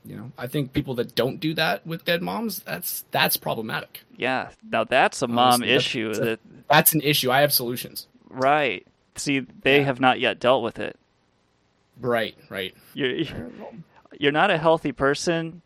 you 0.04 0.16
know, 0.16 0.32
I 0.36 0.46
think 0.48 0.72
people 0.72 0.94
that 0.96 1.14
don't 1.14 1.38
do 1.40 1.54
that 1.54 1.86
with 1.86 2.04
dead 2.04 2.22
moms, 2.22 2.58
that's 2.60 3.04
that's 3.10 3.36
problematic. 3.36 4.02
yeah, 4.16 4.50
now 4.70 4.84
that's 4.84 5.22
a 5.22 5.28
mom 5.28 5.62
Honestly, 5.62 5.70
issue. 5.74 6.06
that's 6.08 6.18
that 6.18 6.40
That's 6.68 6.92
an 6.92 7.00
issue. 7.02 7.30
I 7.30 7.40
have 7.40 7.52
solutions. 7.52 8.06
right. 8.28 8.86
See, 9.16 9.40
they 9.40 9.82
have 9.82 10.00
not 10.00 10.18
yet 10.20 10.38
dealt 10.40 10.62
with 10.62 10.78
it. 10.78 10.96
Right, 12.00 12.34
right. 12.48 12.74
You're 12.94 13.24
you're 14.18 14.32
not 14.32 14.50
a 14.50 14.56
healthy 14.58 14.92
person. 14.92 15.62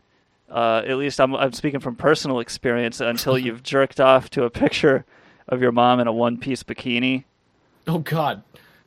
Uh, 0.50 0.82
at 0.86 0.96
least 0.96 1.20
I'm 1.20 1.34
I'm 1.36 1.52
speaking 1.52 1.80
from 1.80 1.94
personal 1.96 2.40
experience. 2.40 3.00
Until 3.00 3.38
you've 3.46 3.62
jerked 3.62 4.00
off 4.00 4.28
to 4.30 4.44
a 4.44 4.50
picture 4.50 5.04
of 5.48 5.60
your 5.62 5.72
mom 5.72 6.00
in 6.00 6.06
a 6.08 6.12
one 6.12 6.38
piece 6.38 6.62
bikini. 6.62 7.24
Oh 7.86 7.98
God, 7.98 8.42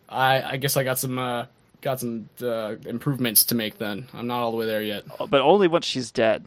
I 0.09 0.41
I 0.53 0.57
guess 0.57 0.77
I 0.77 0.83
got 0.83 0.99
some 0.99 1.17
uh, 1.19 1.45
got 1.81 1.99
some 1.99 2.29
uh, 2.41 2.75
improvements 2.85 3.45
to 3.45 3.55
make. 3.55 3.77
Then 3.77 4.07
I'm 4.13 4.27
not 4.27 4.39
all 4.41 4.51
the 4.51 4.57
way 4.57 4.65
there 4.65 4.81
yet. 4.81 5.03
But 5.29 5.41
only 5.41 5.67
once 5.67 5.85
she's 5.85 6.11
dead. 6.11 6.45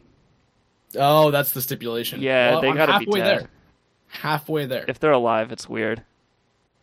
Oh, 0.97 1.31
that's 1.31 1.53
the 1.53 1.63
stipulation. 1.63 2.21
Yeah, 2.21 2.53
Well, 2.53 2.61
they 2.63 2.69
I'm 2.69 2.77
gotta 2.77 2.99
be 2.99 3.05
halfway 3.05 3.21
dead. 3.21 3.41
there. 3.41 3.51
Halfway 4.09 4.67
there. 4.67 4.85
If 4.89 4.99
they're 4.99 5.13
alive, 5.13 5.53
it's 5.53 5.69
weird. 5.69 6.03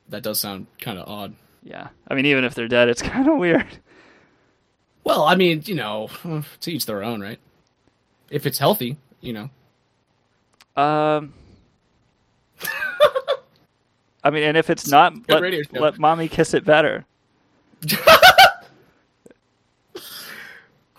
That 0.10 0.24
does 0.24 0.40
sound 0.40 0.68
kind 0.80 0.98
of 0.98 1.08
odd. 1.10 1.36
Yeah, 1.64 1.90
I 2.08 2.16
mean, 2.16 2.26
even 2.28 2.46
if 2.46 2.56
they're 2.56 2.70
dead, 2.70 2.88
it's 2.88 3.02
kind 3.14 3.28
of 3.28 3.38
weird. 3.38 3.68
Well, 5.04 5.24
I 5.24 5.36
mean, 5.36 5.62
you 5.66 5.76
know, 5.76 6.10
to 6.62 6.72
each 6.72 6.86
their 6.86 7.04
own, 7.04 7.20
right? 7.22 7.40
If 8.30 8.46
it's 8.46 8.60
healthy, 8.60 8.98
you 9.20 9.34
know. 9.34 10.82
Um, 10.82 11.34
I 14.24 14.30
mean, 14.30 14.44
and 14.44 14.58
if 14.58 14.70
it's 14.70 14.88
not, 14.88 15.26
Good 15.28 15.42
let, 15.72 15.82
let 15.82 16.00
mommy 16.00 16.28
kiss 16.28 16.54
it 16.54 16.66
better. 16.66 17.06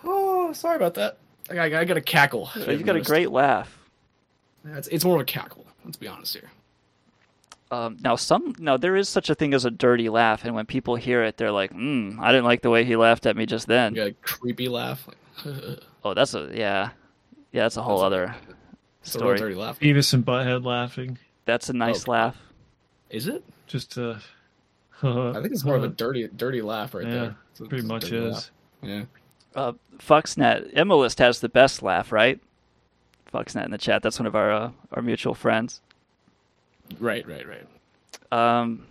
Oh, 0.05 0.53
sorry 0.53 0.77
about 0.77 0.95
that. 0.95 1.19
I 1.51 1.55
got, 1.55 1.73
I 1.73 1.85
got 1.85 1.97
a 1.97 2.01
cackle. 2.01 2.51
You 2.57 2.83
got 2.83 2.97
a 2.97 3.01
great 3.03 3.31
laugh. 3.31 3.77
Yeah, 4.67 4.77
It's, 4.79 4.89
it's 4.89 5.05
more 5.05 5.17
of 5.17 5.23
a 5.23 5.25
cackle. 5.25 5.67
Let's 5.85 5.97
be 5.97 6.09
honest 6.09 6.35
here. 6.35 6.51
Um, 7.71 7.99
now, 8.01 8.17
some 8.17 8.55
now 8.59 8.79
there 8.79 8.97
is 8.97 9.09
such 9.11 9.29
a 9.29 9.35
thing 9.35 9.53
as 9.53 9.67
a 9.67 9.71
dirty 9.71 10.09
laugh, 10.09 10.45
and 10.47 10.55
when 10.55 10.65
people 10.65 10.97
hear 10.97 11.23
it, 11.25 11.37
they're 11.37 11.53
like, 11.53 11.71
"Hmm, 11.71 12.19
I 12.19 12.33
didn't 12.33 12.47
like 12.47 12.63
the 12.63 12.71
way 12.71 12.83
he 12.85 12.97
laughed 12.97 13.27
at 13.27 13.37
me 13.37 13.45
just 13.45 13.67
then." 13.67 13.95
You 13.95 14.01
got 14.03 14.07
a 14.09 14.15
creepy 14.23 14.69
laugh. 14.69 15.07
Like, 15.45 15.57
Oh, 16.05 16.15
that's 16.15 16.33
a 16.33 16.51
yeah, 16.55 16.91
yeah, 17.53 17.65
that's 17.65 17.77
a 17.77 17.83
whole 17.83 18.01
other 18.01 18.35
It's 19.03 19.15
a 19.15 19.19
real 19.19 19.37
story. 19.37 19.39
dirty 19.39 19.55
laugh. 19.55 19.79
Beavis 19.79 20.15
and 20.15 20.25
Butthead 20.25 20.65
laughing. 20.65 21.19
That's 21.45 21.69
a 21.69 21.75
nice 21.75 22.09
Oh. 22.09 22.13
laugh. 22.13 22.37
Is 23.11 23.27
it? 23.27 23.43
Just 23.67 23.97
uh 23.99 24.17
I 25.03 25.35
think 25.35 25.53
it's 25.53 25.65
more 25.65 25.77
of 25.77 25.85
a 25.85 25.89
dirty, 25.89 26.29
dirty 26.37 26.61
laugh 26.61 26.95
right 26.95 27.07
Yeah, 27.07 27.13
there. 27.15 27.37
It's 27.53 27.61
a- 27.61 27.65
pretty 27.65 27.83
it's 27.83 27.89
much 27.89 28.11
is. 28.13 28.35
laugh. 28.35 28.51
Yeah. 28.83 29.05
Uh, 29.55 29.73
Fuxnet, 29.99 30.73
Immolist 30.75 31.19
has 31.21 31.41
the 31.41 31.49
best 31.49 31.83
laugh, 31.83 32.13
right? 32.13 32.41
Fuxnet 33.33 33.65
in 33.65 33.71
the 33.71 33.79
chat. 33.79 34.03
That's 34.03 34.19
one 34.19 34.27
of 34.27 34.35
our 34.37 34.53
uh, 34.53 34.71
our 34.93 35.03
mutual 35.03 35.35
friends. 35.35 35.81
Right, 36.99 37.27
right, 37.27 37.45
right. 37.47 37.67
Um, 38.33 38.87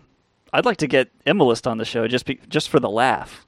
I'd 0.53 0.65
like 0.65 0.77
to 0.77 0.87
get 0.87 1.09
Immolist 1.25 1.67
on 1.67 1.77
the 1.77 1.85
show 1.85 2.07
just 2.07 2.25
be, 2.25 2.39
just 2.47 2.69
for 2.69 2.79
the 2.79 2.89
laugh. 2.89 3.45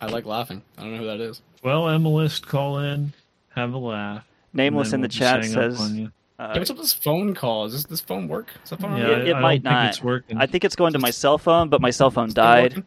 I 0.00 0.06
like 0.06 0.24
laughing. 0.26 0.62
I 0.78 0.82
don't 0.82 0.92
know 0.92 0.98
who 0.98 1.06
that 1.06 1.20
is. 1.20 1.40
Well, 1.62 1.88
Emilist, 1.88 2.46
call 2.46 2.78
in, 2.78 3.12
have 3.50 3.72
a 3.72 3.78
laugh. 3.78 4.26
Nameless 4.52 4.92
in 4.92 5.00
the 5.00 5.04
we'll 5.06 5.10
chat 5.10 5.42
just 5.42 5.54
hang 5.54 5.64
up 5.64 5.76
says. 5.76 6.10
On 6.38 6.44
you. 6.46 6.50
Uh, 6.50 6.54
yeah, 6.54 6.58
what's 6.60 6.70
up 6.70 6.76
with 6.76 6.84
this 6.84 6.92
phone 6.92 7.34
call? 7.34 7.64
Is 7.66 7.72
this, 7.72 7.84
this 7.84 8.00
phone 8.00 8.28
work? 8.28 8.48
Is 8.64 8.70
that 8.70 8.80
phone 8.80 8.96
Yeah, 8.96 9.08
work? 9.08 9.18
it, 9.18 9.28
it 9.28 9.36
might 9.40 9.62
don't 9.62 9.72
think 9.74 9.88
it's 9.90 10.02
working. 10.02 10.38
I 10.38 10.46
think 10.46 10.64
it's 10.64 10.76
going 10.76 10.92
to 10.94 10.98
my 10.98 11.10
cell 11.10 11.38
phone, 11.38 11.68
but 11.68 11.80
my 11.80 11.90
cell 11.90 12.10
phone 12.10 12.32
died. 12.32 12.82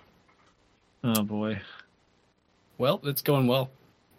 Oh 1.03 1.23
boy. 1.23 1.61
Well, 2.77 2.99
it's 3.03 3.21
going 3.21 3.47
well. 3.47 3.69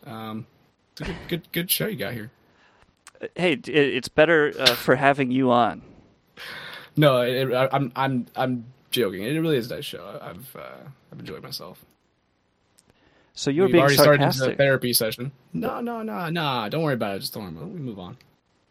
Um, 0.05 0.47
it's 0.93 1.03
a 1.03 1.05
good, 1.05 1.17
good, 1.29 1.53
good 1.53 1.71
show 1.71 1.87
you 1.87 1.97
got 1.97 2.13
here. 2.15 2.31
Hey, 3.35 3.53
it, 3.53 3.69
it's 3.69 4.09
better 4.09 4.53
uh, 4.59 4.75
for 4.75 4.97
having 4.97 5.31
you 5.31 5.51
on. 5.51 5.83
No, 6.97 7.21
it, 7.21 7.53
I, 7.53 7.69
I'm, 7.73 7.93
I'm, 7.95 8.27
I'm 8.37 8.65
joking. 8.91 9.23
It 9.23 9.39
really 9.39 9.57
is 9.57 9.71
a 9.71 9.77
nice 9.77 9.85
show. 9.85 10.05
I- 10.23 10.31
I've 10.31 10.57
uh, 10.57 10.61
I've 11.13 11.19
enjoyed 11.21 11.43
myself. 11.43 11.85
So 13.35 13.51
you're 13.51 13.67
We've 13.67 13.73
being 13.73 13.83
already 13.83 13.97
started 13.97 14.23
into 14.23 14.33
sarcastic. 14.35 14.57
the 14.59 14.63
therapy 14.65 14.93
session. 14.93 15.31
No, 15.53 15.81
no, 15.81 16.03
no, 16.03 16.29
no. 16.29 16.69
Don't 16.69 16.83
worry 16.83 16.95
about 16.95 17.17
it. 17.17 17.21
Just 17.21 17.35
don't 17.35 17.45
worry 17.45 17.53
about 17.53 17.67
it. 17.69 17.75
We 17.75 17.79
move 17.81 17.99
on. 18.01 18.17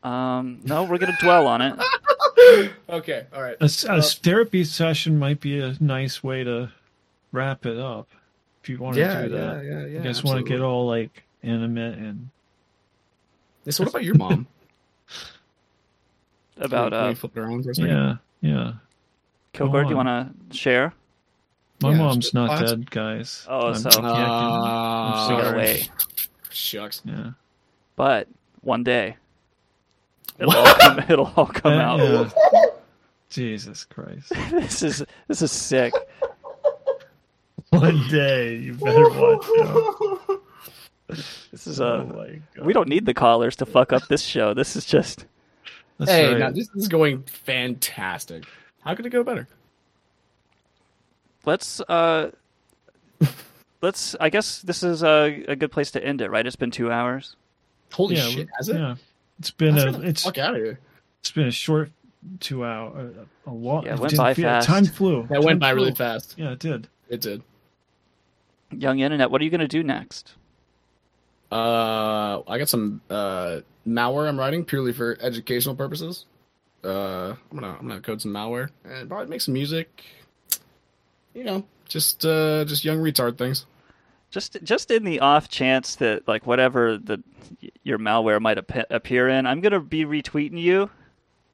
Um, 0.03 0.60
no, 0.64 0.84
we're 0.84 0.99
gonna 0.99 1.18
dwell 1.22 1.48
on 1.48 1.61
it. 1.61 1.80
Okay, 2.90 3.26
all 3.34 3.41
right. 3.41 3.57
A, 3.60 3.64
s- 3.65 3.84
a 3.84 3.94
s- 3.94 4.15
therapy 4.15 4.64
session 4.64 5.19
might 5.19 5.41
be 5.41 5.60
a 5.60 5.76
nice 5.82 6.24
way 6.24 6.45
to 6.45 6.72
wrap 7.34 7.65
it 7.65 7.78
up. 7.78 8.07
If 8.64 8.69
you 8.69 8.78
want 8.78 8.95
to 8.95 9.02
Yeah, 9.02 9.24
do 9.24 9.30
that, 9.30 9.65
yeah, 9.65 9.72
yeah, 9.72 9.80
yeah, 9.86 9.98
You 9.98 9.99
guys 9.99 10.24
want 10.24 10.38
to 10.38 10.44
get 10.49 10.61
all 10.61 10.88
like 10.88 11.24
intimate 11.44 11.98
and 11.98 12.30
So 13.69 13.84
what 13.84 13.90
about 13.90 14.03
your 14.06 14.15
mom? 14.15 14.48
About 16.57 16.91
Can 16.91 17.03
we 17.06 17.11
uh, 17.11 17.15
flip 17.15 17.38
it 17.38 17.40
around 17.40 17.64
for 17.64 17.72
a 17.72 17.76
second? 17.76 17.91
yeah, 17.91 18.15
yeah. 18.41 18.74
Kilgore, 19.53 19.84
do 19.84 19.90
you 19.90 19.95
want 19.95 20.07
to 20.52 20.57
share? 20.57 20.94
My 21.82 21.91
Yeah, 21.91 21.98
mom's 21.98 22.34
not 22.34 22.49
class- 22.49 22.69
dead, 22.72 22.90
guys. 22.90 23.45
Oh, 23.49 23.68
I'm, 23.69 23.76
so- 23.76 23.90
yeah, 23.91 23.98
I 23.98 24.02
can- 24.02 24.26
Ah, 24.28 25.28
I'm 25.28 25.32
gotta 25.36 25.44
sorry. 25.49 25.57
wait. 25.57 25.91
Shucks. 26.49 27.02
Yeah. 27.06 27.32
But 27.95 28.28
one 28.61 28.84
day, 28.84 29.18
it'll 30.39 30.55
all 30.55 30.73
come, 30.75 30.99
it'll 31.09 31.33
all 31.35 31.45
come 31.45 31.73
out. 31.73 31.99
yeah. 31.99 32.61
Jesus 33.29 33.83
Christ! 33.85 34.31
this 34.51 34.83
is 34.83 35.03
this 35.27 35.41
is 35.41 35.51
sick. 35.51 35.93
One 37.71 38.07
day 38.07 38.55
you 38.55 38.73
better 38.73 39.09
watch 39.09 39.45
out. 39.59 40.41
This 41.09 41.67
is 41.67 41.81
uh, 41.81 42.05
Oh 42.09 42.63
we 42.63 42.73
don't 42.73 42.87
need 42.87 43.05
the 43.05 43.13
callers 43.13 43.57
to 43.57 43.65
fuck 43.65 43.91
up 43.91 44.07
this 44.07 44.21
show. 44.21 44.53
This 44.53 44.75
is 44.77 44.85
just 44.85 45.25
That's 45.97 46.11
hey, 46.11 46.29
right. 46.29 46.39
now 46.39 46.51
this 46.51 46.69
is 46.75 46.87
going 46.87 47.23
fantastic. 47.23 48.45
How 48.81 48.95
could 48.95 49.05
it 49.05 49.09
go 49.09 49.23
better? 49.23 49.47
let's 51.47 51.79
uh, 51.81 52.29
let's. 53.81 54.15
I 54.19 54.29
guess 54.29 54.61
this 54.61 54.83
is 54.83 55.01
a, 55.01 55.43
a 55.47 55.55
good 55.55 55.71
place 55.71 55.89
to 55.91 56.03
end 56.03 56.21
it, 56.21 56.29
right? 56.29 56.45
It's 56.45 56.55
been 56.55 56.69
two 56.69 56.91
hours. 56.91 57.35
Holy 57.91 58.17
yeah, 58.17 58.27
shit! 58.27 58.49
Has 58.57 58.69
it? 58.69 58.75
Yeah, 58.75 58.95
it's 59.39 59.51
been 59.51 59.76
Let's 59.76 59.97
a 59.97 60.01
it's 60.01 60.23
fuck 60.23 60.38
out 60.38 60.55
of 60.55 60.61
here. 60.61 60.80
it's 61.19 61.31
been 61.31 61.47
a 61.47 61.51
short 61.51 61.91
two 62.39 62.65
hour 62.65 63.11
a, 63.45 63.49
a 63.49 63.53
long. 63.53 63.85
Yeah, 63.85 63.93
it 63.93 63.99
went 63.99 64.18
by 64.18 64.30
yeah, 64.30 64.34
fast. 64.34 64.68
Time 64.68 64.85
flew. 64.85 65.27
That 65.30 65.43
went 65.43 65.55
Time 65.55 65.59
by 65.59 65.69
really 65.72 65.93
fast. 65.93 66.35
Yeah, 66.38 66.51
it 66.51 66.59
did. 66.59 66.88
It 67.09 67.22
did. 67.22 67.43
Young 68.72 68.99
internet, 68.99 69.31
what 69.31 69.41
are 69.41 69.43
you 69.43 69.49
gonna 69.49 69.68
do 69.68 69.84
next? 69.84 70.34
Uh, 71.51 72.41
I 72.47 72.57
got 72.57 72.68
some 72.69 73.01
uh 73.09 73.61
malware 73.88 74.27
I'm 74.27 74.38
writing 74.38 74.65
purely 74.65 74.93
for 74.93 75.18
educational 75.22 75.76
purposes. 75.76 76.26
Uh, 76.84 77.35
I'm 77.51 77.59
gonna 77.59 77.77
I'm 77.80 77.88
gonna 77.88 78.01
code 78.01 78.22
some 78.22 78.34
malware 78.34 78.69
and 78.84 79.07
probably 79.07 79.27
make 79.27 79.41
some 79.41 79.53
music. 79.53 80.03
You 81.34 81.43
know, 81.43 81.65
just 81.88 82.26
uh, 82.26 82.65
just 82.65 82.84
young 82.84 82.97
retard 82.97 83.38
things. 83.38 83.65
Just 84.29 84.57
just 84.63 84.91
in 84.91 85.03
the 85.03 85.21
off 85.21 85.47
chance 85.49 85.95
that 85.95 86.27
like 86.27 86.45
whatever 86.45 86.97
the 86.97 87.23
your 87.83 87.97
malware 87.97 88.41
might 88.41 88.57
ap- 88.57 88.91
appear 88.91 89.29
in, 89.29 89.45
I'm 89.45 89.61
gonna 89.61 89.79
be 89.79 90.03
retweeting 90.05 90.59
you. 90.59 90.89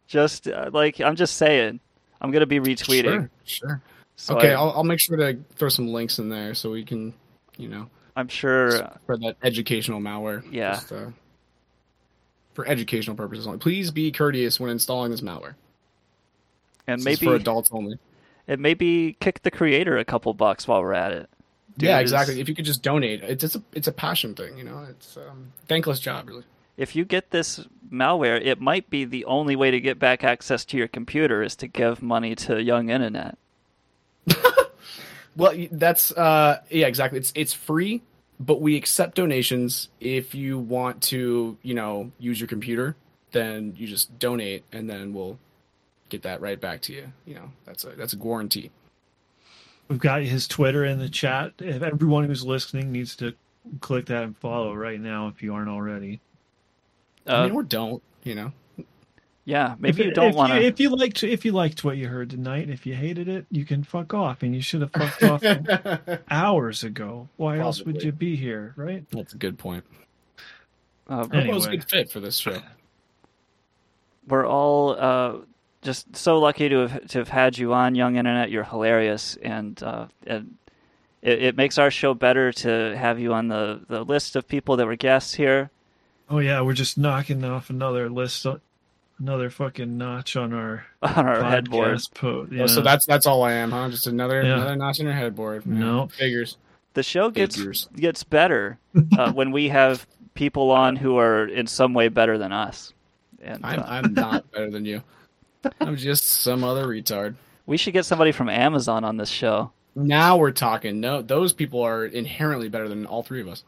Just 0.07 0.47
uh, 0.47 0.69
like 0.73 0.99
I'm 0.99 1.15
just 1.15 1.37
saying, 1.37 1.79
I'm 2.21 2.31
gonna 2.31 2.47
be 2.47 2.59
retweeting. 2.59 3.29
Sure, 3.43 3.67
sure. 3.67 3.81
So 4.15 4.37
okay, 4.37 4.53
I- 4.53 4.55
I'll 4.59 4.71
I'll 4.71 4.83
make 4.83 4.99
sure 4.99 5.17
to 5.17 5.37
throw 5.55 5.69
some 5.69 5.87
links 5.89 6.17
in 6.17 6.29
there 6.29 6.55
so 6.55 6.71
we 6.71 6.83
can, 6.83 7.13
you 7.57 7.67
know, 7.67 7.89
I'm 8.15 8.27
sure. 8.27 8.71
for 9.05 9.17
that 9.17 9.37
educational 9.43 9.99
malware. 9.99 10.43
Yeah. 10.51 10.73
Just, 10.73 10.91
uh, 10.91 11.05
for 12.53 12.67
educational 12.67 13.15
purposes 13.15 13.45
only. 13.47 13.59
Please 13.59 13.91
be 13.91 14.11
courteous 14.11 14.59
when 14.59 14.69
installing 14.69 15.09
this 15.11 15.21
malware. 15.21 15.55
And 16.87 16.99
This 16.99 17.01
is 17.01 17.21
maybe 17.21 17.25
for 17.31 17.35
adults 17.35 17.69
only. 17.71 17.97
and 18.47 18.61
maybe 18.61 19.15
kick 19.19 19.41
the 19.41 19.49
creator 19.51 19.97
a 19.97 20.05
couple 20.05 20.33
bucks 20.33 20.67
while 20.67 20.81
we're 20.81 20.93
at 20.93 21.11
it. 21.13 21.29
Dude 21.77 21.87
yeah, 21.89 21.99
exactly. 21.99 22.39
If 22.39 22.47
you 22.47 22.55
could 22.55 22.65
just 22.65 22.83
donate, 22.83 23.23
it's 23.23 23.43
it's 23.43 23.55
a 23.55 23.63
it's 23.73 23.87
a 23.87 23.91
passion 23.91 24.35
thing, 24.35 24.57
you 24.57 24.63
know. 24.63 24.85
It's 24.89 25.17
um, 25.17 25.51
thankless 25.67 25.99
job, 25.99 26.29
really. 26.29 26.43
If 26.77 26.95
you 26.95 27.05
get 27.05 27.31
this 27.31 27.65
malware, 27.91 28.39
it 28.43 28.59
might 28.59 28.89
be 28.89 29.05
the 29.05 29.25
only 29.25 29.55
way 29.55 29.71
to 29.71 29.79
get 29.79 29.99
back 29.99 30.23
access 30.23 30.65
to 30.65 30.77
your 30.77 30.87
computer 30.87 31.41
is 31.43 31.55
to 31.57 31.67
give 31.67 32.01
money 32.01 32.35
to 32.35 32.61
Young 32.61 32.89
Internet. 32.89 33.37
Well, 35.35 35.53
that's 35.71 36.11
uh, 36.11 36.61
yeah, 36.69 36.87
exactly. 36.87 37.19
It's 37.19 37.31
it's 37.35 37.53
free, 37.53 38.01
but 38.39 38.61
we 38.61 38.75
accept 38.75 39.15
donations. 39.15 39.89
If 39.99 40.35
you 40.35 40.59
want 40.59 41.01
to, 41.03 41.57
you 41.63 41.73
know, 41.73 42.11
use 42.19 42.39
your 42.39 42.47
computer, 42.47 42.95
then 43.31 43.73
you 43.75 43.87
just 43.87 44.17
donate, 44.19 44.63
and 44.71 44.89
then 44.89 45.13
we'll 45.13 45.39
get 46.09 46.21
that 46.23 46.41
right 46.41 46.59
back 46.59 46.81
to 46.83 46.93
you. 46.93 47.11
You 47.25 47.35
know, 47.35 47.51
that's 47.65 47.83
a 47.83 47.89
that's 47.89 48.13
a 48.13 48.17
guarantee. 48.17 48.69
We've 49.93 50.01
got 50.01 50.23
his 50.23 50.47
Twitter 50.47 50.85
in 50.85 50.97
the 50.97 51.07
chat. 51.07 51.53
If 51.59 51.83
everyone 51.83 52.23
who's 52.23 52.43
listening 52.43 52.91
needs 52.91 53.15
to 53.17 53.35
click 53.79 54.07
that 54.07 54.23
and 54.23 54.35
follow 54.35 54.73
right 54.73 54.99
now, 54.99 55.27
if 55.27 55.43
you 55.43 55.53
aren't 55.53 55.69
already. 55.69 56.19
I 57.27 57.31
Uh, 57.31 57.43
mean, 57.43 57.51
or 57.51 57.61
don't, 57.61 58.01
you 58.23 58.33
know. 58.33 58.51
yeah, 59.45 59.75
maybe 59.77 60.01
if, 60.01 60.07
you 60.07 60.11
don't 60.15 60.33
want 60.33 60.51
to. 60.51 60.59
If 60.59 60.79
you 60.79 60.89
liked, 60.95 61.21
if 61.23 61.45
you 61.45 61.51
liked 61.51 61.83
what 61.83 61.97
you 61.97 62.07
heard 62.07 62.31
tonight, 62.31 62.71
if 62.71 62.87
you 62.87 62.95
hated 62.95 63.27
it, 63.29 63.45
you 63.51 63.65
can 63.65 63.83
fuck 63.83 64.15
off, 64.15 64.41
and 64.41 64.55
you 64.55 64.63
should 64.63 64.81
have 64.81 64.91
fucked 64.93 65.23
off 65.23 65.43
hours 66.31 66.83
ago. 66.83 67.29
Why 67.37 67.59
else 67.59 67.83
would 67.83 68.01
you 68.01 68.11
be 68.11 68.35
here, 68.35 68.73
right? 68.75 69.05
That's 69.11 69.33
a 69.33 69.37
good 69.37 69.59
point. 69.59 69.83
Uh, 71.07 71.27
I 71.31 71.49
was 71.49 71.67
a 71.67 71.69
good 71.69 71.87
fit 71.87 72.09
for 72.09 72.19
this 72.19 72.37
show. 72.37 72.63
we're 74.27 74.47
all 74.47 74.95
uh, 74.99 75.33
just 75.83 76.15
so 76.15 76.39
lucky 76.39 76.69
to 76.69 76.87
have 76.87 77.07
to 77.09 77.17
have 77.19 77.29
had 77.29 77.57
you 77.57 77.73
on 77.73 77.95
Young 77.95 78.15
Internet. 78.15 78.49
You're 78.51 78.63
hilarious, 78.63 79.37
and 79.41 79.81
uh, 79.83 80.07
and 80.25 80.55
it, 81.21 81.43
it 81.43 81.57
makes 81.57 81.77
our 81.77 81.91
show 81.91 82.13
better 82.13 82.51
to 82.51 82.97
have 82.97 83.19
you 83.19 83.33
on 83.33 83.47
the, 83.47 83.81
the 83.87 84.03
list 84.03 84.35
of 84.35 84.47
people 84.47 84.77
that 84.77 84.85
were 84.87 84.95
guests 84.95 85.33
here. 85.35 85.69
Oh 86.29 86.39
yeah, 86.39 86.61
we're 86.61 86.73
just 86.73 86.97
knocking 86.97 87.43
off 87.43 87.69
another 87.69 88.09
list, 88.09 88.45
another 89.19 89.49
fucking 89.49 89.97
notch 89.97 90.35
on 90.35 90.53
our 90.53 90.85
On 91.01 91.25
our 91.27 91.43
headboard. 91.43 91.97
podcast 91.97 92.13
Po- 92.13 92.47
Oh, 92.59 92.67
so 92.67 92.81
that's 92.81 93.05
that's 93.05 93.25
all 93.25 93.43
I 93.43 93.53
am, 93.53 93.71
huh? 93.71 93.89
Just 93.89 94.07
another 94.07 94.41
Yeah. 94.43 94.55
another 94.55 94.75
notch 94.75 94.99
in 94.99 95.05
your 95.05 95.15
headboard. 95.15 95.63
Yeah, 95.65 95.73
No. 95.79 96.07
figures. 96.07 96.57
The 96.93 97.03
show 97.03 97.29
gets 97.31 97.55
Figures. 97.55 97.89
gets 97.95 98.23
better 98.23 98.77
uh, 99.17 99.31
when 99.33 99.51
we 99.51 99.69
have 99.69 100.05
people 100.35 100.71
on 100.71 100.95
who 100.95 101.17
are 101.17 101.45
in 101.47 101.67
some 101.67 101.93
way 101.93 102.07
better 102.07 102.37
than 102.37 102.51
us. 102.51 102.93
And 103.41 103.65
I'm 103.65 103.79
uh, 103.79 103.83
I'm 103.87 104.13
not 104.13 104.51
better 104.51 104.69
than 104.71 104.85
you. 104.85 105.01
I'm 105.79 105.95
just 105.95 106.23
some 106.25 106.63
other 106.63 106.85
retard. 106.87 107.35
we 107.65 107.77
should 107.77 107.93
get 107.93 108.05
somebody 108.05 108.31
from 108.31 108.49
Amazon 108.49 109.03
on 109.03 109.17
this 109.17 109.29
show. 109.29 109.71
Now 109.95 110.37
we're 110.37 110.51
talking. 110.51 110.99
No, 110.99 111.21
those 111.21 111.53
people 111.53 111.81
are 111.81 112.05
inherently 112.05 112.67
better 112.69 112.87
than 112.89 113.05
all 113.05 113.21
three 113.23 113.41
of 113.41 113.47
us. 113.47 113.63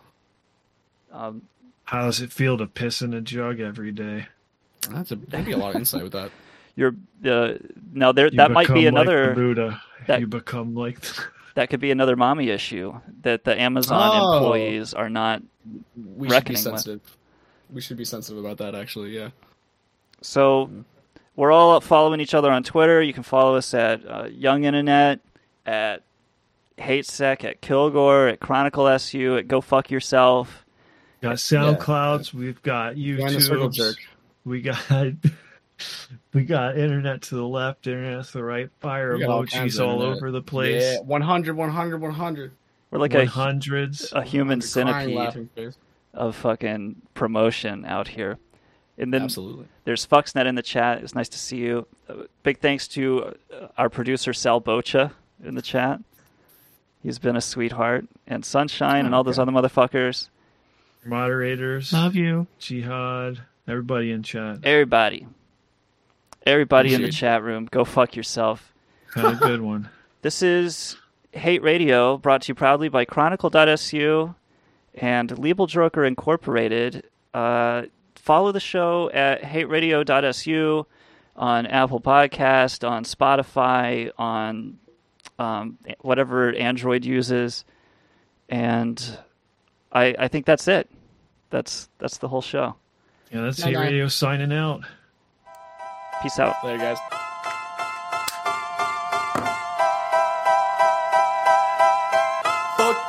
Um, 1.11 1.43
How 1.85 2.01
does 2.05 2.19
it 2.21 2.31
feel 2.31 2.57
to 2.57 2.65
piss 2.67 3.01
in 3.01 3.13
a 3.13 3.21
jug 3.21 3.59
every 3.59 3.91
day? 3.91 4.27
That's 4.89 5.11
a 5.11 5.19
maybe 5.31 5.51
a 5.51 5.57
lot 5.57 5.69
of 5.71 5.75
insight 5.77 6.03
with 6.03 6.11
that. 6.13 6.31
you're 6.75 6.95
uh, 7.25 7.53
now 7.93 8.11
there 8.11 8.27
You 8.27 8.37
that 8.37 8.51
might 8.51 8.67
be 8.67 8.73
become 8.81 8.95
like 8.95 9.03
another 9.07 9.27
the 9.29 9.35
Buddha. 9.35 9.81
that- 10.07 10.19
you 10.19 10.27
become 10.27 10.75
like 10.75 10.99
that 11.55 11.69
could 11.69 11.79
be 11.79 11.91
another 11.91 12.15
mommy 12.15 12.49
issue 12.49 12.99
that 13.21 13.43
the 13.45 13.59
Amazon 13.59 14.09
Oh. 14.13 14.33
employees 14.37 14.93
are 14.93 15.09
not 15.09 15.41
We 15.95 16.27
should 16.27 16.29
be 16.29 16.35
reckoning 16.35 16.53
with. 16.55 16.63
sensitive. 16.63 17.17
We 17.71 17.81
should 17.81 17.97
be 17.97 18.05
sensitive 18.05 18.43
about 18.43 18.57
that. 18.57 18.75
Actually, 18.75 19.15
yeah. 19.15 19.29
So 20.21 20.69
we're 21.35 21.51
all 21.51 21.79
following 21.81 22.19
each 22.19 22.33
other 22.33 22.51
on 22.51 22.63
Twitter. 22.63 23.01
You 23.01 23.13
can 23.13 23.23
follow 23.23 23.55
us 23.55 23.73
at 23.73 24.01
uh, 24.07 24.25
Young 24.25 24.63
Internet, 24.63 25.19
at 25.65 26.03
HateSec, 26.77 27.43
at 27.43 27.61
Kilgore, 27.61 28.27
at 28.27 28.39
Chronicle 28.39 28.87
SU, 28.87 29.37
at 29.37 29.47
Go 29.47 29.61
Fuck 29.61 29.91
Yourself. 29.91 30.65
got 31.21 31.35
SoundClouds, 31.35 32.33
we've 32.33 32.61
got 32.61 32.95
Join 32.95 33.33
the 33.33 33.41
circle 33.41 33.69
YouTube, 33.69 33.95
we 34.43 34.61
got 34.61 34.77
we 36.33 36.43
got 36.43 36.77
internet 36.77 37.21
to 37.23 37.35
the 37.35 37.47
left, 37.47 37.87
internet 37.87 38.25
to 38.25 38.33
the 38.33 38.43
right, 38.43 38.69
fire 38.79 39.13
We 39.15 39.21
got 39.21 39.29
all 39.29 39.45
emojis 39.45 39.85
all 39.85 40.01
over 40.01 40.31
the 40.31 40.41
place. 40.41 40.83
Yeah, 40.83 40.99
100, 41.01 41.55
100, 41.55 42.01
100. 42.01 42.51
We're 42.91 42.99
like 42.99 43.13
a, 43.13 43.25
hundreds. 43.25 44.13
a 44.13 44.23
human 44.23 44.61
centipede 44.61 45.49
of 46.13 46.35
fucking 46.35 47.01
promotion 47.13 47.85
out 47.85 48.07
here. 48.07 48.37
And 48.97 49.13
then 49.13 49.23
Absolutely. 49.23 49.65
there's 49.83 50.05
Fuxnet 50.05 50.45
in 50.45 50.55
the 50.55 50.61
chat. 50.61 51.03
It's 51.03 51.15
nice 51.15 51.29
to 51.29 51.37
see 51.37 51.57
you. 51.57 51.85
Uh, 52.07 52.23
big 52.43 52.59
thanks 52.59 52.87
to 52.89 53.35
uh, 53.53 53.67
our 53.77 53.89
producer 53.89 54.31
Sal 54.33 54.61
Bocha 54.61 55.11
in 55.43 55.55
the 55.55 55.61
chat. 55.61 55.99
He's 57.03 57.19
been 57.19 57.35
a 57.35 57.41
sweetheart. 57.41 58.05
And 58.25 58.45
Sunshine 58.45 59.05
and 59.05 59.13
all 59.13 59.23
those 59.23 59.37
other 59.37 59.51
motherfuckers. 59.51 60.29
Moderators, 61.05 61.93
Love 61.93 62.15
you. 62.15 62.47
Jihad, 62.57 63.41
everybody 63.67 64.11
in 64.11 64.23
chat. 64.23 64.59
Everybody. 64.63 65.27
Everybody 66.45 66.93
in 66.93 67.01
the 67.01 67.11
chat 67.11 67.43
room, 67.43 67.67
go 67.69 67.85
fuck 67.85 68.15
yourself. 68.15 68.73
Had 69.13 69.25
a 69.25 69.35
good 69.35 69.61
one. 69.61 69.89
This 70.21 70.41
is 70.41 70.97
Hate 71.33 71.61
Radio, 71.61 72.17
brought 72.17 72.41
to 72.43 72.47
you 72.47 72.55
proudly 72.55 72.89
by 72.89 73.05
Chronicle.su 73.05 74.33
and 74.95 75.37
Label 75.37 75.67
Joker 75.67 76.03
Incorporated. 76.03 77.03
Uh, 77.31 77.83
follow 78.25 78.51
the 78.51 78.59
show 78.59 79.09
at 79.13 79.43
hateradio.su 79.43 80.87
on 81.35 81.65
Apple 81.67 82.01
Podcast, 82.01 82.87
on 82.87 83.03
Spotify, 83.03 84.09
on 84.17 84.79
um, 85.37 85.77
whatever 86.01 86.53
Android 86.53 87.05
uses, 87.05 87.65
and 88.49 89.17
I 89.91 90.15
I 90.17 90.27
think 90.27 90.45
that's 90.45 90.67
it. 90.67 90.89
That's 91.51 91.87
that's 91.99 92.17
the 92.17 92.27
whole 92.27 92.41
show. 92.41 92.75
Yeah, 93.31 93.41
that's 93.41 93.61
Hate. 93.61 93.77
Radio 93.77 94.07
signing 94.07 94.51
out. 94.51 94.81
Peace 96.21 96.39
out. 96.39 96.55
Later, 96.63 96.77
guys. 96.77 97.24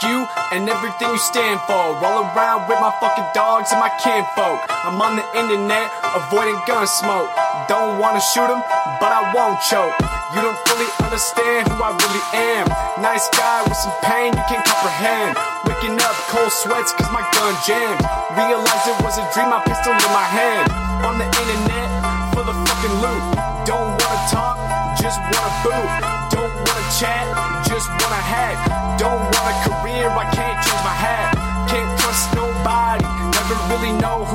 You 0.02 0.26
and 0.52 0.68
everything 0.68 1.10
you 1.10 1.18
stand 1.18 1.60
for. 1.66 1.98
Roll 2.00 2.24
around 2.30 2.68
with 2.68 2.80
my 2.80 2.92
fucking 3.00 3.28
dogs 3.34 3.72
and 3.72 3.80
my 3.80 3.92
kinfolk. 4.00 4.64
I'm 4.70 5.02
on 5.02 5.16
the 5.16 5.26
internet, 5.34 5.90
avoiding 6.14 6.58
gun 6.66 6.86
smoke. 6.86 7.28
Don't 7.68 7.98
wanna 7.98 8.20
shoot 8.20 8.36
shoot 8.36 8.52
'em, 8.52 8.62
but 9.00 9.10
I 9.12 9.32
won't 9.32 9.58
choke. 9.70 9.96
You 10.34 10.40
don't 10.42 10.60
fully 10.68 10.88
understand 11.04 11.68
who 11.68 11.82
I 11.82 11.90
really 12.02 12.24
am. 12.52 12.66
Nice 13.00 13.26
guy 13.30 13.62
with 13.64 13.78
some 13.84 13.96
pain 14.02 14.36
you 14.36 14.44
can't 14.48 14.64
comprehend. 14.64 15.38
Waking 15.64 15.96
up 16.08 16.16
cold 16.28 16.52
sweats 16.52 16.92
cause 16.92 17.10
my 17.10 17.24
gun 17.34 17.54
jammed. 17.66 18.00
Realized 18.36 18.86
it 18.92 18.98
was 19.04 19.16
a 19.16 19.24
dream, 19.32 19.48
my 19.48 19.60
pistol 19.64 19.92
in 19.92 20.12
my 20.12 20.28
hand. 20.38 20.66
On 21.08 21.14
the 21.16 21.24
internet 21.24 21.88
for 22.34 22.44
the 22.44 22.56
fucking 22.66 22.96
loot. 23.04 23.22
Don't 23.64 23.90
wanna 24.00 24.28
talk, 24.28 24.56
just 25.00 25.18
wanna 25.32 25.52
boot. 25.64 25.88
Don't 26.36 26.54
wanna 26.64 26.86
chat, 26.98 27.24
just 27.64 27.88
wanna 28.00 28.22
hack. 28.32 28.56
Don't 28.98 29.22
want 29.32 29.46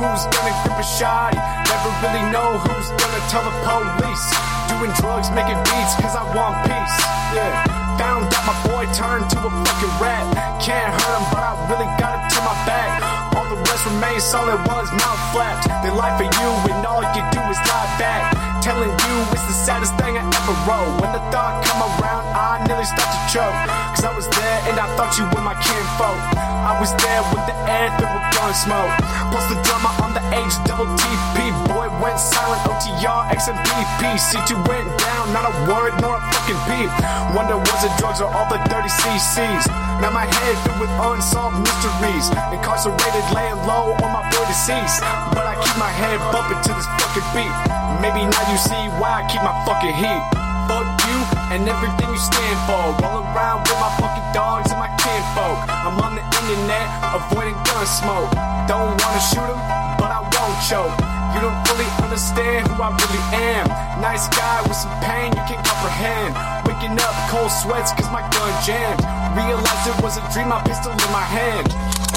who's 0.02 0.26
gonna 0.34 0.54
grip 0.66 0.78
a 0.82 0.86
shoddy. 0.98 1.38
Never 1.38 1.90
really 2.02 2.24
know 2.34 2.58
who's 2.58 2.88
gonna 2.98 3.22
tell 3.30 3.44
the 3.46 3.54
police. 3.62 4.26
Doing 4.66 4.92
drugs, 4.98 5.30
making 5.30 5.60
beats, 5.70 5.94
cause 6.02 6.14
I 6.18 6.26
want 6.34 6.66
peace. 6.66 6.96
Yeah. 7.38 7.54
Found 8.02 8.26
out 8.34 8.44
my 8.50 8.56
boy 8.66 8.84
turned 8.98 9.30
to 9.30 9.38
a 9.38 9.50
fucking 9.50 9.94
rat. 10.02 10.26
Can't 10.58 10.90
hurt 10.90 11.14
him, 11.18 11.24
but 11.30 11.42
I 11.46 11.52
really 11.70 11.90
gotta 12.02 12.20
turn 12.34 12.44
my 12.44 12.58
back. 12.66 12.90
All 13.36 13.46
the 13.46 13.58
rest 13.70 13.86
remain 13.86 14.18
solid 14.18 14.58
ones, 14.66 14.90
mouth 14.90 15.22
flapped. 15.30 15.70
They 15.86 15.90
lie 15.94 16.14
for 16.18 16.26
you, 16.26 16.48
and 16.74 16.86
all 16.86 17.02
you 17.02 17.22
do 17.30 17.40
is 17.46 17.58
lie 17.70 17.90
back. 18.02 18.51
Telling 18.62 18.94
you 18.94 19.14
it's 19.34 19.42
the 19.50 19.58
saddest 19.58 19.90
thing 19.98 20.14
I 20.14 20.22
ever 20.22 20.54
wrote. 20.70 20.94
When 21.02 21.10
the 21.10 21.18
thought 21.34 21.66
come 21.66 21.82
around, 21.82 22.30
I 22.30 22.62
nearly 22.62 22.86
start 22.86 23.10
to 23.10 23.20
choke. 23.26 23.58
Cause 23.90 24.06
I 24.06 24.14
was 24.14 24.30
there 24.30 24.58
and 24.70 24.78
I 24.78 24.86
thought 24.94 25.18
you 25.18 25.26
were 25.34 25.42
my 25.42 25.58
kinfolk. 25.58 26.14
I 26.38 26.78
was 26.78 26.94
there 27.02 27.26
with 27.34 27.42
the 27.50 27.58
air 27.66 27.90
filled 27.98 28.14
with 28.14 28.22
gun 28.38 28.54
smoke. 28.54 28.94
Plus 29.34 29.50
the 29.50 29.58
drama 29.66 29.90
on 30.06 30.14
the 30.14 30.22
H 30.30 30.54
double 30.62 30.86
TP. 30.94 31.50
Boy 31.74 31.90
went 31.98 32.22
silent, 32.22 32.62
OTR, 32.70 33.34
XMPP. 33.34 34.14
C2 34.30 34.54
went 34.70 34.86
down, 34.94 35.34
not 35.34 35.50
a 35.50 35.54
word 35.66 35.98
nor 35.98 36.14
a 36.14 36.22
fucking 36.30 36.62
peep. 36.70 36.90
Wonder 37.34 37.58
was 37.58 37.82
it 37.82 37.90
drugs 37.98 38.22
or 38.22 38.30
all 38.30 38.46
the 38.46 38.62
dirty 38.70 38.94
CCs? 38.94 39.66
Now 39.98 40.14
my 40.14 40.30
head 40.30 40.54
filled 40.62 40.86
with 40.86 40.92
unsolved 41.02 41.66
mysteries. 41.66 42.30
Incarcerated, 42.54 43.26
laying 43.34 43.58
low 43.66 43.98
on 44.06 44.10
my 44.14 44.22
boy 44.30 44.46
deceased. 44.46 45.02
But 45.34 45.50
I 45.50 45.58
keep 45.58 45.74
my 45.82 45.90
head 45.90 46.22
bumping 46.30 46.62
to 46.62 46.70
this 46.78 46.86
fucking 47.02 47.26
beat. 47.34 47.81
Maybe 48.02 48.26
now 48.26 48.44
you 48.50 48.58
see 48.58 48.82
why 48.98 49.22
I 49.22 49.30
keep 49.30 49.46
my 49.46 49.54
fucking 49.62 49.94
heat. 49.94 50.22
Fuck 50.66 50.90
you 51.06 51.18
and 51.54 51.62
everything 51.70 52.10
you 52.10 52.18
stand 52.18 52.58
for. 52.66 52.98
Roll 52.98 53.22
around 53.30 53.62
with 53.62 53.78
my 53.78 53.94
fucking 54.02 54.28
dogs 54.34 54.74
and 54.74 54.80
my 54.82 54.90
kinfolk. 54.98 55.62
I'm 55.70 56.02
on 56.02 56.18
the 56.18 56.24
internet, 56.42 56.86
avoiding 57.14 57.54
gun 57.62 57.86
smoke. 57.86 58.26
Don't 58.66 58.98
wanna 58.98 59.22
shoot 59.22 59.38
shoot 59.38 59.48
'em, 59.54 59.60
but 60.02 60.10
I 60.10 60.20
won't 60.34 60.58
choke. 60.68 60.94
You 61.32 61.40
don't 61.40 61.60
fully 61.66 61.86
understand 62.02 62.68
who 62.68 62.82
I 62.82 62.90
really 62.90 63.24
am. 63.54 63.64
Nice 64.02 64.28
guy 64.28 64.60
with 64.66 64.76
some 64.76 64.92
pain 65.00 65.32
you 65.32 65.42
can't 65.48 65.64
comprehend. 65.64 66.34
Waking 66.66 66.98
up 66.98 67.14
cold 67.30 67.50
sweats 67.50 67.92
cause 67.96 68.10
my 68.10 68.22
gun 68.34 68.52
jammed. 68.66 69.00
Realized 69.38 69.86
it 69.86 69.96
was 70.02 70.18
a 70.18 70.24
dream, 70.32 70.48
my 70.48 70.60
pistol 70.62 70.92
in 70.92 71.12
my 71.14 71.26
hand. 71.38 71.66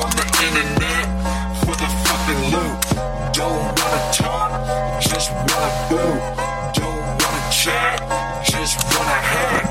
On 0.03 0.09
the 0.19 0.25
internet 0.45 1.05
for 1.63 1.75
the 1.77 1.87
fucking 2.05 2.41
loot. 2.51 2.75
Don't 3.31 3.63
wanna 3.77 4.01
talk, 4.11 4.51
just 5.15 5.31
wanna 5.31 5.71
boot. 5.89 6.19
Don't 6.75 6.99
wanna 7.23 7.43
chat, 7.49 7.95
just 8.43 8.75
wanna 8.91 9.19
hack. 9.31 9.63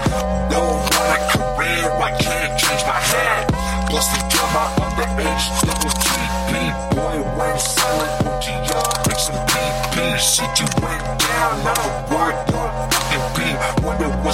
Don't 0.48 0.80
want 0.88 1.10
a 1.16 1.20
career, 1.32 1.84
I 2.00 2.10
can't 2.16 2.52
change 2.58 2.82
my 2.88 2.96
hat. 3.12 3.52
Plus 3.90 4.06
the 4.08 4.20
drama 4.32 4.64
on 4.82 4.90
the 4.96 5.06
H 5.20 5.44
double 5.60 5.92
TP. 6.04 6.72
Boy 6.96 7.16
went 7.36 7.60
silent, 7.60 8.12
OTR, 8.24 8.88
XMPP. 9.12 10.16
C2 10.16 10.60
went 10.80 10.80
down, 10.80 10.83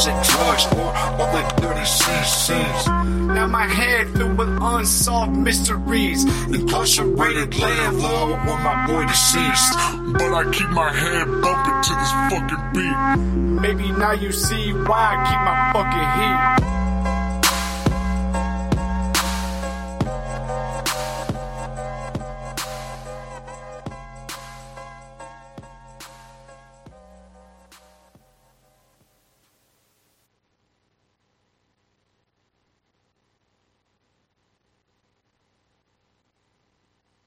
was 0.01 0.07
it 0.07 0.33
drugs 0.33 0.67
or 0.79 0.93
all 1.21 1.33
the 1.33 1.43
dirty 1.61 1.81
CCs? 1.81 2.87
Now 3.35 3.47
my 3.47 3.67
head 3.67 4.09
filled 4.11 4.39
with 4.39 4.49
unsolved 4.63 5.37
mysteries. 5.37 6.25
Incarcerated, 6.47 7.55
low 7.59 8.33
on 8.33 8.63
my 8.63 8.87
boy 8.87 9.07
deceased. 9.07 9.75
But 10.15 10.33
I 10.33 10.51
keep 10.53 10.71
my 10.71 10.91
head 10.93 11.27
bumping 11.43 11.83
to 11.87 11.93
this 12.01 12.13
fucking 12.31 12.65
beat. 12.73 13.61
Maybe 13.61 13.93
now 13.93 14.13
you 14.13 14.33
see 14.33 14.73
why 14.73 15.03
I 15.13 15.27
keep 15.29 15.41
my 15.49 15.57
fucking 15.75 16.65
heat. 16.65 16.70